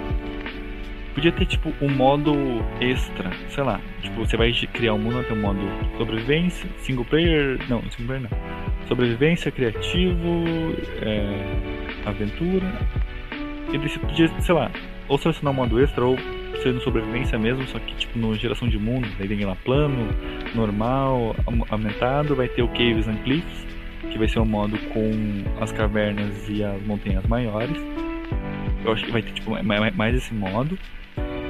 Podia 1.17 1.33
ter, 1.33 1.47
tipo, 1.47 1.73
um 1.81 1.89
modo 1.89 2.35
extra, 2.79 3.33
sei 3.49 3.65
lá. 3.65 3.81
Tipo, 4.03 4.27
você 4.27 4.37
vai 4.37 4.53
criar 4.53 4.93
um 4.93 4.99
mundo, 4.99 5.25
tem 5.25 5.35
um 5.35 5.41
modo 5.41 5.61
sobrevivência, 5.97 6.69
single 6.81 7.07
player. 7.07 7.59
Não, 7.71 7.81
single 7.91 8.07
player 8.07 8.23
não. 8.31 8.87
Sobrevivência, 8.87 9.51
criativo, 9.51 10.45
é, 11.01 12.05
aventura. 12.05 12.67
E 13.73 13.79
você 13.79 13.99
podia, 13.99 14.29
sei 14.43 14.55
lá, 14.55 14.71
ou 15.09 15.17
selecionar 15.17 15.55
um 15.55 15.57
modo 15.57 15.83
extra, 15.83 16.05
ou 16.05 16.19
ser 16.63 16.75
no 16.75 16.83
sobrevivência 16.83 17.39
mesmo, 17.39 17.67
só 17.69 17.79
que 17.79 17.95
tipo 17.95 18.19
no 18.19 18.35
geração 18.35 18.69
de 18.69 18.79
mundo. 18.79 19.09
Daí 19.19 19.27
tem 19.27 19.43
lá 19.43 19.57
plano, 19.57 20.11
normal, 20.55 21.35
aumentado, 21.71 22.37
vai 22.37 22.47
ter 22.47 22.61
o 22.61 22.69
Caves 22.69 23.09
and 23.09 23.17
Cliffs, 23.25 23.67
que 24.11 24.19
vai 24.19 24.29
ser 24.29 24.41
um 24.41 24.45
modo 24.45 24.77
com 24.91 25.11
as 25.63 25.73
cavernas 25.73 26.47
e 26.47 26.63
as 26.63 26.83
montanhas 26.83 27.27
maiores. 27.27 27.83
Eu 28.85 28.93
acho 28.93 29.03
que 29.03 29.11
vai 29.11 29.23
ter 29.23 29.33
tipo 29.33 29.53
mais 29.65 30.15
esse 30.15 30.35
modo. 30.35 30.79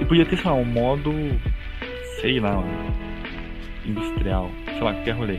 E 0.00 0.04
podia 0.04 0.26
ter, 0.26 0.36
sei 0.36 0.50
lá, 0.50 0.54
um 0.54 0.64
modo. 0.64 1.10
Sei 2.20 2.40
lá, 2.40 2.62
industrial. 3.84 4.50
Sei 4.64 4.80
lá, 4.80 4.92
qualquer 4.94 5.12
rolê. 5.12 5.36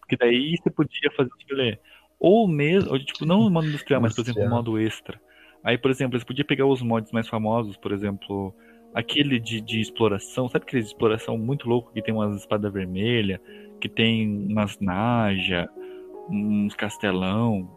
Porque 0.00 0.16
daí 0.16 0.56
você 0.56 0.70
podia 0.70 1.10
fazer 1.16 1.30
esse 1.38 1.52
rolê. 1.52 1.78
Ou 2.18 2.48
mesmo, 2.48 2.92
ou, 2.92 2.98
tipo, 2.98 3.24
não 3.26 3.40
o 3.40 3.50
modo 3.50 3.66
industrial, 3.66 4.00
mas 4.00 4.14
por 4.14 4.22
exemplo, 4.22 4.42
um 4.42 4.48
modo 4.48 4.78
extra. 4.78 5.20
Aí, 5.62 5.76
por 5.76 5.90
exemplo, 5.90 6.18
você 6.18 6.24
podia 6.24 6.44
pegar 6.44 6.66
os 6.66 6.80
mods 6.80 7.12
mais 7.12 7.28
famosos, 7.28 7.76
por 7.76 7.92
exemplo, 7.92 8.54
aquele 8.94 9.38
de, 9.38 9.60
de 9.60 9.80
exploração, 9.80 10.48
sabe 10.48 10.64
aquele 10.64 10.82
de 10.82 10.88
exploração 10.88 11.36
muito 11.36 11.68
louco 11.68 11.92
que 11.92 12.00
tem 12.00 12.14
umas 12.14 12.36
espadas 12.36 12.72
vermelhas, 12.72 13.40
que 13.80 13.88
tem 13.88 14.46
umas 14.48 14.78
naja, 14.80 15.68
uns 16.30 16.74
castelão. 16.74 17.68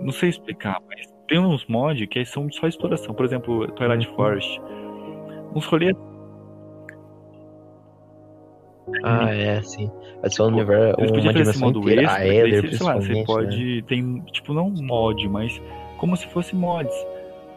Não 0.00 0.12
sei 0.12 0.30
explicar, 0.30 0.80
mas 0.88 1.06
tem 1.28 1.38
uns 1.38 1.64
mods 1.66 2.06
que 2.08 2.24
são 2.24 2.50
só 2.50 2.66
exploração. 2.66 3.14
Por 3.14 3.24
exemplo, 3.24 3.68
Twilight 3.72 4.08
uhum. 4.08 4.16
Forest 4.16 4.60
uns 5.54 5.64
rolês. 5.66 5.96
Ah, 9.04 9.34
é, 9.34 9.62
sim. 9.62 9.90
Adiciona 10.22 10.50
um 10.50 10.56
universo, 10.56 11.00
uma 11.00 11.32
dimensão 11.32 11.70
inteira. 11.70 12.02
Extra, 12.02 12.18
a 12.18 12.26
Eder, 12.26 12.74
sei 12.76 12.86
lá, 12.86 12.96
você 12.96 13.24
pode... 13.24 13.76
Né? 13.76 13.82
Tem, 13.86 14.20
tipo, 14.32 14.52
não 14.54 14.70
mod, 14.70 15.28
mas 15.28 15.60
como 15.98 16.16
se 16.16 16.26
fosse 16.28 16.56
mods. 16.56 16.94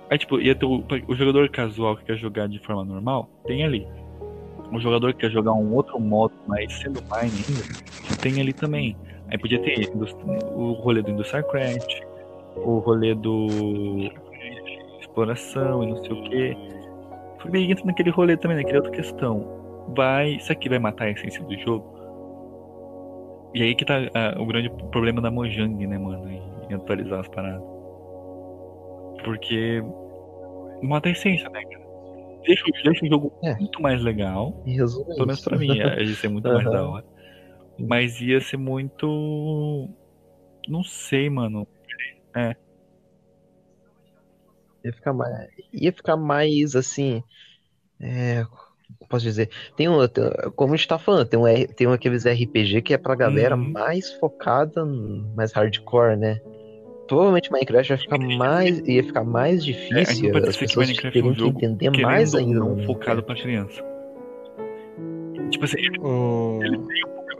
Aí, 0.09 0.17
tipo, 0.17 0.39
ia 0.41 0.53
ter 0.53 0.65
o, 0.65 0.83
o 1.07 1.15
jogador 1.15 1.47
casual 1.49 1.95
que 1.95 2.03
quer 2.03 2.17
jogar 2.17 2.47
de 2.47 2.59
forma 2.59 2.83
normal, 2.83 3.29
tem 3.45 3.63
ali. 3.63 3.87
O 4.71 4.79
jogador 4.79 5.13
que 5.13 5.21
quer 5.21 5.31
jogar 5.31 5.53
um 5.53 5.73
outro 5.73 5.99
modo, 5.99 6.33
mas 6.47 6.71
sendo 6.73 7.01
mine 7.01 7.31
ainda, 7.47 8.17
tem 8.21 8.39
ali 8.41 8.53
também. 8.53 8.95
Aí 9.29 9.37
podia 9.37 9.59
ter 9.59 9.89
o 10.53 10.73
rolê 10.73 11.01
do 11.01 11.11
Industrial 11.11 11.43
Craft, 11.45 12.01
o 12.57 12.79
rolê 12.79 13.15
do 13.15 13.47
exploração 14.99 15.83
e 15.83 15.87
não 15.87 15.97
sei 16.03 16.11
o 16.11 16.23
que. 16.23 16.57
Porque 17.41 17.57
entra 17.57 17.85
naquele 17.85 18.09
rolê 18.09 18.37
também, 18.37 18.57
naquela 18.57 18.77
outra 18.77 18.91
questão. 18.91 19.61
Vai. 19.95 20.35
Isso 20.35 20.51
aqui 20.51 20.69
vai 20.69 20.79
matar 20.79 21.05
a 21.05 21.11
essência 21.11 21.43
do 21.43 21.57
jogo? 21.59 21.99
E 23.53 23.63
aí 23.63 23.75
que 23.75 23.83
tá 23.83 23.97
o 24.37 24.45
grande 24.45 24.69
problema 24.91 25.21
da 25.21 25.29
Mojang, 25.29 25.85
né, 25.85 25.97
mano? 25.97 26.29
Em, 26.29 26.73
atualizar 26.73 27.19
as 27.19 27.27
paradas. 27.29 27.63
Porque. 29.23 29.81
Mata 30.81 31.09
a 31.09 31.11
essência, 31.11 31.49
né, 31.49 31.61
cara? 31.63 31.81
Deixa, 32.45 32.63
deixa 32.83 33.05
o 33.05 33.09
jogo 33.09 33.33
é. 33.43 33.53
muito 33.55 33.81
mais 33.81 34.01
legal. 34.01 34.63
Pelo 34.65 35.27
menos 35.27 35.41
pra 35.41 35.57
mim, 35.57 35.75
ia 35.75 36.15
ser 36.15 36.29
muito 36.29 36.47
uhum. 36.47 36.53
mais 36.55 36.65
da 36.71 36.87
hora. 36.87 37.05
Mas 37.77 38.21
ia 38.21 38.39
ser 38.39 38.57
muito. 38.57 39.89
Não 40.67 40.83
sei, 40.83 41.29
mano. 41.29 41.67
É. 42.35 42.55
Ia 44.83 44.93
ficar 44.93 45.13
mais, 45.13 45.47
ia 45.73 45.91
ficar 45.91 46.17
mais 46.17 46.75
assim. 46.75 47.23
É, 47.99 48.45
posso 49.07 49.23
dizer? 49.23 49.49
Tem 49.75 49.87
um, 49.89 49.97
como 50.55 50.73
a 50.73 50.77
gente 50.77 50.87
tá 50.87 50.97
falando, 50.97 51.27
tem, 51.27 51.39
um, 51.39 51.65
tem 51.75 51.87
um 51.87 51.93
aqueles 51.93 52.25
RPG 52.25 52.81
que 52.81 52.93
é 52.93 52.97
pra 52.97 53.13
galera 53.13 53.55
uhum. 53.55 53.71
mais 53.71 54.11
focada, 54.13 54.85
mais 55.35 55.51
hardcore, 55.51 56.17
né? 56.17 56.39
Provavelmente 57.07 57.51
Minecraft 57.51 57.89
vai 57.89 57.97
ficar 57.97 58.17
mais. 58.19 58.79
ia 58.87 59.03
ficar 59.03 59.23
mais 59.25 59.65
difícil. 59.65 60.33
É, 60.33 60.47
as 60.47 60.55
pessoas 60.55 60.87
Minecraft 60.87 61.21
teriam 61.21 61.33
é 61.33 61.49
um 61.49 61.53
que 61.53 61.65
entender 61.65 62.01
mais 62.01 62.33
ainda. 62.33 62.59
Não 62.59 62.75
né? 62.75 62.85
focado 62.85 63.21
pra 63.21 63.35
criança. 63.35 63.83
Tipo 65.49 65.65
assim, 65.65 65.77
o... 65.99 66.59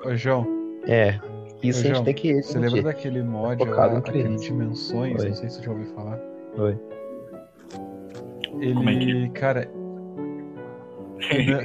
Ô, 0.06 0.16
João. 0.16 0.46
É. 0.88 1.18
Isso 1.64 1.80
Ô, 1.80 1.82
a 1.82 1.84
gente 1.86 1.94
João, 1.94 2.04
tem 2.04 2.14
que. 2.14 2.44
Você 2.44 2.60
lembra 2.60 2.82
daquele 2.82 3.24
mod 3.24 3.64
lá, 3.64 3.98
aquele 3.98 4.36
Dimensões? 4.36 5.22
Oi. 5.22 5.30
Não 5.30 5.36
sei 5.36 5.50
se 5.50 5.56
você 5.56 5.64
já 5.64 5.72
ouviu 5.72 5.86
falar. 5.96 6.20
Oi. 6.58 6.78
Ele, 8.60 8.90
é 8.90 9.28
que... 9.28 9.30
cara, 9.30 9.70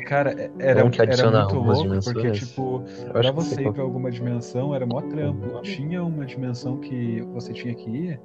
Cara, 0.06 0.50
era, 0.58 0.80
era 0.80 1.30
muito 1.30 1.58
louco, 1.58 2.04
porque, 2.04 2.30
tipo, 2.32 2.82
pra 3.10 3.30
você 3.32 3.62
ir 3.62 3.72
pra 3.72 3.82
alguma 3.82 4.10
dimensão 4.10 4.74
era 4.74 4.86
mó 4.86 5.00
trampo. 5.00 5.60
Tinha 5.62 6.04
uma 6.04 6.26
dimensão 6.26 6.76
que 6.78 7.22
você 7.32 7.52
tinha 7.52 7.74
que 7.74 7.88
ir, 7.88 8.20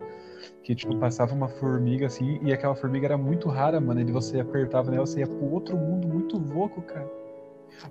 que, 0.61 0.75
tipo, 0.75 0.95
passava 0.97 1.33
uma 1.33 1.47
formiga 1.47 2.07
assim, 2.07 2.39
e 2.43 2.51
aquela 2.51 2.75
formiga 2.75 3.07
era 3.07 3.17
muito 3.17 3.47
rara, 3.47 3.79
mano. 3.79 4.01
E 4.01 4.11
você 4.11 4.39
apertava 4.39 4.91
nela, 4.91 5.05
você 5.05 5.21
ia 5.21 5.27
pro 5.27 5.51
outro 5.51 5.77
mundo 5.77 6.07
muito 6.07 6.37
louco, 6.37 6.81
cara. 6.81 7.20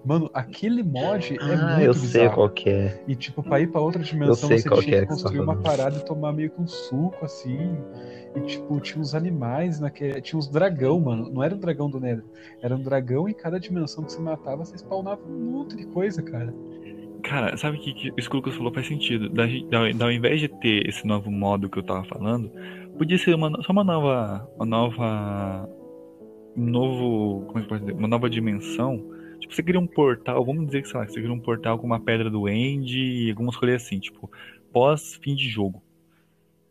Mano, 0.04 0.30
aquele 0.32 0.82
mod 0.82 1.34
é 1.34 1.38
ah, 1.40 1.76
muito 1.76 1.80
eu 1.80 1.92
bizarro. 1.92 2.08
sei 2.08 2.28
qual 2.28 2.48
que 2.48 2.70
é. 2.70 3.04
E, 3.06 3.14
tipo, 3.14 3.42
pra 3.42 3.60
ir 3.60 3.68
pra 3.68 3.80
outra 3.80 4.02
dimensão, 4.02 4.48
você 4.48 4.62
tinha 4.62 4.82
que, 4.82 4.94
é 4.94 5.00
que 5.00 5.06
construir 5.06 5.40
uma 5.40 5.56
parada 5.56 5.96
e 5.96 6.04
tomar 6.04 6.32
meio 6.32 6.50
que 6.50 6.60
um 6.60 6.66
suco, 6.66 7.24
assim. 7.24 7.76
E, 8.36 8.40
tipo, 8.42 8.80
tinha 8.80 9.00
uns 9.00 9.14
animais 9.14 9.80
naquele. 9.80 10.20
Tinha 10.20 10.38
uns 10.38 10.48
dragão, 10.48 11.00
mano. 11.00 11.30
Não 11.30 11.42
era 11.42 11.54
um 11.54 11.58
dragão 11.58 11.90
do 11.90 11.98
Nether. 12.00 12.24
Era 12.62 12.76
um 12.76 12.82
dragão 12.82 13.28
em 13.28 13.34
cada 13.34 13.58
dimensão 13.58 14.04
que 14.04 14.12
você 14.12 14.20
matava, 14.20 14.64
você 14.64 14.76
spawnava 14.78 15.20
um 15.26 15.50
monte 15.50 15.76
de 15.76 15.86
coisa, 15.86 16.22
cara. 16.22 16.54
Cara, 17.22 17.56
sabe 17.56 17.78
que, 17.78 17.92
que 17.92 18.12
isso 18.16 18.28
que 18.28 18.36
o 18.36 18.38
Lucas 18.38 18.54
falou 18.54 18.72
faz 18.72 18.86
sentido? 18.86 19.28
Da, 19.28 19.46
da, 19.46 19.92
da, 19.92 20.04
ao 20.04 20.12
invés 20.12 20.40
de 20.40 20.48
ter 20.48 20.88
esse 20.88 21.06
novo 21.06 21.30
modo 21.30 21.68
que 21.68 21.78
eu 21.78 21.82
tava 21.82 22.04
falando, 22.04 22.50
podia 22.96 23.18
ser 23.18 23.34
uma, 23.34 23.50
só 23.62 23.72
uma 23.72 23.84
nova. 23.84 24.48
Uma 24.56 24.66
nova. 24.66 25.68
Um 26.56 26.64
novo. 26.66 27.46
Como 27.46 27.58
é 27.58 27.62
que 27.62 27.68
pode 27.68 27.80
dizer? 27.84 27.98
Uma 27.98 28.08
nova 28.08 28.30
dimensão. 28.30 29.04
Você 29.51 29.62
cria 29.62 29.80
um 29.80 29.86
portal, 29.86 30.44
vamos 30.44 30.66
dizer 30.66 30.82
que, 30.82 30.88
sei 30.88 31.01
lá, 31.01 31.07
você 31.07 31.20
cria 31.20 31.32
um 31.32 31.40
portal 31.40 31.78
com 31.78 31.86
uma 31.86 32.01
pedra 32.01 32.30
do 32.30 32.48
End 32.48 32.96
e 32.96 33.30
algumas 33.30 33.57
coisas 33.57 33.82
assim, 33.82 33.98
tipo, 33.98 34.30
pós 34.72 35.16
fim 35.16 35.34
de 35.34 35.48
jogo. 35.48 35.82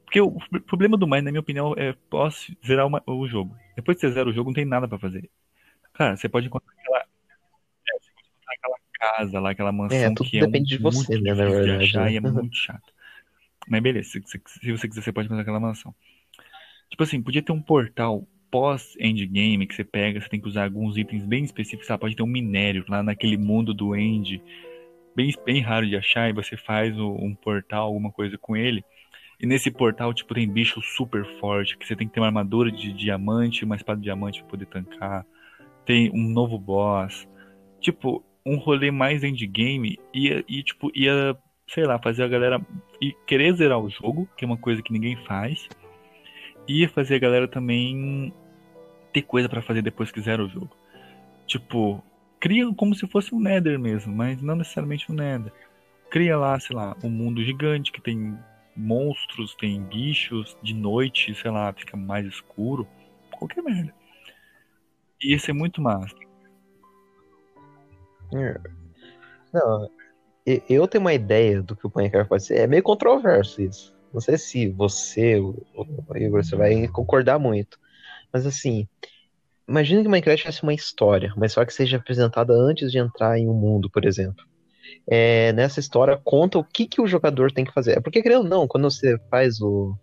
Porque 0.05 0.21
o 0.21 0.39
problema 0.65 0.97
do 0.97 1.05
Mine, 1.05 1.21
na 1.23 1.31
minha 1.31 1.41
opinião, 1.41 1.75
é 1.77 1.93
pós 2.09 2.49
zerar 2.65 2.87
uma, 2.87 3.03
o 3.05 3.27
jogo. 3.27 3.55
Depois 3.75 3.95
que 3.95 4.07
você 4.07 4.13
zera 4.13 4.29
o 4.29 4.33
jogo, 4.33 4.49
não 4.49 4.55
tem 4.55 4.65
nada 4.65 4.87
para 4.87 4.97
fazer. 4.97 5.29
Cara, 5.93 6.15
você 6.15 6.27
pode 6.27 6.47
encontrar 6.47 6.73
aquela. 6.73 6.99
É, 6.99 7.99
você 7.99 8.11
pode 8.15 8.27
encontrar 8.27 8.53
aquela 8.53 8.77
casa 8.99 9.39
lá, 9.39 9.51
aquela 9.51 9.71
mansão 9.71 9.97
é, 9.97 10.15
que 10.15 10.37
é 10.39 10.45
depende 10.47 10.77
de 10.77 10.81
você, 10.81 11.19
né, 11.19 11.33
na 11.33 11.35
verdade. 11.35 11.77
De 11.77 11.85
achar, 11.85 12.11
e 12.11 12.17
é 12.17 12.19
muito 12.21 12.55
chato. 12.55 12.93
Mas 13.67 13.83
beleza, 13.83 14.09
se, 14.09 14.23
se, 14.25 14.41
se, 14.47 14.71
você 14.71 14.87
quiser, 14.87 15.03
você 15.03 15.11
pode 15.11 15.27
encontrar 15.27 15.43
aquela 15.43 15.59
mansão. 15.59 15.93
Tipo 16.89 17.03
assim, 17.03 17.21
podia 17.21 17.43
ter 17.43 17.51
um 17.51 17.61
portal 17.61 18.27
pós-endgame 18.51 19.67
que 19.67 19.75
você 19.75 19.83
pega, 19.83 20.19
você 20.19 20.29
tem 20.29 20.39
que 20.39 20.47
usar 20.47 20.65
alguns 20.65 20.97
itens 20.97 21.25
bem 21.25 21.43
específicos, 21.43 21.87
sabe? 21.87 22.01
Pode 22.01 22.15
ter 22.15 22.23
um 22.23 22.27
minério 22.27 22.85
lá 22.87 23.03
naquele 23.03 23.37
mundo 23.37 23.73
do 23.73 23.95
end, 23.95 24.41
bem, 25.15 25.33
bem 25.45 25.61
raro 25.61 25.87
de 25.87 25.95
achar, 25.95 26.29
e 26.29 26.33
você 26.33 26.57
faz 26.57 26.97
um 26.97 27.35
portal, 27.35 27.87
alguma 27.87 28.11
coisa 28.11 28.37
com 28.37 28.55
ele. 28.55 28.83
E 29.39 29.45
nesse 29.45 29.71
portal, 29.71 30.13
tipo, 30.13 30.33
tem 30.33 30.49
bicho 30.49 30.81
super 30.81 31.25
forte, 31.39 31.77
que 31.77 31.87
você 31.87 31.95
tem 31.95 32.07
que 32.07 32.13
ter 32.13 32.19
uma 32.19 32.27
armadura 32.27 32.69
de 32.71 32.91
diamante, 32.91 33.63
uma 33.63 33.75
espada 33.75 33.97
de 33.97 34.03
diamante 34.03 34.41
pra 34.41 34.49
poder 34.49 34.65
tancar. 34.65 35.25
Tem 35.85 36.11
um 36.11 36.29
novo 36.29 36.59
boss. 36.59 37.27
Tipo, 37.79 38.23
um 38.45 38.57
rolê 38.57 38.91
mais 38.91 39.23
endgame 39.23 39.97
ia, 40.13 40.43
e, 40.47 40.61
tipo, 40.61 40.91
ia, 40.93 41.37
sei 41.67 41.85
lá, 41.85 41.97
fazer 41.99 42.23
a 42.23 42.27
galera 42.27 42.61
e 43.01 43.13
querer 43.25 43.53
zerar 43.53 43.79
o 43.79 43.89
jogo, 43.89 44.27
que 44.35 44.43
é 44.43 44.47
uma 44.47 44.57
coisa 44.57 44.81
que 44.81 44.91
ninguém 44.91 45.15
faz. 45.25 45.69
Ia 46.67 46.89
fazer 46.89 47.15
a 47.15 47.19
galera 47.19 47.47
também 47.47 48.33
ter 49.13 49.21
coisa 49.23 49.49
para 49.49 49.61
fazer 49.61 49.81
depois 49.81 50.11
que 50.11 50.21
zera 50.21 50.43
o 50.43 50.49
jogo. 50.49 50.75
Tipo, 51.45 52.03
cria 52.39 52.71
como 52.73 52.93
se 52.95 53.07
fosse 53.07 53.33
um 53.33 53.39
Nether 53.39 53.79
mesmo, 53.79 54.13
mas 54.15 54.41
não 54.41 54.55
necessariamente 54.55 55.11
um 55.11 55.15
Nether. 55.15 55.51
Cria 56.09 56.37
lá, 56.37 56.59
sei 56.59 56.75
lá, 56.75 56.95
um 57.03 57.09
mundo 57.09 57.43
gigante 57.43 57.91
que 57.91 58.01
tem 58.01 58.37
monstros, 58.75 59.55
tem 59.55 59.81
bichos, 59.83 60.57
de 60.63 60.73
noite, 60.73 61.35
sei 61.35 61.51
lá, 61.51 61.73
fica 61.73 61.97
mais 61.97 62.25
escuro. 62.25 62.87
Qualquer 63.31 63.61
merda. 63.63 63.93
E 65.21 65.33
esse 65.33 65.51
é 65.51 65.53
muito 65.53 65.81
massa. 65.81 66.15
É. 68.33 68.59
Não, 69.53 69.89
eu 70.45 70.87
tenho 70.87 71.03
uma 71.03 71.13
ideia 71.13 71.61
do 71.61 71.75
que 71.75 71.85
o 71.85 71.91
Minecraft 71.93 72.29
pode 72.29 72.43
ser. 72.43 72.59
É 72.59 72.67
meio 72.67 72.83
controverso 72.83 73.61
isso. 73.61 73.95
Não 74.13 74.21
sei 74.21 74.37
se 74.37 74.67
você, 74.69 75.39
o 75.39 75.55
Igor, 76.15 76.43
você 76.43 76.55
vai 76.55 76.87
concordar 76.87 77.37
muito. 77.37 77.79
Mas 78.31 78.45
assim, 78.45 78.87
imagina 79.67 80.01
que 80.01 80.07
o 80.07 80.11
Minecraft 80.11 80.45
fosse 80.45 80.63
uma 80.63 80.73
história, 80.73 81.33
uma 81.35 81.45
história 81.45 81.67
que 81.67 81.73
seja 81.73 81.97
apresentada 81.97 82.53
antes 82.53 82.91
de 82.91 82.97
entrar 82.97 83.37
em 83.37 83.47
um 83.49 83.53
mundo, 83.53 83.89
por 83.89 84.05
exemplo 84.05 84.49
é, 85.07 85.51
nessa 85.53 85.79
história 85.79 86.19
conta 86.23 86.57
o 86.57 86.63
que, 86.63 86.85
que 86.85 87.01
o 87.01 87.07
jogador 87.07 87.51
tem 87.51 87.65
que 87.65 87.73
fazer. 87.73 87.97
É 87.97 87.99
porque, 87.99 88.21
querendo 88.21 88.43
ou 88.43 88.47
não, 88.47 88.67
quando 88.67 88.89
você 88.89 89.17
faz 89.29 89.59
o, 89.59 89.95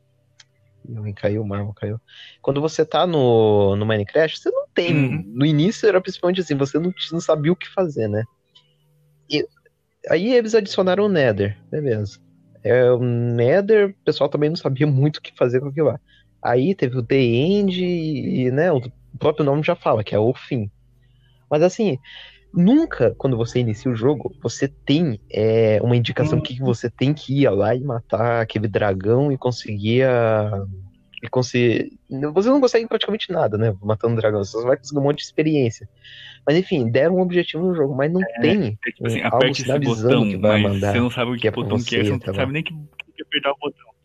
Ih, 0.89 1.13
Caiu, 1.15 1.43
o 1.43 1.47
mármore 1.47 1.75
caiu. 1.77 2.01
Quando 2.43 2.61
você 2.61 2.85
tá 2.85 3.07
no, 3.07 3.77
no 3.77 3.87
Minecraft, 3.87 4.39
você 4.39 4.51
não 4.51 4.67
tem. 4.75 4.95
Uhum. 4.95 5.25
No 5.27 5.47
início 5.47 5.89
era 5.89 6.01
principalmente 6.01 6.41
assim, 6.41 6.57
você 6.57 6.79
não, 6.79 6.93
não 7.13 7.21
sabia 7.21 7.53
o 7.53 7.57
que 7.57 7.69
fazer, 7.69 8.09
né? 8.09 8.25
E, 9.31 9.47
aí 10.09 10.33
eles 10.35 10.55
adicionaram 10.55 11.05
o 11.05 11.09
Nether, 11.09 11.59
beleza. 11.71 12.19
É, 12.63 12.91
o 12.91 12.99
Nether, 12.99 13.91
o 13.91 14.05
pessoal 14.05 14.29
também 14.29 14.49
não 14.49 14.57
sabia 14.57 14.87
muito 14.87 15.19
o 15.19 15.23
que 15.23 15.37
fazer 15.37 15.61
com 15.61 15.69
aquilo 15.69 15.89
lá. 15.89 16.01
Aí 16.47 16.77
teve 16.77 16.97
o 16.97 17.03
The 17.03 17.17
End 17.17 17.85
e, 17.85 18.51
né, 18.53 18.71
o 18.71 18.81
próprio 19.19 19.45
nome 19.45 19.65
já 19.65 19.75
fala, 19.75 20.05
que 20.05 20.15
é 20.15 20.19
o 20.19 20.33
fim. 20.33 20.71
Mas 21.51 21.61
assim, 21.61 21.99
nunca, 22.55 23.15
quando 23.19 23.37
você 23.37 23.59
inicia 23.59 23.91
o 23.91 23.97
jogo, 23.97 24.33
você 24.41 24.69
tem 24.69 25.21
é, 25.29 25.81
uma 25.83 25.97
indicação 25.97 26.41
que 26.41 26.61
você 26.61 26.89
tem 26.89 27.13
que 27.13 27.43
ir 27.43 27.51
lá 27.51 27.75
e 27.75 27.81
matar 27.81 28.43
aquele 28.43 28.69
dragão 28.69 29.33
e 29.33 29.37
conseguir 29.37 30.05
a. 30.05 30.65
E 31.23 31.29
conseguir... 31.29 31.99
Você 32.35 32.49
não 32.49 32.61
consegue 32.61 32.87
praticamente 32.87 33.33
nada, 33.33 33.57
né? 33.57 33.75
Matando 33.83 34.17
dragão, 34.17 34.45
você 34.45 34.53
só 34.53 34.63
vai 34.63 34.77
conseguir 34.77 35.01
um 35.01 35.03
monte 35.03 35.19
de 35.19 35.25
experiência. 35.25 35.89
Mas 36.47 36.57
enfim, 36.57 36.89
deram 36.89 37.17
um 37.17 37.23
objetivo 37.23 37.67
no 37.67 37.75
jogo, 37.75 37.97
mas 37.97 38.13
não 38.13 38.21
tem 38.41 38.79
É 38.87 38.91
tipo 38.93 39.07
assim, 39.07 39.23
algo 39.23 39.55
sinalizando 39.55 40.15
botão, 40.15 40.31
que 40.31 40.37
vai 40.37 40.63
mandar. 40.63 40.93
você 40.93 41.01
não 41.01 41.11
sabe 41.11 41.31
o 41.33 41.35
que 41.35 41.41
que 41.41 41.49
é 41.49 41.51
botão 41.51 41.79
que 41.79 41.97
é, 41.97 41.99
você, 41.99 42.05
você 42.05 42.11
não 42.11 42.19
tá 42.19 42.35
sabe 42.35 42.53
nem 42.53 42.63
que, 42.63 42.73
que 42.73 43.23
apertar 43.23 43.51
o 43.51 43.57
botão. 43.59 43.96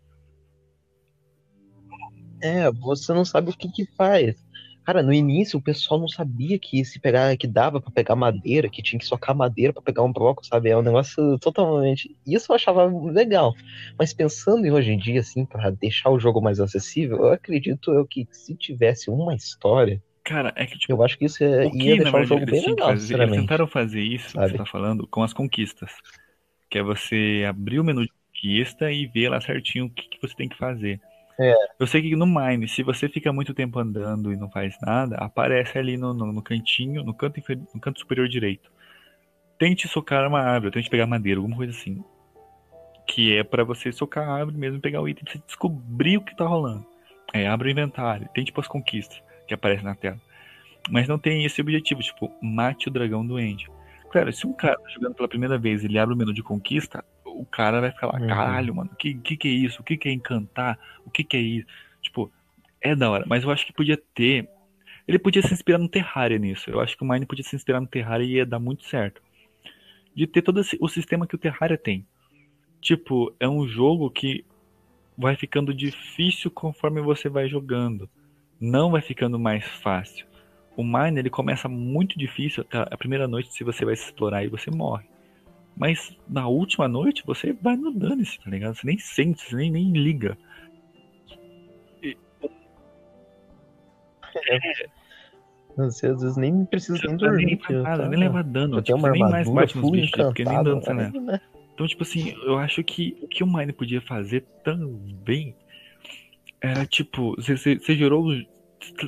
É, 2.41 2.71
você 2.71 3.13
não 3.13 3.25
sabe 3.25 3.51
o 3.51 3.57
que 3.57 3.69
que 3.71 3.85
faz. 3.95 4.35
Cara, 4.83 5.03
no 5.03 5.13
início 5.13 5.59
o 5.59 5.61
pessoal 5.61 5.99
não 5.99 6.07
sabia 6.07 6.57
que 6.57 6.83
se 6.83 6.99
pegar, 6.99 7.37
que 7.37 7.47
dava 7.47 7.79
pra 7.79 7.91
pegar 7.91 8.15
madeira, 8.15 8.67
que 8.69 8.81
tinha 8.81 8.99
que 8.99 9.05
socar 9.05 9.35
madeira 9.35 9.71
pra 9.71 9.81
pegar 9.81 10.01
um 10.03 10.11
bloco, 10.11 10.43
sabe? 10.45 10.69
É 10.71 10.77
um 10.77 10.81
negócio 10.81 11.37
totalmente. 11.39 12.15
Isso 12.25 12.51
eu 12.51 12.55
achava 12.55 12.85
legal. 13.11 13.53
Mas 13.97 14.11
pensando 14.13 14.65
em 14.65 14.71
hoje 14.71 14.91
em 14.91 14.97
dia, 14.97 15.19
assim, 15.19 15.45
pra 15.45 15.69
deixar 15.69 16.09
o 16.09 16.19
jogo 16.19 16.41
mais 16.41 16.59
acessível, 16.59 17.17
eu 17.17 17.31
acredito 17.31 17.93
eu 17.93 18.07
que 18.07 18.27
se 18.31 18.55
tivesse 18.55 19.09
uma 19.11 19.35
história, 19.35 20.01
Cara, 20.23 20.53
é 20.55 20.65
que 20.65 20.77
tipo, 20.77 20.93
eu 20.93 21.03
acho 21.03 21.17
que 21.17 21.25
isso 21.25 21.43
é- 21.43 21.65
o 21.65 21.71
que 21.71 21.89
ia 21.89 21.97
deixar 21.97 22.17
o 22.19 22.23
verdade 22.23 22.25
jogo 22.25 22.41
eles 22.43 22.59
bem 22.59 22.61
que 22.61 22.71
legal, 22.71 22.87
fazer? 22.87 23.15
Eles 23.19 23.33
tentaram 23.35 23.67
fazer 23.67 24.01
isso 24.01 24.37
que 24.39 24.39
Sabe? 24.39 24.51
você 24.51 24.55
tá 24.55 24.65
falando 24.65 25.07
com 25.07 25.23
as 25.23 25.33
conquistas. 25.33 25.91
Que 26.69 26.79
é 26.79 26.83
você 26.83 27.45
abrir 27.47 27.79
o 27.79 27.83
menu 27.83 28.03
de 28.05 28.11
conquista 28.33 28.91
e 28.91 29.07
ver 29.07 29.29
lá 29.29 29.41
certinho 29.41 29.85
o 29.85 29.89
que, 29.91 30.03
que 30.09 30.21
você 30.21 30.35
tem 30.35 30.49
que 30.49 30.57
fazer. 30.57 31.01
É. 31.39 31.55
Eu 31.79 31.88
sei 31.88 32.01
que 32.01 32.15
no 32.15 32.25
Mine, 32.25 32.67
se 32.67 32.84
você 32.84 33.09
fica 33.09 33.32
muito 33.34 33.53
tempo 33.53 33.79
andando 33.79 34.32
e 34.32 34.38
não 34.38 34.49
faz 34.49 34.75
nada, 34.82 35.15
aparece 35.17 35.77
ali 35.77 35.97
no, 35.97 36.13
no, 36.13 36.32
no 36.32 36.41
cantinho, 36.41 37.03
no 37.03 37.13
canto, 37.13 37.41
no 37.73 37.79
canto 37.79 37.99
superior 37.99 38.27
direito. 38.27 38.71
Tente 39.57 39.88
socar 39.88 40.27
uma 40.27 40.41
árvore, 40.41 40.73
tente 40.73 40.89
pegar 40.89 41.05
madeira, 41.07 41.39
alguma 41.39 41.55
coisa 41.55 41.71
assim. 41.71 42.03
Que 43.07 43.38
é 43.38 43.43
pra 43.43 43.63
você 43.63 43.91
socar 43.91 44.27
a 44.27 44.34
árvore 44.34 44.57
mesmo 44.57 44.79
pegar 44.79 45.01
o 45.01 45.09
item 45.09 45.23
pra 45.23 45.34
você 45.34 45.39
descobrir 45.45 46.17
o 46.17 46.21
que 46.21 46.36
tá 46.36 46.45
rolando. 46.45 46.86
Aí 47.34 47.45
abre 47.45 47.69
o 47.69 47.71
inventário, 47.71 48.27
tente 48.34 48.51
pôr 48.51 48.61
as 48.61 48.67
conquistas 48.67 49.21
que 49.47 49.53
aparecem 49.53 49.86
na 49.86 49.95
tela. 49.95 50.19
Mas 50.89 51.07
não 51.07 51.19
tem 51.19 51.45
esse 51.45 51.61
objetivo, 51.61 52.01
tipo, 52.01 52.32
mate 52.41 52.88
o 52.88 52.91
dragão 52.91 53.25
doente. 53.25 53.69
Claro, 54.11 54.32
se 54.34 54.45
um 54.45 54.53
cara 54.53 54.77
tá 54.77 54.89
jogando 54.89 55.15
pela 55.15 55.27
primeira 55.27 55.57
vez 55.57 55.84
ele 55.84 55.97
abre 55.97 56.13
o 56.13 56.17
menu 56.17 56.34
de 56.34 56.43
conquista, 56.43 57.03
o 57.39 57.45
cara 57.45 57.82
vai 57.82 57.91
ficar 57.91 58.07
lá, 58.07 58.19
Uhum. 58.19 58.27
caralho, 58.27 58.75
mano, 58.75 58.89
o 58.91 58.95
que, 58.95 59.13
que 59.15 59.38
que 59.38 59.47
é 59.47 59.51
isso? 59.51 59.82
O 59.82 59.84
que 59.84 59.97
que 59.97 60.09
é 60.09 60.11
encantar? 60.11 60.77
O 61.05 61.09
que 61.09 61.23
que 61.23 61.38
é 61.38 61.39
isso? 61.41 61.67
Tipo, 62.01 62.32
é 62.82 62.95
da 62.95 63.09
hora, 63.09 63.25
mas 63.27 63.43
eu 63.43 63.51
acho 63.51 63.65
que 63.65 63.73
podia 63.73 63.97
ter. 64.13 64.47
Ele 65.07 65.19
podia 65.19 65.41
se 65.41 65.53
inspirar 65.53 65.77
no 65.77 65.89
Terraria 65.89 66.38
nisso. 66.38 66.69
Eu 66.69 66.79
acho 66.79 66.95
que 66.97 67.03
o 67.03 67.07
Mine 67.07 67.25
podia 67.25 67.43
se 67.43 67.55
inspirar 67.55 67.82
no 67.82 67.88
Terraria 67.88 68.27
e 68.27 68.36
ia 68.38 68.45
dar 68.45 68.59
muito 68.59 68.84
certo. 68.86 69.21
De 70.15 70.27
ter 70.27 70.41
todo 70.41 70.59
esse- 70.59 70.77
o 70.79 70.88
sistema 70.88 71.25
que 71.27 71.36
o 71.36 71.39
Terraria 71.39 71.77
tem. 71.77 72.05
Tipo, 72.82 73.34
é 73.39 73.47
um 73.47 73.67
jogo 73.67 74.09
que 74.09 74.43
vai 75.17 75.36
ficando 75.36 75.73
difícil 75.73 76.49
conforme 76.49 77.01
você 77.01 77.29
vai 77.29 77.47
jogando. 77.47 78.09
Não 78.59 78.91
vai 78.91 79.01
ficando 79.01 79.38
mais 79.39 79.65
fácil. 79.65 80.25
O 80.75 80.84
Mine, 80.84 81.19
ele 81.19 81.29
começa 81.29 81.67
muito 81.67 82.17
difícil. 82.17 82.63
tá? 82.63 82.88
A 82.89 82.97
primeira 82.97 83.27
noite, 83.27 83.53
se 83.53 83.63
você 83.63 83.84
vai 83.86 83.95
se 83.95 84.05
explorar, 84.05 84.38
aí 84.39 84.47
você 84.47 84.71
morre. 84.71 85.05
Mas 85.76 86.15
na 86.28 86.47
última 86.47 86.88
noite, 86.88 87.24
você 87.26 87.53
vai 87.53 87.76
no 87.76 87.91
dane-se, 87.91 88.39
tá 88.39 88.49
ligado? 88.49 88.76
Você 88.76 88.86
nem 88.86 88.97
sente, 88.97 89.41
você 89.41 89.55
nem, 89.55 89.72
nem 89.72 89.91
liga. 89.91 90.38
Você 95.76 96.07
às 96.07 96.22
vezes 96.22 96.38
nem 96.38 96.65
precisa 96.65 96.99
nem 97.07 97.17
tá 97.17 97.32
nem 97.32 97.38
dormir. 97.38 97.57
tio, 97.57 97.84
nada, 97.84 98.07
nem 98.07 98.19
leva 98.19 98.43
dano. 98.43 98.78
Eu 98.78 98.84
Tipo, 98.84 98.97
uma 98.97 99.11
nem 99.11 99.22
mais 99.22 99.49
bate 99.49 99.78
nos 99.78 99.91
bichos, 99.91 100.11
porque 100.11 100.45
nem 100.45 100.63
dano 100.63 100.82
você 100.82 100.93
leva. 100.93 101.19
né? 101.19 101.41
Então, 101.74 101.88
tipo 101.88 102.03
assim, 102.03 102.36
eu 102.43 102.57
acho 102.57 102.84
que 102.84 103.17
o 103.22 103.28
que 103.28 103.43
o 103.43 103.47
Mine 103.47 103.74
podia 103.74 104.01
fazer 104.01 104.45
também 104.63 105.55
era 106.59 106.86
tipo, 106.86 107.36
você, 107.36 107.57
você, 107.57 107.80
você 107.80 107.95
gerou. 107.95 108.28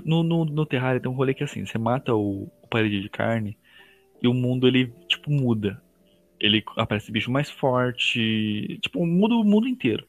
No, 0.05 0.23
no, 0.23 0.45
no 0.45 0.65
Terraria 0.65 0.99
tem 0.99 1.11
um 1.11 1.15
rolê 1.15 1.33
que 1.33 1.43
é 1.43 1.45
assim, 1.45 1.65
você 1.65 1.77
mata 1.77 2.13
o, 2.13 2.43
o 2.61 2.67
parede 2.69 3.01
de 3.01 3.09
carne 3.09 3.57
e 4.21 4.27
o 4.27 4.33
mundo 4.33 4.67
ele, 4.67 4.93
tipo, 5.07 5.29
muda. 5.31 5.81
Ele 6.43 6.61
aparece 6.75 7.09
bicho 7.09 7.31
mais 7.31 7.49
forte. 7.49 8.77
Tipo, 8.81 9.05
muda 9.05 9.33
o 9.33 9.45
mundo 9.45 9.65
inteiro. 9.65 10.05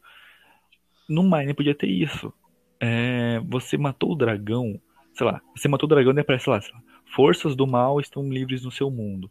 No 1.09 1.22
Mine 1.22 1.55
podia 1.55 1.76
ter 1.76 1.87
isso. 1.87 2.32
É, 2.80 3.41
você 3.47 3.78
matou 3.78 4.12
o 4.12 4.16
dragão, 4.16 4.80
sei 5.14 5.24
lá, 5.24 5.41
você 5.57 5.68
matou 5.68 5.87
o 5.87 5.89
dragão 5.89 6.12
e 6.12 6.20
aparece 6.20 6.51
lá, 6.51 6.57
lá, 6.57 6.82
forças 7.14 7.55
do 7.55 7.66
mal 7.66 8.01
estão 8.01 8.28
livres 8.28 8.64
no 8.64 8.72
seu 8.72 8.91
mundo. 8.91 9.30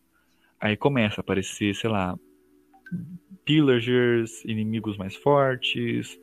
Aí 0.59 0.77
começa 0.77 1.19
a 1.19 1.21
aparecer, 1.21 1.75
sei 1.75 1.89
lá, 1.89 2.17
pillagers, 3.43 4.45
inimigos 4.45 4.95
mais 4.95 5.13
fortes, 5.13 6.17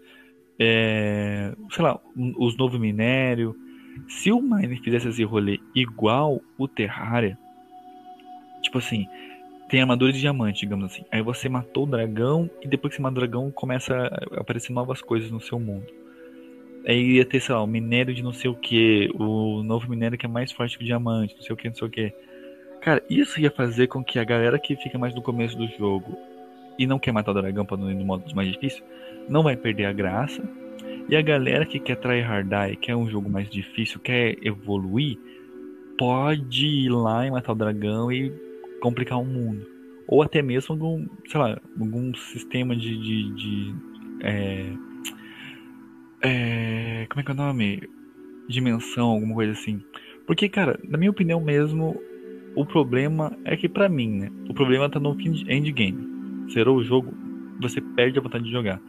é, 0.58 1.54
sei 1.70 1.84
lá, 1.84 2.00
os 2.38 2.56
novos 2.56 2.80
minério. 2.80 3.54
Se 4.08 4.32
o 4.32 4.40
Mine 4.40 4.82
fizesse 4.82 5.08
esse 5.08 5.24
rolê 5.24 5.60
igual 5.74 6.40
o 6.56 6.66
Terraria, 6.66 7.38
tipo 8.62 8.78
assim, 8.78 9.06
tem 9.70 9.80
armadura 9.80 10.12
de 10.12 10.18
diamante, 10.18 10.60
digamos 10.60 10.86
assim. 10.86 11.04
Aí 11.12 11.22
você 11.22 11.48
matou 11.48 11.84
o 11.84 11.86
dragão 11.86 12.50
e 12.60 12.66
depois 12.66 12.90
que 12.90 12.96
você 12.96 13.02
mata 13.02 13.12
o 13.12 13.20
dragão 13.20 13.50
começa 13.52 13.94
a 13.94 14.40
aparecer 14.40 14.72
novas 14.72 15.00
coisas 15.00 15.30
no 15.30 15.40
seu 15.40 15.60
mundo. 15.60 15.86
Aí 16.84 17.12
ia 17.12 17.24
ter, 17.24 17.40
sei 17.40 17.54
lá, 17.54 17.62
o 17.62 17.68
minério 17.68 18.12
de 18.12 18.20
não 18.20 18.32
sei 18.32 18.50
o 18.50 18.54
que, 18.54 19.08
o 19.14 19.62
novo 19.62 19.88
minério 19.88 20.18
que 20.18 20.26
é 20.26 20.28
mais 20.28 20.50
forte 20.50 20.76
que 20.76 20.82
o 20.82 20.86
diamante, 20.86 21.36
não 21.36 21.42
sei 21.42 21.54
o 21.54 21.56
que, 21.56 21.68
não 21.68 21.76
sei 21.76 21.86
o 21.86 21.90
que. 21.90 22.12
Cara, 22.80 23.00
isso 23.08 23.40
ia 23.40 23.50
fazer 23.50 23.86
com 23.86 24.02
que 24.02 24.18
a 24.18 24.24
galera 24.24 24.58
que 24.58 24.74
fica 24.74 24.98
mais 24.98 25.14
no 25.14 25.22
começo 25.22 25.56
do 25.56 25.68
jogo 25.78 26.18
e 26.76 26.84
não 26.84 26.98
quer 26.98 27.12
matar 27.12 27.30
o 27.30 27.34
dragão 27.34 27.64
pra 27.64 27.76
não 27.76 27.88
ir 27.90 27.94
no 27.94 28.04
modo 28.04 28.24
mais 28.34 28.50
difícil, 28.50 28.82
não 29.28 29.44
vai 29.44 29.56
perder 29.56 29.84
a 29.84 29.92
graça. 29.92 30.42
E 31.08 31.14
a 31.14 31.22
galera 31.22 31.64
que 31.64 31.78
quer 31.78 31.96
tryhardar 31.96 32.72
e 32.72 32.76
quer 32.76 32.96
um 32.96 33.08
jogo 33.08 33.30
mais 33.30 33.48
difícil, 33.48 34.00
quer 34.00 34.36
evoluir, 34.42 35.16
pode 35.96 36.66
ir 36.66 36.88
lá 36.88 37.24
e 37.24 37.30
matar 37.30 37.52
o 37.52 37.56
dragão 37.56 38.10
e 38.10 38.49
complicar 38.80 39.18
o 39.18 39.24
mundo. 39.24 39.66
Ou 40.06 40.22
até 40.22 40.42
mesmo 40.42 40.74
algum, 40.74 41.06
sei 41.28 41.40
lá, 41.40 41.60
algum 41.78 42.12
sistema 42.14 42.74
de. 42.74 42.96
de, 42.96 43.34
de, 43.34 43.74
é, 44.22 44.66
é, 46.22 47.06
como 47.08 47.20
é 47.20 47.24
que 47.24 47.30
é 47.30 47.34
o 47.34 47.36
nome? 47.36 47.88
Dimensão, 48.48 49.10
alguma 49.10 49.34
coisa 49.34 49.52
assim. 49.52 49.80
Porque, 50.26 50.48
cara, 50.48 50.78
na 50.88 50.98
minha 50.98 51.10
opinião 51.10 51.40
mesmo, 51.40 52.00
o 52.56 52.66
problema 52.66 53.36
é 53.44 53.56
que 53.56 53.68
pra 53.68 53.88
mim, 53.88 54.18
né? 54.18 54.30
O 54.48 54.54
problema 54.54 54.90
tá 54.90 54.98
no 54.98 55.16
endgame. 55.20 56.48
Zerou 56.52 56.78
o 56.78 56.84
jogo, 56.84 57.14
você 57.60 57.80
perde 57.80 58.18
a 58.18 58.22
vontade 58.22 58.44
de 58.44 58.50
jogar. 58.50 58.80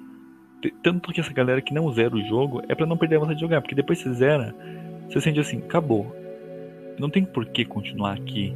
Tanto 0.84 1.12
que 1.12 1.20
essa 1.20 1.34
galera 1.34 1.62
que 1.62 1.74
não 1.74 1.92
zera 1.92 2.16
o 2.16 2.22
jogo 2.28 2.62
é 2.68 2.76
pra 2.76 2.86
não 2.86 2.98
perder 2.98 3.18
a 3.18 3.20
vontade 3.20 3.38
de 3.38 3.46
jogar. 3.46 3.62
Porque 3.62 3.76
depois 3.76 4.00
você 4.00 4.12
zera, 4.14 4.56
você 5.08 5.22
sente 5.22 5.40
assim, 5.40 5.60
acabou. 5.60 6.16
Não 7.00 7.10
tem 7.10 7.24
por 7.24 7.46
que 7.46 7.64
continuar 7.66 8.14
aqui. 8.14 8.56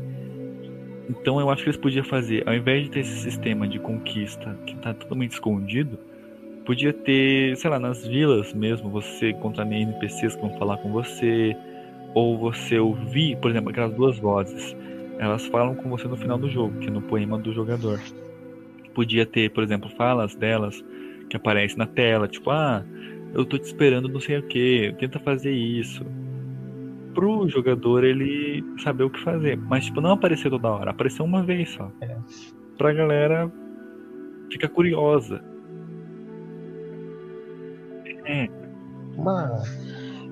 Então 1.09 1.39
eu 1.39 1.49
acho 1.49 1.63
que 1.63 1.69
eles 1.69 1.79
podiam 1.79 2.03
fazer, 2.03 2.47
ao 2.47 2.53
invés 2.55 2.83
de 2.83 2.89
ter 2.89 2.99
esse 3.01 3.19
sistema 3.19 3.67
de 3.67 3.79
conquista 3.79 4.57
que 4.65 4.75
tá 4.77 4.93
totalmente 4.93 5.31
escondido, 5.31 5.99
podia 6.65 6.91
ter, 6.91 7.55
sei 7.57 7.69
lá, 7.69 7.79
nas 7.79 8.05
vilas 8.05 8.53
mesmo, 8.53 8.89
você 8.89 9.29
encontrar 9.29 9.71
NPCs 9.71 10.35
que 10.35 10.41
vão 10.41 10.57
falar 10.57 10.77
com 10.77 10.91
você, 10.91 11.55
ou 12.15 12.37
você 12.37 12.79
ouvir, 12.79 13.37
por 13.37 13.51
exemplo, 13.51 13.69
aquelas 13.69 13.93
duas 13.93 14.17
vozes. 14.17 14.75
Elas 15.19 15.45
falam 15.47 15.75
com 15.75 15.89
você 15.89 16.07
no 16.07 16.17
final 16.17 16.37
do 16.37 16.49
jogo, 16.49 16.79
que 16.79 16.87
é 16.87 16.91
no 16.91 17.01
poema 17.01 17.37
do 17.37 17.53
jogador. 17.53 17.99
Podia 18.93 19.25
ter, 19.25 19.51
por 19.51 19.63
exemplo, 19.63 19.89
falas 19.89 20.33
delas 20.33 20.83
que 21.29 21.35
aparecem 21.35 21.77
na 21.77 21.85
tela, 21.85 22.27
tipo, 22.27 22.49
ah, 22.49 22.83
eu 23.33 23.45
tô 23.45 23.57
te 23.57 23.65
esperando 23.65 24.07
não 24.07 24.21
sei 24.21 24.37
o 24.37 24.43
que, 24.43 24.95
tenta 24.97 25.19
fazer 25.19 25.51
isso. 25.51 26.05
Pro 27.15 27.47
jogador 27.49 28.03
ele 28.03 28.63
saber 28.83 29.05
o 29.05 29.09
que 29.09 29.19
fazer. 29.21 29.57
Mas, 29.57 29.85
tipo, 29.85 29.99
não 30.01 30.11
aparecer 30.11 30.49
toda 30.51 30.69
hora, 30.69 30.91
aparecer 30.91 31.23
uma 31.23 31.41
vez 31.41 31.69
só. 31.71 31.89
É. 32.01 32.15
Pra 32.77 32.93
galera 32.93 33.51
ficar 34.51 34.67
curiosa. 34.69 35.41
É, 38.25 38.49
Uma, 39.15 39.61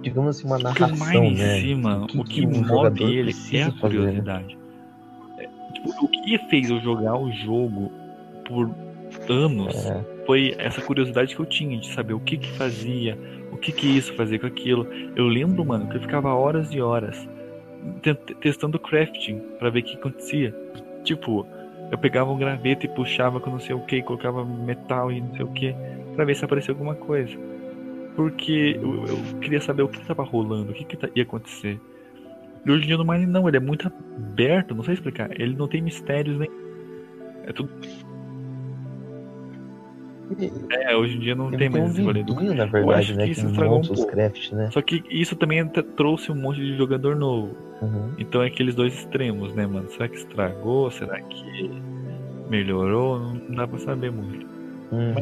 digamos 0.02 0.36
assim, 0.38 0.48
uma 0.48 0.60
Porque 0.60 0.84
o 0.84 0.88
narração, 0.88 1.22
Mine 1.24 1.38
né? 1.38 1.58
em 1.58 1.62
cima, 1.62 2.06
que- 2.08 2.20
o 2.20 2.24
que 2.24 2.42
que 2.42 2.46
o 2.46 2.66
move 2.68 3.04
ele 3.04 3.32
é 3.32 3.34
a 3.64 3.72
fazer, 3.72 3.74
né? 3.74 3.74
curiosidade. 3.80 4.58
É, 5.38 5.48
tipo, 5.74 6.06
o 6.06 6.08
que 6.10 6.38
fez 6.50 6.70
eu 6.70 6.80
jogar 6.82 7.16
o 7.18 7.32
jogo 7.32 7.92
por 8.46 8.70
anos 9.30 9.74
É, 9.86 10.04
foi 10.26 10.56
essa 10.58 10.82
curiosidade 10.82 11.36
que 11.36 11.42
eu 11.42 11.46
tinha 11.46 11.78
de 11.80 11.88
saber 11.94 12.14
o 12.14 12.20
que 12.20 12.36
que 12.38 12.52
fazia, 12.58 13.18
o 13.54 13.58
que 13.58 13.72
que 13.72 13.88
isso 13.98 14.14
fazia 14.16 14.40
com 14.40 14.48
aquilo. 14.48 14.88
Eu 15.16 15.28
lembro, 15.28 15.64
mano, 15.66 15.88
que 15.88 15.98
eu 15.98 16.02
ficava 16.02 16.34
horas 16.34 16.72
e 16.74 16.82
horas 16.82 17.28
te- 18.02 18.16
testando 18.36 18.80
crafting 18.80 19.40
pra 19.60 19.70
ver 19.70 19.80
o 19.80 19.84
que 19.84 19.96
acontecia. 19.98 20.54
Tipo, 21.04 21.46
eu 21.92 21.98
pegava 21.98 22.32
um 22.32 22.38
graveto 22.38 22.86
e 22.86 22.90
puxava 22.90 23.40
com 23.40 23.50
não 23.52 23.60
sei 23.60 23.76
o 23.76 23.82
que, 23.82 24.02
colocava 24.02 24.44
metal 24.46 25.12
e 25.12 25.22
não 25.22 25.34
sei 25.36 25.46
o 25.46 25.52
que, 25.52 25.76
pra 26.16 26.26
ver 26.26 26.36
se 26.36 26.46
aparecia 26.46 26.74
alguma 26.74 26.96
coisa. 26.96 27.38
Porque 28.16 28.80
eu, 28.82 29.06
eu 29.06 29.40
queria 29.42 29.60
saber 29.60 29.84
o 29.84 29.88
que 29.88 30.00
tava 30.06 30.24
rolando, 30.24 30.72
o 30.72 30.74
que, 30.74 30.84
que 30.86 30.96
tá- 30.98 31.10
ia 31.16 31.24
acontecer. 31.24 31.80
E 32.66 32.72
hoje 32.72 32.84
em 32.84 32.88
dia 32.88 32.98
no 32.98 33.04
Mine 33.06 33.26
não, 33.26 33.48
ele 33.48 33.58
é 33.58 33.60
muito 33.60 33.88
aberto, 33.88 34.74
não 34.74 34.84
sei 34.84 34.94
explicar. 34.94 35.30
Ele 35.40 35.56
não 35.56 35.68
tem 35.68 35.82
mistérios 35.82 36.38
nem. 36.40 36.50
É 37.46 37.52
tudo. 37.52 37.70
É, 40.72 40.96
hoje 40.96 41.18
em 41.18 41.20
dia 41.20 41.36
não 41.36 41.50
Ele 41.50 41.58
tem 41.58 41.70
mais 41.70 41.84
um 41.84 41.88
esse 41.90 42.02
rolê 42.02 42.24
do 42.24 42.34
na 42.56 42.66
verdade, 42.66 43.08
que 43.12 43.18
né? 43.18 43.28
isso 43.28 43.42
Que 43.42 43.48
estragou 43.52 43.80
um 43.80 43.82
pouco. 43.82 44.06
craft, 44.08 44.52
né? 44.54 44.70
Só 44.72 44.82
que 44.82 45.04
isso 45.10 45.36
também 45.36 45.66
trouxe 45.68 46.32
um 46.32 46.36
monte 46.36 46.62
de 46.62 46.76
jogador 46.78 47.16
novo. 47.16 47.56
Uhum. 47.82 48.12
Então 48.18 48.42
é 48.42 48.48
aqueles 48.48 48.74
dois 48.74 48.94
extremos, 48.94 49.54
né, 49.54 49.68
mano? 49.68 49.90
Será 49.92 50.08
que 50.08 50.16
estragou? 50.16 50.90
Será 50.92 51.20
que 51.20 51.72
melhorou? 52.50 53.20
Não 53.20 53.56
dá 53.56 53.68
pra 53.68 53.78
saber 53.80 54.12
muito. 54.12 54.46
Uhum. 54.92 55.14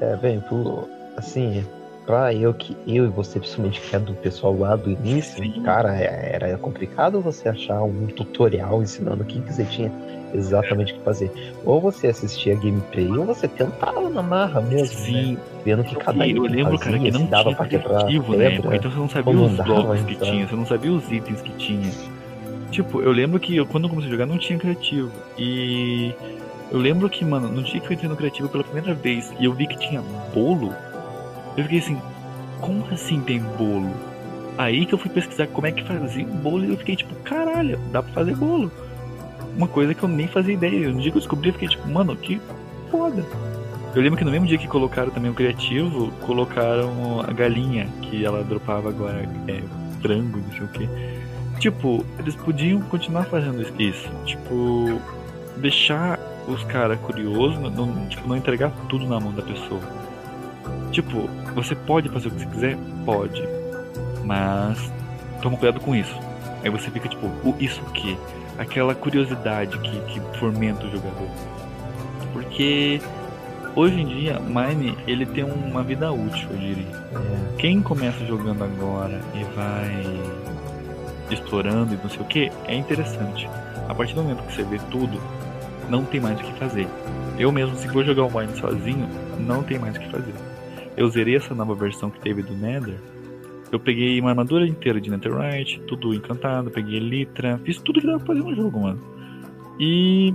É, 0.00 0.16
bem, 0.16 0.40
pro, 0.40 0.88
assim, 1.16 1.64
pra 2.04 2.34
eu 2.34 2.52
que 2.52 2.76
eu 2.86 3.04
e 3.04 3.08
você, 3.08 3.38
principalmente 3.38 3.80
que 3.80 3.94
é 3.94 3.98
do 3.98 4.12
pessoal 4.14 4.56
lá 4.58 4.76
do 4.76 4.90
início, 4.90 5.42
Sim. 5.42 5.62
cara, 5.62 5.96
é- 5.96 6.30
era 6.34 6.58
complicado 6.58 7.20
você 7.20 7.48
achar 7.48 7.82
um 7.82 8.06
tutorial 8.08 8.82
ensinando 8.82 9.22
o 9.22 9.26
que, 9.26 9.40
que 9.40 9.52
você 9.52 9.64
tinha 9.64 9.90
exatamente 10.34 10.92
o 10.92 10.96
que 10.96 11.02
fazer. 11.02 11.30
Ou 11.64 11.80
você 11.80 12.08
assistia 12.08 12.54
gameplay, 12.54 13.08
ou 13.08 13.24
você 13.24 13.46
tentava 13.48 14.08
na 14.08 14.22
marra 14.22 14.60
mesmo, 14.60 15.00
né? 15.00 15.04
Sim, 15.04 15.38
Vendo 15.64 15.84
que 15.84 15.94
cada 15.96 16.26
eu 16.26 16.42
lembro, 16.42 16.78
fazia, 16.78 16.78
cara, 16.78 16.98
que 16.98 17.10
não 17.10 17.26
dava 17.26 17.54
tinha 17.54 17.62
aplicativo 17.62 18.36
na 18.36 18.44
época, 18.44 18.76
então 18.76 18.90
você 18.90 18.98
não 18.98 19.08
sabia 19.08 19.40
os 19.40 19.56
blocos 19.56 20.00
que 20.02 20.12
então. 20.12 20.30
tinha, 20.30 20.46
você 20.46 20.56
não 20.56 20.66
sabia 20.66 20.92
os 20.92 21.10
itens 21.10 21.40
que 21.40 21.52
tinha. 21.52 21.90
Tipo, 22.70 23.00
eu 23.00 23.12
lembro 23.12 23.38
que 23.38 23.56
eu, 23.56 23.64
quando 23.64 23.84
eu 23.84 23.90
comecei 23.90 24.08
a 24.08 24.12
jogar 24.12 24.26
não 24.26 24.36
tinha 24.36 24.58
criativo. 24.58 25.10
E 25.38 26.12
eu 26.70 26.78
lembro 26.78 27.08
que, 27.08 27.24
mano, 27.24 27.48
no 27.48 27.62
dia 27.62 27.80
que 27.80 27.86
eu 27.86 27.92
entrei 27.92 28.08
no 28.08 28.16
criativo 28.16 28.48
pela 28.48 28.64
primeira 28.64 28.92
vez 28.92 29.32
e 29.38 29.44
eu 29.44 29.52
vi 29.52 29.66
que 29.66 29.78
tinha 29.78 30.02
bolo, 30.34 30.74
eu 31.56 31.62
fiquei 31.62 31.78
assim, 31.78 31.96
como 32.60 32.84
assim 32.90 33.20
tem 33.20 33.38
bolo? 33.38 33.90
Aí 34.58 34.86
que 34.86 34.94
eu 34.94 34.98
fui 34.98 35.10
pesquisar 35.10 35.46
como 35.48 35.66
é 35.66 35.72
que 35.72 35.82
fazia 35.84 36.24
o 36.24 36.28
bolo 36.28 36.64
e 36.64 36.70
eu 36.70 36.76
fiquei 36.76 36.96
tipo, 36.96 37.14
caralho, 37.22 37.78
dá 37.92 38.02
pra 38.02 38.12
fazer 38.12 38.36
bolo. 38.36 38.70
Uma 39.56 39.68
coisa 39.68 39.94
que 39.94 40.02
eu 40.02 40.08
nem 40.08 40.26
fazia 40.26 40.54
ideia. 40.54 40.90
No 40.90 41.00
dia 41.00 41.10
que 41.10 41.18
eu 41.18 41.20
descobri, 41.20 41.48
eu 41.48 41.52
fiquei 41.52 41.68
tipo, 41.68 41.88
mano, 41.88 42.16
que 42.16 42.40
foda. 42.90 43.24
Eu 43.94 44.02
lembro 44.02 44.18
que 44.18 44.24
no 44.24 44.30
mesmo 44.30 44.46
dia 44.46 44.58
que 44.58 44.66
colocaram 44.66 45.10
também 45.10 45.30
o 45.30 45.34
criativo, 45.34 46.10
colocaram 46.22 47.20
a 47.20 47.32
galinha, 47.32 47.86
que 48.02 48.24
ela 48.24 48.42
dropava 48.42 48.88
agora 48.88 49.28
é, 49.46 49.62
frango, 50.02 50.38
não 50.38 50.50
sei 50.50 50.62
o 50.62 50.68
que. 50.68 50.88
Tipo, 51.60 52.04
eles 52.18 52.34
podiam 52.34 52.80
continuar 52.82 53.24
fazendo 53.26 53.62
isso. 53.80 54.10
Tipo, 54.24 55.00
deixar 55.56 56.18
os 56.48 56.62
caras 56.64 56.98
curiosos, 57.00 57.58
não, 57.72 58.06
tipo, 58.06 58.26
não 58.28 58.36
entregar 58.36 58.72
tudo 58.88 59.06
na 59.06 59.20
mão 59.20 59.32
da 59.32 59.42
pessoa. 59.42 59.80
Tipo, 60.90 61.28
você 61.54 61.74
pode 61.74 62.08
fazer 62.08 62.28
o 62.28 62.30
que 62.32 62.40
você 62.40 62.46
quiser? 62.46 62.78
Pode. 63.04 63.42
Mas 64.24 64.92
toma 65.40 65.56
cuidado 65.56 65.80
com 65.80 65.94
isso. 65.94 66.14
Aí 66.62 66.70
você 66.70 66.90
fica 66.90 67.08
tipo, 67.08 67.26
o, 67.26 67.54
isso 67.60 67.80
o 67.82 67.90
quê? 67.92 68.16
Aquela 68.58 68.94
curiosidade 68.94 69.78
que, 69.78 70.00
que 70.00 70.38
fomenta 70.38 70.86
o 70.86 70.90
jogador. 70.90 71.28
Porque 72.32 73.00
hoje 73.74 74.00
em 74.00 74.06
dia, 74.06 74.38
Mine, 74.40 74.96
ele 75.06 75.26
tem 75.26 75.44
uma 75.44 75.82
vida 75.82 76.12
útil, 76.12 76.48
eu 76.50 76.56
diria. 76.56 76.86
É, 76.86 77.56
Quem 77.58 77.82
começa 77.82 78.24
jogando 78.24 78.62
agora 78.62 79.20
e 79.34 79.44
vai 79.54 80.44
explorando 81.30 81.94
e 81.94 81.96
não 81.96 82.08
sei 82.08 82.20
o 82.20 82.24
que, 82.24 82.52
é 82.66 82.74
interessante. 82.74 83.48
A 83.88 83.94
partir 83.94 84.14
do 84.14 84.22
momento 84.22 84.42
que 84.44 84.54
você 84.54 84.62
vê 84.62 84.78
tudo, 84.90 85.20
não 85.88 86.04
tem 86.04 86.20
mais 86.20 86.38
o 86.38 86.42
que 86.42 86.52
fazer. 86.58 86.86
Eu 87.38 87.50
mesmo, 87.50 87.76
se 87.76 87.88
for 87.88 88.04
jogar 88.04 88.24
o 88.24 88.30
Mine 88.30 88.56
sozinho, 88.56 89.08
não 89.38 89.62
tem 89.62 89.78
mais 89.78 89.96
o 89.96 90.00
que 90.00 90.10
fazer. 90.10 90.34
Eu 90.96 91.08
zerei 91.08 91.36
essa 91.36 91.54
nova 91.54 91.74
versão 91.74 92.10
que 92.10 92.20
teve 92.20 92.42
do 92.42 92.54
Nether. 92.54 92.94
Eu 93.72 93.80
peguei 93.80 94.20
uma 94.20 94.30
armadura 94.30 94.66
inteira 94.66 95.00
de 95.00 95.10
Netherite, 95.10 95.80
tudo 95.86 96.14
encantado, 96.14 96.70
peguei 96.70 96.96
Elytra, 96.96 97.58
fiz 97.64 97.78
tudo 97.78 98.00
que 98.00 98.06
dava 98.06 98.18
pra 98.18 98.34
fazer 98.34 98.42
no 98.42 98.54
jogo, 98.54 98.80
mano. 98.80 99.00
E 99.80 100.32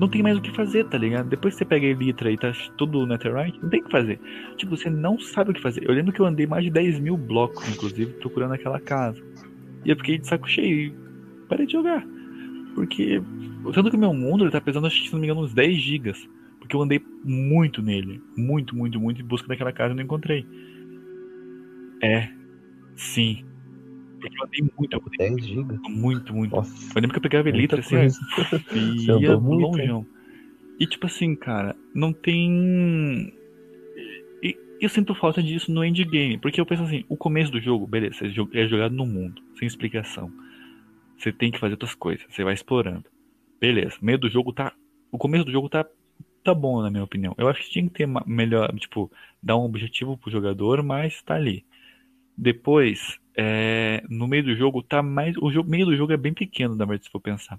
não 0.00 0.08
tem 0.08 0.22
mais 0.22 0.36
o 0.36 0.40
que 0.40 0.50
fazer, 0.50 0.84
tá 0.84 0.98
ligado? 0.98 1.28
Depois 1.28 1.54
que 1.54 1.58
você 1.58 1.64
pega 1.64 1.86
Elytra 1.86 2.30
e 2.30 2.36
tá 2.36 2.52
tudo 2.76 3.06
Netherite, 3.06 3.58
não 3.62 3.68
tem 3.68 3.80
o 3.80 3.84
que 3.84 3.90
fazer. 3.90 4.20
Tipo, 4.56 4.76
você 4.76 4.90
não 4.90 5.18
sabe 5.18 5.50
o 5.50 5.54
que 5.54 5.60
fazer. 5.60 5.88
Eu 5.88 5.94
lembro 5.94 6.12
que 6.12 6.20
eu 6.20 6.26
andei 6.26 6.46
mais 6.46 6.64
de 6.64 6.70
10 6.70 7.00
mil 7.00 7.16
blocos, 7.16 7.68
inclusive, 7.68 8.12
procurando 8.14 8.54
aquela 8.54 8.80
casa. 8.80 9.22
E 9.84 9.90
eu 9.90 9.96
fiquei 9.96 10.18
de 10.18 10.26
saco 10.26 10.48
cheio 10.48 10.88
e 10.88 10.94
parei 11.48 11.66
de 11.66 11.72
jogar. 11.72 12.06
Porque, 12.74 13.22
tanto 13.72 13.90
que 13.90 13.96
o 13.96 14.00
meu 14.00 14.12
mundo 14.12 14.44
ele 14.44 14.50
tá 14.50 14.60
pesando, 14.60 14.86
acho 14.86 15.00
que 15.00 15.08
se 15.08 15.12
não 15.12 15.20
me 15.20 15.26
engano, 15.26 15.42
uns 15.42 15.54
10 15.54 15.76
gigas. 15.76 16.28
Porque 16.58 16.76
eu 16.76 16.82
andei 16.82 17.00
muito 17.24 17.80
nele. 17.80 18.20
Muito, 18.36 18.76
muito, 18.76 19.00
muito 19.00 19.22
em 19.22 19.24
busca 19.24 19.48
daquela 19.48 19.72
casa 19.72 19.94
e 19.94 19.96
não 19.96 20.02
encontrei. 20.02 20.46
É, 22.02 22.28
sim. 22.96 23.44
Porque 24.20 24.36
eu 24.38 24.44
andei 24.46 24.70
muito, 24.78 24.92
eu 24.92 25.02
andei 25.06 25.30
10 25.30 25.46
GB. 25.46 25.78
muito, 25.88 26.34
muito. 26.34 26.56
Nossa. 26.56 26.74
Eu 26.94 27.02
lembro 27.02 27.10
que 27.12 27.18
eu 27.18 27.22
pegava 27.22 27.50
muita 27.50 27.78
assim, 27.78 27.96
e 27.96 28.08
Você 29.00 29.12
ia 29.20 29.34
longeão. 29.34 30.06
E 30.78 30.86
tipo 30.86 31.06
assim, 31.06 31.34
cara, 31.36 31.76
não 31.94 32.12
tem. 32.12 33.32
E 34.42 34.56
eu 34.80 34.88
sinto 34.88 35.14
falta 35.14 35.42
disso 35.42 35.72
no 35.72 35.84
endgame, 35.84 36.38
porque 36.38 36.60
eu 36.60 36.66
penso 36.66 36.82
assim, 36.82 37.04
o 37.08 37.16
começo 37.16 37.50
do 37.50 37.60
jogo, 37.60 37.86
beleza, 37.86 38.26
é 38.26 38.28
jo- 38.28 38.50
é 38.52 38.66
jogado 38.66 38.94
no 38.94 39.06
mundo, 39.06 39.40
sem 39.58 39.66
explicação. 39.66 40.30
Você 41.18 41.32
tem 41.32 41.50
que 41.50 41.58
fazer 41.58 41.72
outras 41.74 41.94
coisas, 41.94 42.26
você 42.28 42.44
vai 42.44 42.52
explorando. 42.54 43.04
Beleza, 43.60 43.96
meio 44.02 44.18
do 44.18 44.28
jogo 44.28 44.52
tá. 44.52 44.72
O 45.10 45.18
começo 45.18 45.44
do 45.44 45.52
jogo 45.52 45.68
tá. 45.68 45.86
Tá 46.44 46.54
bom, 46.54 46.80
na 46.80 46.90
minha 46.90 47.02
opinião. 47.02 47.34
Eu 47.36 47.48
acho 47.48 47.60
que 47.62 47.70
tinha 47.70 47.84
que 47.86 47.90
ter 47.90 48.08
melhor, 48.26 48.72
tipo, 48.78 49.10
dar 49.42 49.56
um 49.56 49.64
objetivo 49.64 50.16
pro 50.16 50.30
jogador, 50.30 50.80
mas 50.82 51.20
tá 51.22 51.34
ali. 51.34 51.64
Depois, 52.36 53.18
é, 53.36 54.02
no 54.08 54.26
meio 54.26 54.44
do 54.44 54.54
jogo, 54.54 54.82
tá 54.82 55.02
mais. 55.02 55.36
O 55.38 55.50
jogo, 55.50 55.70
meio 55.70 55.86
do 55.86 55.96
jogo 55.96 56.12
é 56.12 56.16
bem 56.16 56.34
pequeno, 56.34 56.74
na 56.74 56.84
verdade, 56.84 57.04
se 57.04 57.10
for 57.10 57.20
pensar. 57.20 57.58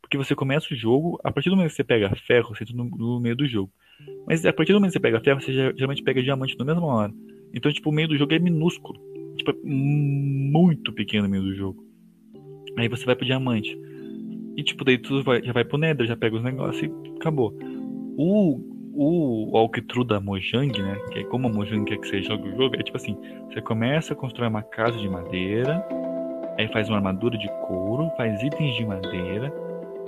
Porque 0.00 0.16
você 0.18 0.34
começa 0.34 0.72
o 0.72 0.76
jogo, 0.76 1.18
a 1.24 1.30
partir 1.30 1.48
do 1.48 1.56
momento 1.56 1.70
que 1.70 1.76
você 1.76 1.84
pega 1.84 2.14
ferro, 2.16 2.54
você 2.54 2.64
entra 2.64 2.76
no, 2.76 2.84
no 2.84 3.20
meio 3.20 3.36
do 3.36 3.46
jogo. 3.46 3.72
Mas 4.26 4.44
a 4.44 4.52
partir 4.52 4.72
do 4.72 4.76
momento 4.76 4.90
que 4.90 4.98
você 4.98 5.00
pega 5.00 5.20
ferro, 5.20 5.40
você 5.40 5.52
geralmente 5.52 6.02
pega 6.02 6.22
diamante 6.22 6.58
na 6.58 6.64
mesma 6.64 6.84
hora. 6.84 7.12
Então, 7.54 7.72
tipo, 7.72 7.90
o 7.90 7.92
meio 7.92 8.08
do 8.08 8.16
jogo 8.16 8.34
é 8.34 8.38
minúsculo. 8.38 9.00
Tipo, 9.36 9.50
é 9.52 9.54
muito 9.64 10.92
pequeno 10.92 11.26
o 11.26 11.30
meio 11.30 11.42
do 11.42 11.54
jogo. 11.54 11.84
Aí 12.76 12.88
você 12.88 13.04
vai 13.04 13.14
pro 13.14 13.26
diamante. 13.26 13.78
E, 14.56 14.62
tipo, 14.62 14.84
daí 14.84 14.98
tu 14.98 15.22
vai, 15.22 15.42
já 15.42 15.52
vai 15.52 15.64
pro 15.64 15.78
Nether, 15.78 16.06
já 16.06 16.16
pega 16.16 16.36
os 16.36 16.42
negócios 16.42 16.82
e 16.82 17.16
acabou. 17.16 17.56
O, 18.16 18.60
o 18.94 19.50
walkthrough 19.52 20.06
da 20.06 20.20
Mojang, 20.20 20.80
né? 20.80 20.96
Que 21.10 21.20
é 21.20 21.24
como 21.24 21.48
a 21.48 21.50
Mojang 21.50 21.84
quer 21.84 21.98
que 21.98 22.06
você 22.06 22.22
jogue 22.22 22.48
o 22.48 22.56
jogo, 22.56 22.76
é 22.76 22.82
tipo 22.82 22.96
assim: 22.96 23.16
você 23.48 23.60
começa 23.60 24.12
a 24.12 24.16
construir 24.16 24.48
uma 24.48 24.62
casa 24.62 24.98
de 24.98 25.08
madeira, 25.08 25.84
aí 26.58 26.68
faz 26.68 26.88
uma 26.88 26.96
armadura 26.96 27.36
de 27.38 27.48
couro, 27.66 28.10
faz 28.16 28.42
itens 28.42 28.76
de 28.76 28.84
madeira, 28.84 29.52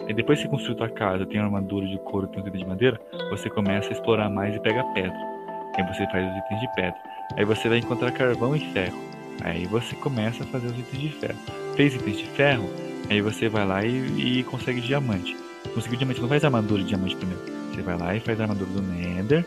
aí 0.06 0.15
depois 0.15 0.39
que 0.39 0.44
você 0.44 0.51
construiu 0.51 0.77
tua 0.77 0.89
casa, 0.89 1.27
tem 1.27 1.40
uma 1.40 1.47
armadura 1.47 1.86
de 1.86 1.98
couro, 1.98 2.27
tem 2.27 2.40
os 2.40 2.47
itens 2.47 2.62
de 2.62 2.69
madeira, 2.69 3.01
você 3.31 3.48
começa 3.48 3.89
a 3.89 3.93
explorar 3.93 4.28
mais 4.28 4.55
e 4.55 4.61
pega 4.61 4.85
pedra. 4.94 5.35
Aí 5.77 5.82
você 5.86 6.06
faz 6.06 6.31
os 6.31 6.39
itens 6.39 6.61
de 6.61 6.74
pedra. 6.74 6.97
Aí 7.36 7.44
você 7.44 7.69
vai 7.69 7.78
encontrar 7.78 8.12
carvão 8.12 8.55
e 8.55 8.61
ferro. 8.73 8.97
Aí 9.43 9.66
você 9.66 9.97
começa 9.97 10.44
a 10.44 10.47
fazer 10.47 10.69
os 10.69 10.78
itens 10.78 11.02
de 11.02 11.09
ferro. 11.09 11.39
Fez 11.74 11.94
itens 11.94 12.19
de 12.19 12.27
ferro, 12.27 12.70
aí 13.11 13.20
você 13.20 13.48
vai 13.48 13.66
lá 13.66 13.85
e, 13.85 14.40
e 14.40 14.44
consegue 14.44 14.81
diamante. 14.81 15.36
Conseguiu 15.74 15.98
diamante, 15.98 16.20
não 16.20 16.28
faz 16.28 16.44
armadura 16.44 16.82
de 16.82 16.89
diamante 16.89 17.16
primeiro. 17.16 17.63
Você 17.74 17.82
vai 17.82 17.98
lá 17.98 18.14
e 18.14 18.20
faz 18.20 18.38
a 18.40 18.44
armadura 18.44 18.70
do 18.70 18.82
Nether. 18.82 19.44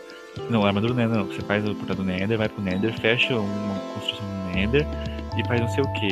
Não, 0.50 0.62
a 0.62 0.66
armadura 0.68 0.92
do 0.92 0.96
Nether 0.98 1.16
não. 1.16 1.26
Você 1.26 1.40
faz 1.40 1.66
o 1.66 1.74
portal 1.74 1.96
do 1.96 2.04
Nether, 2.04 2.36
vai 2.36 2.48
pro 2.48 2.62
Nether, 2.62 2.92
fecha 3.00 3.34
uma 3.34 3.80
construção 3.94 4.26
no 4.26 4.54
Nether 4.54 4.86
e 5.38 5.48
faz 5.48 5.60
não 5.62 5.68
sei 5.68 5.82
o 5.82 5.92
que. 5.94 6.08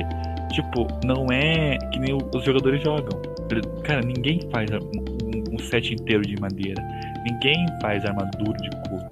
Tipo, 0.54 0.88
não 1.04 1.26
é 1.30 1.76
que 1.92 1.98
nem 1.98 2.14
os 2.14 2.42
jogadores 2.42 2.82
jogam. 2.82 3.20
Cara, 3.84 4.00
ninguém 4.00 4.40
faz 4.50 4.70
um, 4.70 5.54
um 5.54 5.58
set 5.58 5.92
inteiro 5.92 6.22
de 6.22 6.40
madeira. 6.40 6.82
Ninguém 7.30 7.66
faz 7.82 8.02
armadura 8.06 8.56
de 8.56 8.70
couro. 8.88 9.04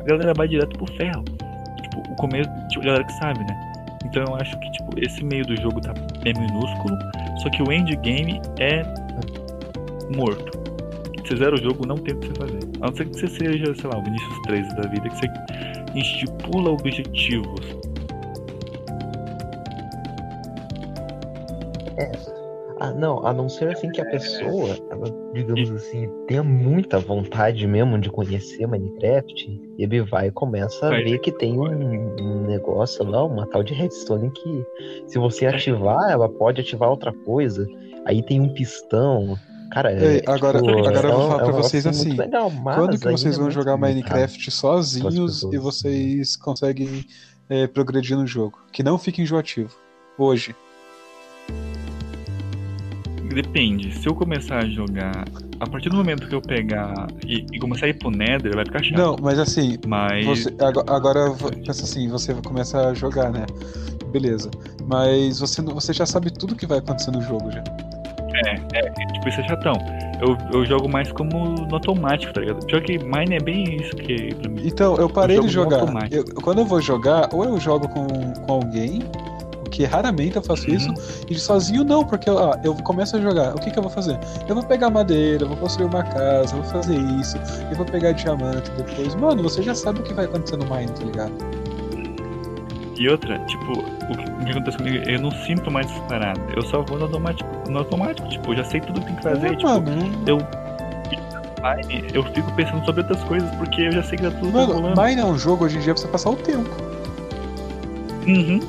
A 0.00 0.04
galera 0.04 0.32
vai 0.32 0.46
direto 0.46 0.78
pro 0.78 0.86
ferro. 0.94 1.24
Tipo, 1.82 2.12
o 2.12 2.16
começo, 2.16 2.48
tipo, 2.68 2.82
a 2.82 2.86
galera 2.86 3.04
que 3.04 3.12
sabe, 3.14 3.40
né? 3.40 3.72
Então 4.04 4.22
eu 4.24 4.36
acho 4.36 4.56
que, 4.60 4.70
tipo, 4.70 4.90
esse 4.98 5.24
meio 5.24 5.44
do 5.44 5.60
jogo 5.60 5.80
tá, 5.80 5.94
é 6.24 6.32
minúsculo, 6.32 6.96
só 7.42 7.50
que 7.50 7.60
o 7.62 7.72
endgame 7.72 8.40
é 8.60 8.84
morto. 10.14 10.71
Você 11.24 11.36
zera 11.36 11.54
o 11.54 11.58
jogo, 11.58 11.86
não 11.86 11.96
tem 11.96 12.14
o 12.14 12.18
que 12.18 12.26
você 12.28 12.34
fazer. 12.34 12.58
A 12.80 12.86
não 12.86 12.96
ser 12.96 13.06
que 13.06 13.18
você 13.20 13.28
seja, 13.28 13.74
sei 13.74 13.90
lá, 13.90 13.98
o 13.98 14.02
Vinicius 14.02 14.42
3 14.46 14.74
da 14.74 14.82
vida, 14.88 15.08
que 15.08 15.16
você 15.16 15.98
estipula 15.98 16.70
objetivos. 16.70 17.82
Ah, 22.82 22.90
não, 22.90 23.24
a 23.24 23.32
não 23.32 23.48
ser 23.48 23.68
assim 23.68 23.92
que 23.92 24.00
a 24.00 24.04
pessoa, 24.04 24.76
ela, 24.90 25.04
digamos 25.32 25.70
assim, 25.70 26.10
tenha 26.26 26.42
muita 26.42 26.98
vontade 26.98 27.64
mesmo 27.64 27.96
de 27.96 28.10
conhecer 28.10 28.66
Minecraft, 28.66 29.60
e 29.78 29.84
ele 29.84 30.02
vai 30.02 30.26
e 30.26 30.30
começa 30.32 30.86
a 30.86 30.88
Vai. 30.88 31.04
ver 31.04 31.18
que 31.20 31.30
tem 31.30 31.56
um, 31.56 32.16
um 32.20 32.42
negócio 32.44 33.04
lá, 33.04 33.24
uma 33.24 33.46
tal 33.46 33.62
de 33.62 33.72
redstone 33.72 34.32
que 34.32 34.66
se 35.06 35.16
você 35.16 35.46
ativar, 35.46 36.10
ela 36.10 36.28
pode 36.28 36.60
ativar 36.60 36.90
outra 36.90 37.12
coisa. 37.12 37.64
Aí 38.04 38.20
tem 38.20 38.40
um 38.40 38.52
pistão. 38.52 39.36
Cara, 39.72 39.90
é, 39.90 40.16
Ei, 40.16 40.22
agora- 40.26 40.60
tipo, 40.60 40.70
agora 40.86 41.08
eu 41.08 41.16
vou 41.16 41.28
falar 41.28 41.42
é 41.42 41.46
um 41.46 41.50
pra 41.50 41.62
vocês 41.62 41.86
assim, 41.86 42.12
legal, 42.12 42.50
mas 42.50 42.76
Quando 42.76 42.98
que 42.98 43.08
vocês 43.10 43.38
vão 43.38 43.50
jogar. 43.50 43.76
Minecraft 43.78 44.50
sozinhos 44.50 45.42
e 45.50 45.56
vocês 45.56 46.36
conseguem 46.36 47.06
é, 47.48 47.66
progredir 47.66 48.16
no 48.16 48.26
jogo? 48.26 48.58
Que 48.70 48.82
não 48.82 48.98
fique 48.98 49.22
enjoativo. 49.22 49.74
Hoje. 50.18 50.54
Depende. 53.34 53.94
Se 53.98 54.06
eu 54.06 54.14
começar 54.14 54.58
a 54.58 54.66
jogar, 54.68 55.24
a 55.58 55.66
partir 55.66 55.88
do 55.88 55.96
momento 55.96 56.28
que 56.28 56.34
eu 56.34 56.42
pegar 56.42 57.06
e, 57.26 57.46
e 57.50 57.58
começar 57.58 57.86
a 57.86 57.88
ir 57.88 57.94
pro 57.94 58.10
Nether, 58.10 58.54
vai 58.54 58.64
ficar 58.66 58.82
chato. 58.82 58.98
Não, 58.98 59.16
mas 59.22 59.38
assim, 59.38 59.78
Mas. 59.86 60.26
você, 60.26 60.48
ago- 60.62 60.84
agora 60.86 61.30
vo- 61.30 61.50
pensa 61.50 61.84
assim, 61.84 62.08
você 62.08 62.34
começa 62.34 62.88
a 62.88 62.94
jogar, 62.94 63.30
né? 63.30 63.46
Beleza. 64.12 64.50
Mas 64.86 65.38
você, 65.40 65.62
você 65.62 65.94
já 65.94 66.04
sabe 66.04 66.30
tudo 66.30 66.54
que 66.54 66.66
vai 66.66 66.76
acontecer 66.78 67.10
no 67.10 67.22
jogo 67.22 67.50
já. 67.50 67.64
Tipo, 69.12 69.28
isso 69.28 69.40
é 69.40 69.48
chatão. 69.48 69.74
Eu, 70.20 70.36
eu 70.52 70.64
jogo 70.66 70.88
mais 70.88 71.10
como 71.12 71.50
no 71.50 71.74
automático, 71.74 72.32
tá 72.32 72.40
ligado? 72.40 72.64
Pior 72.66 72.80
que 72.82 72.98
Mine 72.98 73.36
é 73.36 73.40
bem 73.40 73.76
isso 73.76 73.96
que 73.96 74.34
pra 74.36 74.48
mim. 74.48 74.62
Então, 74.64 74.96
eu 74.96 75.08
parei 75.08 75.36
jogo 75.36 75.48
de 75.48 75.54
jogar. 75.54 75.80
Eu- 76.12 76.24
quando 76.42 76.58
eu 76.58 76.64
vou 76.64 76.80
jogar, 76.80 77.28
ou 77.32 77.44
eu 77.44 77.58
jogo 77.58 77.88
com, 77.88 78.06
com 78.06 78.52
alguém, 78.52 79.00
o 79.66 79.70
que 79.70 79.84
raramente 79.84 80.36
eu 80.36 80.42
faço 80.42 80.68
Uhum. 80.68 80.76
isso, 80.76 80.94
e 81.28 81.34
sozinho 81.34 81.82
não, 81.82 82.04
porque 82.04 82.30
ó, 82.30 82.54
eu 82.62 82.74
começo 82.74 83.16
a 83.16 83.20
jogar. 83.20 83.54
O 83.56 83.58
que, 83.58 83.70
que 83.70 83.78
eu 83.78 83.82
vou 83.82 83.90
fazer? 83.90 84.18
Eu 84.48 84.54
vou 84.54 84.62
pegar 84.64 84.90
madeira, 84.90 85.44
eu 85.44 85.48
vou 85.48 85.56
construir 85.56 85.86
uma 85.86 86.02
casa, 86.04 86.54
eu 86.54 86.62
vou 86.62 86.70
fazer 86.70 86.96
isso, 87.20 87.36
eu 87.70 87.76
vou 87.76 87.84
pegar 87.86 88.12
diamante 88.12 88.70
depois. 88.76 89.14
Mano, 89.16 89.42
você 89.42 89.60
já 89.62 89.74
sabe 89.74 90.00
o 90.00 90.02
que 90.02 90.14
vai 90.14 90.26
acontecer 90.26 90.56
no 90.56 90.64
Mine, 90.66 90.90
tá 90.92 91.04
ligado? 91.04 91.32
E 93.02 93.08
outra, 93.08 93.36
tipo, 93.40 93.72
o 93.72 94.44
que, 94.44 94.52
acontece 94.52 94.78
comigo, 94.78 94.98
eu 95.10 95.20
não 95.20 95.32
sinto 95.32 95.68
mais 95.72 95.90
essa 95.90 96.00
parada. 96.02 96.40
Eu 96.54 96.62
só 96.62 96.82
vou 96.82 96.98
no 96.98 97.06
automático. 97.06 97.50
No 97.68 97.78
automático, 97.78 98.28
tipo, 98.28 98.52
eu 98.52 98.58
já 98.58 98.64
sei 98.64 98.80
tudo 98.80 99.00
que 99.00 99.06
tem 99.06 99.16
que 99.16 99.22
fazer. 99.24 99.46
É, 99.48 99.56
tipo, 99.56 99.66
mano, 99.68 100.22
eu. 100.24 100.38
Mine, 100.38 102.10
eu 102.14 102.22
fico 102.22 102.52
pensando 102.52 102.84
sobre 102.84 103.00
outras 103.00 103.20
coisas, 103.24 103.50
porque 103.56 103.82
eu 103.82 103.90
já 103.90 104.04
sei 104.04 104.18
que 104.18 104.22
tá 104.22 104.30
tudo 104.30 104.52
mano, 104.52 104.74
rolando. 104.74 105.02
Mine 105.02 105.20
é 105.20 105.24
um 105.24 105.36
jogo 105.36 105.64
hoje 105.64 105.78
em 105.78 105.80
dia 105.80 105.94
pra 105.94 106.00
você 106.00 106.06
passar 106.06 106.30
o 106.30 106.36
tempo. 106.36 106.70
Uhum. 108.24 108.60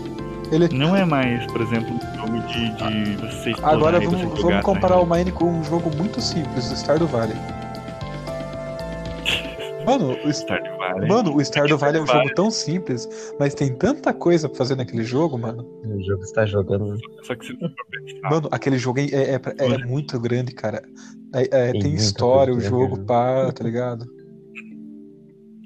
Ele 0.52 0.68
Não 0.70 0.96
é 0.96 1.06
mais, 1.06 1.46
por 1.52 1.62
exemplo, 1.62 1.94
um 1.94 2.18
jogo 2.18 2.40
de, 2.48 2.70
de 2.72 3.16
você 3.18 3.52
explorar 3.52 3.76
Agora 3.76 4.00
vamos, 4.00 4.14
você 4.14 4.26
vamos 4.26 4.42
jogar, 4.42 4.64
comparar 4.64 4.96
tá 4.96 5.02
o 5.02 5.06
Mine 5.06 5.32
com 5.32 5.46
um 5.46 5.64
jogo 5.64 5.96
muito 5.96 6.20
simples, 6.20 6.72
o 6.72 6.76
Stardew 6.76 7.08
Valley. 7.08 7.38
Mano, 9.86 10.18
o, 10.26 10.30
Stardew 10.34 10.78
Valley. 10.78 11.08
mano, 11.10 11.36
o 11.36 11.42
Stardew 11.44 11.78
Valley 11.78 12.00
é 12.00 12.04
um 12.04 12.08
jogo 12.08 12.34
tão 12.34 12.50
simples, 12.50 13.08
mas 13.40 13.54
tem 13.54 13.76
tanta 13.76 14.14
coisa 14.14 14.48
pra 14.48 14.58
fazer 14.58 14.76
naquele 14.76 15.04
jogo, 15.04 15.38
mano. 15.38 15.64
O 15.84 16.02
jogo 16.04 16.22
que 16.22 16.28
você 16.28 16.34
tá 16.34 16.46
jogando 16.46 16.98
Só 17.24 17.36
que 17.36 17.54
pensar, 17.56 18.30
Mano, 18.30 18.48
aquele 18.52 18.78
jogo 18.78 19.00
é, 19.00 19.04
é, 19.04 19.34
é- 19.36 19.74
é 19.74 19.78
muito 19.86 20.20
grande, 20.20 20.54
cara. 20.54 20.82
É- 21.34 21.42
é, 21.44 21.72
Tem 21.72 21.82
tem 21.82 21.92
muita 21.92 22.04
história, 22.04 22.54
o 22.54 22.60
jogo, 22.62 22.96
dentro. 22.96 23.06
pá, 23.06 23.52
tá 23.52 23.64
ligado? 23.64 24.06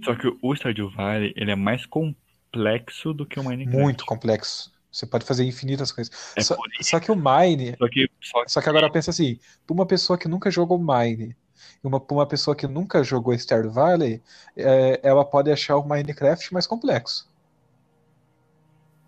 Só 0.04 0.16
que 0.16 0.28
o 0.42 0.56
Stardew 0.56 0.90
Valley, 0.90 1.34
ele 1.36 1.52
é 1.52 1.56
mais 1.56 1.86
complexo 1.86 3.14
do 3.14 3.26
que 3.26 3.40
o 3.40 3.44
Minecraft. 3.44 3.82
Muito 3.82 4.06
complexo. 4.06 4.72
Você 4.92 5.06
pode 5.06 5.26
fazer 5.26 5.44
infinitas 5.44 5.92
coisas. 5.92 6.34
É 6.36 6.42
Só, 6.42 6.56
só 6.82 7.00
que 7.00 7.12
o 7.12 7.16
Mine. 7.16 7.76
Só 7.78 7.88
que, 7.90 8.10
só 8.22 8.44
que 8.44 8.52
Só 8.52 8.62
que 8.62 8.70
agora 8.70 8.90
pensa 8.90 9.12
assim: 9.12 9.38
pra 9.66 9.74
uma 9.74 9.86
pessoa 9.86 10.18
que 10.18 10.28
nunca 10.28 10.50
jogou 10.50 10.80
Mine 10.80 11.36
uma, 11.84 12.02
uma 12.12 12.26
pessoa 12.26 12.56
que 12.56 12.68
nunca 12.68 13.04
jogou 13.04 13.34
Stardew 13.34 13.72
Valley, 13.72 14.22
é, 14.56 15.00
ela 15.04 15.24
pode 15.26 15.52
achar 15.52 15.78
o 15.78 15.88
Minecraft 15.88 16.54
mais 16.54 16.68
complexo. 16.68 17.28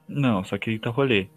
Não, 0.08 0.44
só 0.44 0.58
que 0.58 0.80
tá 0.80 0.90
rolê. 0.90 1.28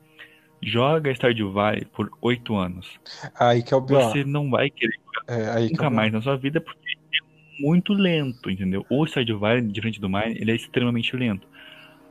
Joga 0.63 1.13
Stardew 1.15 1.53
Valley 1.53 1.85
por 1.87 2.11
oito 2.21 2.55
anos. 2.57 2.99
Aí 3.35 3.63
que 3.63 3.75
é 3.75 3.77
o. 3.77 3.81
Você 3.81 4.25
não 4.25 4.49
vai 4.51 4.71
querer 4.71 4.99
É, 5.29 5.65
é 5.65 5.69
nunca 5.69 5.91
BO. 5.91 5.97
mais 5.97 6.13
na 6.13 6.23
sua 6.23 6.37
vida 6.37 6.61
porque 6.61 6.79
é 6.91 7.63
muito 7.63 7.93
lento, 7.93 8.49
entendeu? 8.51 8.87
O 8.89 9.05
Stardew 9.07 9.39
Valley, 9.39 9.63
diferente 9.63 10.01
do 10.01 10.09
Mine, 10.09 10.39
ele 10.41 10.53
é 10.53 10.55
extremamente 10.55 11.15
lento. 11.17 11.47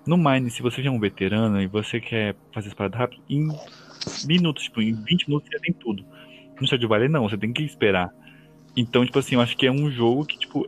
No 0.05 0.17
Mine, 0.17 0.49
se 0.51 0.61
você 0.61 0.83
já 0.83 0.89
é 0.89 0.91
um 0.91 0.99
veterano 0.99 1.61
e 1.61 1.67
você 1.67 2.01
quer 2.01 2.35
fazer 2.53 2.69
as 2.69 2.73
paradas 2.73 2.99
rápido, 2.99 3.21
em 3.29 3.47
minutos, 4.25 4.63
tipo, 4.63 4.81
em 4.81 4.93
20 4.93 5.27
minutos 5.27 5.49
você 5.49 5.59
tem 5.59 5.73
tudo. 5.73 6.03
No 6.59 6.67
Stardew 6.67 6.89
Valley 6.89 7.07
não, 7.07 7.27
você 7.27 7.37
tem 7.37 7.53
que 7.53 7.63
esperar. 7.63 8.13
Então, 8.75 9.05
tipo 9.05 9.19
assim, 9.19 9.35
eu 9.35 9.41
acho 9.41 9.57
que 9.57 9.67
é 9.67 9.71
um 9.71 9.91
jogo 9.91 10.25
que, 10.25 10.37
tipo, 10.37 10.67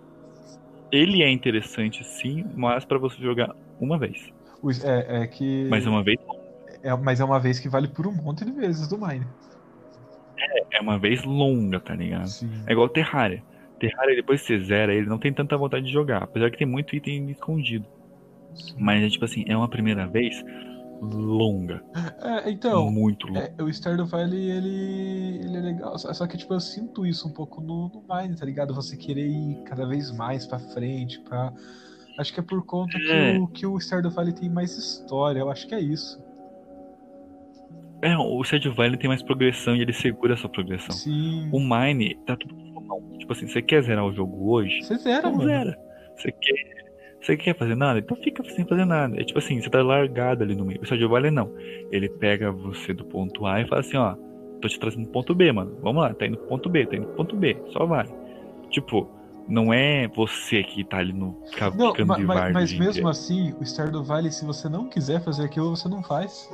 ele 0.91 1.23
é 1.23 1.31
interessante 1.31 2.03
sim, 2.03 2.45
mas 2.55 2.85
pra 2.85 2.97
você 2.97 3.21
jogar 3.21 3.55
uma 3.80 3.97
vez. 3.97 4.30
É, 4.84 5.23
é 5.23 5.27
que. 5.27 5.67
Mas 5.69 5.85
uma 5.85 6.03
vez 6.03 6.19
é, 6.84 6.93
mas 6.97 7.21
é 7.21 7.23
uma 7.23 7.39
vez 7.39 7.59
que 7.59 7.69
vale 7.69 7.88
por 7.88 8.05
um 8.05 8.11
monte 8.11 8.43
de 8.43 8.51
vezes 8.51 8.88
do 8.89 8.97
Mine. 8.97 9.25
é 10.71 10.81
uma 10.81 10.99
vez 10.99 11.23
longa, 11.23 11.80
tá 11.80 11.95
ligado? 11.95 12.27
Sim. 12.27 12.51
É 12.67 12.73
igual 12.73 12.89
Terraria. 12.89 13.41
Terraria, 13.80 14.15
depois 14.17 14.41
que 14.41 14.47
você 14.47 14.63
zera 14.65 14.93
ele, 14.93 15.07
não 15.07 15.17
tem 15.17 15.31
tanta 15.31 15.57
vontade 15.57 15.85
de 15.85 15.91
jogar. 15.91 16.23
Apesar 16.23 16.51
que 16.51 16.57
tem 16.57 16.67
muito 16.67 16.93
item 16.93 17.31
escondido. 17.31 17.85
Mas 18.77 19.01
é 19.01 19.09
tipo 19.09 19.23
assim, 19.23 19.45
é 19.47 19.55
uma 19.55 19.69
primeira 19.69 20.05
vez 20.05 20.43
longa. 21.11 21.84
É, 22.21 22.49
então, 22.49 22.89
muito 22.91 23.27
longa. 23.27 23.53
É, 23.57 23.63
o 23.63 23.69
Stardew 23.71 24.05
Valley, 24.05 24.49
ele, 24.49 25.39
ele 25.45 25.57
é 25.57 25.61
legal. 25.61 25.97
Só, 25.97 26.13
só 26.13 26.27
que, 26.27 26.38
tipo, 26.38 26.53
eu 26.53 26.59
sinto 26.59 27.05
isso 27.05 27.27
um 27.27 27.31
pouco 27.31 27.61
no, 27.61 27.89
no 27.89 28.03
Mine, 28.09 28.35
tá 28.35 28.45
ligado? 28.45 28.73
Você 28.73 28.95
querer 28.97 29.27
ir 29.27 29.63
cada 29.65 29.85
vez 29.85 30.11
mais 30.11 30.45
pra 30.45 30.59
frente, 30.59 31.19
pra... 31.21 31.53
Acho 32.17 32.31
que 32.34 32.39
é 32.39 32.43
por 32.43 32.63
conta 32.65 32.97
que, 32.97 33.11
É. 33.11 33.38
o, 33.39 33.47
que 33.47 33.65
o 33.65 33.80
Stardew 33.80 34.11
Valley 34.11 34.34
tem 34.34 34.49
mais 34.49 34.77
história. 34.77 35.39
Eu 35.39 35.49
acho 35.49 35.67
que 35.67 35.73
é 35.73 35.80
isso. 35.80 36.21
É, 38.01 38.17
o 38.17 38.43
Stardew 38.43 38.73
Valley 38.73 38.97
tem 38.97 39.07
mais 39.07 39.23
progressão 39.23 39.75
e 39.75 39.81
ele 39.81 39.93
segura 39.93 40.34
a 40.34 40.38
sua 40.38 40.49
progressão. 40.49 40.91
Sim. 40.95 41.49
O 41.51 41.59
Mine 41.59 42.15
tá 42.25 42.35
tudo. 42.35 42.53
Tipo 43.17 43.31
assim, 43.31 43.47
você 43.47 43.61
quer 43.61 43.81
zerar 43.81 44.05
o 44.05 44.13
jogo 44.13 44.51
hoje? 44.51 44.81
Você 44.84 44.97
zera, 44.97 45.19
Então 45.19 45.31
mano. 45.35 45.45
zera. 45.49 45.80
Você 46.17 46.31
quer, 46.34 46.82
você 47.23 47.37
quer 47.37 47.55
fazer 47.57 47.75
nada? 47.75 47.99
Então 47.99 48.17
fica 48.17 48.43
sem 48.43 48.65
fazer 48.65 48.85
nada. 48.85 49.19
É 49.19 49.23
tipo 49.23 49.39
assim, 49.39 49.61
você 49.61 49.69
tá 49.69 49.81
largado 49.81 50.43
ali 50.43 50.55
no 50.55 50.65
meio. 50.65 50.81
O 50.81 50.85
Stardew 50.85 51.09
Valley 51.09 51.31
não. 51.31 51.51
Ele 51.91 52.09
pega 52.09 52.51
você 52.51 52.93
do 52.93 53.05
ponto 53.05 53.45
A 53.45 53.61
e 53.61 53.67
fala 53.67 53.81
assim, 53.81 53.97
ó, 53.97 54.15
tô 54.61 54.67
te 54.67 54.79
trazendo 54.79 55.03
pro 55.03 55.13
ponto 55.13 55.33
B, 55.33 55.51
mano. 55.51 55.77
Vamos 55.81 56.03
lá, 56.03 56.13
tá 56.13 56.25
indo 56.25 56.37
pro 56.37 56.47
ponto 56.47 56.69
B, 56.69 56.85
tá 56.85 56.95
indo 56.95 57.05
pro 57.07 57.15
ponto 57.15 57.35
B. 57.35 57.57
Só 57.71 57.85
vai. 57.85 58.05
Tipo, 58.69 59.09
não 59.47 59.73
é 59.73 60.07
você 60.09 60.63
que 60.63 60.83
tá 60.83 60.97
ali 60.97 61.13
no 61.13 61.37
várzea 62.25 62.53
mas 62.53 62.69
dia 62.69 62.79
mesmo 62.79 63.07
assim, 63.07 63.53
o 63.59 63.65
Stardew 63.65 64.03
Valley, 64.03 64.31
se 64.31 64.45
você 64.45 64.69
não 64.69 64.87
quiser 64.87 65.21
fazer 65.23 65.45
aquilo, 65.45 65.69
você 65.69 65.87
não 65.87 66.03
faz. 66.03 66.49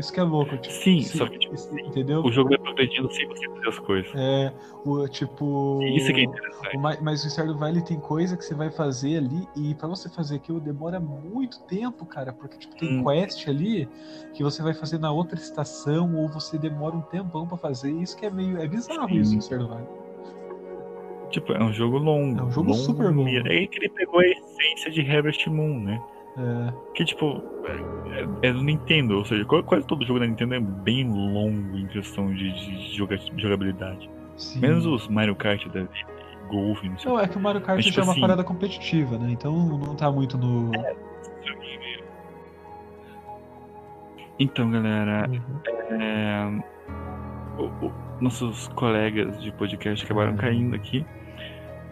Isso 0.00 0.12
que 0.12 0.18
é 0.18 0.22
louco. 0.22 0.56
Tipo, 0.56 0.74
Sim, 0.74 1.02
se- 1.02 1.16
só 1.18 1.26
que 1.26 1.38
tipo, 1.38 1.54
Entendeu? 1.86 2.22
o 2.24 2.32
jogo 2.32 2.48
vai 2.48 2.58
progredindo 2.58 3.08
sem 3.12 3.26
você 3.28 3.46
fazer 3.48 3.68
as 3.68 3.78
coisas. 3.78 4.10
É, 4.16 4.52
o, 4.84 5.06
tipo... 5.06 5.80
Isso 5.94 6.12
que 6.12 6.20
é 6.20 6.24
interessante. 6.24 6.76
O 6.76 6.80
ma- 6.80 6.96
Mas 7.00 7.24
o 7.24 7.28
Stardew 7.30 7.56
Valley 7.56 7.82
tem 7.84 8.00
coisa 8.00 8.36
que 8.36 8.44
você 8.44 8.54
vai 8.54 8.70
fazer 8.70 9.18
ali 9.18 9.46
e 9.56 9.74
pra 9.74 9.86
você 9.86 10.08
fazer 10.08 10.36
aquilo 10.36 10.58
demora 10.60 10.98
muito 10.98 11.60
tempo, 11.64 12.04
cara, 12.06 12.32
porque 12.32 12.56
tipo, 12.58 12.74
tem 12.76 12.98
Hum. 12.98 13.04
quest 13.04 13.46
ali 13.48 13.88
que 14.34 14.42
você 14.42 14.62
vai 14.62 14.74
fazer 14.74 14.98
na 14.98 15.12
outra 15.12 15.38
estação 15.38 16.16
ou 16.16 16.28
você 16.28 16.58
demora 16.58 16.96
um 16.96 17.02
tempão 17.02 17.46
pra 17.46 17.56
fazer. 17.58 17.92
Isso 17.92 18.16
que 18.16 18.26
é 18.26 18.30
meio 18.30 18.58
é 18.58 18.66
bizarro 18.66 19.08
Sim. 19.08 19.20
isso, 19.20 19.36
o 19.38 19.42
Stardew 19.42 19.68
Valley. 19.68 19.86
Tipo, 21.30 21.52
é 21.52 21.62
um 21.62 21.72
jogo 21.72 21.98
longo. 21.98 22.40
É 22.40 22.42
um 22.42 22.50
jogo 22.50 22.74
super 22.74 23.14
longo. 23.14 23.28
É 23.28 23.50
aí 23.52 23.68
que 23.68 23.78
ele 23.78 23.88
pegou 23.90 24.18
a 24.20 24.26
essência 24.26 24.90
de 24.90 25.00
Harvest 25.02 25.46
Moon, 25.48 25.78
né? 25.78 26.02
É, 26.42 26.72
Que 26.94 27.04
tipo, 27.04 27.42
é, 28.42 28.48
é 28.48 28.52
do 28.52 28.62
Nintendo, 28.62 29.18
ou 29.18 29.24
seja, 29.26 29.44
quase, 29.44 29.84
todo 29.86 30.04
jogo 30.06 30.20
da 30.20 30.26
Nintendo 30.26 30.54
é 30.54 30.60
bem 30.60 31.06
longo 31.06 31.76
em 31.76 31.86
questão 31.88 32.32
de, 32.32 32.50
de 32.52 32.96
joga- 32.96 33.18
jogabilidade. 33.36 34.08
sim. 34.36 34.58
Menos 34.60 34.86
os 34.86 35.06
Mario 35.08 35.36
Kart 35.36 35.66
da 35.68 35.86
Golf, 36.48 36.82
não 36.82 36.98
sei. 36.98 37.10
Não, 37.10 37.20
é 37.20 37.28
que 37.28 37.36
o 37.36 37.40
Mario 37.40 37.60
Kart 37.60 37.76
Mas, 37.76 37.84
tipo 37.84 37.96
já 37.96 38.02
é 38.02 38.04
uma 38.04 38.12
assim- 38.12 38.20
parada 38.22 38.42
competitiva, 38.42 39.18
né? 39.18 39.28
Então 39.32 39.52
não 39.54 39.94
tá 39.94 40.10
muito 40.10 40.38
no. 40.38 40.70
Então, 44.38 44.70
galera, 44.70 45.28
Uhum. 45.28 46.00
é, 46.00 46.62
o- 47.58 47.86
o- 47.86 47.92
nossos 48.20 48.68
colegas 48.68 49.40
de 49.42 49.52
podcast 49.52 50.04
acabaram 50.04 50.30
Uhum. 50.32 50.36
caindo 50.38 50.76
aqui. 50.76 51.04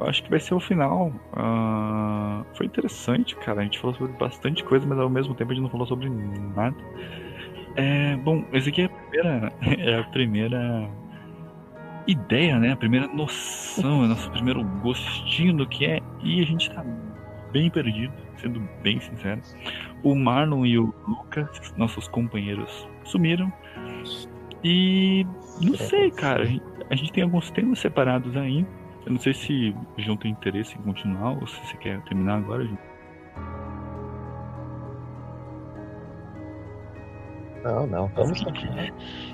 Acho 0.01 0.23
que 0.23 0.31
vai 0.31 0.41
ser 0.41 0.55
o 0.55 0.61
final. 0.61 1.13
Ah, 1.33 2.45
foi 2.55 2.67
interessante, 2.67 3.35
cara. 3.37 3.61
A 3.61 3.65
gente 3.65 3.79
falou 3.79 3.97
sobre 3.97 4.13
bastante 4.17 4.63
coisa, 4.65 4.87
mas 4.87 4.99
ao 4.99 5.11
mesmo 5.11 5.35
tempo 5.35 5.51
a 5.51 5.55
gente 5.55 5.63
não 5.63 5.71
falou 5.71 5.87
sobre 5.87 6.09
nada. 6.09 6.77
É, 7.77 8.17
bom, 8.17 8.45
esse 8.53 8.69
aqui 8.69 8.83
é 8.83 8.85
a 8.85 8.89
primeira, 8.89 9.53
é 9.79 9.99
a 9.99 10.05
primeira 10.05 10.91
ideia, 12.07 12.59
né? 12.59 12.73
A 12.73 12.77
primeira 12.77 13.07
noção, 13.09 14.03
é 14.03 14.05
o 14.07 14.09
nosso 14.09 14.31
primeiro 14.31 14.65
gostinho 14.83 15.55
do 15.55 15.67
que 15.67 15.85
é. 15.85 16.01
E 16.23 16.41
a 16.43 16.47
gente 16.47 16.71
tá 16.71 16.85
bem 17.53 17.71
perdido, 17.71 18.13
sendo 18.37 18.61
bem 18.83 19.01
sincero. 19.01 19.41
O 20.03 20.15
Marlon 20.15 20.65
e 20.65 20.79
o 20.79 20.95
Lucas, 21.07 21.73
nossos 21.77 22.09
companheiros, 22.09 22.89
sumiram. 23.05 23.53
E 24.63 25.27
não 25.61 25.75
sei, 25.75 26.11
cara. 26.11 26.43
A 26.43 26.47
gente, 26.47 26.65
a 26.91 26.95
gente 26.95 27.13
tem 27.13 27.23
alguns 27.25 27.51
temas 27.51 27.79
separados 27.79 28.37
aí. 28.37 28.67
Eu 29.07 29.13
não 29.13 29.19
sei 29.21 29.33
se 29.33 29.75
o 29.97 30.03
João 30.03 30.17
tem 30.17 30.31
interesse 30.31 30.77
em 30.79 30.83
continuar 30.83 31.33
ou 31.33 31.47
se 31.47 31.57
você 31.65 31.77
quer 31.79 32.01
terminar 32.03 32.37
agora, 32.39 32.65
João. 32.65 32.79
Não, 37.65 37.87
não, 37.87 38.09
vamos 38.09 38.41
continuar. 38.45 38.89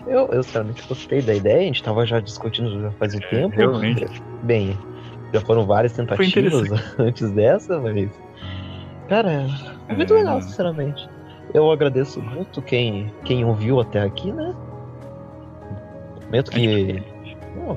Eu, 0.06 0.28
eu 0.28 0.42
sinceramente 0.42 0.86
gostei 0.88 1.22
da 1.22 1.34
ideia, 1.34 1.60
a 1.60 1.64
gente 1.64 1.82
tava 1.82 2.06
já 2.06 2.20
discutindo 2.20 2.80
já 2.80 2.90
faz 2.92 3.14
um 3.14 3.18
É, 3.18 3.26
tempo. 3.28 3.56
realmente. 3.56 4.06
Bem, 4.42 4.76
já 5.32 5.40
foram 5.40 5.66
várias 5.66 5.92
tentativas 5.92 6.70
antes 6.98 7.30
dessa, 7.32 7.78
mas. 7.80 8.10
Cara, 9.08 9.46
é 9.88 9.94
muito 9.94 10.14
É, 10.14 10.18
legal, 10.18 10.40
sinceramente. 10.40 11.08
Eu 11.52 11.70
agradeço 11.70 12.20
muito 12.22 12.62
quem, 12.62 13.12
quem 13.24 13.44
ouviu 13.44 13.80
até 13.80 14.00
aqui, 14.00 14.32
né? 14.32 14.54
Prometo 16.20 16.50
que. 16.50 17.13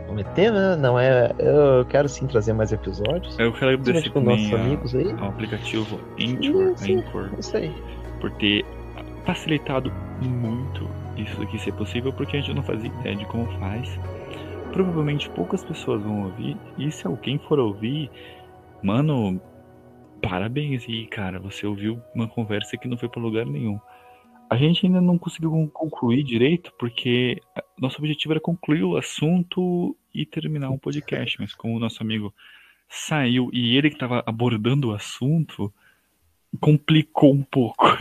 Prometer, 0.05 0.51
né? 0.51 0.75
Não 0.75 0.99
é. 0.99 1.31
Eu 1.39 1.85
quero 1.85 2.09
sim 2.09 2.25
trazer 2.27 2.53
mais 2.53 2.71
episódios. 2.71 3.37
Eu 3.39 3.53
quero 3.53 3.71
agradecer 3.73 4.09
com 4.09 4.19
nossos 4.21 4.51
a- 4.53 4.55
amigos 4.57 4.95
aí. 4.95 5.11
ao 5.19 5.29
aplicativo 5.29 5.99
Anchor, 6.19 6.75
Sim, 6.77 6.97
Anchor 6.99 7.29
Isso 7.39 7.55
aí. 7.57 7.73
por 8.19 8.31
ter 8.31 8.65
facilitado 9.25 9.91
muito 10.21 10.87
isso 11.17 11.41
aqui 11.41 11.57
ser 11.59 11.73
possível, 11.73 12.11
porque 12.13 12.37
a 12.37 12.39
gente 12.41 12.53
não 12.55 12.63
fazia 12.63 12.89
ideia 12.99 13.15
de 13.15 13.25
como 13.25 13.45
faz. 13.59 13.99
Provavelmente 14.71 15.29
poucas 15.31 15.63
pessoas 15.63 16.01
vão 16.01 16.23
ouvir, 16.25 16.55
e 16.77 16.91
se 16.91 17.07
alguém 17.07 17.39
for 17.39 17.57
ouvir, 17.59 18.09
mano, 18.83 19.41
parabéns 20.21 20.85
aí, 20.87 21.07
cara. 21.07 21.39
Você 21.39 21.65
ouviu 21.65 21.99
uma 22.13 22.27
conversa 22.27 22.77
que 22.77 22.87
não 22.87 22.97
foi 22.97 23.09
pra 23.09 23.21
lugar 23.21 23.45
nenhum. 23.45 23.79
A 24.49 24.55
gente 24.55 24.85
ainda 24.85 25.01
não 25.01 25.17
conseguiu 25.17 25.51
con- 25.51 25.67
concluir 25.69 26.23
direito, 26.23 26.71
porque 26.79 27.41
nosso 27.77 27.97
objetivo 27.99 28.33
era 28.33 28.39
concluir 28.39 28.83
o 28.83 28.95
assunto 28.97 29.95
e 30.13 30.25
terminar 30.25 30.69
um 30.69 30.77
podcast, 30.77 31.39
mas 31.39 31.53
como 31.53 31.75
o 31.75 31.79
nosso 31.79 32.01
amigo 32.01 32.33
saiu 32.89 33.49
e 33.51 33.75
ele 33.75 33.89
que 33.89 33.95
estava 33.95 34.23
abordando 34.25 34.89
o 34.89 34.93
assunto, 34.93 35.73
complicou 36.61 37.33
um 37.33 37.43
pouco. 37.43 37.85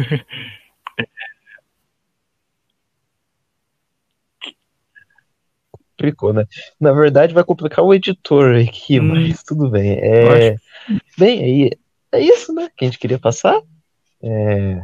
Complicou, 5.70 6.32
né? 6.32 6.44
Na 6.78 6.92
verdade, 6.92 7.32
vai 7.32 7.42
complicar 7.42 7.84
o 7.84 7.94
editor 7.94 8.56
aqui, 8.56 9.00
Hum. 9.00 9.08
mas 9.08 9.42
tudo 9.42 9.70
bem. 9.70 9.92
É... 9.92 10.56
Bem, 11.18 11.42
aí 11.42 11.70
é 12.12 12.20
isso, 12.20 12.52
né? 12.52 12.68
Que 12.76 12.84
a 12.84 12.88
gente 12.88 12.98
queria 12.98 13.18
passar. 13.18 13.60
É, 14.22 14.82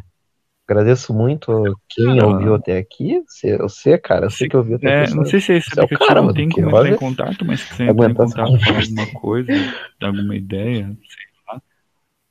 Agradeço 0.69 1.13
muito 1.13 1.77
quem 1.89 2.21
Ah. 2.21 2.27
ouviu 2.27 2.55
até 2.55 2.79
aqui. 2.79 3.23
Você, 3.27 3.59
você 3.59 3.99
cara, 3.99 4.31
você 4.31 4.49
que 4.49 4.57
ouviu 4.57 4.77
até 4.77 4.89
É, 4.89 5.03
aqui. 5.03 5.15
não 5.15 5.25
sei 5.25 5.41
se 5.41 5.53
esse 5.55 5.69
Você 5.71 5.79
é 5.81 5.83
o 5.83 5.85
aplicativo 5.85 6.09
cara, 6.09 6.23
mano, 6.23 6.35
tem 6.35 6.49
como 6.49 6.69
entrar 6.69 6.87
em 6.89 6.97
contato, 6.97 7.45
mas 7.45 7.61
se 7.61 7.69
quiser 7.71 7.89
entrar 7.91 8.11
em 8.11 8.15
contato 8.15 8.59
com 8.59 8.75
alguma 8.75 9.21
coisa, 9.21 9.53
alguma 10.01 10.37
ideia, 10.37 10.87
sei 10.87 11.27
lá. 11.49 11.63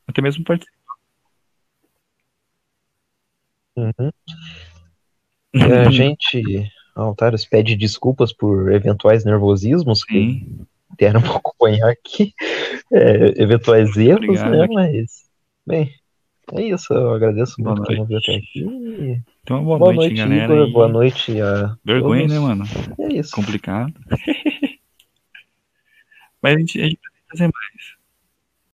Até 0.07 0.21
mesmo 0.21 0.43
participar. 0.45 0.77
Uhum. 3.77 4.11
E 5.53 5.61
a 5.63 5.89
gente, 5.91 6.41
Altares, 6.95 7.45
pede 7.45 7.75
desculpas 7.75 8.33
por 8.33 8.71
eventuais 8.71 9.23
nervosismos 9.25 10.03
que 10.03 10.45
deram 10.97 11.21
pra 11.21 11.35
acompanhar 11.37 11.89
aqui. 11.89 12.33
É, 12.91 13.41
eventuais 13.41 13.95
erros, 13.97 14.23
Obrigado. 14.41 14.51
né? 14.51 14.67
Mas, 14.71 15.29
bem, 15.65 15.93
é 16.53 16.61
isso. 16.63 16.93
Eu 16.93 17.13
agradeço 17.13 17.55
Boa 17.61 17.75
muito 17.75 17.87
quem 17.87 17.97
noite. 17.97 18.13
ouviu 18.13 18.17
até 18.17 18.35
aqui. 18.35 19.21
então 19.43 19.63
boa, 19.63 19.77
Boa 19.79 19.93
noite, 19.93 20.15
noite, 20.15 20.29
galera. 20.29 20.53
Igor. 20.53 20.71
Boa 20.71 20.87
noite 20.87 21.41
a 21.41 21.77
Vergonha, 21.85 22.27
todos. 22.27 22.33
né, 22.35 22.39
mano? 22.39 22.63
É 22.99 23.13
isso. 23.13 23.31
Complicado. 23.35 23.93
Mas 26.41 26.55
a 26.55 26.59
gente, 26.59 26.79
a 26.81 26.85
gente 26.85 26.99
vai 27.01 27.11
fazer 27.31 27.43
mais. 27.43 28.00